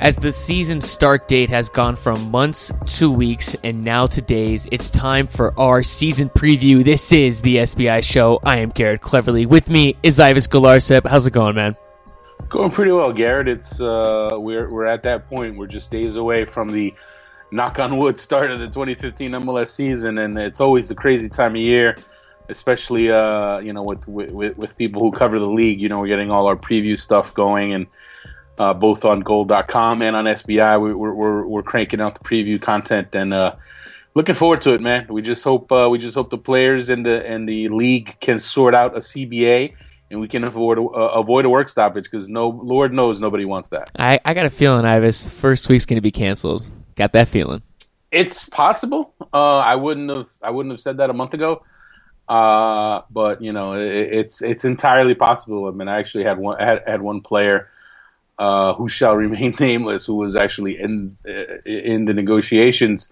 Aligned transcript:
As 0.00 0.16
the 0.16 0.32
season 0.32 0.80
start 0.80 1.28
date 1.28 1.50
has 1.50 1.68
gone 1.68 1.94
from 1.94 2.30
months 2.30 2.72
to 2.96 3.10
weeks 3.10 3.54
and 3.62 3.84
now 3.84 4.06
to 4.06 4.22
days, 4.22 4.66
it's 4.72 4.88
time 4.88 5.26
for 5.26 5.52
our 5.60 5.82
season 5.82 6.30
preview. 6.30 6.82
This 6.82 7.12
is 7.12 7.42
the 7.42 7.56
SBI 7.56 8.02
show. 8.02 8.40
I 8.42 8.60
am 8.60 8.70
Garrett 8.70 9.02
Cleverly. 9.02 9.44
With 9.44 9.68
me 9.68 9.96
is 10.02 10.18
Ives 10.18 10.48
Galarcep. 10.48 11.06
How's 11.06 11.26
it 11.26 11.32
going, 11.32 11.54
man? 11.54 11.74
Going 12.48 12.70
pretty 12.70 12.92
well, 12.92 13.12
Garrett. 13.12 13.46
It's 13.46 13.78
uh, 13.78 14.30
we're 14.32 14.70
we're 14.70 14.86
at 14.86 15.02
that 15.02 15.28
point. 15.28 15.58
We're 15.58 15.66
just 15.66 15.90
days 15.90 16.16
away 16.16 16.46
from 16.46 16.70
the 16.70 16.94
knock 17.50 17.78
on 17.78 17.98
wood 17.98 18.18
start 18.18 18.50
of 18.50 18.58
the 18.58 18.68
2015 18.68 19.32
MLS 19.32 19.68
season, 19.68 20.16
and 20.16 20.38
it's 20.38 20.62
always 20.62 20.90
a 20.90 20.94
crazy 20.94 21.28
time 21.28 21.56
of 21.56 21.60
year, 21.60 21.94
especially 22.48 23.10
uh, 23.10 23.58
you 23.58 23.74
know 23.74 23.82
with, 23.82 24.08
with 24.08 24.56
with 24.56 24.76
people 24.78 25.02
who 25.02 25.12
cover 25.12 25.38
the 25.38 25.44
league. 25.44 25.78
You 25.78 25.90
know, 25.90 26.00
we're 26.00 26.08
getting 26.08 26.30
all 26.30 26.46
our 26.46 26.56
preview 26.56 26.98
stuff 26.98 27.34
going 27.34 27.74
and 27.74 27.86
uh, 28.60 28.74
both 28.74 29.06
on 29.06 29.20
Goal.com 29.20 30.02
and 30.02 30.14
on 30.14 30.26
SBI. 30.26 30.80
We, 30.82 30.90
are 30.90 30.94
we're, 30.94 31.46
we're 31.46 31.62
cranking 31.62 32.00
out 32.00 32.14
the 32.14 32.20
preview 32.20 32.60
content 32.60 33.08
and 33.14 33.32
uh, 33.32 33.56
looking 34.14 34.34
forward 34.34 34.60
to 34.62 34.74
it, 34.74 34.82
man. 34.82 35.06
We 35.08 35.22
just 35.22 35.42
hope 35.42 35.72
uh, 35.72 35.88
we 35.90 35.98
just 35.98 36.14
hope 36.14 36.28
the 36.28 36.38
players 36.38 36.90
and 36.90 37.04
the 37.04 37.26
and 37.26 37.48
the 37.48 37.70
league 37.70 38.20
can 38.20 38.38
sort 38.38 38.74
out 38.74 38.94
a 38.94 39.00
CBA 39.00 39.74
and 40.10 40.20
we 40.20 40.28
can 40.28 40.44
avoid 40.44 40.78
uh, 40.78 40.82
avoid 40.82 41.46
a 41.46 41.48
work 41.48 41.70
stoppage 41.70 42.04
because 42.04 42.28
no 42.28 42.48
Lord 42.48 42.92
knows 42.92 43.18
nobody 43.18 43.46
wants 43.46 43.70
that. 43.70 43.90
I, 43.98 44.20
I 44.26 44.34
got 44.34 44.44
a 44.44 44.50
feeling, 44.50 44.84
Ives, 44.84 45.30
first 45.30 45.70
week's 45.70 45.86
going 45.86 45.96
to 45.96 46.02
be 46.02 46.12
canceled. 46.12 46.66
Got 46.96 47.14
that 47.14 47.28
feeling. 47.28 47.62
It's 48.12 48.46
possible. 48.46 49.14
Uh, 49.32 49.56
I 49.56 49.76
wouldn't 49.76 50.14
have 50.14 50.26
I 50.42 50.50
wouldn't 50.50 50.74
have 50.74 50.82
said 50.82 50.98
that 50.98 51.08
a 51.08 51.14
month 51.14 51.32
ago. 51.32 51.62
Uh, 52.28 53.02
but 53.10 53.40
you 53.40 53.52
know, 53.52 53.72
it, 53.72 54.12
it's 54.12 54.42
it's 54.42 54.66
entirely 54.66 55.14
possible. 55.14 55.66
I 55.66 55.70
mean, 55.70 55.88
I 55.88 55.98
actually 55.98 56.24
had 56.24 56.38
one 56.38 56.58
had, 56.58 56.82
had 56.86 57.00
one 57.00 57.22
player 57.22 57.66
uh, 58.40 58.72
who 58.72 58.88
shall 58.88 59.14
remain 59.14 59.54
nameless, 59.60 60.06
who 60.06 60.14
was 60.14 60.34
actually 60.34 60.80
in 60.80 61.14
in 61.66 62.06
the 62.06 62.14
negotiations, 62.14 63.10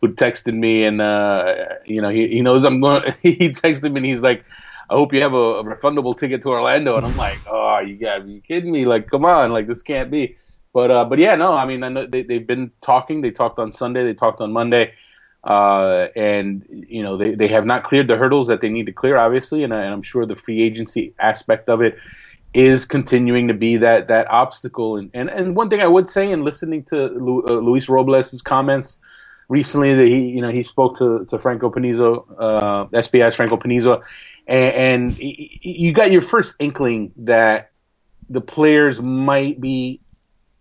who 0.00 0.08
texted 0.14 0.54
me 0.54 0.84
and 0.84 1.00
uh, 1.02 1.54
you 1.84 2.00
know 2.00 2.08
he, 2.08 2.28
he 2.28 2.40
knows 2.40 2.64
I'm 2.64 2.80
going. 2.80 3.02
He 3.22 3.50
texted 3.50 3.90
me 3.90 3.96
and 3.96 4.06
he's 4.06 4.22
like, 4.22 4.44
"I 4.88 4.94
hope 4.94 5.12
you 5.12 5.20
have 5.20 5.34
a, 5.34 5.46
a 5.60 5.64
refundable 5.64 6.16
ticket 6.16 6.42
to 6.42 6.50
Orlando." 6.50 6.96
And 6.96 7.04
I'm 7.04 7.16
like, 7.16 7.40
"Oh, 7.50 7.80
you 7.80 7.96
gotta 7.96 8.22
be 8.22 8.40
kidding 8.40 8.70
me! 8.70 8.86
Like, 8.86 9.10
come 9.10 9.24
on! 9.24 9.50
Like, 9.50 9.66
this 9.66 9.82
can't 9.82 10.12
be." 10.12 10.36
But 10.72 10.92
uh, 10.92 11.04
but 11.06 11.18
yeah, 11.18 11.34
no, 11.34 11.54
I 11.54 11.66
mean, 11.66 11.82
I 11.82 11.88
know 11.88 12.06
they, 12.06 12.22
they've 12.22 12.46
been 12.46 12.70
talking. 12.80 13.20
They 13.20 13.32
talked 13.32 13.58
on 13.58 13.72
Sunday. 13.72 14.04
They 14.04 14.14
talked 14.14 14.40
on 14.40 14.52
Monday. 14.52 14.94
Uh, 15.42 16.08
and 16.16 16.64
you 16.68 17.02
know 17.02 17.16
they, 17.16 17.34
they 17.34 17.48
have 17.48 17.64
not 17.64 17.84
cleared 17.84 18.08
the 18.08 18.16
hurdles 18.16 18.48
that 18.48 18.60
they 18.60 18.68
need 18.68 18.86
to 18.86 18.92
clear, 18.92 19.16
obviously, 19.16 19.62
and, 19.64 19.72
and 19.72 19.92
I'm 19.94 20.02
sure 20.02 20.26
the 20.26 20.36
free 20.36 20.62
agency 20.62 21.14
aspect 21.18 21.68
of 21.68 21.80
it 21.80 21.96
is 22.54 22.84
continuing 22.84 23.48
to 23.48 23.54
be 23.54 23.76
that 23.78 24.08
that 24.08 24.30
obstacle. 24.30 24.96
And 24.96 25.10
and, 25.14 25.28
and 25.28 25.56
one 25.56 25.70
thing 25.70 25.80
I 25.80 25.86
would 25.86 26.10
say, 26.10 26.30
in 26.30 26.44
listening 26.44 26.84
to 26.84 26.96
Lu, 26.96 27.44
uh, 27.48 27.54
Luis 27.54 27.88
Robles' 27.88 28.42
comments 28.42 29.00
recently, 29.48 29.94
that 29.94 30.06
he 30.06 30.28
you 30.28 30.40
know 30.40 30.50
he 30.50 30.62
spoke 30.62 30.98
to 30.98 31.24
to 31.26 31.38
Franco 31.38 31.70
Panizo, 31.70 32.24
uh, 32.38 33.30
Franco 33.30 33.56
Panizo, 33.56 34.02
and, 34.46 34.74
and 34.74 35.12
he, 35.12 35.60
you 35.62 35.92
got 35.92 36.10
your 36.10 36.22
first 36.22 36.54
inkling 36.58 37.12
that 37.18 37.70
the 38.30 38.40
players 38.40 39.00
might 39.00 39.60
be 39.60 40.00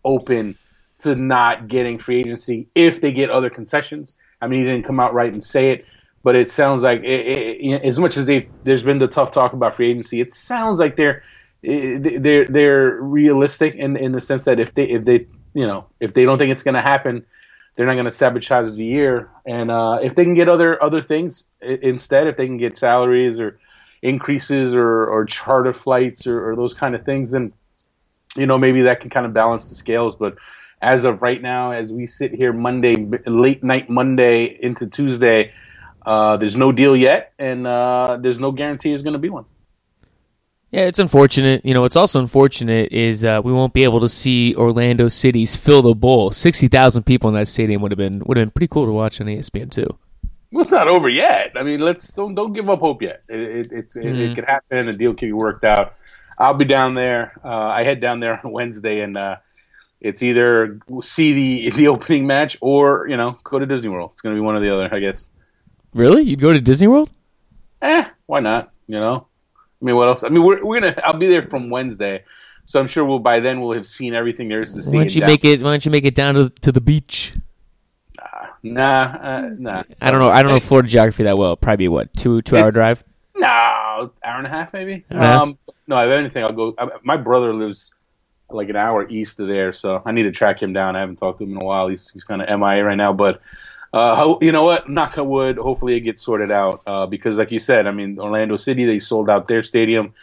open 0.03 0.57
to 0.99 1.15
not 1.15 1.67
getting 1.67 1.99
free 1.99 2.19
agency 2.19 2.67
if 2.75 3.01
they 3.01 3.11
get 3.11 3.29
other 3.29 3.49
concessions. 3.49 4.15
I 4.41 4.47
mean, 4.47 4.59
he 4.59 4.65
didn't 4.65 4.85
come 4.85 4.99
out 4.99 5.13
right 5.13 5.31
and 5.31 5.43
say 5.43 5.71
it, 5.71 5.85
but 6.23 6.35
it 6.35 6.51
sounds 6.51 6.83
like 6.83 7.01
it, 7.03 7.05
it, 7.05 7.81
as 7.83 7.99
much 7.99 8.17
as 8.17 8.25
they 8.25 8.47
there's 8.63 8.83
been 8.83 8.99
the 8.99 9.07
tough 9.07 9.31
talk 9.31 9.53
about 9.53 9.75
free 9.75 9.91
agency, 9.91 10.21
it 10.21 10.33
sounds 10.33 10.79
like 10.79 10.95
they're 10.95 11.23
they're 11.67 12.45
they're 12.45 12.97
realistic 13.01 13.75
in 13.75 13.97
in 13.97 14.13
the 14.13 14.21
sense 14.21 14.45
that 14.45 14.59
if 14.59 14.73
they 14.73 14.83
if 14.83 15.03
they 15.03 15.25
you 15.53 15.67
know 15.67 15.87
if 15.99 16.13
they 16.13 16.23
don't 16.23 16.37
think 16.37 16.51
it's 16.51 16.63
going 16.63 16.75
to 16.75 16.81
happen, 16.81 17.25
they're 17.75 17.85
not 17.85 17.93
going 17.93 18.05
to 18.05 18.11
sabotage 18.11 18.73
the 18.73 18.85
year. 18.85 19.29
And 19.45 19.69
uh, 19.69 19.99
if 20.01 20.15
they 20.15 20.23
can 20.23 20.33
get 20.33 20.47
other 20.47 20.81
other 20.81 21.01
things 21.01 21.45
instead, 21.61 22.27
if 22.27 22.37
they 22.37 22.45
can 22.45 22.57
get 22.57 22.77
salaries 22.77 23.39
or 23.39 23.59
increases 24.01 24.75
or 24.75 25.07
or 25.07 25.25
charter 25.25 25.73
flights 25.73 26.25
or, 26.25 26.51
or 26.51 26.55
those 26.55 26.73
kind 26.73 26.95
of 26.95 27.03
things, 27.03 27.31
then 27.31 27.49
you 28.35 28.45
know 28.45 28.57
maybe 28.57 28.83
that 28.83 29.01
can 29.01 29.09
kind 29.09 29.25
of 29.25 29.33
balance 29.33 29.67
the 29.67 29.75
scales. 29.75 30.15
But 30.15 30.37
as 30.81 31.03
of 31.03 31.21
right 31.21 31.41
now, 31.41 31.71
as 31.71 31.91
we 31.91 32.05
sit 32.05 32.33
here 32.33 32.53
Monday, 32.53 32.95
late 33.25 33.61
night 33.61 33.89
Monday 33.89 34.57
into 34.61 34.87
Tuesday, 34.87 35.51
uh, 36.05 36.37
there's 36.37 36.55
no 36.55 36.71
deal 36.71 36.95
yet, 36.95 37.33
and 37.37 37.67
uh, 37.67 38.17
there's 38.21 38.39
no 38.39 38.53
guarantee 38.53 38.91
there's 38.91 39.03
going 39.03 39.13
to 39.13 39.19
be 39.19 39.29
one. 39.29 39.45
Yeah, 40.71 40.81
it's 40.81 40.99
unfortunate. 40.99 41.65
You 41.65 41.73
know, 41.73 41.81
what's 41.81 41.95
also 41.95 42.19
unfortunate 42.19 42.91
is 42.91 43.23
uh, 43.23 43.41
we 43.43 43.53
won't 43.53 43.73
be 43.73 43.85
able 43.85 44.01
to 44.01 44.09
see 44.09 44.53
Orlando 44.55 45.07
City's 45.07 45.55
fill 45.55 45.81
the 45.81 45.95
bowl. 45.95 46.31
Sixty 46.31 46.67
thousand 46.67 47.03
people 47.03 47.29
in 47.29 47.35
that 47.35 47.47
stadium 47.47 47.81
would 47.81 47.91
have 47.91 47.97
been 47.97 48.21
would 48.25 48.37
have 48.37 48.45
been 48.45 48.51
pretty 48.51 48.67
cool 48.67 48.85
to 48.85 48.91
watch 48.91 49.21
on 49.21 49.27
ESPN 49.27 49.71
too. 49.71 49.97
Well, 50.51 50.63
it's 50.63 50.71
not 50.71 50.87
over 50.87 51.07
yet. 51.07 51.53
I 51.55 51.63
mean, 51.63 51.79
let's 51.79 52.13
don't 52.13 52.35
don't 52.35 52.53
give 52.53 52.69
up 52.69 52.79
hope 52.79 53.01
yet. 53.01 53.23
It, 53.29 53.39
it 53.39 53.71
it's 53.71 53.95
mm-hmm. 53.95 54.07
it, 54.07 54.19
it, 54.19 54.35
could 54.35 54.45
happen. 54.45 54.89
A 54.89 54.93
deal 54.93 55.13
can 55.13 55.29
be 55.29 55.33
worked 55.33 55.63
out. 55.63 55.95
I'll 56.37 56.53
be 56.53 56.65
down 56.65 56.95
there. 56.95 57.39
Uh, 57.43 57.49
I 57.49 57.83
head 57.83 58.01
down 58.01 58.19
there 58.19 58.39
on 58.43 58.51
Wednesday, 58.51 58.99
and 59.01 59.17
uh, 59.17 59.37
it's 60.01 60.21
either 60.21 60.79
see 61.01 61.33
the 61.33 61.69
the 61.75 61.87
opening 61.87 62.27
match 62.27 62.57
or 62.61 63.07
you 63.07 63.17
know 63.17 63.37
go 63.43 63.59
to 63.59 63.65
Disney 63.65 63.89
World. 63.89 64.11
It's 64.13 64.21
going 64.21 64.35
to 64.35 64.41
be 64.41 64.45
one 64.45 64.55
or 64.55 64.59
the 64.59 64.73
other, 64.73 64.93
I 64.93 64.99
guess. 64.99 65.31
Really, 65.93 66.23
you'd 66.23 66.41
go 66.41 66.53
to 66.53 66.61
Disney 66.61 66.87
World? 66.87 67.09
Eh, 67.81 68.05
why 68.25 68.39
not? 68.39 68.69
You 68.87 68.99
know, 68.99 69.26
I 69.81 69.85
mean, 69.85 69.95
what 69.95 70.07
else? 70.07 70.23
I 70.23 70.29
mean, 70.29 70.43
we're, 70.43 70.63
we're 70.63 70.79
gonna. 70.79 70.99
I'll 71.03 71.17
be 71.17 71.27
there 71.27 71.47
from 71.47 71.69
Wednesday, 71.69 72.23
so 72.65 72.79
I'm 72.79 72.87
sure 72.87 73.05
we'll 73.05 73.19
by 73.19 73.39
then 73.39 73.61
we'll 73.61 73.73
have 73.73 73.87
seen 73.87 74.13
everything 74.13 74.49
there 74.49 74.63
is 74.63 74.73
to 74.73 74.83
see. 74.83 74.95
Why 74.95 75.03
don't 75.03 75.15
you 75.15 75.21
make 75.21 75.45
it? 75.45 75.61
Why 75.61 75.71
don't 75.71 75.85
you 75.85 75.91
make 75.91 76.05
it 76.05 76.15
down 76.15 76.35
to 76.35 76.49
to 76.49 76.71
the 76.71 76.81
beach? 76.81 77.33
Nah, 78.63 79.03
uh, 79.03 79.49
nah. 79.57 79.83
I 80.01 80.11
don't 80.11 80.19
know. 80.19 80.29
I 80.29 80.41
don't 80.41 80.51
know 80.51 80.59
Florida 80.59 80.89
geography 80.89 81.23
that 81.23 81.37
well. 81.37 81.55
Probably 81.55 81.85
be 81.85 81.87
what 81.87 82.13
two 82.15 82.41
two 82.41 82.57
hour 82.57 82.71
drive. 82.71 83.03
No, 83.35 83.47
hour 83.47 84.11
and 84.23 84.47
a 84.47 84.49
half 84.49 84.73
maybe. 84.73 85.05
Um, 85.11 85.59
no, 85.85 85.99
if 85.99 86.11
anything, 86.11 86.43
I'll 86.43 86.49
go. 86.49 86.73
I, 86.77 86.89
my 87.03 87.17
brother 87.17 87.53
lives 87.53 87.93
like 88.49 88.69
an 88.69 88.75
hour 88.75 89.07
east 89.09 89.39
of 89.39 89.47
there, 89.47 89.73
so 89.73 90.01
I 90.05 90.11
need 90.11 90.23
to 90.23 90.31
track 90.31 90.61
him 90.61 90.73
down. 90.73 90.95
I 90.95 91.01
haven't 91.01 91.17
talked 91.17 91.39
to 91.39 91.45
him 91.45 91.51
in 91.51 91.61
a 91.61 91.65
while. 91.65 91.87
He's 91.87 92.09
he's 92.09 92.23
kind 92.23 92.41
of 92.41 92.47
MIA 92.47 92.83
right 92.83 92.95
now, 92.95 93.13
but 93.13 93.41
uh, 93.97 94.37
you 94.41 94.51
know 94.51 94.63
what? 94.63 94.87
Knock 94.87 95.17
on 95.17 95.27
wood. 95.27 95.57
Hopefully 95.57 95.95
it 95.95 96.01
gets 96.01 96.21
sorted 96.21 96.51
out 96.51 96.81
uh, 96.85 97.05
because, 97.07 97.37
like 97.37 97.51
you 97.51 97.59
said, 97.59 97.87
I 97.87 97.91
mean, 97.91 98.19
Orlando 98.19 98.57
City 98.57 98.85
they 98.85 98.99
sold 98.99 99.29
out 99.29 99.47
their 99.47 99.63
stadium. 99.63 100.13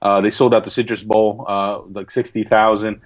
Uh, 0.00 0.20
they 0.20 0.30
sold 0.30 0.54
out 0.54 0.64
the 0.64 0.70
Citrus 0.70 1.02
Bowl, 1.02 1.44
uh, 1.48 1.80
like 1.80 2.10
sixty 2.10 2.44
thousand. 2.44 3.00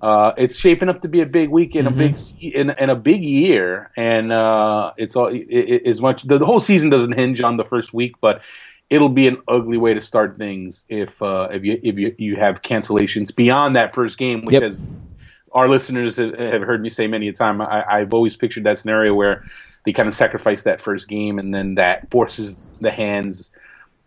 Uh, 0.00 0.32
it's 0.36 0.58
shaping 0.58 0.88
up 0.88 1.02
to 1.02 1.08
be 1.08 1.20
a 1.20 1.26
big 1.26 1.48
week 1.48 1.74
and 1.74 1.88
mm-hmm. 1.88 2.00
a 2.00 2.08
big 2.08 2.54
in, 2.54 2.70
in, 2.70 2.90
a 2.90 2.94
big 2.94 3.22
year, 3.22 3.90
and 3.96 4.32
uh, 4.32 4.92
it's 4.96 5.16
all 5.16 5.26
it, 5.28 5.46
it, 5.48 5.86
as 5.86 6.00
much. 6.00 6.22
The, 6.22 6.38
the, 6.38 6.46
whole 6.46 6.60
season 6.60 6.90
doesn't 6.90 7.12
hinge 7.12 7.42
on 7.42 7.56
the 7.56 7.64
first 7.64 7.92
week, 7.92 8.14
but 8.20 8.42
it'll 8.88 9.08
be 9.08 9.26
an 9.26 9.42
ugly 9.48 9.78
way 9.78 9.94
to 9.94 10.00
start 10.00 10.38
things 10.38 10.84
if 10.88 11.18
if 11.20 11.64
you 11.64 11.80
if 11.82 11.98
you, 11.98 12.14
you 12.18 12.36
have 12.36 12.62
cancellations 12.62 13.34
beyond 13.34 13.76
that 13.76 13.94
first 13.94 14.16
game, 14.16 14.44
which 14.44 14.54
yep. 14.54 14.62
has 14.62 14.80
our 15.56 15.68
listeners 15.70 16.16
have 16.16 16.62
heard 16.62 16.82
me 16.82 16.90
say 16.90 17.06
many 17.06 17.28
a 17.28 17.32
time. 17.32 17.62
I, 17.62 18.00
have 18.00 18.12
always 18.12 18.36
pictured 18.36 18.64
that 18.64 18.78
scenario 18.78 19.14
where 19.14 19.42
they 19.86 19.92
kind 19.92 20.08
of 20.08 20.14
sacrifice 20.14 20.64
that 20.64 20.82
first 20.82 21.08
game, 21.08 21.38
and 21.38 21.54
then 21.54 21.76
that 21.76 22.10
forces 22.10 22.60
the 22.80 22.90
hands 22.90 23.52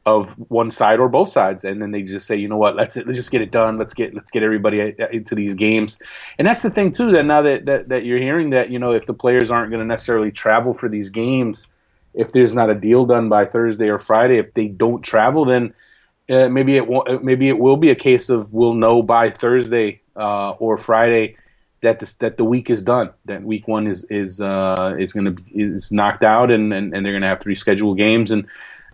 of 0.06 0.32
one 0.50 0.72
side 0.72 1.00
or 1.00 1.08
both 1.08 1.32
sides, 1.32 1.64
and 1.64 1.82
then 1.82 1.92
they 1.92 2.02
just 2.02 2.28
say, 2.28 2.36
you 2.36 2.50
know 2.50 2.58
what, 2.58 2.76
let's 2.76 2.98
let's 2.98 3.16
just 3.16 3.32
get 3.32 3.42
it 3.42 3.50
done. 3.50 3.78
Let's 3.78 3.94
get 3.94 4.14
let's 4.14 4.30
get 4.30 4.44
everybody 4.44 4.94
into 5.12 5.36
these 5.36 5.56
games. 5.56 5.98
And 6.38 6.46
that's 6.46 6.62
the 6.62 6.70
thing 6.70 6.92
too. 6.92 7.14
That 7.14 7.24
now 7.24 7.42
that 7.44 7.66
that, 7.66 7.90
that 7.90 8.06
you're 8.06 8.20
hearing 8.20 8.52
that, 8.52 8.72
you 8.72 8.78
know, 8.78 8.92
if 8.92 9.06
the 9.06 9.14
players 9.14 9.52
aren't 9.52 9.72
going 9.72 9.82
to 9.82 9.88
necessarily 9.88 10.32
travel 10.32 10.74
for 10.74 10.90
these 10.90 11.10
games, 11.10 11.66
if 12.14 12.34
there's 12.34 12.54
not 12.54 12.70
a 12.70 12.76
deal 12.76 13.06
done 13.06 13.30
by 13.30 13.46
Thursday 13.46 13.88
or 13.88 14.00
Friday, 14.00 14.38
if 14.38 14.54
they 14.54 14.68
don't 14.68 15.02
travel, 15.02 15.46
then 15.46 15.74
uh, 16.30 16.50
maybe 16.50 16.76
it 16.76 16.86
won't, 16.86 17.24
maybe 17.24 17.48
it 17.48 17.58
will 17.58 17.78
be 17.78 17.90
a 17.90 17.96
case 17.96 18.30
of 18.30 18.54
we'll 18.54 18.74
know 18.74 19.02
by 19.02 19.32
Thursday 19.32 20.02
uh, 20.18 20.52
or 20.52 20.78
Friday 20.78 21.38
that 21.82 22.00
the, 22.00 22.14
that 22.20 22.38
the 22.38 22.44
week 22.44 22.70
is 22.70 22.82
done. 22.82 23.12
That 23.26 23.44
week 23.44 23.68
one 23.68 23.88
is 23.88 24.04
is 24.06 24.42
uh, 24.42 24.96
is 25.00 25.14
going 25.14 25.36
to 25.36 25.44
is 25.54 25.92
knocked 25.92 26.24
out, 26.24 26.52
and, 26.52 26.74
and, 26.74 26.94
and 26.94 27.06
they're 27.06 27.14
going 27.14 27.22
to 27.22 27.28
have 27.28 27.40
to 27.40 27.50
reschedule 27.50 27.96
games, 27.96 28.32
and 28.32 28.48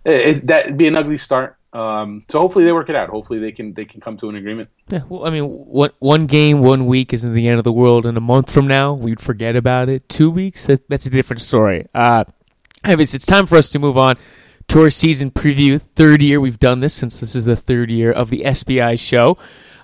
it, 0.04 0.46
that'd 0.46 0.76
be 0.76 0.86
an 0.86 0.96
ugly 0.96 1.18
start. 1.18 1.56
Um, 1.72 2.24
so 2.28 2.40
hopefully 2.40 2.64
they 2.64 2.72
work 2.72 2.88
it 2.88 2.96
out. 2.96 3.10
Hopefully 3.10 3.38
they 3.38 3.52
can 3.52 3.74
they 3.74 3.84
can 3.84 4.00
come 4.00 4.16
to 4.18 4.28
an 4.28 4.36
agreement. 4.36 4.70
Yeah, 4.88 5.02
well, 5.08 5.26
I 5.26 5.30
mean, 5.30 5.44
one 5.44 5.90
one 5.98 6.26
game, 6.26 6.60
one 6.60 6.86
week 6.86 7.12
isn't 7.12 7.34
the 7.34 7.48
end 7.48 7.58
of 7.58 7.64
the 7.64 7.72
world, 7.72 8.06
and 8.06 8.16
a 8.16 8.20
month 8.20 8.50
from 8.50 8.66
now 8.66 8.94
we'd 8.94 9.20
forget 9.20 9.56
about 9.56 9.88
it. 9.88 10.08
Two 10.08 10.30
weeks, 10.30 10.66
that, 10.66 10.88
that's 10.88 11.06
a 11.06 11.10
different 11.10 11.42
story. 11.42 11.86
Uh, 11.94 12.24
anyways, 12.84 13.14
it's 13.14 13.26
time 13.26 13.46
for 13.46 13.56
us 13.56 13.68
to 13.70 13.78
move 13.78 13.98
on 13.98 14.16
to 14.68 14.82
our 14.82 14.90
season 14.90 15.30
preview. 15.30 15.80
Third 15.80 16.22
year 16.22 16.40
we've 16.40 16.58
done 16.58 16.80
this 16.80 16.94
since 16.94 17.20
this 17.20 17.34
is 17.34 17.44
the 17.44 17.56
third 17.56 17.90
year 17.90 18.10
of 18.10 18.30
the 18.30 18.42
SBI 18.44 18.98
show. 18.98 19.36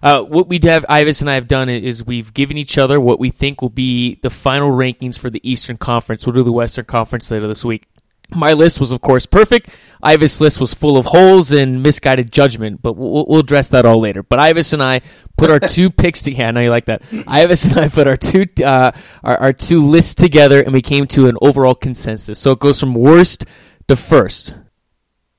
Uh, 0.02 0.22
what 0.22 0.48
we 0.48 0.58
have, 0.64 0.84
Ives 0.88 1.20
and 1.20 1.30
I 1.30 1.34
have 1.34 1.46
done 1.46 1.68
is 1.68 2.04
we've 2.04 2.34
given 2.34 2.56
each 2.56 2.76
other 2.76 3.00
what 3.00 3.20
we 3.20 3.30
think 3.30 3.62
will 3.62 3.70
be 3.70 4.16
the 4.16 4.30
final 4.30 4.70
rankings 4.70 5.18
for 5.18 5.30
the 5.30 5.40
Eastern 5.48 5.76
Conference. 5.76 6.26
We'll 6.26 6.34
do 6.34 6.42
the 6.42 6.52
Western 6.52 6.84
Conference 6.84 7.30
later 7.30 7.46
this 7.46 7.64
week. 7.64 7.86
My 8.34 8.54
list 8.54 8.80
was, 8.80 8.92
of 8.92 9.00
course, 9.00 9.26
perfect. 9.26 9.76
Ives' 10.02 10.40
list 10.40 10.60
was 10.60 10.72
full 10.72 10.96
of 10.96 11.06
holes 11.06 11.52
and 11.52 11.82
misguided 11.82 12.32
judgment, 12.32 12.82
but 12.82 12.94
we'll, 12.94 13.26
we'll 13.28 13.40
address 13.40 13.68
that 13.68 13.84
all 13.84 14.00
later. 14.00 14.22
But 14.22 14.38
Ives 14.38 14.72
and 14.72 14.82
I 14.82 15.02
put 15.36 15.50
our 15.50 15.60
two 15.60 15.90
picks 15.90 16.22
together. 16.22 16.42
Yeah, 16.42 16.48
I 16.48 16.50
know 16.52 16.60
you 16.62 16.70
like 16.70 16.86
that. 16.86 17.02
Ives 17.26 17.70
and 17.70 17.80
I 17.80 17.88
put 17.88 18.08
our 18.08 18.16
two 18.16 18.46
uh, 18.64 18.92
our, 19.22 19.36
our 19.36 19.52
two 19.52 19.86
lists 19.86 20.14
together, 20.14 20.62
and 20.62 20.72
we 20.72 20.82
came 20.82 21.06
to 21.08 21.28
an 21.28 21.36
overall 21.42 21.74
consensus. 21.74 22.38
So 22.38 22.52
it 22.52 22.58
goes 22.58 22.80
from 22.80 22.94
worst 22.94 23.44
to 23.88 23.96
first. 23.96 24.54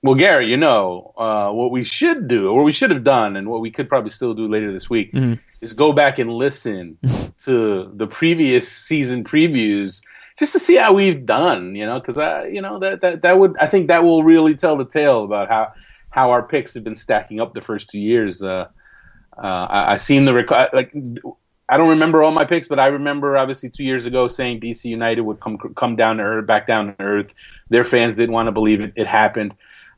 Well, 0.04 0.16
Gary, 0.16 0.50
you 0.50 0.58
know 0.58 1.14
uh, 1.18 1.50
what 1.52 1.72
we 1.72 1.86
should 1.86 2.28
do, 2.28 2.50
or 2.50 2.66
we 2.66 2.74
should 2.74 2.92
have 2.92 3.06
done, 3.06 3.38
and 3.38 3.50
what 3.50 3.62
we 3.62 3.72
could 3.72 3.88
probably 3.88 4.10
still 4.10 4.34
do 4.34 4.50
later 4.50 4.74
this 4.74 4.90
week, 4.90 5.14
mm-hmm. 5.14 5.36
is 5.62 5.72
go 5.72 5.94
back 5.94 6.20
and 6.20 6.30
listen 6.30 6.98
to 7.46 7.90
the 7.96 8.06
previous 8.06 8.70
season 8.70 9.24
previews 9.24 10.02
just 10.38 10.52
to 10.54 10.60
see 10.60 10.76
how 10.76 10.92
we've 10.92 11.26
done. 11.26 11.74
You 11.76 11.86
know, 11.86 12.02
because 12.02 12.18
I, 12.18 12.48
you 12.48 12.62
know, 12.62 12.80
that 12.80 13.00
that 13.00 13.22
that 13.22 13.40
would 13.40 13.56
I 13.58 13.68
think 13.68 13.88
that 13.88 14.04
will 14.04 14.26
really 14.26 14.56
tell 14.56 14.76
the 14.76 14.84
tale 14.84 15.24
about 15.24 15.48
how 15.48 15.72
how 16.10 16.32
our 16.32 16.44
picks 16.44 16.74
have 16.74 16.84
been 16.84 16.98
stacking 16.98 17.40
up 17.40 17.54
the 17.54 17.62
first 17.62 17.90
two 17.90 18.00
years. 18.00 18.44
Uh, 18.44 18.68
uh, 19.38 19.48
I, 19.48 19.94
I 19.94 19.98
seem 19.98 20.26
to 20.26 20.34
recall 20.34 20.68
like. 20.74 20.94
I 21.70 21.78
don't 21.78 21.92
remember 21.92 22.22
all 22.22 22.32
my 22.32 22.44
picks, 22.44 22.68
but 22.68 22.78
I 22.78 22.88
remember 22.88 23.38
obviously 23.38 23.70
two 23.70 23.86
years 23.86 24.06
ago 24.06 24.28
saying 24.28 24.60
DC 24.60 24.84
United 24.84 25.22
would 25.22 25.40
come 25.40 25.58
come 25.58 25.96
down 25.96 26.18
to 26.18 26.24
earth, 26.24 26.46
back 26.46 26.68
down 26.68 26.88
to 26.88 27.02
earth. 27.02 27.34
Their 27.70 27.86
fans 27.86 28.18
didn't 28.18 28.34
want 28.34 28.48
to 28.48 28.52
believe 28.52 28.82
it. 28.82 28.92
It 28.98 29.08
happened. 29.08 29.54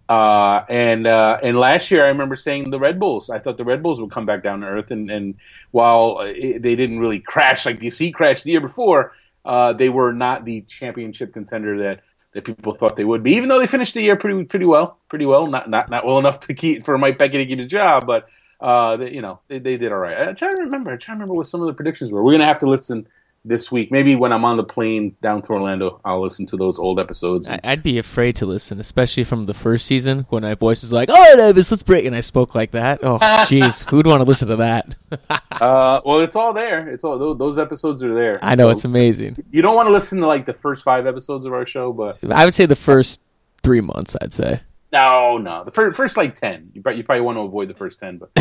Uh, 0.07 0.63
and 0.69 1.07
uh, 1.07 1.39
and 1.41 1.57
last 1.57 1.89
year, 1.89 2.05
I 2.05 2.09
remember 2.09 2.35
saying 2.35 2.69
the 2.69 2.79
Red 2.79 2.99
Bulls. 2.99 3.29
I 3.29 3.39
thought 3.39 3.57
the 3.57 3.63
Red 3.63 3.81
Bulls 3.81 3.99
would 3.99 4.11
come 4.11 4.25
back 4.25 4.43
down 4.43 4.61
to 4.61 4.67
earth, 4.67 4.91
and 4.91 5.09
and 5.09 5.35
while 5.71 6.19
it, 6.21 6.61
they 6.61 6.75
didn't 6.75 6.99
really 6.99 7.19
crash 7.19 7.65
like 7.65 7.79
DC 7.79 8.13
crashed 8.13 8.43
the 8.43 8.51
year 8.51 8.61
before, 8.61 9.13
uh, 9.45 9.73
they 9.73 9.89
were 9.89 10.13
not 10.13 10.45
the 10.45 10.61
championship 10.61 11.33
contender 11.33 11.79
that, 11.79 12.01
that 12.33 12.43
people 12.45 12.75
thought 12.75 12.95
they 12.95 13.03
would 13.03 13.23
be. 13.23 13.33
Even 13.33 13.49
though 13.49 13.59
they 13.59 13.67
finished 13.67 13.95
the 13.95 14.01
year 14.03 14.15
pretty 14.15 14.43
pretty 14.43 14.65
well, 14.65 14.99
pretty 15.09 15.25
well, 15.25 15.47
not 15.47 15.69
not 15.69 15.89
not 15.89 16.05
well 16.05 16.19
enough 16.19 16.39
to 16.41 16.53
keep 16.53 16.85
for 16.85 16.97
Mike 16.99 17.17
Petke 17.17 17.31
to 17.33 17.45
keep 17.45 17.57
his 17.57 17.67
job, 17.67 18.05
but 18.05 18.27
uh, 18.61 18.97
they, 18.97 19.09
you 19.09 19.21
know 19.21 19.39
they, 19.47 19.57
they 19.57 19.77
did 19.77 19.91
all 19.91 19.97
right. 19.97 20.29
I 20.29 20.33
try 20.33 20.51
to 20.51 20.61
remember. 20.63 20.91
I'm 20.91 20.99
trying 20.99 21.17
to 21.17 21.21
remember 21.21 21.33
what 21.33 21.47
some 21.47 21.61
of 21.61 21.67
the 21.67 21.73
predictions 21.73 22.11
were. 22.11 22.23
We're 22.23 22.33
gonna 22.33 22.45
have 22.45 22.59
to 22.59 22.69
listen 22.69 23.07
this 23.45 23.71
week. 23.71 23.91
Maybe 23.91 24.15
when 24.15 24.33
I'm 24.33 24.43
on 24.43 24.57
the 24.57 24.63
plane 24.63 25.15
down 25.21 25.41
to 25.43 25.49
Orlando, 25.49 26.01
I'll 26.03 26.21
listen 26.21 26.45
to 26.47 26.57
those 26.57 26.79
old 26.79 26.99
episodes. 26.99 27.47
I'd 27.47 27.83
be 27.83 27.97
afraid 27.97 28.35
to 28.37 28.45
listen, 28.45 28.79
especially 28.79 29.23
from 29.23 29.45
the 29.45 29.53
first 29.53 29.85
season 29.85 30.25
when 30.29 30.43
my 30.43 30.55
voice 30.55 30.81
was 30.81 30.91
like, 30.91 31.09
"Oh, 31.11 31.37
Davis, 31.37 31.71
let's 31.71 31.83
break," 31.83 32.05
and 32.05 32.15
I 32.15 32.21
spoke 32.21 32.55
like 32.55 32.71
that. 32.71 32.99
Oh, 33.03 33.17
jeez, 33.21 33.87
who'd 33.89 34.07
want 34.07 34.21
to 34.21 34.25
listen 34.25 34.47
to 34.49 34.55
that? 34.57 34.95
uh, 35.29 36.01
well, 36.05 36.19
it's 36.21 36.35
all 36.35 36.53
there. 36.53 36.89
It's 36.89 37.03
all 37.03 37.35
those 37.35 37.57
episodes 37.59 38.03
are 38.03 38.13
there. 38.13 38.39
I 38.41 38.55
know 38.55 38.67
so, 38.67 38.71
it's 38.71 38.85
amazing. 38.85 39.43
You 39.51 39.61
don't 39.61 39.75
want 39.75 39.87
to 39.87 39.93
listen 39.93 40.19
to 40.19 40.27
like 40.27 40.45
the 40.45 40.53
first 40.53 40.83
five 40.83 41.05
episodes 41.07 41.45
of 41.45 41.53
our 41.53 41.67
show, 41.67 41.93
but 41.93 42.19
I 42.31 42.45
would 42.45 42.53
say 42.53 42.65
the 42.65 42.75
first 42.75 43.21
three 43.63 43.81
months. 43.81 44.15
I'd 44.21 44.33
say. 44.33 44.61
No, 44.91 45.37
no, 45.37 45.65
the 45.65 45.71
first, 45.71 45.97
first 45.97 46.15
like 46.15 46.39
ten. 46.39 46.71
You 46.73 46.81
probably, 46.81 46.99
you 46.99 47.03
probably 47.03 47.21
want 47.21 47.37
to 47.37 47.41
avoid 47.41 47.69
the 47.69 47.73
first 47.73 47.99
ten, 47.99 48.17
but 48.17 48.31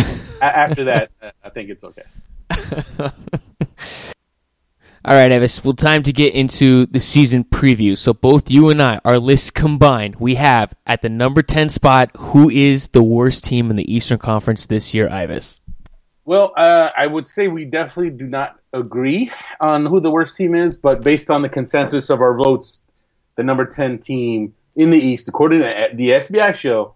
after 0.40 0.84
that, 0.84 1.10
I 1.44 1.50
think 1.50 1.70
it's 1.70 1.82
okay. 1.82 2.04
All 5.06 5.14
right, 5.14 5.30
Ives. 5.30 5.62
Well, 5.62 5.74
time 5.74 6.02
to 6.04 6.14
get 6.14 6.32
into 6.32 6.86
the 6.86 6.98
season 6.98 7.44
preview. 7.44 7.94
So 7.98 8.14
both 8.14 8.50
you 8.50 8.70
and 8.70 8.80
I, 8.80 9.00
our 9.04 9.18
lists 9.18 9.50
combined, 9.50 10.16
we 10.16 10.36
have 10.36 10.72
at 10.86 11.02
the 11.02 11.10
number 11.10 11.42
ten 11.42 11.68
spot 11.68 12.10
who 12.16 12.48
is 12.48 12.88
the 12.88 13.02
worst 13.02 13.44
team 13.44 13.68
in 13.68 13.76
the 13.76 13.94
Eastern 13.94 14.16
Conference 14.16 14.64
this 14.64 14.94
year, 14.94 15.10
Ives. 15.10 15.60
Well, 16.24 16.54
uh, 16.56 16.88
I 16.96 17.06
would 17.06 17.28
say 17.28 17.48
we 17.48 17.66
definitely 17.66 18.16
do 18.16 18.26
not 18.26 18.58
agree 18.72 19.30
on 19.60 19.84
who 19.84 20.00
the 20.00 20.10
worst 20.10 20.38
team 20.38 20.54
is, 20.54 20.74
but 20.74 21.02
based 21.02 21.30
on 21.30 21.42
the 21.42 21.50
consensus 21.50 22.08
of 22.08 22.22
our 22.22 22.34
votes, 22.34 22.86
the 23.36 23.42
number 23.42 23.66
ten 23.66 23.98
team 23.98 24.54
in 24.74 24.88
the 24.88 24.98
East, 24.98 25.28
according 25.28 25.60
to 25.60 25.88
the 25.92 26.08
SBI 26.12 26.54
show, 26.54 26.94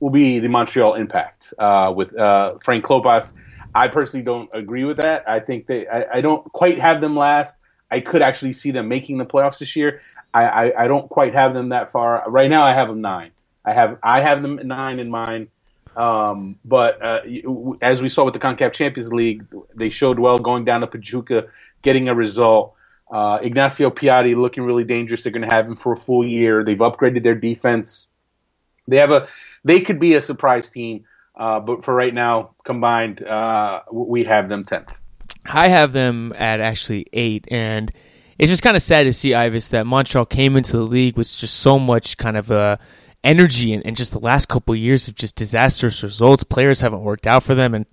will 0.00 0.10
be 0.10 0.40
the 0.40 0.48
Montreal 0.48 0.94
Impact 0.94 1.54
uh, 1.56 1.92
with 1.94 2.18
uh, 2.18 2.54
Frank 2.64 2.84
Klopas 2.84 3.32
I 3.78 3.88
personally 3.88 4.24
don't 4.24 4.50
agree 4.52 4.84
with 4.84 4.96
that. 4.96 5.28
I 5.28 5.38
think 5.38 5.66
they, 5.66 5.86
I, 5.86 6.14
I, 6.14 6.20
don't 6.20 6.44
quite 6.52 6.80
have 6.80 7.00
them 7.00 7.16
last. 7.16 7.56
I 7.90 8.00
could 8.00 8.22
actually 8.22 8.52
see 8.52 8.72
them 8.72 8.88
making 8.88 9.18
the 9.18 9.24
playoffs 9.24 9.58
this 9.58 9.76
year. 9.76 10.02
I, 10.34 10.42
I, 10.44 10.84
I, 10.84 10.88
don't 10.88 11.08
quite 11.08 11.32
have 11.34 11.54
them 11.54 11.68
that 11.68 11.90
far. 11.92 12.28
Right 12.28 12.50
now, 12.50 12.64
I 12.64 12.74
have 12.74 12.88
them 12.88 13.00
nine. 13.00 13.30
I 13.64 13.72
have 13.74 13.98
I 14.02 14.20
have 14.20 14.42
them 14.42 14.60
nine 14.64 14.98
in 14.98 15.10
mind. 15.10 15.48
Um, 15.96 16.58
but 16.64 17.00
uh, 17.02 17.20
as 17.80 18.02
we 18.02 18.08
saw 18.08 18.24
with 18.24 18.34
the 18.34 18.40
Concacaf 18.40 18.72
Champions 18.72 19.12
League, 19.12 19.44
they 19.74 19.90
showed 19.90 20.18
well 20.18 20.38
going 20.38 20.64
down 20.64 20.80
to 20.80 20.86
Pachuca, 20.86 21.48
getting 21.82 22.08
a 22.08 22.14
result. 22.14 22.74
Uh, 23.10 23.38
Ignacio 23.42 23.90
Piatti 23.90 24.36
looking 24.36 24.64
really 24.64 24.84
dangerous. 24.84 25.22
They're 25.22 25.32
going 25.32 25.48
to 25.48 25.54
have 25.54 25.66
him 25.66 25.76
for 25.76 25.92
a 25.94 26.00
full 26.00 26.26
year. 26.26 26.64
They've 26.64 26.76
upgraded 26.76 27.22
their 27.22 27.34
defense. 27.34 28.08
They 28.88 28.96
have 28.96 29.10
a 29.10 29.28
they 29.64 29.80
could 29.80 30.00
be 30.00 30.14
a 30.14 30.22
surprise 30.22 30.68
team. 30.70 31.04
Uh, 31.38 31.60
but 31.60 31.84
for 31.84 31.94
right 31.94 32.12
now, 32.12 32.50
combined, 32.64 33.22
uh, 33.22 33.80
we 33.92 34.24
have 34.24 34.48
them 34.48 34.64
10th. 34.64 34.88
I 35.46 35.68
have 35.68 35.92
them 35.92 36.32
at 36.36 36.60
actually 36.60 37.06
eight, 37.12 37.46
and 37.50 37.90
it's 38.38 38.50
just 38.50 38.62
kind 38.62 38.76
of 38.76 38.82
sad 38.82 39.04
to 39.04 39.12
see 39.12 39.34
Ives 39.34 39.70
that 39.70 39.86
Montreal 39.86 40.26
came 40.26 40.56
into 40.56 40.72
the 40.72 40.82
league 40.82 41.16
with 41.16 41.28
just 41.28 41.60
so 41.60 41.78
much 41.78 42.16
kind 42.18 42.36
of 42.36 42.50
uh, 42.50 42.76
energy, 43.22 43.72
and, 43.72 43.86
and 43.86 43.96
just 43.96 44.12
the 44.12 44.18
last 44.18 44.48
couple 44.48 44.74
of 44.74 44.80
years 44.80 45.06
of 45.06 45.14
just 45.14 45.36
disastrous 45.36 46.02
results. 46.02 46.42
Players 46.42 46.80
haven't 46.80 47.02
worked 47.02 47.26
out 47.26 47.44
for 47.44 47.54
them, 47.54 47.72
and 47.72 47.86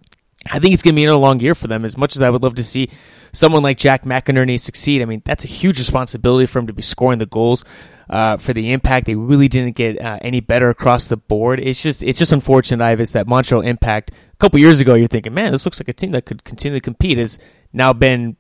I 0.51 0.59
think 0.59 0.73
it's 0.73 0.83
going 0.83 0.95
to 0.95 0.99
be 0.99 1.05
a 1.05 1.15
long 1.15 1.39
year 1.39 1.55
for 1.55 1.67
them. 1.67 1.85
As 1.85 1.97
much 1.97 2.15
as 2.15 2.21
I 2.21 2.29
would 2.29 2.43
love 2.43 2.55
to 2.55 2.63
see 2.63 2.89
someone 3.31 3.63
like 3.63 3.77
Jack 3.77 4.03
McInerney 4.03 4.59
succeed, 4.59 5.01
I 5.01 5.05
mean 5.05 5.21
that's 5.23 5.45
a 5.45 5.49
huge 5.49 5.77
responsibility 5.77 6.47
for 6.47 6.59
him 6.59 6.67
to 6.67 6.73
be 6.73 6.81
scoring 6.81 7.19
the 7.19 7.25
goals 7.25 7.63
uh, 8.09 8.37
for 8.37 8.53
the 8.53 8.71
impact. 8.71 9.05
They 9.05 9.15
really 9.15 9.47
didn't 9.47 9.75
get 9.75 10.01
uh, 10.01 10.19
any 10.21 10.39
better 10.39 10.69
across 10.69 11.07
the 11.07 11.17
board. 11.17 11.59
It's 11.59 11.81
just 11.81 12.03
it's 12.03 12.19
just 12.19 12.31
unfortunate, 12.31 12.83
Ives, 12.83 13.13
that 13.13 13.27
Montreal 13.27 13.61
Impact 13.61 14.11
a 14.11 14.35
couple 14.37 14.59
years 14.59 14.79
ago 14.79 14.93
you're 14.93 15.07
thinking, 15.07 15.33
man, 15.33 15.51
this 15.51 15.65
looks 15.65 15.79
like 15.79 15.89
a 15.89 15.93
team 15.93 16.11
that 16.11 16.25
could 16.25 16.43
continue 16.43 16.77
to 16.77 16.83
compete. 16.83 17.17
Has 17.17 17.39
now 17.73 17.93
been 17.93 18.37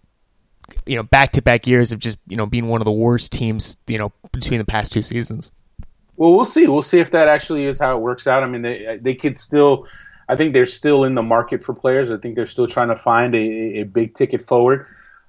you 0.85 0.95
know 0.95 1.03
back 1.03 1.31
to 1.33 1.41
back 1.41 1.67
years 1.67 1.91
of 1.91 1.99
just 1.99 2.17
you 2.27 2.37
know 2.37 2.45
being 2.45 2.67
one 2.67 2.81
of 2.81 2.85
the 2.85 2.91
worst 2.91 3.31
teams 3.31 3.77
you 3.87 3.97
know 3.97 4.11
between 4.31 4.59
the 4.59 4.65
past 4.65 4.91
two 4.91 5.01
seasons. 5.01 5.51
Well, 6.17 6.33
we'll 6.33 6.45
see. 6.45 6.67
We'll 6.67 6.81
see 6.81 6.99
if 6.99 7.11
that 7.11 7.27
actually 7.27 7.65
is 7.65 7.79
how 7.79 7.97
it 7.97 7.99
works 7.99 8.25
out. 8.25 8.43
I 8.43 8.47
mean, 8.47 8.61
they 8.61 8.99
they 9.01 9.15
could 9.15 9.37
still. 9.37 9.87
I 10.27 10.35
think 10.35 10.53
they're 10.53 10.65
still 10.65 11.03
in 11.03 11.13
the 11.13 11.21
market 11.21 11.63
for 11.63 11.75
players. 11.75 12.09
I 12.09 12.17
think 12.17 12.33
they're 12.35 12.47
still 12.47 12.65
trying 12.65 12.87
to 12.87 12.95
find 12.95 13.35
a, 13.35 13.81
a 13.81 13.83
big 13.83 14.15
ticket 14.15 14.47
forward 14.47 14.87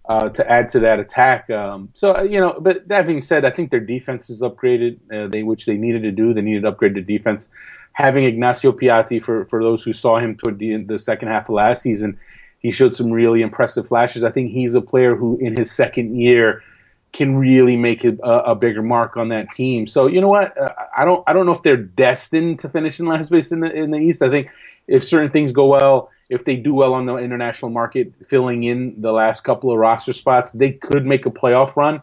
uh, 0.08 0.28
to 0.30 0.50
add 0.50 0.68
to 0.70 0.80
that 0.80 1.00
attack. 1.00 1.50
Um, 1.50 1.90
so 1.94 2.16
uh, 2.16 2.22
you 2.22 2.40
know, 2.40 2.56
but 2.60 2.86
that 2.88 3.06
being 3.06 3.20
said, 3.20 3.44
I 3.44 3.50
think 3.50 3.70
their 3.70 3.80
defense 3.80 4.30
is 4.30 4.42
upgraded, 4.42 4.98
uh, 5.12 5.28
they 5.28 5.42
which 5.42 5.66
they 5.66 5.76
needed 5.76 6.02
to 6.02 6.12
do. 6.12 6.32
They 6.32 6.42
needed 6.42 6.62
to 6.62 6.68
upgrade 6.68 6.94
the 6.94 7.02
defense. 7.02 7.48
Having 7.92 8.25
Ignacio 8.25 8.72
Piatti 8.72 9.22
for 9.22 9.46
for 9.46 9.62
those 9.62 9.82
who 9.82 9.92
saw 9.92 10.18
him 10.18 10.36
toward 10.36 10.58
the 10.58 10.76
the 10.84 10.98
second 10.98 11.28
half 11.28 11.48
of 11.48 11.54
last 11.54 11.82
season, 11.82 12.18
he 12.58 12.70
showed 12.70 12.94
some 12.94 13.10
really 13.10 13.42
impressive 13.42 13.88
flashes. 13.88 14.22
I 14.22 14.30
think 14.30 14.52
he's 14.52 14.75
a 14.75 14.80
player 14.80 15.16
who, 15.16 15.38
in 15.38 15.56
his 15.56 15.72
second 15.72 16.16
year, 16.16 16.62
can 17.12 17.36
really 17.36 17.76
make 17.76 18.04
a, 18.04 18.12
a 18.22 18.54
bigger 18.54 18.82
mark 18.82 19.16
on 19.16 19.30
that 19.30 19.50
team. 19.50 19.86
So 19.86 20.06
you 20.06 20.20
know 20.20 20.28
what? 20.28 20.56
Uh, 20.56 20.72
I 20.96 21.04
don't 21.04 21.25
I 21.26 21.32
don't 21.32 21.46
know 21.46 21.52
if 21.52 21.62
they're 21.62 21.76
destined 21.76 22.60
to 22.60 22.68
finish 22.68 23.00
in 23.00 23.06
last 23.06 23.28
place 23.28 23.50
in 23.50 23.60
the 23.60 23.72
in 23.72 23.90
the 23.90 23.98
East. 23.98 24.22
I 24.22 24.30
think 24.30 24.50
if 24.86 25.02
certain 25.02 25.30
things 25.30 25.52
go 25.52 25.66
well, 25.66 26.10
if 26.28 26.45
they 26.45 26.56
do 26.56 26.75
well 26.75 26.95
on 26.95 27.06
the 27.06 27.16
international 27.16 27.71
market, 27.71 28.12
filling 28.28 28.64
in 28.64 29.00
the 29.00 29.12
last 29.12 29.42
couple 29.42 29.71
of 29.71 29.78
roster 29.78 30.12
spots, 30.12 30.52
they 30.52 30.73
could 30.73 31.06
make 31.06 31.26
a 31.26 31.30
playoff 31.30 31.76
run. 31.76 32.02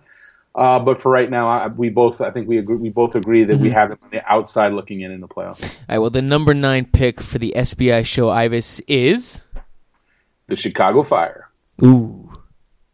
Uh, 0.56 0.80
but 0.80 1.02
for 1.02 1.12
right 1.12 1.30
now, 1.30 1.48
I, 1.48 1.68
we 1.68 1.90
both 1.90 2.22
I 2.22 2.30
think 2.30 2.48
we 2.48 2.60
agree, 2.60 2.76
we 2.76 2.90
both 2.90 3.16
agree 3.16 3.44
that 3.44 3.54
mm-hmm. 3.54 3.64
we 3.64 3.72
have 3.72 3.90
them 3.90 3.98
on 4.04 4.10
the 4.12 4.32
outside 4.32 4.74
looking 4.74 5.02
in 5.02 5.12
in 5.12 5.20
the 5.20 5.28
playoffs. 5.28 5.64
All 5.64 5.86
right. 5.90 5.98
Well, 5.98 6.10
the 6.12 6.22
number 6.22 6.54
nine 6.54 6.86
pick 6.86 7.20
for 7.20 7.40
the 7.40 7.54
SBI 7.56 8.06
show, 8.06 8.30
Ives, 8.30 8.80
is 8.82 9.42
the 10.48 10.56
Chicago 10.56 11.04
Fire. 11.04 11.48
Ooh. 11.84 12.30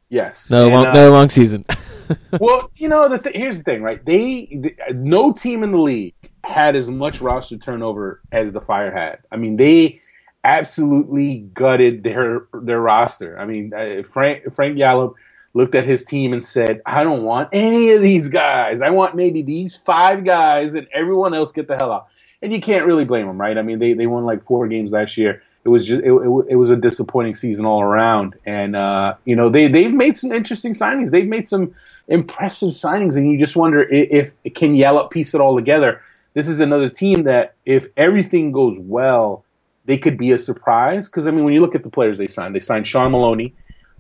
Yes. 0.08 0.50
No 0.50 0.70
long, 0.70 0.88
uh, 0.88 0.94
no 0.94 1.12
long 1.12 1.30
season. 1.30 1.66
well, 2.40 2.72
you 2.76 2.88
know, 2.88 3.10
the 3.10 3.20
th- 3.20 3.36
here's 3.36 3.58
the 3.58 3.64
thing, 3.64 3.84
right? 3.84 4.04
They, 4.04 4.46
the, 4.46 4.76
no 4.94 5.34
team 5.34 5.64
in 5.64 5.72
the 5.72 5.78
league 5.78 6.16
had 6.46 6.76
as 6.76 6.90
much 6.90 7.22
roster 7.22 7.58
turnover 7.58 8.22
as 8.32 8.54
the 8.54 8.62
Fire 8.62 8.92
had. 8.92 9.20
I 9.32 9.36
mean, 9.36 9.58
they 9.58 10.00
absolutely 10.44 11.40
gutted 11.54 12.04
their 12.04 12.48
their 12.54 12.80
roster. 12.80 13.38
I 13.40 13.46
mean, 13.46 13.72
Frank 14.12 14.54
Frank 14.54 14.78
Yallop 14.78 15.16
looked 15.54 15.76
at 15.76 15.86
his 15.86 16.04
team 16.04 16.34
and 16.34 16.46
said, 16.46 16.82
"I 16.86 17.04
don't 17.04 17.24
want 17.24 17.50
any 17.52 17.92
of 17.92 18.02
these 18.02 18.30
guys. 18.30 18.82
I 18.82 18.90
want 18.90 19.16
maybe 19.16 19.42
these 19.42 19.76
five 19.76 20.24
guys, 20.24 20.76
and 20.76 20.88
everyone 20.94 21.34
else 21.34 21.52
get 21.52 21.68
the 21.68 21.76
hell 21.76 21.92
out." 21.92 22.08
And 22.42 22.54
you 22.54 22.62
can't 22.62 22.86
really 22.86 23.04
blame 23.06 23.28
them, 23.28 23.40
right? 23.40 23.58
I 23.58 23.62
mean, 23.62 23.80
they 23.80 23.94
they 23.94 24.08
won 24.08 24.26
like 24.26 24.46
four 24.46 24.68
games 24.68 24.92
last 24.92 25.18
year. 25.18 25.42
It 25.66 25.70
was 25.70 25.86
just 25.86 26.02
it, 26.02 26.12
it, 26.12 26.46
it 26.50 26.56
was 26.56 26.72
a 26.72 26.78
disappointing 26.78 27.36
season 27.36 27.66
all 27.66 27.82
around, 27.82 28.36
and 28.46 28.76
uh, 28.76 29.16
you 29.26 29.36
know 29.36 29.50
they 29.50 29.68
they've 29.68 29.94
made 29.94 30.16
some 30.16 30.32
interesting 30.32 30.74
signings. 30.74 31.12
They've 31.12 31.28
made 31.28 31.48
some 31.48 31.76
impressive 32.08 32.70
signings, 32.70 33.18
and 33.18 33.30
you 33.30 33.38
just 33.38 33.58
wonder 33.58 33.84
if, 33.84 34.34
if 34.44 34.54
can 34.56 34.76
Yallop 34.76 35.12
piece 35.12 35.34
it 35.34 35.42
all 35.42 35.56
together. 35.56 36.02
This 36.34 36.48
is 36.48 36.60
another 36.60 36.90
team 36.90 37.24
that 37.24 37.56
if 37.66 37.88
everything 37.98 38.52
goes 38.52 38.78
well 38.80 39.44
they 39.86 39.98
could 39.98 40.18
be 40.18 40.32
a 40.32 40.40
surprise. 40.40 41.08
Because 41.08 41.28
I 41.28 41.32
mean, 41.32 41.44
when 41.44 41.54
you 41.54 41.62
look 41.62 41.76
at 41.76 41.84
the 41.84 41.90
players 41.90 42.18
they 42.18 42.28
signed, 42.28 42.56
they 42.56 42.60
signed 42.60 42.88
Shaun 42.88 43.12
Maloney, 43.12 43.54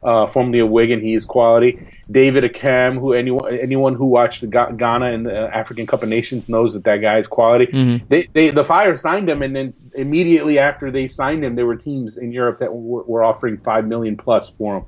uh, 0.03 0.27
formerly 0.27 0.59
of 0.59 0.69
Wigan. 0.69 1.01
He 1.01 1.13
is 1.13 1.25
quality. 1.25 1.79
David 2.09 2.43
Accam, 2.43 2.99
who 2.99 3.13
anyone 3.13 3.57
anyone 3.57 3.95
who 3.95 4.05
watched 4.05 4.49
Ghana 4.49 5.11
in 5.11 5.23
the 5.23 5.55
African 5.55 5.87
Cup 5.87 6.03
of 6.03 6.09
Nations 6.09 6.49
knows 6.49 6.73
that 6.73 6.83
that 6.85 6.97
guy 6.97 7.17
is 7.17 7.27
quality. 7.27 7.67
Mm-hmm. 7.67 8.05
They, 8.07 8.27
they 8.33 8.49
the 8.49 8.63
Fire 8.63 8.95
signed 8.95 9.29
him, 9.29 9.41
and 9.41 9.55
then 9.55 9.73
immediately 9.93 10.59
after 10.59 10.91
they 10.91 11.07
signed 11.07 11.43
him, 11.43 11.55
there 11.55 11.65
were 11.65 11.75
teams 11.75 12.17
in 12.17 12.31
Europe 12.31 12.59
that 12.59 12.73
were, 12.73 13.03
were 13.03 13.23
offering 13.23 13.57
five 13.57 13.85
million 13.87 14.15
plus 14.15 14.49
for 14.49 14.77
him. 14.77 14.85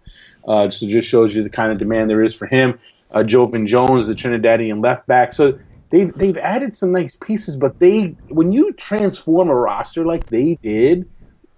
Uh, 0.48 0.70
so 0.70 0.88
just 0.88 1.08
shows 1.08 1.36
you 1.36 1.44
the 1.44 1.50
kind 1.50 1.72
of 1.72 1.78
demand 1.78 2.10
there 2.10 2.24
is 2.24 2.34
for 2.34 2.48
him. 2.48 2.80
Uh, 3.12 3.24
Joevin 3.24 3.68
Jones, 3.68 4.08
the 4.08 4.16
Trinidadian 4.16 4.82
left 4.82 5.06
back. 5.06 5.34
So 5.34 5.60
they've 5.92 6.14
they've 6.14 6.38
added 6.38 6.76
some 6.76 6.92
nice 6.92 7.16
pieces, 7.16 7.56
but 7.56 7.80
they 7.80 8.16
when 8.30 8.52
you 8.52 8.74
transform 8.74 9.50
a 9.50 9.56
roster 9.56 10.06
like 10.06 10.26
they 10.28 10.58
did, 10.64 11.10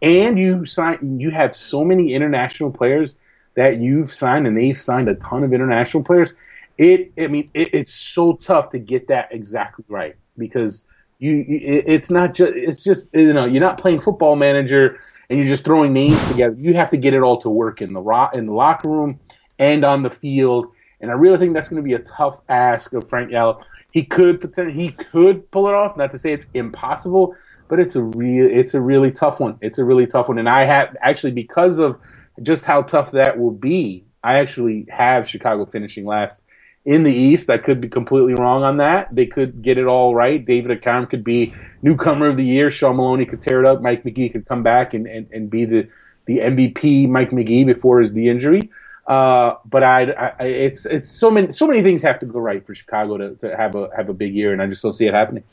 and 0.01 0.37
you 0.37 0.65
sign 0.65 1.19
you 1.19 1.31
have 1.31 1.55
so 1.55 1.83
many 1.83 2.13
international 2.13 2.71
players 2.71 3.15
that 3.55 3.79
you've 3.79 4.13
signed, 4.13 4.47
and 4.47 4.57
they've 4.57 4.79
signed 4.79 5.07
a 5.07 5.15
ton 5.15 5.43
of 5.43 5.53
international 5.53 6.03
players. 6.03 6.33
It, 6.77 7.11
I 7.19 7.27
mean, 7.27 7.49
it, 7.53 7.69
it's 7.73 7.93
so 7.93 8.33
tough 8.33 8.71
to 8.71 8.79
get 8.79 9.07
that 9.07 9.29
exactly 9.31 9.85
right 9.87 10.15
because 10.37 10.87
you, 11.19 11.45
it, 11.47 11.85
it's 11.87 12.09
not 12.09 12.33
just, 12.33 12.53
it's 12.55 12.83
just, 12.83 13.09
you 13.13 13.31
know, 13.31 13.45
you're 13.45 13.61
not 13.61 13.77
playing 13.77 13.99
football 13.99 14.35
manager 14.35 14.99
and 15.29 15.37
you're 15.37 15.47
just 15.47 15.63
throwing 15.63 15.93
names 15.93 16.27
together. 16.29 16.55
You 16.57 16.73
have 16.73 16.89
to 16.89 16.97
get 16.97 17.13
it 17.13 17.21
all 17.21 17.37
to 17.41 17.49
work 17.49 17.81
in 17.81 17.93
the 17.93 18.01
ro- 18.01 18.29
in 18.33 18.47
the 18.47 18.53
locker 18.53 18.89
room 18.89 19.19
and 19.59 19.85
on 19.85 20.01
the 20.01 20.09
field. 20.09 20.67
And 20.99 21.11
I 21.11 21.13
really 21.13 21.37
think 21.37 21.53
that's 21.53 21.69
going 21.69 21.81
to 21.81 21.85
be 21.85 21.93
a 21.93 21.99
tough 21.99 22.41
ask 22.49 22.93
of 22.93 23.07
Frank 23.09 23.29
Yallop. 23.29 23.63
He 23.93 24.03
could 24.03 24.51
he 24.73 24.89
could 24.89 25.49
pull 25.51 25.67
it 25.67 25.75
off. 25.75 25.95
Not 25.95 26.11
to 26.11 26.17
say 26.17 26.33
it's 26.33 26.47
impossible, 26.55 27.35
but 27.69 27.79
it's 27.79 27.95
a 27.95 28.01
real 28.01 28.49
it's 28.51 28.73
a 28.73 28.81
really 28.81 29.11
tough 29.11 29.39
one. 29.39 29.57
It's 29.61 29.77
a 29.77 29.85
really 29.85 30.07
tough 30.07 30.27
one. 30.27 30.39
And 30.39 30.49
I 30.49 30.65
have 30.65 30.97
actually 30.99 31.31
because 31.31 31.77
of 31.77 31.99
just 32.41 32.65
how 32.65 32.81
tough 32.81 33.11
that 33.11 33.39
will 33.39 33.51
be. 33.51 34.03
I 34.23 34.39
actually 34.39 34.87
have 34.89 35.29
Chicago 35.29 35.65
finishing 35.67 36.05
last 36.07 36.43
in 36.85 37.03
the 37.03 37.13
East. 37.13 37.51
I 37.51 37.59
could 37.59 37.81
be 37.81 37.87
completely 37.87 38.33
wrong 38.33 38.63
on 38.63 38.77
that. 38.77 39.13
They 39.13 39.27
could 39.27 39.61
get 39.61 39.77
it 39.77 39.85
all 39.85 40.15
right. 40.15 40.43
David 40.43 40.81
Accam 40.81 41.07
could 41.07 41.23
be 41.23 41.53
newcomer 41.83 42.29
of 42.29 42.37
the 42.37 42.43
year. 42.43 42.71
Shaun 42.71 42.95
Maloney 42.95 43.27
could 43.27 43.43
tear 43.43 43.59
it 43.59 43.65
up. 43.67 43.83
Mike 43.83 44.03
Magee 44.05 44.29
could 44.29 44.47
come 44.47 44.63
back 44.63 44.95
and, 44.95 45.05
and, 45.05 45.27
and 45.31 45.51
be 45.51 45.65
the, 45.65 45.87
the 46.25 46.39
MVP 46.39 47.07
Mike 47.09 47.31
Magee 47.31 47.63
before 47.63 47.99
his 47.99 48.11
the 48.11 48.27
injury. 48.27 48.71
Uh, 49.05 49.55
but 49.65 49.83
I, 49.83 50.11
I, 50.39 50.43
it's 50.45 50.85
it's 50.85 51.09
so 51.09 51.29
many 51.29 51.51
so 51.51 51.67
many 51.67 51.81
things 51.81 52.01
have 52.03 52.19
to 52.19 52.25
go 52.25 52.39
right 52.39 52.65
for 52.65 52.73
Chicago 52.73 53.17
to, 53.17 53.35
to 53.35 53.55
have 53.55 53.75
a 53.75 53.89
have 53.95 54.09
a 54.09 54.13
big 54.13 54.33
year, 54.33 54.53
and 54.53 54.61
I 54.61 54.67
just 54.67 54.81
don't 54.81 54.93
see 54.93 55.07
it 55.07 55.13
happening. 55.13 55.43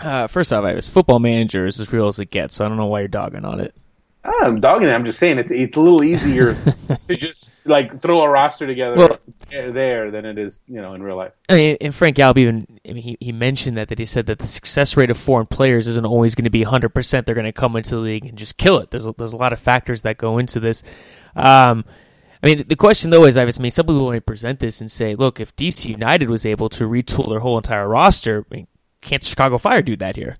Uh, 0.00 0.26
first 0.26 0.52
off, 0.52 0.64
I 0.64 0.74
was 0.74 0.88
football 0.88 1.18
manager 1.18 1.66
is 1.66 1.80
as 1.80 1.92
real 1.92 2.08
as 2.08 2.18
it 2.18 2.30
gets, 2.30 2.54
so 2.54 2.64
I 2.64 2.68
don't 2.68 2.76
know 2.76 2.86
why 2.86 3.00
you're 3.00 3.08
dogging 3.08 3.44
on 3.44 3.60
it. 3.60 3.74
I'm 4.24 4.60
dogging 4.60 4.88
it. 4.88 4.92
I'm 4.92 5.04
just 5.04 5.18
saying 5.18 5.38
it's 5.38 5.50
it's 5.50 5.76
a 5.76 5.80
little 5.80 6.02
easier 6.02 6.54
to 7.08 7.16
just 7.16 7.50
like 7.64 8.00
throw 8.00 8.22
a 8.22 8.28
roster 8.28 8.66
together 8.66 8.96
well, 8.96 9.18
there 9.50 10.10
than 10.10 10.24
it 10.24 10.38
is, 10.38 10.62
you 10.66 10.80
know, 10.80 10.94
in 10.94 11.02
real 11.02 11.16
life. 11.16 11.32
I 11.48 11.54
mean, 11.54 11.76
and 11.80 11.94
Frank 11.94 12.16
Yallop 12.16 12.38
even 12.38 12.80
I 12.88 12.92
mean, 12.92 13.02
he, 13.02 13.18
he 13.20 13.32
mentioned 13.32 13.76
that 13.76 13.88
that 13.88 13.98
he 13.98 14.06
said 14.06 14.26
that 14.26 14.38
the 14.38 14.46
success 14.46 14.96
rate 14.96 15.10
of 15.10 15.18
foreign 15.18 15.46
players 15.46 15.86
isn't 15.86 16.06
always 16.06 16.34
going 16.34 16.44
to 16.44 16.50
be 16.50 16.62
100. 16.62 16.90
percent 16.90 17.26
They're 17.26 17.34
going 17.34 17.44
to 17.44 17.52
come 17.52 17.76
into 17.76 17.96
the 17.96 18.00
league 18.00 18.24
and 18.24 18.38
just 18.38 18.56
kill 18.56 18.78
it. 18.78 18.90
There's 18.90 19.06
a, 19.06 19.14
there's 19.18 19.34
a 19.34 19.36
lot 19.36 19.52
of 19.52 19.60
factors 19.60 20.02
that 20.02 20.16
go 20.16 20.38
into 20.38 20.58
this. 20.58 20.82
Um, 21.36 21.84
I 22.44 22.46
mean, 22.46 22.64
the 22.68 22.76
question 22.76 23.10
though 23.10 23.24
is, 23.24 23.38
I 23.38 23.46
mean, 23.46 23.70
some 23.70 23.86
people 23.86 24.04
want 24.04 24.16
to 24.16 24.20
present 24.20 24.58
this 24.58 24.82
and 24.82 24.92
say, 24.92 25.14
look, 25.14 25.40
if 25.40 25.56
DC 25.56 25.86
United 25.86 26.28
was 26.28 26.44
able 26.44 26.68
to 26.70 26.84
retool 26.84 27.30
their 27.30 27.38
whole 27.38 27.56
entire 27.56 27.88
roster, 27.88 28.44
I 28.50 28.54
mean, 28.54 28.66
can't 29.00 29.24
Chicago 29.24 29.56
Fire 29.56 29.80
do 29.80 29.96
that 29.96 30.14
here? 30.14 30.36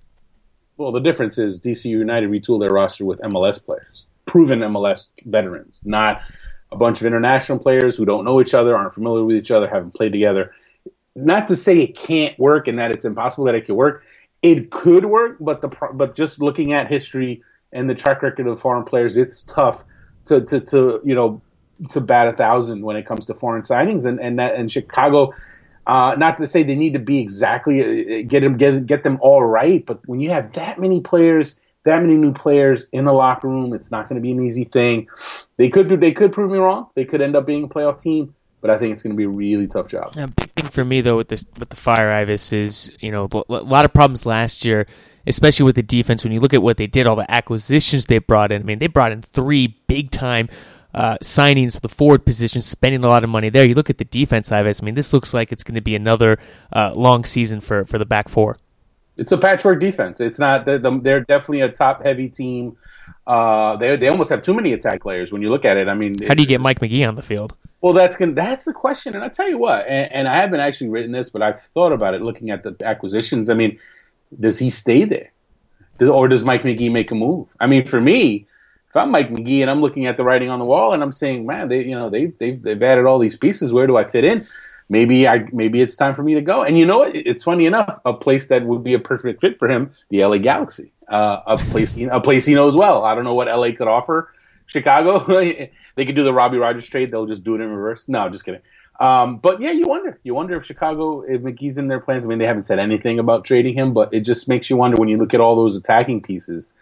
Well, 0.77 0.91
the 0.91 0.99
difference 0.99 1.39
is 1.39 1.59
DC 1.59 1.85
United 1.85 2.29
retooled 2.29 2.59
their 2.59 2.69
roster 2.69 3.05
with 3.05 3.19
MLS 3.21 3.63
players, 3.63 4.05
proven 4.27 4.59
MLS 4.59 5.09
veterans, 5.25 5.81
not 5.83 6.21
a 6.71 6.75
bunch 6.75 7.01
of 7.01 7.07
international 7.07 7.57
players 7.57 7.97
who 7.97 8.05
don't 8.05 8.23
know 8.23 8.39
each 8.39 8.53
other, 8.53 8.77
aren't 8.77 8.93
familiar 8.93 9.23
with 9.23 9.37
each 9.37 9.49
other, 9.49 9.67
haven't 9.67 9.95
played 9.95 10.11
together. 10.11 10.53
Not 11.15 11.47
to 11.47 11.55
say 11.55 11.79
it 11.79 11.95
can't 11.97 12.37
work 12.37 12.67
and 12.67 12.77
that 12.77 12.91
it's 12.91 13.05
impossible 13.05 13.45
that 13.45 13.55
it 13.55 13.65
could 13.65 13.75
work. 13.75 14.03
It 14.43 14.69
could 14.69 15.05
work, 15.05 15.37
but 15.39 15.61
the 15.61 15.69
but 15.93 16.15
just 16.15 16.39
looking 16.39 16.71
at 16.71 16.87
history 16.87 17.41
and 17.71 17.89
the 17.89 17.95
track 17.95 18.21
record 18.21 18.45
of 18.45 18.61
foreign 18.61 18.83
players, 18.83 19.17
it's 19.17 19.41
tough 19.41 19.83
to 20.25 20.41
to, 20.41 20.59
to 20.59 21.01
you 21.03 21.15
know 21.15 21.41
to 21.89 22.01
bat 22.01 22.27
a 22.27 22.33
thousand 22.33 22.83
when 22.83 22.95
it 22.95 23.05
comes 23.05 23.25
to 23.27 23.33
foreign 23.33 23.63
signings, 23.63 24.05
and 24.05 24.19
and 24.19 24.39
that 24.39 24.55
and 24.55 24.71
Chicago 24.71 25.33
uh, 25.87 26.15
not 26.17 26.37
to 26.37 26.47
say 26.47 26.63
they 26.63 26.75
need 26.75 26.93
to 26.93 26.99
be 26.99 27.19
exactly 27.19 28.21
uh, 28.21 28.23
get 28.27 28.41
them 28.41 28.57
get 28.57 28.85
get 28.85 29.03
them 29.03 29.19
all 29.21 29.43
right, 29.43 29.85
but 29.85 29.99
when 30.07 30.19
you 30.19 30.31
have 30.31 30.51
that 30.53 30.79
many 30.79 30.99
players, 30.99 31.59
that 31.83 32.01
many 32.01 32.15
new 32.15 32.33
players 32.33 32.85
in 32.91 33.05
the 33.05 33.13
locker 33.13 33.47
room, 33.47 33.73
it's 33.73 33.91
not 33.91 34.09
going 34.09 34.15
to 34.15 34.21
be 34.21 34.31
an 34.31 34.43
easy 34.43 34.63
thing. 34.63 35.07
They 35.57 35.69
could 35.69 35.87
do, 35.87 35.95
they 35.95 36.11
could 36.11 36.33
prove 36.33 36.51
me 36.51 36.57
wrong. 36.57 36.87
They 36.95 37.05
could 37.05 37.21
end 37.21 37.35
up 37.35 37.45
being 37.45 37.65
a 37.65 37.67
playoff 37.67 38.01
team, 38.01 38.33
but 38.61 38.71
I 38.71 38.79
think 38.79 38.93
it's 38.93 39.03
going 39.03 39.13
to 39.13 39.17
be 39.17 39.25
a 39.25 39.29
really 39.29 39.67
tough 39.67 39.87
job. 39.87 40.15
A 40.17 40.27
big 40.27 40.51
thing 40.53 40.69
for 40.69 40.83
me 40.83 41.01
though 41.01 41.17
with 41.17 41.27
the 41.27 41.45
with 41.59 41.69
the 41.69 41.75
Fire 41.75 42.11
Ives 42.11 42.51
is 42.51 42.91
you 42.99 43.11
know 43.11 43.29
a 43.31 43.53
lot 43.53 43.85
of 43.85 43.93
problems 43.93 44.25
last 44.25 44.65
year, 44.65 44.87
especially 45.27 45.65
with 45.65 45.75
the 45.75 45.83
defense. 45.83 46.23
When 46.23 46.33
you 46.33 46.39
look 46.39 46.55
at 46.55 46.63
what 46.63 46.77
they 46.77 46.87
did, 46.87 47.05
all 47.05 47.15
the 47.15 47.31
acquisitions 47.31 48.07
they 48.07 48.17
brought 48.17 48.51
in. 48.51 48.61
I 48.61 48.65
mean, 48.65 48.79
they 48.79 48.87
brought 48.87 49.11
in 49.11 49.21
three 49.21 49.77
big 49.87 50.09
time 50.09 50.49
uh, 50.95 51.17
signings 51.21 51.75
for 51.75 51.81
the 51.81 51.89
forward 51.89 52.25
position, 52.25 52.61
spending 52.61 53.03
a 53.03 53.07
lot 53.07 53.23
of 53.23 53.29
money 53.29 53.49
there. 53.49 53.67
You 53.67 53.75
look 53.75 53.89
at 53.89 53.99
the 53.99 54.05
defense 54.05 54.47
side 54.47 54.61
of 54.61 54.67
it. 54.67 54.79
I 54.81 54.85
mean, 54.85 54.95
this 54.95 55.13
looks 55.13 55.33
like 55.33 55.51
it's 55.51 55.63
going 55.63 55.75
to 55.75 55.81
be 55.81 55.95
another 55.95 56.39
uh, 56.73 56.93
long 56.95 57.25
season 57.25 57.59
for, 57.59 57.85
for 57.85 57.99
the 57.99 58.05
back 58.05 58.29
four. 58.29 58.55
It's 59.17 59.31
a 59.31 59.37
patchwork 59.37 59.79
defense. 59.79 60.19
It's 60.21 60.39
not. 60.39 60.65
They're, 60.65 60.79
they're 60.79 61.19
definitely 61.19 61.61
a 61.61 61.69
top 61.69 62.03
heavy 62.03 62.29
team. 62.29 62.77
Uh, 63.27 63.77
they 63.77 63.95
they 63.97 64.07
almost 64.07 64.29
have 64.29 64.41
too 64.41 64.53
many 64.53 64.73
attack 64.73 65.01
players 65.01 65.31
when 65.31 65.41
you 65.41 65.49
look 65.49 65.65
at 65.65 65.77
it. 65.77 65.87
I 65.87 65.93
mean, 65.93 66.15
how 66.27 66.33
do 66.33 66.43
you 66.43 66.47
get 66.47 66.59
Mike 66.61 66.81
Magee 66.81 67.03
on 67.03 67.15
the 67.15 67.21
field? 67.21 67.55
Well, 67.81 67.93
that's 67.93 68.17
gonna, 68.17 68.33
that's 68.33 68.65
the 68.65 68.73
question. 68.73 69.15
And 69.15 69.23
I 69.23 69.29
tell 69.29 69.49
you 69.49 69.57
what, 69.57 69.85
and, 69.87 70.11
and 70.11 70.27
I 70.27 70.37
haven't 70.37 70.59
actually 70.59 70.89
written 70.89 71.11
this, 71.11 71.29
but 71.29 71.41
I've 71.41 71.59
thought 71.59 71.91
about 71.91 72.13
it 72.13 72.21
looking 72.21 72.49
at 72.49 72.63
the 72.63 72.75
acquisitions. 72.83 73.49
I 73.49 73.53
mean, 73.53 73.79
does 74.39 74.59
he 74.59 74.69
stay 74.69 75.05
there, 75.05 75.31
does, 75.97 76.09
or 76.09 76.27
does 76.27 76.43
Mike 76.43 76.65
Magee 76.65 76.89
make 76.89 77.11
a 77.11 77.15
move? 77.15 77.47
I 77.59 77.67
mean, 77.67 77.87
for 77.87 78.01
me, 78.01 78.47
if 78.95 79.01
I'm 79.01 79.11
Mike 79.11 79.29
Magee 79.29 79.61
and 79.61 79.69
I'm 79.69 79.81
looking 79.81 80.05
at 80.05 80.15
the 80.15 80.23
writing 80.23 80.49
on 80.49 80.57
the 80.57 80.63
wall 80.63 80.93
and 80.93 81.03
I'm 81.03 81.11
saying, 81.11 81.45
man, 81.45 81.67
they 81.67 81.83
you 81.83 81.95
know 81.95 82.09
they 82.09 82.27
they've 82.27 82.61
they've 82.61 82.81
added 82.81 83.05
all 83.05 83.19
these 83.19 83.35
pieces. 83.35 83.73
Where 83.73 83.87
do 83.87 83.97
I 83.97 84.05
fit 84.05 84.23
in? 84.23 84.47
Maybe 84.87 85.27
I 85.27 85.45
maybe 85.51 85.81
it's 85.81 85.97
time 85.97 86.15
for 86.15 86.23
me 86.23 86.35
to 86.35 86.41
go. 86.41 86.63
And 86.63 86.79
you 86.79 86.85
know 86.85 86.99
what? 86.99 87.13
It's 87.13 87.43
funny 87.43 87.65
enough, 87.65 87.99
a 88.05 88.13
place 88.13 88.47
that 88.47 88.65
would 88.65 88.85
be 88.85 88.93
a 88.93 88.99
perfect 88.99 89.41
fit 89.41 89.59
for 89.59 89.69
him, 89.69 89.91
the 90.09 90.23
LA 90.23 90.37
Galaxy, 90.37 90.93
uh, 91.09 91.41
a 91.45 91.57
place 91.57 91.97
a 91.97 92.21
place 92.21 92.45
he 92.45 92.53
knows 92.53 92.73
well. 92.73 93.03
I 93.03 93.15
don't 93.15 93.25
know 93.25 93.33
what 93.33 93.47
LA 93.47 93.75
could 93.75 93.89
offer. 93.89 94.31
Chicago, 94.65 95.25
they 95.95 96.05
could 96.05 96.15
do 96.15 96.23
the 96.23 96.33
Robbie 96.33 96.57
Rogers 96.57 96.87
trade. 96.87 97.09
They'll 97.09 97.25
just 97.25 97.43
do 97.43 97.55
it 97.55 97.61
in 97.61 97.69
reverse. 97.69 98.05
No, 98.07 98.29
just 98.29 98.45
kidding. 98.45 98.61
Um, 98.97 99.39
but 99.39 99.59
yeah, 99.59 99.71
you 99.71 99.83
wonder. 99.85 100.21
You 100.23 100.33
wonder 100.33 100.55
if 100.55 100.65
Chicago, 100.65 101.19
if 101.21 101.41
Magee's 101.41 101.77
in 101.77 101.89
their 101.89 101.99
plans. 101.99 102.23
I 102.23 102.29
mean, 102.29 102.39
they 102.39 102.45
haven't 102.45 102.65
said 102.65 102.79
anything 102.79 103.19
about 103.19 103.43
trading 103.43 103.73
him, 103.73 103.93
but 103.93 104.13
it 104.13 104.21
just 104.21 104.47
makes 104.47 104.69
you 104.69 104.77
wonder 104.77 104.95
when 104.95 105.09
you 105.09 105.17
look 105.17 105.33
at 105.33 105.41
all 105.41 105.57
those 105.57 105.75
attacking 105.75 106.21
pieces 106.21 106.73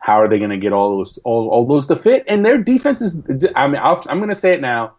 how 0.00 0.14
are 0.14 0.28
they 0.28 0.38
going 0.38 0.50
to 0.50 0.56
get 0.56 0.72
all 0.72 0.96
those 0.96 1.18
all, 1.24 1.48
all 1.48 1.66
those 1.66 1.86
to 1.86 1.96
fit? 1.96 2.24
And 2.26 2.44
their 2.44 2.58
defense 2.58 3.00
is. 3.00 3.20
I 3.54 3.68
mean, 3.68 3.76
i 3.76 3.90
am 4.08 4.18
going 4.18 4.28
to 4.28 4.34
say 4.34 4.52
it 4.52 4.60
now. 4.60 4.94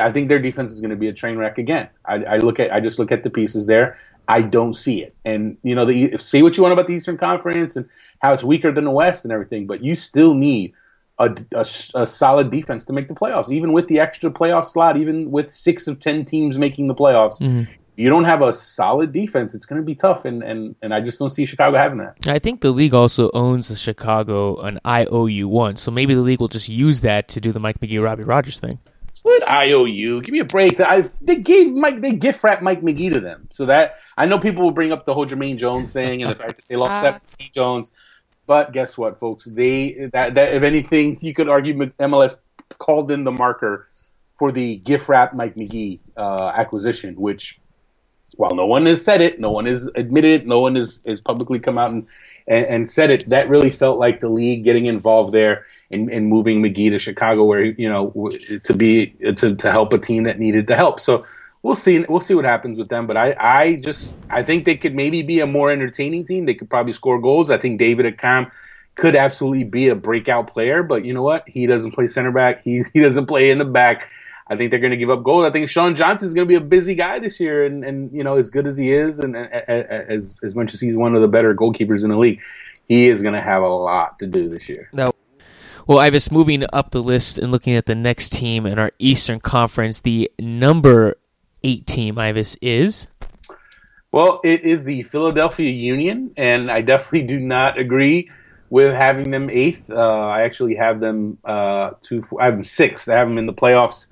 I 0.00 0.10
think 0.10 0.28
their 0.28 0.40
defense 0.40 0.72
is 0.72 0.80
going 0.80 0.90
to 0.90 0.96
be 0.96 1.08
a 1.08 1.12
train 1.12 1.36
wreck 1.36 1.58
again. 1.58 1.88
I, 2.04 2.14
I, 2.24 2.36
look 2.38 2.58
at 2.58 2.72
I 2.72 2.80
just 2.80 2.98
look 2.98 3.12
at 3.12 3.22
the 3.22 3.30
pieces 3.30 3.66
there. 3.66 3.98
I 4.26 4.42
don't 4.42 4.72
see 4.72 5.02
it. 5.02 5.14
And 5.24 5.58
you 5.62 5.74
know, 5.74 5.86
the, 5.86 6.16
see 6.18 6.42
what 6.42 6.56
you 6.56 6.62
want 6.62 6.72
about 6.72 6.86
the 6.86 6.94
Eastern 6.94 7.18
Conference 7.18 7.76
and 7.76 7.88
how 8.20 8.32
it's 8.32 8.42
weaker 8.42 8.72
than 8.72 8.84
the 8.84 8.90
West 8.90 9.24
and 9.24 9.32
everything, 9.32 9.66
but 9.66 9.84
you 9.84 9.94
still 9.94 10.34
need 10.34 10.72
a, 11.18 11.36
a, 11.52 11.66
a 11.94 12.06
solid 12.06 12.50
defense 12.50 12.84
to 12.86 12.92
make 12.92 13.06
the 13.08 13.14
playoffs, 13.14 13.50
even 13.50 13.72
with 13.72 13.86
the 13.86 14.00
extra 14.00 14.30
playoff 14.30 14.64
slot, 14.64 14.96
even 14.96 15.30
with 15.30 15.52
six 15.52 15.86
of 15.86 16.00
ten 16.00 16.24
teams 16.24 16.58
making 16.58 16.88
the 16.88 16.94
playoffs. 16.94 17.40
Mm-hmm 17.40 17.72
you 17.96 18.10
don't 18.10 18.24
have 18.24 18.42
a 18.42 18.52
solid 18.52 19.12
defense, 19.12 19.54
it's 19.54 19.66
going 19.66 19.80
to 19.80 19.84
be 19.84 19.94
tough. 19.94 20.24
And, 20.24 20.42
and, 20.42 20.76
and 20.82 20.92
I 20.94 21.00
just 21.00 21.18
don't 21.18 21.30
see 21.30 21.46
Chicago 21.46 21.76
having 21.76 21.98
that. 21.98 22.28
I 22.28 22.38
think 22.38 22.60
the 22.60 22.70
league 22.70 22.94
also 22.94 23.30
owns 23.32 23.68
the 23.68 23.76
Chicago 23.76 24.58
an 24.58 24.78
IOU 24.86 25.48
one, 25.48 25.76
so 25.76 25.90
maybe 25.90 26.14
the 26.14 26.20
league 26.20 26.40
will 26.40 26.48
just 26.48 26.68
use 26.68 27.00
that 27.00 27.28
to 27.28 27.40
do 27.40 27.52
the 27.52 27.60
Mike 27.60 27.80
Magee, 27.80 27.98
Robbie 27.98 28.24
Rogers 28.24 28.60
thing. 28.60 28.78
What 29.22 29.48
IOU? 29.50 30.20
Give 30.20 30.32
me 30.32 30.38
a 30.38 30.44
break. 30.44 30.78
I, 30.78 31.04
they 31.20 31.36
gave 31.36 31.72
Mike. 31.72 32.00
They 32.00 32.12
gift 32.12 32.44
wrapped 32.44 32.62
Mike 32.62 32.84
Magee 32.84 33.10
to 33.10 33.18
them, 33.18 33.48
so 33.50 33.66
that 33.66 33.96
I 34.16 34.26
know 34.26 34.38
people 34.38 34.62
will 34.62 34.70
bring 34.70 34.92
up 34.92 35.04
the 35.04 35.14
whole 35.14 35.26
Jermaine 35.26 35.56
Jones 35.56 35.90
thing 35.90 36.22
and 36.22 36.30
the 36.30 36.36
fact 36.36 36.56
that 36.56 36.68
they 36.68 36.76
lost 36.76 37.04
uh, 37.04 37.18
Jones. 37.52 37.90
But 38.46 38.72
guess 38.72 38.96
what, 38.96 39.18
folks? 39.18 39.44
They 39.44 40.10
that, 40.12 40.34
that 40.34 40.54
if 40.54 40.62
anything, 40.62 41.18
you 41.22 41.34
could 41.34 41.48
argue 41.48 41.74
MLS 41.74 42.36
called 42.78 43.10
in 43.10 43.24
the 43.24 43.32
marker 43.32 43.88
for 44.38 44.52
the 44.52 44.76
gift 44.76 45.08
wrap 45.08 45.34
Mike 45.34 45.56
Magee 45.56 45.98
uh, 46.16 46.52
acquisition, 46.54 47.16
which 47.16 47.58
while 48.36 48.52
no 48.54 48.66
one 48.66 48.86
has 48.86 49.04
said 49.04 49.20
it, 49.20 49.40
no 49.40 49.50
one 49.50 49.66
has 49.66 49.88
admitted 49.94 50.42
it, 50.42 50.46
no 50.46 50.60
one 50.60 50.76
has, 50.76 51.00
has 51.06 51.20
publicly 51.20 51.58
come 51.58 51.78
out 51.78 51.90
and, 51.90 52.06
and, 52.46 52.66
and 52.66 52.90
said 52.90 53.10
it, 53.10 53.28
that 53.30 53.48
really 53.48 53.70
felt 53.70 53.98
like 53.98 54.20
the 54.20 54.28
league 54.28 54.64
getting 54.64 54.86
involved 54.86 55.32
there 55.32 55.66
and, 55.90 56.10
and 56.10 56.26
moving 56.28 56.60
Magee 56.62 56.90
to 56.90 56.98
Chicago, 56.98 57.44
where 57.44 57.64
you 57.64 57.88
know 57.88 58.30
to 58.64 58.74
be 58.74 59.08
to, 59.36 59.54
to 59.56 59.70
help 59.70 59.92
a 59.92 59.98
team 59.98 60.24
that 60.24 60.38
needed 60.38 60.66
the 60.66 60.76
help. 60.76 61.00
So 61.00 61.26
we'll 61.62 61.76
see 61.76 62.04
we'll 62.08 62.20
see 62.20 62.34
what 62.34 62.44
happens 62.44 62.78
with 62.78 62.88
them. 62.88 63.06
But 63.06 63.16
I, 63.16 63.34
I 63.38 63.76
just 63.76 64.14
I 64.30 64.42
think 64.42 64.64
they 64.64 64.76
could 64.76 64.94
maybe 64.94 65.22
be 65.22 65.40
a 65.40 65.46
more 65.46 65.70
entertaining 65.70 66.26
team. 66.26 66.46
They 66.46 66.54
could 66.54 66.70
probably 66.70 66.92
score 66.92 67.20
goals. 67.20 67.50
I 67.50 67.58
think 67.58 67.78
David 67.78 68.16
Accam 68.16 68.50
could 68.94 69.14
absolutely 69.14 69.64
be 69.64 69.88
a 69.88 69.94
breakout 69.94 70.52
player. 70.52 70.82
But 70.82 71.04
you 71.04 71.12
know 71.12 71.22
what? 71.22 71.48
He 71.48 71.66
doesn't 71.66 71.92
play 71.92 72.08
center 72.08 72.32
back. 72.32 72.62
He 72.62 72.82
he 72.92 73.00
doesn't 73.00 73.26
play 73.26 73.50
in 73.50 73.58
the 73.58 73.64
back. 73.64 74.08
I 74.48 74.56
think 74.56 74.70
they're 74.70 74.80
going 74.80 74.92
to 74.92 74.96
give 74.96 75.10
up 75.10 75.24
goals. 75.24 75.44
I 75.44 75.50
think 75.50 75.68
Sean 75.68 75.96
Johnson 75.96 76.28
is 76.28 76.34
going 76.34 76.46
to 76.46 76.48
be 76.48 76.54
a 76.54 76.60
busy 76.60 76.94
guy 76.94 77.18
this 77.18 77.40
year, 77.40 77.64
and, 77.64 77.84
and 77.84 78.12
you 78.12 78.22
know 78.22 78.36
as 78.36 78.50
good 78.50 78.66
as 78.66 78.76
he 78.76 78.92
is, 78.92 79.18
and, 79.18 79.36
and, 79.36 79.50
as 79.50 80.34
as 80.42 80.54
much 80.54 80.72
as 80.72 80.80
he's 80.80 80.94
one 80.94 81.16
of 81.16 81.22
the 81.22 81.28
better 81.28 81.54
goalkeepers 81.54 82.04
in 82.04 82.10
the 82.10 82.16
league, 82.16 82.40
he 82.86 83.08
is 83.08 83.22
going 83.22 83.34
to 83.34 83.42
have 83.42 83.62
a 83.62 83.68
lot 83.68 84.18
to 84.20 84.26
do 84.26 84.48
this 84.48 84.68
year. 84.68 84.88
No. 84.92 85.12
Well, 85.86 85.98
Ives, 85.98 86.32
moving 86.32 86.64
up 86.72 86.90
the 86.90 87.02
list 87.02 87.38
and 87.38 87.52
looking 87.52 87.74
at 87.74 87.86
the 87.86 87.94
next 87.94 88.32
team 88.32 88.66
in 88.66 88.78
our 88.78 88.90
Eastern 88.98 89.38
Conference, 89.38 90.00
the 90.00 90.30
number 90.38 91.16
eight 91.62 91.86
team, 91.86 92.18
Ives, 92.18 92.56
is. 92.60 93.06
Well, 94.10 94.40
it 94.42 94.64
is 94.64 94.84
the 94.84 95.02
Philadelphia 95.04 95.70
Union, 95.70 96.32
and 96.36 96.70
I 96.70 96.80
definitely 96.80 97.28
do 97.28 97.38
not 97.38 97.78
agree 97.78 98.30
with 98.70 98.94
having 98.94 99.30
them 99.30 99.50
eighth. 99.50 99.90
Uh, 99.90 99.94
I 99.94 100.42
actually 100.42 100.76
have 100.76 101.00
them 101.00 101.38
uh, 101.44 101.92
two. 102.02 102.24
I 102.40 102.46
have 102.46 102.54
them 102.54 102.64
sixth. 102.64 103.08
I 103.08 103.16
have 103.16 103.28
them 103.28 103.38
in 103.38 103.46
the 103.46 103.52
playoffs, 103.52 104.06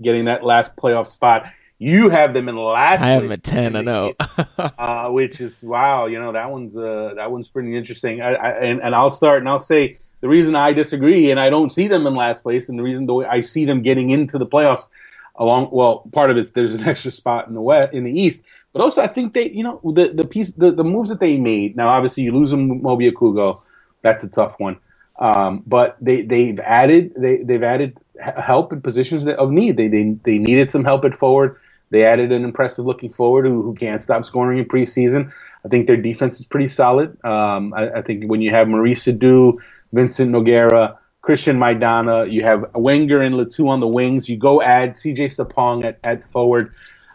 getting 0.00 0.26
that 0.26 0.44
last 0.44 0.76
playoff 0.76 1.08
spot. 1.08 1.46
You 1.78 2.08
have 2.08 2.32
them 2.32 2.48
in 2.48 2.56
last. 2.56 3.02
I 3.02 3.08
have 3.08 3.22
them 3.22 3.32
at 3.32 3.42
ten. 3.42 3.76
I 3.76 3.82
know, 3.82 4.12
uh, 4.58 5.08
which 5.08 5.40
is 5.40 5.62
wow. 5.62 6.06
You 6.06 6.18
know 6.18 6.32
that 6.32 6.50
one's 6.50 6.76
uh, 6.76 7.14
that 7.16 7.30
one's 7.30 7.48
pretty 7.48 7.76
interesting. 7.76 8.20
I, 8.20 8.34
I, 8.34 8.48
and, 8.64 8.80
and 8.80 8.94
I'll 8.94 9.10
start 9.10 9.40
and 9.40 9.48
I'll 9.48 9.60
say 9.60 9.98
the 10.20 10.28
reason 10.28 10.54
I 10.54 10.72
disagree 10.72 11.30
and 11.30 11.38
I 11.38 11.50
don't 11.50 11.70
see 11.70 11.88
them 11.88 12.06
in 12.06 12.14
last 12.14 12.42
place, 12.42 12.68
and 12.68 12.78
the 12.78 12.82
reason 12.82 13.06
the 13.06 13.14
way 13.14 13.26
I 13.26 13.40
see 13.40 13.64
them 13.64 13.82
getting 13.82 14.10
into 14.10 14.38
the 14.38 14.46
playoffs 14.46 14.88
along 15.36 15.68
well 15.72 16.08
part 16.12 16.30
of 16.30 16.36
it's 16.36 16.50
there's 16.50 16.74
an 16.74 16.84
extra 16.84 17.10
spot 17.10 17.48
in 17.48 17.54
the 17.54 17.60
west 17.60 17.92
in 17.92 18.04
the 18.04 18.22
east 18.22 18.44
but 18.72 18.80
also 18.80 19.02
i 19.02 19.08
think 19.08 19.32
they 19.32 19.50
you 19.50 19.64
know 19.64 19.80
the 19.82 20.12
the 20.14 20.24
piece 20.24 20.52
the, 20.52 20.70
the 20.70 20.84
moves 20.84 21.08
that 21.08 21.18
they 21.18 21.36
made 21.38 21.74
now 21.74 21.88
obviously 21.88 22.22
you 22.22 22.30
lose 22.30 22.52
them 22.52 22.80
Amobi 22.80 23.12
Okugo 23.12 23.60
that's 24.04 24.22
a 24.22 24.28
tough 24.28 24.60
one. 24.60 24.76
Um, 25.18 25.62
but 25.66 25.96
they 26.00 26.22
they've 26.22 26.60
added 26.60 27.14
they 27.16 27.38
they've 27.38 27.62
added 27.62 27.98
help 28.20 28.72
in 28.72 28.80
positions 28.80 29.26
of 29.26 29.50
need. 29.50 29.76
They 29.76 29.88
they 29.88 30.16
they 30.24 30.38
needed 30.38 30.70
some 30.70 30.84
help 30.84 31.04
at 31.04 31.14
forward. 31.14 31.58
They 31.90 32.04
added 32.04 32.32
an 32.32 32.44
impressive 32.44 32.84
looking 32.84 33.12
forward 33.12 33.46
who, 33.46 33.62
who 33.62 33.74
can't 33.74 34.02
stop 34.02 34.24
scoring 34.24 34.58
in 34.58 34.64
preseason. 34.64 35.32
I 35.64 35.68
think 35.68 35.86
their 35.86 35.96
defense 35.96 36.40
is 36.40 36.46
pretty 36.46 36.68
solid. 36.68 37.24
Um, 37.24 37.72
I, 37.72 37.98
I, 37.98 38.02
think 38.02 38.24
when 38.24 38.42
you 38.42 38.50
have 38.50 38.68
Maurice 38.68 39.04
Edu, 39.04 39.58
Vincent 39.92 40.30
Nogueira, 40.30 40.98
Cristian 41.22 41.56
Maidana, 41.56 42.30
you 42.30 42.42
have 42.42 42.74
Wenger 42.74 43.22
and 43.22 43.36
Le 43.36 43.48
Toux 43.48 43.68
on 43.68 43.80
the 43.80 43.86
wings. 43.86 44.28
You 44.28 44.36
go 44.36 44.60
add 44.60 44.92
CJ 44.92 45.36
Sapong 45.36 45.84
at, 45.84 45.98
at 46.04 46.24
forward. 46.24 46.74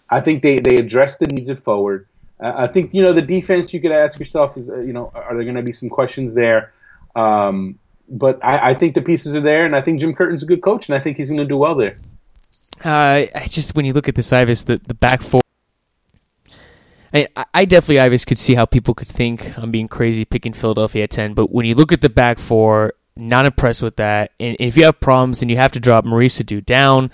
I 0.09 0.21
think 0.21 0.41
they, 0.41 0.57
they 0.59 0.77
address 0.77 1.17
the 1.17 1.27
needs 1.27 1.49
at 1.49 1.59
forward. 1.59 2.07
Uh, 2.39 2.53
I 2.55 2.67
think 2.67 2.93
you 2.93 3.03
know 3.03 3.13
the 3.13 3.21
defense. 3.21 3.73
You 3.73 3.81
could 3.81 3.91
ask 3.91 4.17
yourself 4.17 4.57
is 4.57 4.69
uh, 4.69 4.79
you 4.79 4.93
know 4.93 5.11
are 5.13 5.35
there 5.35 5.43
going 5.43 5.55
to 5.55 5.61
be 5.61 5.73
some 5.73 5.89
questions 5.89 6.33
there? 6.33 6.71
Um, 7.15 7.77
but 8.09 8.43
I, 8.43 8.71
I, 8.71 8.73
think 8.73 8.95
the 8.95 9.01
pieces 9.01 9.35
are 9.35 9.41
there, 9.41 9.65
and 9.65 9.75
I 9.75 9.81
think 9.81 9.99
Jim 9.99 10.13
Curtin's 10.13 10.43
a 10.43 10.45
good 10.45 10.61
coach, 10.61 10.89
and 10.89 10.95
I 10.95 10.99
think 10.99 11.17
he's 11.17 11.29
going 11.29 11.39
to 11.39 11.45
do 11.45 11.57
well 11.57 11.75
there. 11.75 11.97
Uh, 12.83 13.27
I 13.35 13.45
just 13.47 13.75
when 13.75 13.85
you 13.85 13.93
look 13.93 14.07
at 14.07 14.15
this 14.15 14.31
Ives, 14.31 14.65
the 14.65 14.77
the 14.77 14.93
back 14.93 15.21
four. 15.21 15.41
I, 17.13 17.27
I 17.53 17.65
definitely 17.65 17.99
Ives 17.99 18.23
could 18.23 18.37
see 18.37 18.53
how 18.53 18.65
people 18.65 18.93
could 18.93 19.07
think 19.07 19.57
I'm 19.57 19.71
being 19.71 19.87
crazy 19.87 20.25
picking 20.25 20.53
Philadelphia 20.53 21.03
at 21.03 21.11
ten, 21.11 21.33
but 21.33 21.51
when 21.51 21.65
you 21.65 21.75
look 21.75 21.91
at 21.91 22.01
the 22.01 22.09
back 22.09 22.39
four, 22.39 22.93
not 23.19 23.45
impressed 23.45 23.81
with 23.81 23.97
that. 23.97 24.31
And 24.39 24.55
if 24.59 24.77
you 24.77 24.85
have 24.85 24.99
problems 24.99 25.41
and 25.41 25.51
you 25.51 25.57
have 25.57 25.71
to 25.73 25.79
drop 25.79 26.05
Maurice 26.05 26.39
Edu 26.39 26.65
down, 26.65 27.11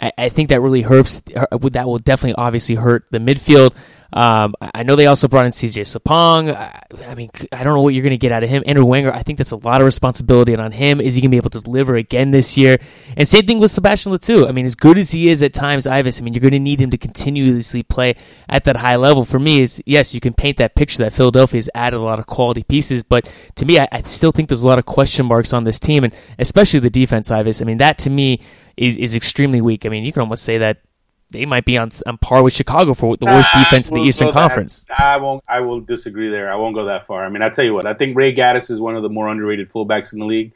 I, 0.00 0.12
I 0.18 0.28
think 0.28 0.50
that 0.50 0.60
really 0.60 0.82
hurts. 0.82 1.20
That 1.20 1.86
will 1.86 1.98
definitely 1.98 2.34
obviously 2.34 2.74
hurt 2.74 3.06
the 3.10 3.18
midfield. 3.18 3.74
Um, 4.12 4.54
I 4.74 4.84
know 4.84 4.96
they 4.96 5.06
also 5.06 5.28
brought 5.28 5.44
in 5.44 5.52
CJ 5.52 5.82
Sapong. 5.82 6.54
I, 6.54 6.82
I 7.06 7.14
mean, 7.14 7.30
I 7.52 7.62
don't 7.62 7.74
know 7.74 7.82
what 7.82 7.94
you're 7.94 8.02
going 8.02 8.10
to 8.10 8.16
get 8.16 8.32
out 8.32 8.42
of 8.42 8.48
him. 8.48 8.62
Andrew 8.66 8.84
Wenger, 8.84 9.12
I 9.12 9.22
think 9.22 9.36
that's 9.36 9.50
a 9.50 9.56
lot 9.56 9.80
of 9.80 9.84
responsibility 9.84 10.56
on 10.56 10.72
him. 10.72 11.00
Is 11.00 11.14
he 11.14 11.20
going 11.20 11.30
to 11.30 11.34
be 11.34 11.36
able 11.36 11.50
to 11.50 11.60
deliver 11.60 11.96
again 11.96 12.30
this 12.30 12.56
year? 12.56 12.78
And 13.16 13.28
same 13.28 13.46
thing 13.46 13.58
with 13.60 13.70
Sebastian 13.70 14.12
Le 14.12 14.18
Toux. 14.18 14.46
I 14.46 14.52
mean, 14.52 14.64
as 14.64 14.74
good 14.74 14.96
as 14.96 15.10
he 15.10 15.28
is 15.28 15.42
at 15.42 15.52
times, 15.52 15.86
Ives, 15.86 16.20
I 16.20 16.24
mean, 16.24 16.32
you're 16.32 16.40
going 16.40 16.52
to 16.52 16.58
need 16.58 16.80
him 16.80 16.90
to 16.90 16.98
continuously 16.98 17.82
play 17.82 18.16
at 18.48 18.64
that 18.64 18.76
high 18.76 18.96
level. 18.96 19.24
For 19.26 19.38
me, 19.38 19.60
is 19.60 19.82
yes, 19.84 20.14
you 20.14 20.20
can 20.20 20.32
paint 20.32 20.56
that 20.56 20.74
picture 20.74 20.98
that 21.04 21.12
Philadelphia 21.12 21.58
has 21.58 21.68
added 21.74 21.98
a 21.98 22.02
lot 22.02 22.18
of 22.18 22.26
quality 22.26 22.62
pieces, 22.62 23.02
but 23.04 23.30
to 23.56 23.66
me, 23.66 23.78
I, 23.78 23.88
I 23.92 24.02
still 24.02 24.32
think 24.32 24.48
there's 24.48 24.62
a 24.62 24.68
lot 24.68 24.78
of 24.78 24.86
question 24.86 25.26
marks 25.26 25.52
on 25.52 25.64
this 25.64 25.78
team, 25.78 26.04
and 26.04 26.14
especially 26.38 26.80
the 26.80 26.90
defense, 26.90 27.30
Ives. 27.30 27.60
I 27.60 27.66
mean, 27.66 27.78
that 27.78 27.98
to 27.98 28.10
me 28.10 28.40
is, 28.76 28.96
is 28.96 29.14
extremely 29.14 29.60
weak. 29.60 29.84
I 29.84 29.90
mean, 29.90 30.04
you 30.04 30.12
can 30.12 30.20
almost 30.20 30.44
say 30.44 30.58
that 30.58 30.78
they 31.30 31.44
might 31.44 31.64
be 31.64 31.76
on 31.76 31.90
on 32.06 32.18
par 32.18 32.42
with 32.42 32.54
Chicago 32.54 32.94
for 32.94 33.16
the 33.16 33.26
worst 33.26 33.52
defense 33.52 33.90
in 33.90 33.96
the 33.96 34.02
Eastern 34.02 34.32
Conference. 34.32 34.84
That, 34.88 35.00
I 35.00 35.16
won't. 35.18 35.44
I 35.48 35.60
will 35.60 35.80
disagree 35.80 36.30
there. 36.30 36.50
I 36.50 36.56
won't 36.56 36.74
go 36.74 36.86
that 36.86 37.06
far. 37.06 37.24
I 37.24 37.28
mean, 37.28 37.42
I 37.42 37.50
tell 37.50 37.64
you 37.64 37.74
what. 37.74 37.86
I 37.86 37.94
think 37.94 38.16
Ray 38.16 38.34
Gaddis 38.34 38.70
is 38.70 38.80
one 38.80 38.96
of 38.96 39.02
the 39.02 39.08
more 39.08 39.28
underrated 39.28 39.70
fullbacks 39.70 40.12
in 40.12 40.20
the 40.20 40.24
league. 40.24 40.52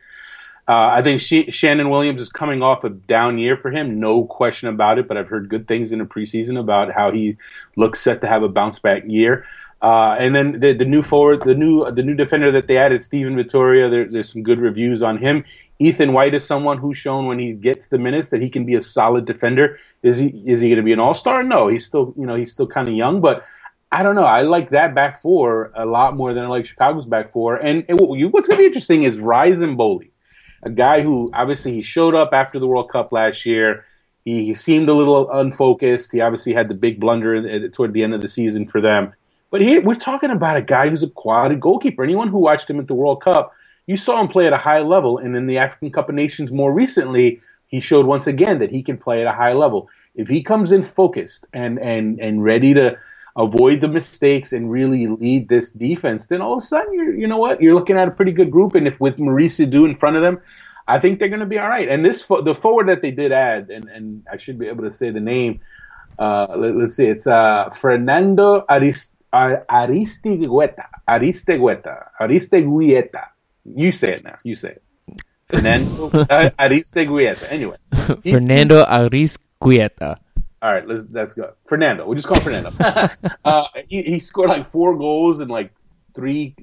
Uh, 0.68 0.86
I 0.86 1.02
think 1.02 1.20
she, 1.20 1.44
Sheanon 1.44 1.90
Williams 1.90 2.20
is 2.20 2.30
coming 2.30 2.62
off 2.62 2.84
a 2.84 2.90
down 2.90 3.36
year 3.36 3.56
for 3.56 3.70
him, 3.70 3.98
no 3.98 4.24
question 4.24 4.68
about 4.68 4.98
it. 4.98 5.08
But 5.08 5.16
I've 5.16 5.28
heard 5.28 5.48
good 5.48 5.66
things 5.66 5.92
in 5.92 5.98
the 5.98 6.04
preseason 6.04 6.58
about 6.58 6.92
how 6.92 7.10
he 7.10 7.36
looks 7.76 8.00
set 8.00 8.20
to 8.20 8.28
have 8.28 8.42
a 8.42 8.48
bounce 8.48 8.78
back 8.78 9.02
year. 9.06 9.44
Uh, 9.82 10.14
and 10.16 10.32
then 10.32 10.60
the, 10.60 10.72
the 10.72 10.84
new 10.84 11.02
forward, 11.02 11.42
the 11.42 11.54
new 11.54 11.90
the 11.90 12.04
new 12.04 12.14
defender 12.14 12.52
that 12.52 12.68
they 12.68 12.76
added, 12.76 13.02
Steven 13.02 13.34
Vitória. 13.34 13.90
There, 13.90 14.04
there's 14.04 14.32
some 14.32 14.44
good 14.44 14.60
reviews 14.60 15.02
on 15.02 15.18
him. 15.18 15.44
Ethan 15.86 16.12
White 16.12 16.34
is 16.34 16.44
someone 16.44 16.78
who's 16.78 16.96
shown 16.96 17.26
when 17.26 17.38
he 17.38 17.52
gets 17.52 17.88
the 17.88 17.98
minutes 17.98 18.28
that 18.30 18.40
he 18.40 18.50
can 18.50 18.64
be 18.64 18.76
a 18.76 18.80
solid 18.80 19.24
defender. 19.24 19.78
Is 20.02 20.18
he 20.18 20.28
is 20.46 20.60
he 20.60 20.68
going 20.68 20.76
to 20.76 20.82
be 20.84 20.92
an 20.92 21.00
all 21.00 21.14
star? 21.14 21.42
No, 21.42 21.68
he's 21.68 21.84
still 21.84 22.14
you 22.16 22.26
know 22.26 22.36
he's 22.36 22.52
still 22.52 22.66
kind 22.66 22.88
of 22.88 22.94
young, 22.94 23.20
but 23.20 23.44
I 23.90 24.02
don't 24.02 24.14
know. 24.14 24.24
I 24.24 24.42
like 24.42 24.70
that 24.70 24.94
back 24.94 25.20
four 25.20 25.72
a 25.74 25.84
lot 25.84 26.16
more 26.16 26.32
than 26.32 26.44
I 26.44 26.46
like 26.46 26.64
Chicago's 26.64 27.04
back 27.04 27.32
four. 27.32 27.56
And, 27.56 27.84
and 27.88 28.00
what's 28.00 28.48
going 28.48 28.56
to 28.56 28.62
be 28.62 28.66
interesting 28.66 29.02
is 29.02 29.18
Rais 29.18 29.58
M'Bolhi, 29.58 30.10
a 30.62 30.70
guy 30.70 31.02
who 31.02 31.28
obviously 31.34 31.74
he 31.74 31.82
showed 31.82 32.14
up 32.14 32.30
after 32.32 32.58
the 32.58 32.66
World 32.66 32.88
Cup 32.88 33.12
last 33.12 33.44
year. 33.44 33.84
He, 34.24 34.46
he 34.46 34.54
seemed 34.54 34.88
a 34.88 34.94
little 34.94 35.30
unfocused. 35.30 36.10
He 36.10 36.22
obviously 36.22 36.54
had 36.54 36.68
the 36.68 36.74
big 36.74 37.00
blunder 37.00 37.68
toward 37.68 37.92
the 37.92 38.02
end 38.02 38.14
of 38.14 38.22
the 38.22 38.30
season 38.30 38.66
for 38.66 38.80
them. 38.80 39.12
But 39.50 39.60
we're 39.60 39.94
talking 39.94 40.30
about 40.30 40.56
a 40.56 40.62
guy 40.62 40.88
who's 40.88 41.02
a 41.02 41.10
quality 41.10 41.56
goalkeeper. 41.56 42.02
Anyone 42.02 42.28
who 42.28 42.38
watched 42.38 42.70
him 42.70 42.80
at 42.80 42.86
the 42.86 42.94
World 42.94 43.20
Cup 43.20 43.52
you 43.86 43.96
saw 43.96 44.20
him 44.20 44.28
play 44.28 44.46
at 44.46 44.52
a 44.52 44.58
high 44.58 44.80
level, 44.80 45.18
and 45.18 45.36
in 45.36 45.46
the 45.46 45.58
African 45.58 45.90
Cup 45.90 46.08
of 46.08 46.14
Nations 46.14 46.52
more 46.52 46.72
recently, 46.72 47.40
he 47.66 47.80
showed 47.80 48.06
once 48.06 48.26
again 48.26 48.58
that 48.58 48.70
he 48.70 48.82
can 48.82 48.98
play 48.98 49.22
at 49.22 49.26
a 49.26 49.36
high 49.36 49.54
level. 49.54 49.88
If 50.14 50.28
he 50.28 50.42
comes 50.42 50.72
in 50.72 50.84
focused 50.84 51.46
and 51.52 51.78
and 51.78 52.20
and 52.20 52.44
ready 52.44 52.74
to 52.74 52.98
avoid 53.34 53.80
the 53.80 53.88
mistakes 53.88 54.52
and 54.52 54.70
really 54.70 55.06
lead 55.06 55.48
this 55.48 55.70
defense, 55.70 56.26
then 56.26 56.42
all 56.42 56.52
of 56.52 56.58
a 56.58 56.66
sudden 56.66 56.92
you're 56.92 57.14
you 57.14 57.26
know 57.26 57.38
what 57.38 57.62
you're 57.62 57.74
looking 57.74 57.96
at 57.96 58.08
a 58.08 58.10
pretty 58.10 58.32
good 58.32 58.50
group. 58.50 58.74
And 58.74 58.86
if 58.86 59.00
with 59.00 59.18
Maurice 59.18 59.58
Edu 59.58 59.86
in 59.86 59.94
front 59.94 60.16
of 60.16 60.22
them, 60.22 60.40
I 60.86 60.98
think 60.98 61.18
they're 61.18 61.28
going 61.28 61.40
to 61.40 61.46
be 61.46 61.58
all 61.58 61.68
right. 61.68 61.88
And 61.88 62.04
this 62.04 62.24
the 62.24 62.54
forward 62.54 62.88
that 62.88 63.02
they 63.02 63.10
did 63.10 63.32
add, 63.32 63.70
and 63.70 63.88
and 63.88 64.26
I 64.30 64.36
should 64.36 64.58
be 64.58 64.68
able 64.68 64.84
to 64.84 64.90
say 64.90 65.10
the 65.10 65.20
name. 65.20 65.60
Uh, 66.18 66.46
let, 66.56 66.76
us 66.76 66.94
see, 66.94 67.06
it's 67.06 67.26
uh, 67.26 67.70
Fernando 67.70 68.66
Arist, 68.68 69.10
Aristigueta, 69.32 70.86
Aristigueta, 71.08 72.08
Aristigueta. 72.20 73.31
You 73.64 73.92
say 73.92 74.14
it 74.14 74.24
now. 74.24 74.38
You 74.42 74.56
say 74.56 74.70
it. 74.70 74.82
Fernando 75.48 76.10
Aristeguieta. 76.58 77.50
Anyway. 77.50 77.76
Fernando 78.22 78.84
Aristeguieta. 78.84 80.18
All 80.62 80.72
right, 80.72 80.86
let's 80.86 81.06
let's 81.10 81.34
go. 81.34 81.52
Fernando. 81.66 82.06
We'll 82.06 82.16
just 82.16 82.28
call 82.28 82.38
him 82.38 82.44
Fernando. 82.44 82.72
uh, 83.44 83.64
he, 83.88 84.02
he 84.02 84.20
scored 84.20 84.48
like 84.48 84.66
four 84.66 84.96
goals 84.96 85.40
in 85.40 85.48
like 85.48 85.72
three 86.14 86.54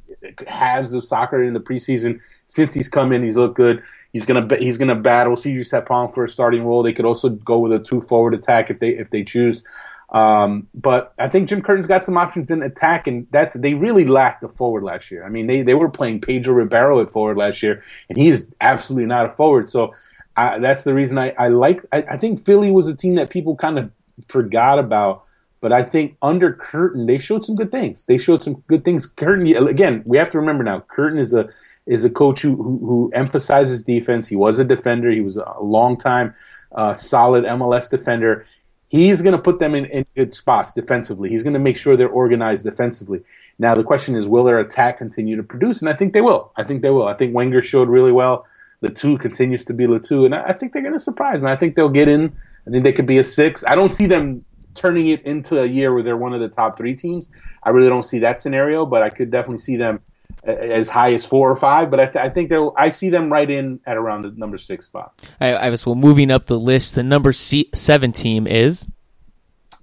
halves 0.48 0.94
of 0.94 1.06
soccer 1.06 1.44
in 1.44 1.54
the 1.54 1.60
preseason. 1.60 2.20
Since 2.48 2.74
he's 2.74 2.88
come 2.88 3.12
in, 3.12 3.24
he's 3.24 3.38
looked 3.38 3.58
good. 3.58 3.84
He's 4.14 4.26
gonna 4.26 4.48
he's 4.58 4.78
gonna 4.78 4.96
battle 4.96 5.36
CJ 5.36 5.70
Sapong 5.70 6.14
for 6.14 6.24
a 6.24 6.30
starting 6.30 6.64
role. 6.64 6.82
They 6.82 6.94
could 6.94 7.06
also 7.06 7.30
go 7.30 7.60
with 7.60 7.74
a 7.74 7.80
two 7.80 8.02
forward 8.02 8.34
attack 8.34 8.70
if 8.72 8.80
they 8.80 8.90
if 8.90 9.10
they 9.10 9.24
choose. 9.24 9.64
Um, 10.12 10.68
but 10.74 11.14
I 11.20 11.28
think 11.28 11.50
Jim 11.50 11.62
Curtin's 11.62 11.88
got 11.88 12.04
some 12.04 12.18
options 12.18 12.50
in 12.50 12.64
attack, 12.64 13.08
and 13.08 13.28
that's 13.32 13.56
they 13.56 13.76
really 13.76 14.06
lacked 14.06 14.44
a 14.44 14.50
forward 14.50 14.84
last 14.84 15.12
year. 15.12 15.24
I 15.24 15.30
mean, 15.30 15.46
they, 15.46 15.62
they 15.62 15.76
were 15.76 15.90
playing 15.90 16.22
Pedro 16.22 16.56
Ribeiro 16.56 17.00
at 17.02 17.12
forward 17.12 17.38
last 17.38 17.62
year, 17.62 17.84
and 18.10 18.18
he 18.18 18.30
is 18.30 18.54
absolutely 18.60 19.06
not 19.06 19.28
a 19.28 19.30
forward. 19.30 19.70
So 19.70 19.94
I, 20.36 20.60
that's 20.60 20.84
the 20.84 20.94
reason 20.94 21.18
I, 21.18 21.30
I 21.38 21.50
like. 21.50 21.86
I, 21.92 22.02
I 22.02 22.18
think 22.18 22.44
Philly 22.44 22.72
was 22.72 22.88
a 22.88 22.96
team 22.96 23.16
that 23.16 23.30
people 23.30 23.56
kind 23.56 23.78
of 23.78 23.92
forgot 24.28 24.80
about, 24.80 25.26
but 25.62 25.72
I 25.72 25.84
think 25.84 26.18
under 26.24 26.54
Curtin 26.54 27.06
they 27.06 27.20
showed 27.20 27.46
some 27.46 27.56
good 27.56 27.72
things. 27.72 28.06
They 28.06 28.18
showed 28.18 28.42
some 28.42 28.64
good 28.68 28.84
things. 28.84 29.06
Curtin 29.06 29.46
again, 29.68 30.02
we 30.06 30.18
have 30.18 30.32
to 30.32 30.40
remember 30.40 30.64
now. 30.64 30.84
Curtin 30.88 31.20
is 31.20 31.36
a 31.36 31.50
is 31.86 32.04
a 32.04 32.10
coach 32.10 32.42
who 32.42 32.56
who, 32.56 32.80
who 32.80 33.12
emphasizes 33.14 33.84
defense. 33.84 34.28
He 34.28 34.36
was 34.36 34.58
a 34.58 34.66
defender. 34.66 35.12
He 35.12 35.22
was 35.22 35.38
a 35.38 35.54
long 35.62 35.98
time 35.98 36.34
uh, 36.72 36.94
solid 36.94 37.46
MLS 37.46 37.90
defender 37.90 38.46
He's 38.90 39.22
going 39.22 39.36
to 39.36 39.42
put 39.42 39.60
them 39.60 39.76
in, 39.76 39.86
in 39.86 40.06
good 40.16 40.34
spots 40.34 40.74
defensively. 40.74 41.30
He's 41.30 41.44
going 41.44 41.54
to 41.54 41.60
make 41.60 41.78
sure 41.78 41.96
they're 41.96 42.10
organized 42.10 42.66
defensively. 42.66 43.22
Now 43.60 43.76
the 43.76 43.84
question 43.84 44.16
is, 44.16 44.28
will 44.28 44.44
their 44.44 44.60
attack 44.60 44.98
continue 44.98 45.36
to 45.38 45.44
produce? 45.44 45.82
And 45.82 45.90
I 45.90 45.96
think 45.96 46.14
they 46.14 46.22
will. 46.22 46.52
I 46.58 46.64
think 46.64 46.82
they 46.82 46.90
will. 46.90 47.08
I 47.08 47.14
think 47.14 47.36
Wenger 47.36 47.62
showed 47.62 47.88
really 47.88 48.12
well. 48.12 48.46
Le 48.82 48.90
Toux 48.90 49.18
continues 49.18 49.66
to 49.66 49.74
be 49.74 49.88
Le 49.88 50.00
Toux, 50.00 50.26
and 50.26 50.34
I, 50.34 50.54
think 50.54 50.72
they're 50.72 50.82
going 50.82 50.94
to 50.94 51.00
surprise. 51.00 51.40
And 51.40 51.50
I 51.50 51.56
think 51.56 51.76
they'll 51.76 51.90
get 51.90 52.08
in. 52.08 52.36
I 52.66 52.72
think 52.72 52.84
they 52.84 52.94
could 52.94 53.06
be 53.06 53.18
a 53.18 53.24
six. 53.24 53.64
I 53.68 53.76
don't 53.76 53.92
see 53.92 54.08
them 54.08 54.44
turning 54.74 55.10
it 55.10 55.24
into 55.24 55.62
a 55.62 55.66
year 55.66 55.94
where 55.94 56.02
they're 56.02 56.18
one 56.18 56.34
of 56.34 56.40
the 56.40 56.48
top 56.48 56.78
three 56.78 56.96
teams. 56.96 57.28
I 57.64 57.70
really 57.72 57.90
don't 57.90 58.04
see 58.04 58.20
that 58.20 58.40
scenario, 58.40 58.86
but 58.86 59.04
I 59.04 59.10
could 59.10 59.30
definitely 59.30 59.60
see 59.60 59.76
them 59.76 60.00
as 60.44 60.90
high 60.90 61.14
as 61.14 61.26
four 61.26 61.52
or 61.52 61.56
five, 61.56 61.92
but 61.92 62.00
I, 62.00 62.06
th- 62.06 62.24
I 62.24 62.30
think 62.30 62.50
they 62.50 62.58
I 62.78 62.90
see 62.90 63.10
them 63.10 63.32
right 63.32 63.50
in 63.50 63.80
at 63.86 63.98
around 63.98 64.24
the 64.24 64.32
number 64.32 64.58
six 64.58 64.86
spot. 64.86 65.28
I, 65.40 65.50
I 65.54 65.70
was 65.70 65.86
well 65.86 65.96
moving 65.96 66.32
up 66.32 66.46
the 66.46 66.60
list. 66.60 66.96
The 66.96 67.04
number 67.04 67.34
C- 67.34 67.70
seven 67.74 68.12
team 68.12 68.48
is 68.48 68.86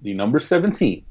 the 0.01 0.13
number 0.13 0.39
seventeen 0.39 1.05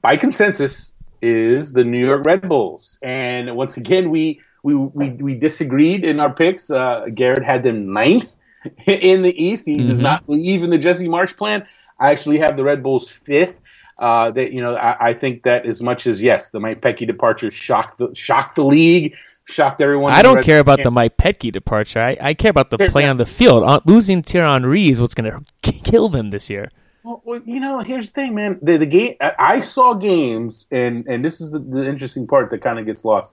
by 0.00 0.16
consensus 0.16 0.92
is 1.20 1.72
the 1.72 1.84
New 1.84 2.04
York 2.04 2.24
Red 2.24 2.48
Bulls, 2.48 2.98
and 3.02 3.54
once 3.56 3.76
again 3.76 4.10
we 4.10 4.40
we 4.62 4.74
we, 4.74 5.10
we 5.10 5.34
disagreed 5.34 6.04
in 6.04 6.20
our 6.20 6.32
picks. 6.32 6.70
Uh, 6.70 7.06
Garrett 7.14 7.44
had 7.44 7.62
them 7.62 7.92
ninth 7.92 8.30
in 8.86 9.22
the 9.22 9.44
East. 9.44 9.66
He 9.66 9.76
mm-hmm. 9.76 9.88
does 9.88 10.00
not 10.00 10.26
believe 10.26 10.64
in 10.64 10.70
the 10.70 10.78
Jesse 10.78 11.08
Marsch 11.08 11.36
plan. 11.36 11.66
I 11.98 12.10
actually 12.10 12.38
have 12.38 12.56
the 12.56 12.64
Red 12.64 12.82
Bulls 12.82 13.10
fifth. 13.10 13.56
Uh, 13.98 14.30
that 14.30 14.52
you 14.52 14.60
know, 14.60 14.74
I, 14.74 15.08
I, 15.08 15.14
think 15.14 15.44
that 15.44 15.64
as 15.64 15.80
much 15.80 16.06
as 16.06 16.20
yes, 16.20 16.50
the 16.50 16.60
Mike 16.60 16.82
Petke 16.82 17.06
departure 17.06 17.50
shocked 17.50 17.96
the 17.96 18.14
shocked 18.14 18.56
the 18.56 18.64
league, 18.64 19.16
shocked 19.46 19.80
everyone. 19.80 20.12
I 20.12 20.20
don't 20.20 20.42
care 20.42 20.58
about 20.60 20.82
the 20.82 20.90
Mike 20.90 21.16
Petke 21.16 21.50
departure. 21.50 22.00
I, 22.00 22.16
I 22.20 22.34
care 22.34 22.50
about 22.50 22.68
the 22.68 22.76
play 22.76 23.06
on 23.06 23.16
the 23.16 23.24
field. 23.24 23.62
Uh, 23.62 23.80
losing 23.86 24.22
Thierry 24.22 24.46
Henry 24.46 24.90
is 24.90 25.00
what's 25.00 25.14
going 25.14 25.30
to 25.62 25.72
kill 25.72 26.10
them 26.10 26.28
this 26.28 26.50
year. 26.50 26.70
Well, 27.04 27.40
you 27.46 27.60
know, 27.60 27.80
here's 27.80 28.08
the 28.08 28.12
thing, 28.12 28.34
man. 28.34 28.58
The, 28.60 28.78
the 28.78 28.86
game 28.86 29.16
I 29.20 29.60
saw 29.60 29.94
games, 29.94 30.66
and 30.70 31.06
and 31.06 31.24
this 31.24 31.40
is 31.40 31.52
the, 31.52 31.60
the 31.60 31.88
interesting 31.88 32.26
part 32.26 32.50
that 32.50 32.58
kind 32.58 32.78
of 32.78 32.84
gets 32.84 33.02
lost 33.02 33.32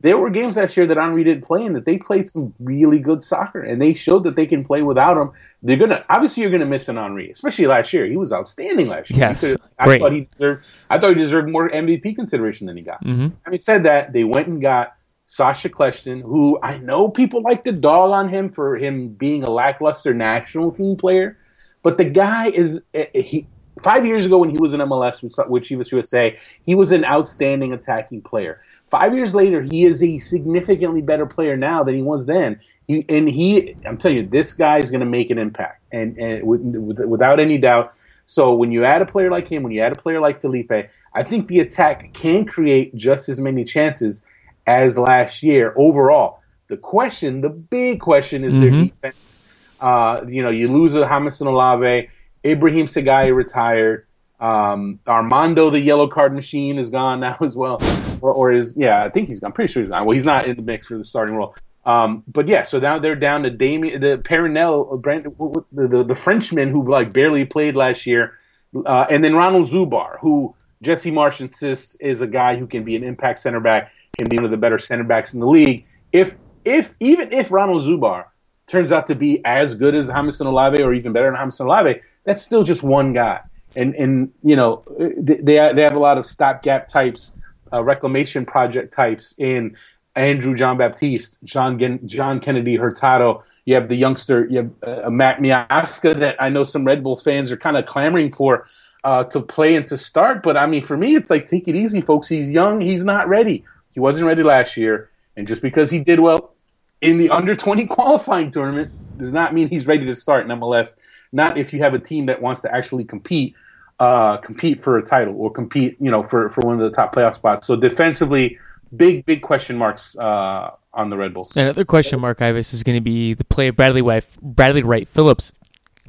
there 0.00 0.16
were 0.16 0.30
games 0.30 0.56
last 0.56 0.76
year 0.76 0.86
that 0.86 0.96
Henry 0.96 1.24
didn't 1.24 1.44
play 1.44 1.64
in 1.64 1.72
that 1.72 1.84
they 1.84 1.98
played 1.98 2.28
some 2.28 2.54
really 2.60 2.98
good 2.98 3.22
soccer 3.22 3.60
and 3.60 3.82
they 3.82 3.94
showed 3.94 4.24
that 4.24 4.36
they 4.36 4.46
can 4.46 4.64
play 4.64 4.82
without 4.82 5.16
him. 5.16 5.32
They're 5.62 5.76
gonna 5.76 6.04
obviously 6.08 6.42
you're 6.42 6.52
gonna 6.52 6.66
miss 6.66 6.88
an 6.88 6.96
Henry, 6.96 7.30
especially 7.30 7.66
last 7.66 7.92
year. 7.92 8.06
He 8.06 8.16
was 8.16 8.32
outstanding 8.32 8.86
last 8.86 9.10
year. 9.10 9.18
Yes, 9.18 9.44
I 9.78 9.84
great. 9.84 10.00
thought 10.00 10.12
he 10.12 10.28
deserved. 10.30 10.66
I 10.88 10.98
thought 10.98 11.16
he 11.16 11.20
deserved 11.20 11.48
more 11.48 11.68
MVP 11.68 12.14
consideration 12.14 12.66
than 12.66 12.76
he 12.76 12.82
got. 12.82 13.04
Mm-hmm. 13.04 13.28
Having 13.44 13.58
said 13.58 13.82
that, 13.84 14.12
they 14.12 14.24
went 14.24 14.46
and 14.46 14.62
got 14.62 14.94
Sacha 15.26 15.68
Kljestan, 15.68 16.22
who 16.22 16.58
I 16.62 16.78
know 16.78 17.08
people 17.08 17.42
like 17.42 17.64
to 17.64 17.72
dog 17.72 18.12
on 18.12 18.28
him 18.28 18.50
for 18.50 18.76
him 18.76 19.08
being 19.08 19.42
a 19.42 19.50
lackluster 19.50 20.14
national 20.14 20.70
team 20.72 20.96
player, 20.96 21.38
but 21.82 21.98
the 21.98 22.04
guy 22.04 22.50
is 22.50 22.80
eh, 22.94 23.06
eh, 23.14 23.22
he. 23.22 23.46
Five 23.80 24.04
years 24.04 24.26
ago, 24.26 24.38
when 24.38 24.50
he 24.50 24.58
was 24.58 24.74
in 24.74 24.80
MLS 24.80 25.22
with, 25.22 25.38
with 25.48 25.62
Chivas 25.62 25.92
USA, 25.92 26.36
he 26.64 26.74
was 26.74 26.90
an 26.90 27.04
outstanding 27.04 27.72
attacking 27.72 28.22
player 28.22 28.60
Five 28.90 29.14
years 29.14 29.34
later, 29.34 29.60
he 29.60 29.84
is 29.84 30.02
a 30.02 30.18
significantly 30.18 31.02
better 31.02 31.26
player 31.26 31.56
now 31.56 31.84
than 31.84 31.94
he 31.94 32.02
was 32.02 32.26
then. 32.26 32.60
He, 32.86 33.04
and 33.08 33.28
he, 33.28 33.76
I'm 33.84 33.98
telling 33.98 34.16
you, 34.16 34.26
this 34.26 34.54
guy 34.54 34.78
is 34.78 34.90
going 34.90 35.00
to 35.00 35.06
make 35.06 35.30
an 35.30 35.38
impact, 35.38 35.82
and, 35.92 36.16
and 36.16 36.46
with, 36.46 36.62
with, 36.62 36.98
without 37.00 37.38
any 37.38 37.58
doubt. 37.58 37.94
So 38.24 38.54
when 38.54 38.72
you 38.72 38.84
add 38.84 39.02
a 39.02 39.06
player 39.06 39.30
like 39.30 39.48
him, 39.48 39.62
when 39.62 39.72
you 39.72 39.82
add 39.82 39.92
a 39.92 40.00
player 40.00 40.20
like 40.20 40.40
Felipe, 40.40 40.72
I 41.14 41.22
think 41.22 41.48
the 41.48 41.60
attack 41.60 42.12
can 42.14 42.44
create 42.44 42.94
just 42.94 43.28
as 43.28 43.38
many 43.40 43.64
chances 43.64 44.24
as 44.66 44.98
last 44.98 45.42
year 45.42 45.74
overall. 45.76 46.42
The 46.68 46.76
question, 46.76 47.40
the 47.40 47.48
big 47.48 48.00
question, 48.00 48.44
is 48.44 48.52
mm-hmm. 48.52 48.62
their 48.62 48.84
defense. 48.84 49.42
Uh, 49.80 50.24
you 50.28 50.42
know, 50.42 50.50
you 50.50 50.70
lose 50.70 50.94
a 50.94 51.00
Jámison 51.00 51.46
Olave, 51.46 52.10
Ibrahim 52.44 52.86
Sekagya 52.86 53.34
retired. 53.34 54.06
Um, 54.40 55.00
Armando, 55.06 55.70
the 55.70 55.80
yellow 55.80 56.08
card 56.08 56.34
machine, 56.34 56.78
is 56.78 56.90
gone 56.90 57.20
now 57.20 57.38
as 57.42 57.56
well, 57.56 57.78
or, 58.22 58.32
or 58.32 58.52
is 58.52 58.76
yeah, 58.76 59.04
I 59.04 59.08
think 59.08 59.28
he's. 59.28 59.42
I'm 59.42 59.52
pretty 59.52 59.72
sure 59.72 59.82
he's 59.82 59.90
not. 59.90 60.04
Well, 60.04 60.14
he's 60.14 60.24
not 60.24 60.46
in 60.46 60.56
the 60.56 60.62
mix 60.62 60.86
for 60.86 60.98
the 60.98 61.04
starting 61.04 61.34
role. 61.34 61.54
Um, 61.84 62.22
but 62.28 62.46
yeah, 62.48 62.64
so 62.64 62.78
now 62.78 62.98
they're 62.98 63.16
down 63.16 63.42
to 63.44 63.50
Damien, 63.50 64.00
the 64.00 64.18
Perrinelle, 64.18 65.00
Brand, 65.00 65.24
the, 65.24 65.88
the, 65.88 66.04
the 66.04 66.14
Frenchman 66.14 66.70
who 66.70 66.88
like 66.88 67.12
barely 67.12 67.44
played 67.44 67.76
last 67.76 68.06
year, 68.06 68.38
uh, 68.84 69.06
and 69.10 69.24
then 69.24 69.34
Ronald 69.34 69.68
Zubar, 69.68 70.18
who 70.20 70.54
Jesse 70.82 71.10
Marsch 71.10 71.40
insists 71.40 71.94
is 71.96 72.20
a 72.20 72.26
guy 72.26 72.56
who 72.56 72.66
can 72.66 72.84
be 72.84 72.94
an 72.94 73.04
impact 73.04 73.40
center 73.40 73.60
back, 73.60 73.92
can 74.18 74.28
be 74.28 74.36
one 74.36 74.44
of 74.44 74.50
the 74.50 74.56
better 74.56 74.78
center 74.78 75.04
backs 75.04 75.32
in 75.32 75.40
the 75.40 75.46
league. 75.46 75.86
If 76.12 76.36
if 76.64 76.94
even 77.00 77.32
if 77.32 77.50
Ronald 77.50 77.84
Zubar 77.84 78.24
turns 78.66 78.92
out 78.92 79.06
to 79.06 79.14
be 79.14 79.42
as 79.46 79.74
good 79.74 79.94
as 79.94 80.08
Jámison 80.08 80.46
Olave 80.46 80.82
or 80.82 80.92
even 80.92 81.12
better 81.12 81.30
than 81.30 81.40
Jámison 81.40 81.64
Olave, 81.64 82.00
that's 82.24 82.42
still 82.42 82.64
just 82.64 82.82
one 82.82 83.14
guy 83.14 83.40
and 83.76 83.94
and 83.94 84.32
you 84.42 84.56
know 84.56 84.82
they 85.16 85.54
they 85.72 85.82
have 85.82 85.92
a 85.92 85.98
lot 85.98 86.18
of 86.18 86.26
stopgap 86.26 86.88
types, 86.88 87.32
uh, 87.72 87.82
reclamation 87.82 88.46
project 88.46 88.92
types 88.92 89.34
in 89.38 89.76
Andrew 90.16 90.54
Jean-Baptiste, 90.54 91.38
John 91.44 91.78
Gen- 91.78 92.00
John 92.06 92.40
Kennedy 92.40 92.76
Hurtado. 92.76 93.42
You 93.64 93.74
have 93.74 93.88
the 93.88 93.96
youngster, 93.96 94.46
you 94.50 94.56
have 94.82 95.04
uh, 95.06 95.10
Matt 95.10 95.38
Miazga 95.38 96.18
that 96.18 96.36
I 96.40 96.48
know 96.48 96.64
some 96.64 96.84
Red 96.84 97.02
Bull 97.02 97.16
fans 97.16 97.50
are 97.50 97.56
kind 97.56 97.76
of 97.76 97.86
clamoring 97.86 98.32
for 98.32 98.66
uh, 99.04 99.24
to 99.24 99.40
play 99.40 99.76
and 99.76 99.86
to 99.88 99.96
start. 99.96 100.42
But 100.42 100.56
I 100.56 100.66
mean, 100.66 100.82
for 100.82 100.96
me, 100.96 101.14
it's 101.14 101.30
like 101.30 101.46
take 101.46 101.68
it 101.68 101.76
easy, 101.76 102.00
folks. 102.00 102.28
He's 102.28 102.50
young. 102.50 102.80
He's 102.80 103.04
not 103.04 103.28
ready. 103.28 103.64
He 103.92 104.00
wasn't 104.00 104.26
ready 104.26 104.42
last 104.42 104.76
year, 104.76 105.10
and 105.36 105.46
just 105.46 105.62
because 105.62 105.90
he 105.90 106.00
did 106.00 106.20
well 106.20 106.54
in 107.00 107.18
the 107.18 107.30
under 107.30 107.54
20 107.54 107.86
qualifying 107.86 108.50
tournament 108.50 108.90
does 109.18 109.32
not 109.32 109.54
mean 109.54 109.68
he's 109.68 109.86
ready 109.86 110.06
to 110.06 110.12
start 110.12 110.44
in 110.44 110.58
MLS. 110.58 110.94
Not 111.32 111.58
if 111.58 111.72
you 111.72 111.80
have 111.82 111.94
a 111.94 111.98
team 111.98 112.26
that 112.26 112.40
wants 112.40 112.62
to 112.62 112.74
actually 112.74 113.04
compete, 113.04 113.54
uh, 114.00 114.36
compete 114.38 114.82
for 114.82 114.96
a 114.96 115.02
title 115.02 115.34
or 115.36 115.50
compete, 115.50 115.96
you 116.00 116.10
know, 116.10 116.22
for, 116.22 116.50
for 116.50 116.60
one 116.60 116.80
of 116.80 116.90
the 116.90 116.94
top 116.94 117.14
playoff 117.14 117.34
spots. 117.34 117.66
So 117.66 117.76
defensively, 117.76 118.58
big 118.96 119.26
big 119.26 119.42
question 119.42 119.76
marks 119.76 120.16
uh, 120.16 120.70
on 120.94 121.10
the 121.10 121.16
Red 121.16 121.34
Bulls. 121.34 121.56
Another 121.56 121.84
question 121.84 122.20
mark, 122.20 122.40
Ives, 122.40 122.72
is 122.72 122.82
going 122.82 122.96
to 122.96 123.02
be 123.02 123.34
the 123.34 123.44
play 123.44 123.68
of 123.68 123.76
Bradley 123.76 124.02
White, 124.02 124.24
Bradley 124.40 124.82
Wright 124.82 125.06
Phillips. 125.06 125.52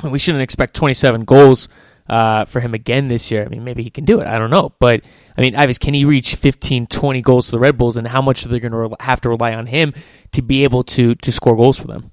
We 0.03 0.19
shouldn't 0.19 0.43
expect 0.43 0.75
27 0.75 1.25
goals 1.25 1.67
uh, 2.09 2.45
for 2.45 2.59
him 2.59 2.73
again 2.73 3.07
this 3.07 3.31
year. 3.31 3.43
I 3.43 3.47
mean, 3.49 3.63
maybe 3.63 3.83
he 3.83 3.89
can 3.89 4.05
do 4.05 4.19
it. 4.19 4.27
I 4.27 4.39
don't 4.39 4.49
know. 4.49 4.73
But, 4.79 5.05
I 5.37 5.41
mean, 5.41 5.55
Ives, 5.55 5.77
can 5.77 5.93
he 5.93 6.05
reach 6.05 6.35
15, 6.35 6.87
20 6.87 7.21
goals 7.21 7.47
to 7.47 7.51
the 7.51 7.59
Red 7.59 7.77
Bulls, 7.77 7.97
and 7.97 8.07
how 8.07 8.21
much 8.21 8.45
are 8.45 8.49
they 8.49 8.59
going 8.59 8.71
to 8.71 8.95
have 9.01 9.21
to 9.21 9.29
rely 9.29 9.53
on 9.53 9.65
him 9.67 9.93
to 10.31 10.41
be 10.41 10.63
able 10.63 10.83
to, 10.85 11.15
to 11.15 11.31
score 11.31 11.55
goals 11.55 11.77
for 11.77 11.87
them? 11.87 12.11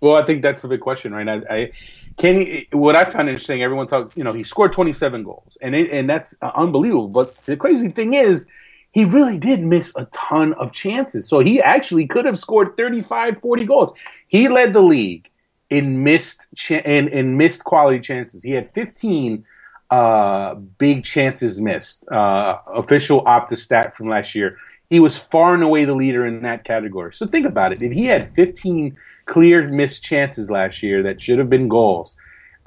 Well, 0.00 0.16
I 0.16 0.24
think 0.24 0.42
that's 0.42 0.64
a 0.64 0.68
big 0.68 0.80
question, 0.80 1.14
right? 1.14 1.28
I, 1.28 1.54
I 1.54 1.72
he, 2.18 2.68
what 2.72 2.96
I 2.96 3.04
found 3.04 3.28
interesting, 3.28 3.62
everyone 3.62 3.86
talked, 3.86 4.16
you 4.16 4.24
know, 4.24 4.32
he 4.32 4.42
scored 4.42 4.72
27 4.72 5.22
goals, 5.22 5.56
and 5.60 5.74
it, 5.74 5.90
and 5.90 6.08
that's 6.08 6.34
unbelievable. 6.42 7.08
But 7.08 7.36
the 7.44 7.56
crazy 7.56 7.88
thing 7.88 8.14
is, 8.14 8.46
he 8.92 9.04
really 9.04 9.38
did 9.38 9.60
miss 9.60 9.94
a 9.96 10.04
ton 10.12 10.52
of 10.54 10.72
chances. 10.72 11.26
So 11.26 11.40
he 11.40 11.60
actually 11.60 12.06
could 12.06 12.26
have 12.26 12.38
scored 12.38 12.76
35, 12.76 13.40
40 13.40 13.64
goals. 13.64 13.94
He 14.28 14.48
led 14.48 14.74
the 14.74 14.82
league 14.82 15.28
in 15.70 16.04
missed 16.04 16.46
cha- 16.54 16.82
in, 16.84 17.08
in 17.08 17.38
missed 17.38 17.64
quality 17.64 18.00
chances. 18.00 18.42
He 18.42 18.50
had 18.50 18.68
15 18.70 19.44
uh, 19.90 20.54
big 20.54 21.04
chances 21.04 21.58
missed. 21.58 22.06
Uh, 22.10 22.58
official 22.66 23.24
Opta 23.24 23.56
stat 23.56 23.96
from 23.96 24.08
last 24.08 24.34
year. 24.34 24.58
He 24.90 25.00
was 25.00 25.16
far 25.16 25.54
and 25.54 25.62
away 25.62 25.86
the 25.86 25.94
leader 25.94 26.26
in 26.26 26.42
that 26.42 26.64
category. 26.64 27.14
So 27.14 27.26
think 27.26 27.46
about 27.46 27.72
it. 27.72 27.82
If 27.82 27.92
he 27.92 28.04
had 28.04 28.34
15 28.34 28.96
clear 29.26 29.68
missed 29.68 30.02
chances 30.02 30.50
last 30.50 30.82
year 30.82 31.02
that 31.04 31.20
should 31.20 31.38
have 31.38 31.50
been 31.50 31.68
goals. 31.68 32.16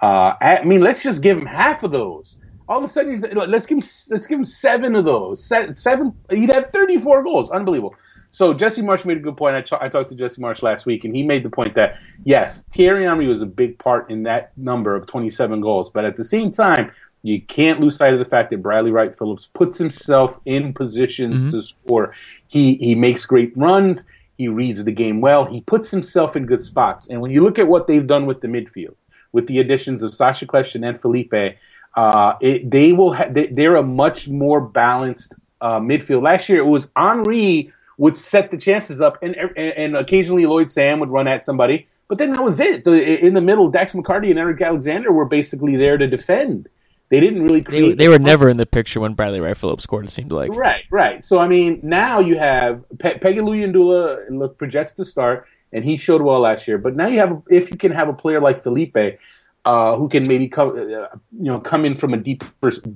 Uh, 0.01 0.33
I 0.41 0.63
mean, 0.63 0.81
let's 0.81 1.03
just 1.03 1.21
give 1.21 1.37
him 1.37 1.45
half 1.45 1.83
of 1.83 1.91
those. 1.91 2.37
All 2.67 2.79
of 2.79 2.83
a 2.83 2.87
sudden, 2.87 3.19
let's 3.47 3.65
give 3.65 3.77
him 3.77 3.83
let's 4.09 4.27
give 4.27 4.39
him 4.39 4.43
seven 4.43 4.95
of 4.95 5.05
those. 5.05 5.43
Seven, 5.43 6.15
he'd 6.29 6.49
have 6.49 6.71
34 6.71 7.23
goals. 7.23 7.51
Unbelievable. 7.51 7.95
So 8.31 8.53
Jesse 8.53 8.81
Marsch 8.81 9.05
made 9.05 9.17
a 9.17 9.21
good 9.21 9.37
point. 9.37 9.55
I, 9.55 9.61
t- 9.61 9.77
I 9.79 9.87
talked 9.87 10.09
to 10.09 10.15
Jesse 10.15 10.41
Marsch 10.41 10.61
last 10.61 10.85
week, 10.85 11.05
and 11.05 11.15
he 11.15 11.23
made 11.23 11.43
the 11.43 11.49
point 11.49 11.75
that 11.75 11.99
yes, 12.25 12.63
Thierry 12.63 13.05
Henry 13.05 13.27
was 13.27 13.41
a 13.41 13.45
big 13.45 13.77
part 13.79 14.11
in 14.11 14.23
that 14.23 14.51
number 14.57 14.93
of 14.93 15.07
27 15.07 15.61
goals, 15.61 15.89
but 15.89 16.03
at 16.03 16.17
the 16.17 16.23
same 16.25 16.51
time, 16.51 16.91
you 17.25 17.41
can't 17.41 17.79
lose 17.79 17.95
sight 17.95 18.13
of 18.13 18.19
the 18.19 18.25
fact 18.25 18.49
that 18.49 18.61
Bradley 18.61 18.91
Wright 18.91 19.17
Phillips 19.17 19.47
puts 19.53 19.77
himself 19.77 20.39
in 20.45 20.73
positions 20.73 21.39
mm-hmm. 21.41 21.49
to 21.49 21.61
score. 21.61 22.13
He 22.47 22.75
he 22.75 22.93
makes 22.93 23.25
great 23.25 23.53
runs. 23.55 24.05
He 24.37 24.47
reads 24.47 24.83
the 24.83 24.91
game 24.91 25.21
well. 25.21 25.45
He 25.45 25.61
puts 25.61 25.89
himself 25.89 26.35
in 26.35 26.45
good 26.45 26.61
spots. 26.61 27.07
And 27.07 27.21
when 27.21 27.31
you 27.31 27.41
look 27.41 27.57
at 27.59 27.67
what 27.67 27.87
they've 27.87 28.05
done 28.05 28.25
with 28.25 28.41
the 28.41 28.47
midfield, 28.47 28.95
with 29.31 29.47
the 29.47 29.59
additions 29.59 30.03
of 30.03 30.13
Sacha 30.13 30.45
Kljestan 30.45 30.87
and 30.87 30.99
Felipe, 30.99 31.57
uh, 31.95 32.33
it, 32.41 32.69
they 32.69 32.91
will 32.91 33.13
ha- 33.13 33.29
they, 33.29 33.65
are 33.65 33.77
a 33.77 33.83
much 33.83 34.27
more 34.27 34.59
balanced 34.59 35.35
uh, 35.61 35.79
midfield. 35.79 36.23
Last 36.23 36.49
year, 36.49 36.59
it 36.59 36.65
was 36.65 36.91
Henry 36.95 37.71
would 37.97 38.17
set 38.17 38.51
the 38.51 38.57
chances 38.57 39.01
up, 39.01 39.17
and, 39.21 39.35
and, 39.35 39.57
and 39.57 39.95
occasionally 39.95 40.45
Lloyd 40.45 40.69
Sam 40.69 40.99
would 40.99 41.09
run 41.09 41.27
at 41.27 41.43
somebody. 41.43 41.87
But 42.07 42.17
then 42.17 42.31
that 42.31 42.43
was 42.43 42.59
it. 42.59 42.83
The, 42.83 42.93
in 42.93 43.33
the 43.33 43.41
middle, 43.41 43.69
Dax 43.69 43.93
McCarty 43.93 44.29
and 44.29 44.37
Eric 44.37 44.61
Alexander 44.61 45.11
were 45.11 45.25
basically 45.25 45.77
there 45.77 45.97
to 45.97 46.07
defend. 46.07 46.67
They 47.09 47.19
didn't 47.19 47.43
really 47.43 47.61
create. 47.61 47.97
They, 47.97 48.05
they 48.05 48.07
were 48.09 48.19
never 48.19 48.49
in 48.49 48.57
the 48.57 48.65
picture 48.65 48.99
when 48.99 49.13
Bradley 49.13 49.39
Wright 49.39 49.55
Phillips 49.55 49.83
scored. 49.83 50.05
It 50.05 50.09
seemed 50.09 50.31
like 50.31 50.51
right, 50.55 50.83
right. 50.89 51.23
So 51.23 51.39
I 51.39 51.47
mean, 51.47 51.79
now 51.83 52.19
you 52.19 52.37
have 52.37 52.83
Pe- 52.97 53.19
Péguy 53.19 53.39
Luyindula 53.39 54.29
look 54.29 54.57
projects 54.57 54.93
to 54.93 55.05
start, 55.05 55.47
and 55.71 55.85
he 55.85 55.97
showed 55.97 56.21
well 56.21 56.39
last 56.39 56.67
year. 56.67 56.77
But 56.77 56.95
now 56.95 57.07
you 57.07 57.19
have, 57.19 57.41
if 57.49 57.69
you 57.69 57.77
can 57.77 57.91
have 57.91 58.09
a 58.09 58.13
player 58.13 58.41
like 58.41 58.63
Felipe, 58.63 59.19
uh, 59.65 59.95
who 59.97 60.07
can 60.07 60.23
maybe 60.27 60.47
come, 60.47 60.69
uh, 60.69 60.81
you 60.81 61.51
know, 61.51 61.59
come 61.59 61.85
in 61.85 61.95
from 61.95 62.13
a 62.13 62.17
deep 62.17 62.43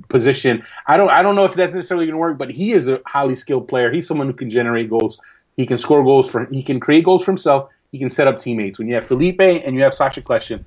position. 0.08 0.63
I 0.88 0.98
don't, 0.98 1.10
I 1.10 1.22
don't 1.22 1.36
know 1.36 1.43
if 1.43 1.54
that's 1.56 1.74
necessarily 1.74 2.06
going 2.06 2.13
to 2.13 2.19
work, 2.19 2.38
but 2.38 2.50
he 2.50 2.74
is 2.74 2.88
a 2.88 3.02
highly 3.06 3.36
skilled 3.36 3.67
player. 3.67 3.91
He's 3.91 4.08
someone 4.08 4.28
who 4.28 4.34
can 4.34 4.50
generate 4.50 4.89
goals. 4.89 5.19
He 5.58 5.65
can 5.65 5.78
score 5.78 6.04
goals 6.04 6.30
for. 6.32 6.45
He 6.45 6.63
can 6.63 6.80
create 6.80 7.04
goals 7.04 7.26
for 7.26 7.32
himself. 7.32 7.69
He 7.91 8.00
can 8.00 8.10
set 8.10 8.28
up 8.28 8.39
teammates. 8.39 8.80
When 8.80 8.88
you 8.88 8.95
have 8.95 9.08
Felipe 9.08 9.41
and 9.41 9.78
you 9.78 9.84
have 9.84 9.93
Sacha 9.95 10.22
Kljestan, 10.22 10.63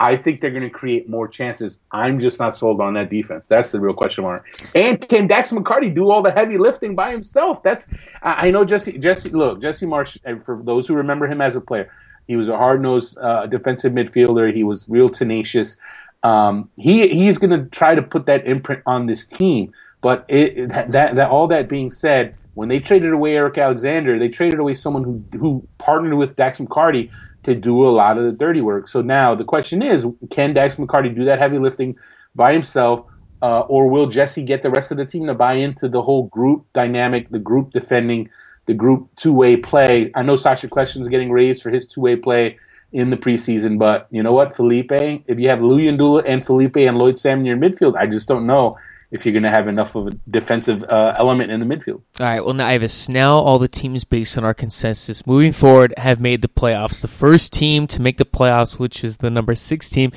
I 0.00 0.16
think 0.16 0.40
they're 0.40 0.50
going 0.50 0.62
to 0.62 0.70
create 0.70 1.08
more 1.08 1.26
chances. 1.26 1.80
I'm 1.90 2.20
just 2.20 2.38
not 2.38 2.56
sold 2.56 2.80
on 2.80 2.94
that 2.94 3.10
defense. 3.10 3.48
That's 3.48 3.70
the 3.70 3.80
real 3.80 3.92
question 3.94 4.22
mark. 4.24 4.46
And 4.74 5.06
can 5.08 5.26
Dax 5.26 5.50
McCarty 5.50 5.92
do 5.92 6.10
all 6.10 6.22
the 6.22 6.30
heavy 6.30 6.56
lifting 6.56 6.94
by 6.94 7.10
himself? 7.10 7.62
That's 7.62 7.88
I 8.22 8.50
know 8.50 8.64
Jesse. 8.64 8.98
Jesse, 8.98 9.30
look, 9.30 9.60
Jesse 9.60 9.86
Marsch. 9.86 10.18
For 10.44 10.60
those 10.62 10.86
who 10.86 10.94
remember 10.94 11.26
him 11.26 11.40
as 11.40 11.56
a 11.56 11.60
player, 11.60 11.90
he 12.28 12.36
was 12.36 12.48
a 12.48 12.56
hard 12.56 12.80
nosed 12.80 13.18
uh, 13.18 13.46
defensive 13.46 13.92
midfielder. 13.92 14.54
He 14.54 14.62
was 14.62 14.88
real 14.88 15.08
tenacious. 15.08 15.76
Um, 16.22 16.70
he 16.76 17.08
he's 17.08 17.38
going 17.38 17.58
to 17.58 17.68
try 17.68 17.94
to 17.94 18.02
put 18.02 18.26
that 18.26 18.46
imprint 18.46 18.82
on 18.86 19.06
this 19.06 19.26
team. 19.26 19.72
But 20.00 20.26
it, 20.28 20.68
that, 20.68 20.92
that, 20.92 21.14
that 21.16 21.30
all 21.30 21.48
that 21.48 21.68
being 21.68 21.90
said, 21.90 22.36
when 22.54 22.68
they 22.68 22.78
traded 22.78 23.12
away 23.12 23.34
Eric 23.34 23.58
Alexander, 23.58 24.16
they 24.16 24.28
traded 24.28 24.60
away 24.60 24.74
someone 24.74 25.02
who 25.02 25.38
who 25.38 25.68
partnered 25.78 26.14
with 26.14 26.36
Dax 26.36 26.58
McCarty 26.58 27.10
to 27.48 27.54
do 27.54 27.86
a 27.86 27.90
lot 27.90 28.18
of 28.18 28.24
the 28.24 28.32
dirty 28.32 28.60
work. 28.60 28.88
So 28.88 29.02
now 29.02 29.34
the 29.34 29.44
question 29.44 29.82
is, 29.82 30.06
can 30.30 30.54
Dax 30.54 30.76
McCarty 30.76 31.14
do 31.14 31.24
that 31.24 31.38
heavy 31.38 31.58
lifting 31.58 31.96
by 32.34 32.52
himself, 32.52 33.06
uh, 33.42 33.60
or 33.60 33.88
will 33.88 34.06
Jesse 34.06 34.42
get 34.42 34.62
the 34.62 34.70
rest 34.70 34.90
of 34.90 34.96
the 34.96 35.06
team 35.06 35.26
to 35.26 35.34
buy 35.34 35.54
into 35.54 35.88
the 35.88 36.02
whole 36.02 36.24
group 36.24 36.66
dynamic, 36.72 37.30
the 37.30 37.38
group 37.38 37.70
defending, 37.70 38.30
the 38.66 38.74
group 38.74 39.08
two 39.16 39.32
way 39.32 39.56
play? 39.56 40.10
I 40.14 40.22
know 40.22 40.36
Sacha 40.36 40.68
Kljestan's 40.68 41.08
getting 41.08 41.30
raised 41.30 41.62
for 41.62 41.70
his 41.70 41.86
two 41.86 42.00
way 42.00 42.16
play 42.16 42.58
in 42.92 43.10
the 43.10 43.16
preseason, 43.16 43.78
but 43.78 44.06
you 44.10 44.22
know 44.22 44.32
what, 44.32 44.56
Felipe, 44.56 44.92
if 44.92 45.38
you 45.38 45.48
have 45.48 45.58
Luyindula 45.58 46.24
and 46.26 46.44
Felipe 46.44 46.76
and 46.76 46.96
Lloyd 46.96 47.18
Sam 47.18 47.40
in 47.40 47.46
your 47.46 47.56
midfield, 47.56 47.96
I 47.96 48.06
just 48.06 48.28
don't 48.28 48.46
know 48.46 48.76
if 49.10 49.24
you're 49.24 49.32
going 49.32 49.42
to 49.42 49.50
have 49.50 49.68
enough 49.68 49.94
of 49.94 50.08
a 50.08 50.10
defensive 50.30 50.82
uh, 50.84 51.14
element 51.16 51.50
in 51.50 51.60
the 51.60 51.66
midfield. 51.66 52.02
All 52.20 52.26
right. 52.26 52.44
Well, 52.44 52.54
now, 52.54 52.66
Ives, 52.66 53.08
now 53.08 53.36
all 53.36 53.58
the 53.58 53.68
teams 53.68 54.04
based 54.04 54.36
on 54.36 54.44
our 54.44 54.54
consensus 54.54 55.26
moving 55.26 55.52
forward 55.52 55.94
have 55.96 56.20
made 56.20 56.42
the 56.42 56.48
playoffs. 56.48 57.00
The 57.00 57.08
first 57.08 57.52
team 57.52 57.86
to 57.88 58.02
make 58.02 58.18
the 58.18 58.26
playoffs, 58.26 58.78
which 58.78 59.02
is 59.02 59.18
the 59.18 59.30
number 59.30 59.54
six 59.54 59.88
team 59.88 60.12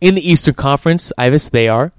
in 0.00 0.16
the 0.16 0.28
Eastern 0.28 0.54
Conference, 0.54 1.12
Ives, 1.16 1.50
they 1.50 1.68
are 1.68 1.92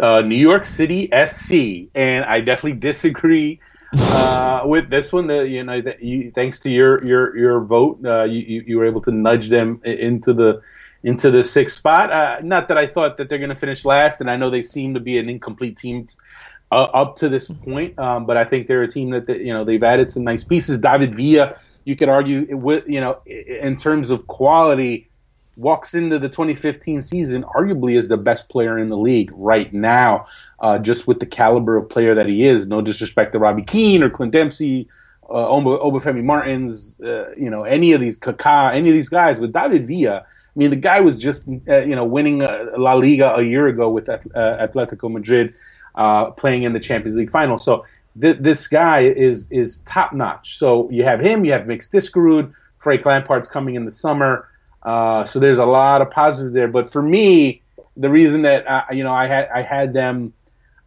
uh, 0.00 0.20
New 0.22 0.36
York 0.36 0.64
City 0.64 1.08
FC, 1.08 1.88
and 1.94 2.24
I 2.24 2.40
definitely 2.40 2.78
disagree 2.78 3.60
uh, 3.96 4.62
with 4.66 4.88
this 4.90 5.12
one. 5.12 5.26
The 5.26 5.42
you 5.42 5.64
know 5.64 5.80
that 5.82 6.02
you, 6.02 6.30
thanks 6.34 6.60
to 6.60 6.70
your 6.70 7.04
your 7.04 7.36
your 7.36 7.60
vote, 7.60 8.00
uh, 8.04 8.24
you 8.24 8.64
you 8.66 8.78
were 8.78 8.86
able 8.86 9.02
to 9.02 9.12
nudge 9.12 9.48
them 9.48 9.80
into 9.84 10.32
the 10.32 10.62
into 11.02 11.30
the 11.30 11.42
sixth 11.42 11.78
spot. 11.78 12.12
Uh, 12.12 12.36
not 12.42 12.68
that 12.68 12.78
I 12.78 12.86
thought 12.86 13.16
that 13.16 13.28
they're 13.28 13.38
going 13.38 13.50
to 13.50 13.56
finish 13.56 13.84
last, 13.84 14.20
and 14.20 14.30
I 14.30 14.36
know 14.36 14.50
they 14.50 14.62
seem 14.62 14.94
to 14.94 15.00
be 15.00 15.18
an 15.18 15.28
incomplete 15.28 15.76
team 15.76 16.08
uh, 16.70 16.84
up 16.94 17.16
to 17.16 17.28
this 17.28 17.48
point, 17.48 17.98
um, 17.98 18.26
but 18.26 18.36
I 18.36 18.44
think 18.44 18.66
they're 18.66 18.82
a 18.82 18.90
team 18.90 19.10
that, 19.10 19.28
you 19.28 19.52
know 19.52 19.64
they've 19.64 19.82
added 19.82 20.08
some 20.08 20.24
nice 20.24 20.44
pieces. 20.44 20.78
David 20.78 21.14
Villa, 21.14 21.58
you 21.84 21.96
could 21.96 22.08
argue, 22.08 22.82
you 22.86 23.00
know, 23.00 23.20
in 23.26 23.76
terms 23.76 24.10
of 24.10 24.26
quality, 24.26 25.10
walks 25.56 25.94
into 25.94 26.18
the 26.18 26.28
2015 26.28 27.02
season 27.02 27.44
arguably 27.44 27.98
as 27.98 28.08
the 28.08 28.16
best 28.16 28.48
player 28.48 28.78
in 28.78 28.88
the 28.88 28.96
league 28.96 29.30
right 29.34 29.72
now, 29.72 30.26
uh, 30.60 30.78
just 30.78 31.06
with 31.06 31.20
the 31.20 31.26
caliber 31.26 31.76
of 31.76 31.90
player 31.90 32.14
that 32.14 32.26
he 32.26 32.46
is. 32.46 32.66
No 32.66 32.80
disrespect 32.80 33.32
to 33.32 33.38
Robbie 33.38 33.62
Keane 33.64 34.02
or 34.02 34.10
Clint 34.10 34.32
Dempsey. 34.32 34.88
Uh, 35.28 35.46
Obafemi 35.46 36.22
Martins, 36.22 37.00
uh, 37.00 37.30
you 37.38 37.48
know, 37.48 37.62
any 37.62 37.92
of 37.92 38.00
these 38.02 38.18
Kaká, 38.18 38.74
any 38.74 38.90
of 38.90 38.94
these 38.94 39.08
guys, 39.08 39.40
but 39.40 39.52
David 39.52 39.86
Villa, 39.86 40.26
I 40.54 40.58
mean, 40.58 40.70
the 40.70 40.76
guy 40.76 41.00
was 41.00 41.18
just 41.18 41.48
uh, 41.48 41.78
you 41.80 41.96
know 41.96 42.04
winning 42.04 42.42
uh, 42.42 42.66
La 42.76 42.94
Liga 42.94 43.34
a 43.36 43.42
year 43.42 43.68
ago 43.68 43.88
with 43.88 44.08
uh, 44.08 44.18
Atletico 44.34 45.10
Madrid, 45.10 45.54
uh, 45.94 46.30
playing 46.32 46.64
in 46.64 46.74
the 46.74 46.80
Champions 46.80 47.16
League 47.16 47.30
final. 47.30 47.58
So 47.58 47.86
th- 48.20 48.36
this 48.38 48.68
guy 48.68 49.00
is 49.00 49.50
is 49.50 49.78
top 49.80 50.12
notch. 50.12 50.58
So 50.58 50.90
you 50.90 51.04
have 51.04 51.20
him, 51.20 51.46
you 51.46 51.52
have 51.52 51.66
Mix 51.66 51.88
Diskerud, 51.88 52.52
Frank 52.78 53.06
Lampard's 53.06 53.48
coming 53.48 53.76
in 53.76 53.84
the 53.84 53.90
summer. 53.90 54.48
Uh, 54.82 55.24
so 55.24 55.38
there's 55.38 55.58
a 55.58 55.64
lot 55.64 56.02
of 56.02 56.10
positives 56.10 56.54
there. 56.54 56.68
But 56.68 56.92
for 56.92 57.02
me, 57.02 57.62
the 57.96 58.10
reason 58.10 58.42
that 58.42 58.66
uh, 58.66 58.82
you 58.92 59.04
know 59.04 59.12
I 59.12 59.26
had 59.26 59.48
I 59.48 59.62
had 59.62 59.92
them. 59.92 60.34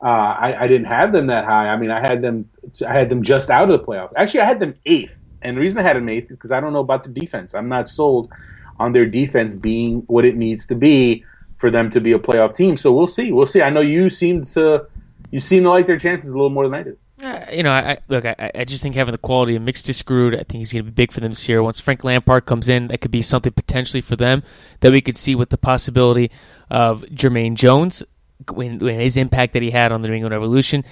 I, 0.02 0.54
I 0.54 0.68
didn't 0.68 0.86
have 0.86 1.14
them 1.14 1.28
that 1.28 1.46
high. 1.46 1.70
I 1.70 1.78
mean, 1.78 1.90
I 1.90 2.00
had 2.00 2.22
them. 2.22 2.48
I 2.88 2.94
had 2.94 3.10
them 3.10 3.24
just 3.24 3.50
out 3.50 3.72
of 3.72 3.80
the 3.80 3.84
playoffs. 3.84 4.12
Actually, 4.16 4.42
I 4.42 4.46
had 4.46 4.60
them 4.60 4.76
eighth, 4.86 5.14
and 5.42 5.58
the 5.58 5.62
reason 5.62 5.80
I 5.80 5.82
had 5.82 5.96
them 5.96 6.08
eighth 6.10 6.30
is 6.30 6.38
because 6.38 6.52
I 6.52 6.60
don't 6.60 6.74
know 6.74 6.82
about 6.82 7.02
the 7.02 7.10
defense. 7.10 7.56
I'm 7.56 7.70
not 7.70 7.90
sold 7.90 8.32
on 8.80 8.92
their 8.92 9.06
defense 9.06 9.56
being 9.56 10.04
what 10.08 10.26
it 10.26 10.36
needs 10.36 10.68
to 10.68 10.76
be 10.76 11.24
for 11.58 11.72
them 11.72 11.90
to 11.92 12.02
be 12.02 12.12
a 12.12 12.20
playoff 12.20 12.56
team. 12.56 12.78
So 12.78 12.94
we'll 12.94 13.08
see. 13.08 13.32
We'll 13.32 13.46
see. 13.46 13.62
I 13.62 13.70
know 13.70 13.82
you 13.82 14.10
seem 14.10 14.44
to 14.44 14.88
you 15.32 15.40
seem 15.40 15.64
to 15.64 15.70
like 15.70 15.88
their 15.88 16.00
chances 16.00 16.32
a 16.32 16.36
little 16.36 16.50
more 16.50 16.68
than 16.68 16.74
I 16.74 16.84
do. 16.84 16.98
Uh, 17.24 17.46
you 17.52 17.64
know, 17.64 17.72
I, 17.72 17.98
look. 18.10 18.26
I, 18.26 18.52
I, 18.54 18.66
just 18.66 18.84
think 18.84 18.96
having 18.96 19.14
the 19.14 19.18
quality 19.18 19.56
of 19.56 19.62
mixed 19.62 19.88
Mix 19.88 20.02
Diskerud, 20.02 20.34
I 20.34 20.44
think 20.44 20.56
he's 20.56 20.74
going 20.74 20.84
to 20.84 20.92
be 20.92 20.94
big 20.94 21.14
for 21.14 21.22
them 21.22 21.32
this 21.32 21.48
year. 21.48 21.64
Once 21.64 21.80
Frank 21.80 22.04
Lampard 22.04 22.46
comes 22.46 22.68
in, 22.68 22.88
that 22.88 23.00
could 23.00 23.12
be 23.12 23.22
something 23.22 23.54
potentially 23.54 24.02
for 24.02 24.18
them 24.18 24.44
that 24.82 24.92
we 24.92 25.00
could 25.00 25.16
see 25.16 25.34
with 25.34 25.50
the 25.50 25.58
possibility 25.58 26.30
of 26.70 27.04
Jermaine 27.04 27.56
Jones. 27.56 28.04
When, 28.52 28.80
when, 28.80 29.00
his 29.00 29.16
impact 29.16 29.54
that 29.54 29.62
he 29.62 29.72
had 29.72 29.94
on 29.94 30.02
the 30.02 30.10
New 30.10 30.16
England 30.16 30.34
Revolution, 30.34 30.84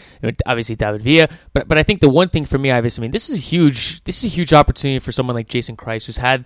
obviously 0.46 0.78
David 0.78 1.02
Villa, 1.02 1.28
but 1.52 1.68
but 1.68 1.78
I 1.78 1.84
think 1.84 2.00
the 2.00 2.08
one 2.08 2.30
thing 2.30 2.46
for 2.46 2.58
me, 2.58 2.72
obviously, 2.72 3.02
I 3.02 3.04
mean, 3.04 3.12
this 3.12 3.30
is 3.30 3.36
a 3.36 3.42
huge 3.42 4.02
this 4.06 4.24
is 4.24 4.32
a 4.32 4.34
huge 4.34 4.54
opportunity 4.54 5.00
for 5.00 5.12
someone 5.12 5.36
like 5.36 5.50
Jason 5.50 5.76
Kreis, 5.76 6.06
who's 6.06 6.18
had 6.18 6.46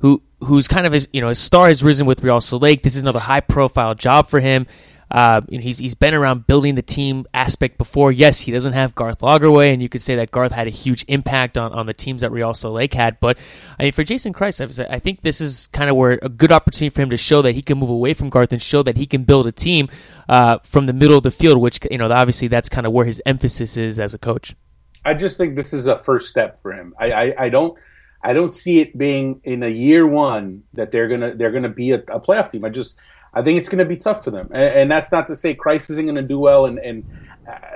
who 0.00 0.22
who's 0.40 0.68
kind 0.68 0.86
of 0.86 0.92
his 0.92 1.08
you 1.12 1.20
know 1.20 1.28
his 1.28 1.38
star 1.38 1.68
has 1.68 1.82
risen 1.82 2.06
with 2.06 2.22
Real 2.22 2.40
Salt 2.40 2.62
Lake. 2.62 2.82
This 2.82 2.96
is 2.96 3.02
another 3.02 3.20
high 3.20 3.40
profile 3.40 3.94
job 3.94 4.28
for 4.28 4.40
him. 4.40 4.66
Uh, 5.08 5.40
you 5.48 5.58
know, 5.58 5.62
he's 5.62 5.78
he's 5.78 5.94
been 5.94 6.14
around 6.14 6.48
building 6.48 6.74
the 6.74 6.82
team 6.82 7.26
aspect 7.32 7.78
before. 7.78 8.10
Yes, 8.10 8.40
he 8.40 8.50
doesn't 8.50 8.72
have 8.72 8.94
Garth 8.96 9.20
Lagerwey, 9.20 9.72
and 9.72 9.80
you 9.80 9.88
could 9.88 10.02
say 10.02 10.16
that 10.16 10.32
Garth 10.32 10.50
had 10.50 10.66
a 10.66 10.70
huge 10.70 11.04
impact 11.06 11.56
on, 11.56 11.72
on 11.72 11.86
the 11.86 11.94
teams 11.94 12.22
that 12.22 12.32
Real 12.32 12.54
Salt 12.54 12.74
Lake 12.74 12.92
had. 12.92 13.20
But 13.20 13.38
I 13.78 13.84
mean, 13.84 13.92
for 13.92 14.02
Jason 14.02 14.32
Kreis, 14.32 14.84
I 14.90 14.98
think 14.98 15.22
this 15.22 15.40
is 15.40 15.68
kind 15.68 15.88
of 15.88 15.94
where 15.94 16.18
a 16.22 16.28
good 16.28 16.50
opportunity 16.50 16.92
for 16.92 17.02
him 17.02 17.10
to 17.10 17.16
show 17.16 17.40
that 17.42 17.52
he 17.52 17.62
can 17.62 17.78
move 17.78 17.90
away 17.90 18.14
from 18.14 18.30
Garth 18.30 18.52
and 18.52 18.60
show 18.60 18.82
that 18.82 18.96
he 18.96 19.06
can 19.06 19.22
build 19.22 19.46
a 19.46 19.52
team 19.52 19.88
uh, 20.28 20.58
from 20.64 20.86
the 20.86 20.92
middle 20.92 21.16
of 21.16 21.22
the 21.22 21.30
field. 21.30 21.58
Which 21.58 21.78
you 21.88 21.98
know, 21.98 22.10
obviously, 22.10 22.48
that's 22.48 22.68
kind 22.68 22.86
of 22.86 22.92
where 22.92 23.04
his 23.04 23.22
emphasis 23.24 23.76
is 23.76 24.00
as 24.00 24.12
a 24.12 24.18
coach. 24.18 24.56
I 25.04 25.14
just 25.14 25.38
think 25.38 25.54
this 25.54 25.72
is 25.72 25.86
a 25.86 26.02
first 26.02 26.28
step 26.28 26.60
for 26.60 26.72
him. 26.72 26.92
I, 26.98 27.12
I, 27.12 27.44
I 27.44 27.48
don't 27.48 27.78
I 28.26 28.32
don't 28.32 28.52
see 28.52 28.80
it 28.80 28.98
being 28.98 29.40
in 29.44 29.62
a 29.62 29.68
year 29.68 30.04
one 30.04 30.64
that 30.72 30.90
they're 30.90 31.06
gonna 31.06 31.36
they're 31.36 31.52
gonna 31.52 31.68
be 31.68 31.92
a, 31.92 31.98
a 31.98 32.18
playoff 32.18 32.50
team. 32.50 32.64
I 32.64 32.70
just 32.70 32.96
I 33.32 33.40
think 33.42 33.60
it's 33.60 33.68
gonna 33.68 33.84
be 33.84 33.96
tough 33.96 34.24
for 34.24 34.32
them, 34.32 34.48
and, 34.52 34.64
and 34.64 34.90
that's 34.90 35.12
not 35.12 35.28
to 35.28 35.36
say 35.36 35.54
Kreis 35.54 35.88
isn't 35.88 36.04
gonna 36.04 36.22
do 36.22 36.40
well. 36.40 36.66
And 36.66 36.80
and 36.80 37.04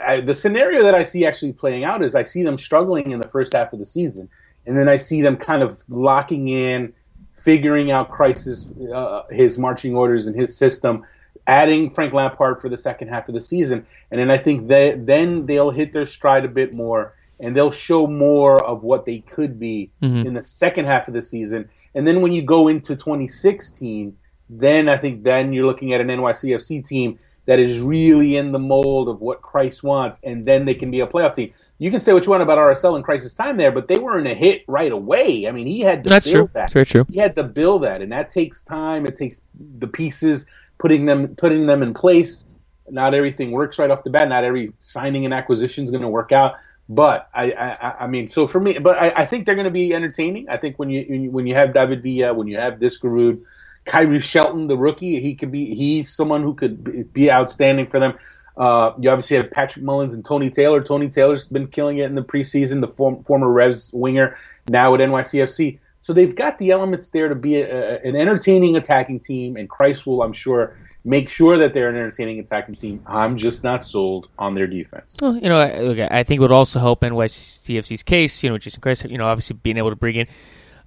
I, 0.04 0.20
the 0.20 0.34
scenario 0.34 0.82
that 0.82 0.94
I 0.96 1.04
see 1.04 1.24
actually 1.24 1.52
playing 1.52 1.84
out 1.84 2.02
is 2.02 2.16
I 2.16 2.24
see 2.24 2.42
them 2.42 2.58
struggling 2.58 3.12
in 3.12 3.20
the 3.20 3.28
first 3.28 3.52
half 3.52 3.72
of 3.72 3.78
the 3.78 3.86
season, 3.86 4.28
and 4.66 4.76
then 4.76 4.88
I 4.88 4.96
see 4.96 5.22
them 5.22 5.36
kind 5.36 5.62
of 5.62 5.84
locking 5.88 6.48
in, 6.48 6.94
figuring 7.34 7.92
out 7.92 8.10
Kreis's 8.10 8.66
uh, 8.92 9.22
his 9.30 9.56
marching 9.56 9.94
orders 9.94 10.26
and 10.26 10.34
his 10.34 10.56
system. 10.56 11.04
Adding 11.46 11.90
Frank 11.90 12.12
Lampard 12.12 12.60
for 12.60 12.68
the 12.68 12.76
second 12.76 13.06
half 13.06 13.28
of 13.28 13.34
the 13.34 13.40
season, 13.40 13.86
and 14.10 14.20
then 14.20 14.32
I 14.32 14.38
think 14.38 14.66
then 14.66 15.46
they'll 15.46 15.70
hit 15.70 15.92
their 15.92 16.06
stride 16.06 16.44
a 16.44 16.48
bit 16.48 16.74
more 16.74 17.14
and 17.40 17.56
they'll 17.56 17.70
show 17.70 18.06
more 18.06 18.62
of 18.64 18.84
what 18.84 19.04
they 19.04 19.20
could 19.20 19.58
be 19.58 19.90
mm-hmm. 20.02 20.26
in 20.26 20.34
the 20.34 20.42
second 20.42 20.86
half 20.86 21.08
of 21.08 21.14
the 21.14 21.22
season. 21.22 21.68
And 21.94 22.06
then 22.06 22.20
when 22.20 22.32
you 22.32 22.42
go 22.42 22.68
into 22.68 22.94
2016, 22.94 24.16
then 24.48 24.88
I 24.88 24.96
think 24.96 25.22
then 25.22 25.52
you're 25.52 25.66
looking 25.66 25.94
at 25.94 26.00
an 26.00 26.08
NYCFC 26.08 26.86
team 26.86 27.18
that 27.46 27.58
is 27.58 27.80
really 27.80 28.36
in 28.36 28.52
the 28.52 28.58
mold 28.58 29.08
of 29.08 29.20
what 29.20 29.40
Kreis 29.40 29.82
wants, 29.82 30.20
and 30.22 30.46
then 30.46 30.66
they 30.66 30.74
can 30.74 30.90
be 30.90 31.00
a 31.00 31.06
playoff 31.06 31.34
team. 31.34 31.52
You 31.78 31.90
can 31.90 31.98
say 31.98 32.12
what 32.12 32.24
you 32.24 32.30
want 32.30 32.42
about 32.42 32.58
RSL 32.58 32.94
and 32.96 33.04
Kreis's 33.04 33.34
time 33.34 33.56
there, 33.56 33.72
but 33.72 33.88
they 33.88 33.96
weren't 33.96 34.26
a 34.26 34.34
hit 34.34 34.62
right 34.68 34.92
away. 34.92 35.48
I 35.48 35.52
mean, 35.52 35.66
he 35.66 35.80
had 35.80 36.04
to 36.04 36.10
That's 36.10 36.26
build 36.26 36.34
true. 36.34 36.50
that. 36.54 36.60
That's 36.60 36.72
very 36.74 36.86
true. 36.86 37.06
He 37.10 37.18
had 37.18 37.34
to 37.36 37.42
build 37.42 37.82
that, 37.84 38.02
and 38.02 38.12
that 38.12 38.30
takes 38.30 38.62
time. 38.62 39.06
It 39.06 39.16
takes 39.16 39.42
the 39.78 39.86
pieces 39.86 40.46
putting 40.78 41.06
them 41.06 41.34
putting 41.36 41.66
them 41.66 41.82
in 41.82 41.94
place. 41.94 42.44
Not 42.88 43.14
everything 43.14 43.52
works 43.52 43.78
right 43.78 43.90
off 43.90 44.04
the 44.04 44.10
bat. 44.10 44.28
Not 44.28 44.44
every 44.44 44.72
signing 44.80 45.24
and 45.24 45.32
acquisition 45.32 45.84
is 45.84 45.90
going 45.90 46.02
to 46.02 46.08
work 46.08 46.32
out. 46.32 46.54
But 46.92 47.30
I, 47.32 47.52
I, 47.52 47.94
I 48.00 48.06
mean, 48.08 48.26
so 48.26 48.48
for 48.48 48.58
me, 48.58 48.78
but 48.80 48.96
I, 48.96 49.12
I 49.18 49.24
think 49.24 49.46
they're 49.46 49.54
going 49.54 49.64
to 49.66 49.70
be 49.70 49.94
entertaining. 49.94 50.48
I 50.48 50.56
think 50.56 50.76
when 50.76 50.90
you 50.90 51.30
when 51.30 51.46
you 51.46 51.54
have 51.54 51.72
David 51.72 52.02
Villa, 52.02 52.34
when 52.34 52.48
you 52.48 52.58
have 52.58 52.80
Diskerud, 52.80 53.44
Khiry 53.86 54.20
Shelton, 54.20 54.66
the 54.66 54.76
rookie, 54.76 55.20
he 55.20 55.36
could 55.36 55.52
be 55.52 55.72
he's 55.76 56.12
someone 56.12 56.42
who 56.42 56.54
could 56.54 57.12
be 57.12 57.30
outstanding 57.30 57.86
for 57.86 58.00
them. 58.00 58.18
Uh, 58.56 58.92
you 58.98 59.08
obviously 59.08 59.36
have 59.36 59.52
Patrick 59.52 59.84
Mullins 59.84 60.14
and 60.14 60.24
Tony 60.24 60.50
Taylor. 60.50 60.82
Tony 60.82 61.08
Taylor's 61.08 61.44
been 61.44 61.68
killing 61.68 61.98
it 61.98 62.06
in 62.06 62.16
the 62.16 62.24
preseason, 62.24 62.80
the 62.80 62.88
form, 62.88 63.22
former 63.22 63.48
Revs 63.48 63.92
winger, 63.94 64.36
now 64.68 64.92
at 64.92 65.00
NYCFC. 65.00 65.78
So 66.00 66.12
they've 66.12 66.34
got 66.34 66.58
the 66.58 66.72
elements 66.72 67.10
there 67.10 67.28
to 67.28 67.36
be 67.36 67.60
a, 67.60 67.70
a, 67.70 68.00
an 68.00 68.16
entertaining 68.16 68.74
attacking 68.74 69.20
team, 69.20 69.56
and 69.56 69.70
Kreis 69.70 70.04
will, 70.04 70.22
I'm 70.22 70.32
sure, 70.32 70.76
make 71.04 71.28
sure 71.28 71.58
that 71.58 71.72
they're 71.72 71.88
an 71.88 71.96
entertaining 71.96 72.38
attacking 72.40 72.76
team. 72.76 73.02
I'm 73.06 73.36
just 73.36 73.64
not 73.64 73.82
sold 73.82 74.28
on 74.38 74.54
their 74.54 74.66
defense. 74.66 75.16
Well, 75.20 75.36
you 75.36 75.48
know, 75.48 75.56
I, 75.56 75.80
look, 75.80 75.98
I 75.98 76.22
think 76.22 76.38
it 76.38 76.42
would 76.42 76.52
also 76.52 76.78
help 76.78 77.00
NYCFC's 77.00 78.02
case. 78.02 78.42
You 78.42 78.50
know, 78.50 78.58
Jason 78.58 78.80
Kreis, 78.80 79.08
you 79.10 79.18
know, 79.18 79.26
obviously 79.26 79.56
being 79.62 79.78
able 79.78 79.90
to 79.90 79.96
bring 79.96 80.16
in 80.16 80.26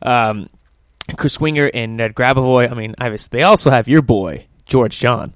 um, 0.01 0.49
Chris 1.17 1.37
Wingert 1.37 1.71
and 1.73 1.97
Ned 1.97 2.13
Grabavoy. 2.13 2.71
I 2.71 2.75
mean, 2.75 2.95
obviously 2.99 3.39
they 3.39 3.43
also 3.43 3.71
have 3.71 3.87
your 3.87 4.01
boy 4.01 4.45
George 4.65 4.99
John. 4.99 5.33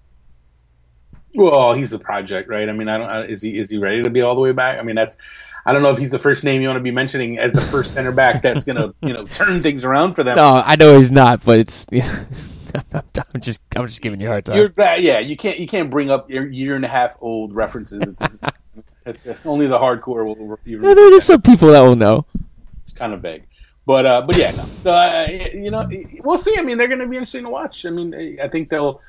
Well, 1.35 1.73
he's 1.73 1.91
the 1.91 1.99
project, 1.99 2.49
right? 2.49 2.67
I 2.67 2.71
mean, 2.71 2.87
I 2.87 2.97
don't. 2.97 3.29
Is 3.29 3.41
he 3.41 3.59
is 3.59 3.69
he 3.69 3.77
ready 3.77 4.01
to 4.01 4.09
be 4.09 4.21
all 4.21 4.33
the 4.33 4.41
way 4.41 4.51
back? 4.51 4.79
I 4.79 4.83
mean, 4.83 4.95
that's. 4.95 5.17
I 5.65 5.73
don't 5.73 5.83
know 5.83 5.91
if 5.91 5.97
he's 5.97 6.11
the 6.11 6.19
first 6.19 6.45
name 6.45 6.61
you 6.61 6.67
want 6.69 6.77
to 6.77 6.83
be 6.83 6.91
mentioning 6.91 7.39
as 7.39 7.51
the 7.51 7.59
first 7.59 7.93
center 7.93 8.13
back 8.13 8.41
that's 8.41 8.63
going 8.63 8.77
to 8.77 8.95
you 9.01 9.13
know 9.13 9.25
turn 9.33 9.61
things 9.61 9.83
around 9.83 10.15
for 10.15 10.23
them. 10.23 10.37
No, 10.37 10.63
I 10.65 10.75
know 10.77 10.97
he's 10.97 11.11
not, 11.11 11.43
but 11.43 11.59
it's. 11.59 11.85
I'm 13.33 13.41
just 13.41 13.61
I'm 13.75 13.87
just 13.87 14.01
giving 14.01 14.19
you 14.21 14.27
a 14.27 14.31
hard 14.31 14.45
time. 14.45 14.57
You're 14.57 14.69
bad. 14.69 15.01
Yeah, 15.01 15.19
you 15.19 15.37
can't 15.37 15.59
you 15.59 15.67
can't 15.67 15.89
bring 15.89 16.09
up 16.09 16.29
year, 16.29 16.47
year 16.47 16.75
and 16.75 16.85
a 16.85 16.87
half 16.87 17.17
old 17.21 17.55
references. 17.55 18.15
It's, 18.19 18.39
it's 19.25 19.45
only 19.45 19.67
the 19.67 19.77
hardcore 19.77 20.25
will. 20.25 20.59
Yeah, 20.65 20.93
there's 20.93 21.23
some 21.23 21.41
people 21.41 21.69
that 21.69 21.81
will 21.81 21.95
know. 21.95 22.25
It's 22.83 22.93
kind 22.93 23.13
of 23.13 23.21
vague, 23.21 23.47
but 23.85 24.05
uh, 24.05 24.21
but 24.21 24.37
yeah, 24.37 24.51
no. 24.51 24.65
So 24.79 24.93
uh, 24.93 25.27
you 25.53 25.71
know, 25.71 25.89
we'll 26.23 26.37
see. 26.37 26.55
I 26.57 26.61
mean, 26.61 26.77
they're 26.77 26.87
going 26.87 26.99
to 26.99 27.07
be 27.07 27.17
interesting 27.17 27.43
to 27.43 27.49
watch. 27.49 27.85
I 27.85 27.89
mean, 27.89 28.39
I 28.41 28.47
think 28.47 28.69
they'll. 28.69 29.01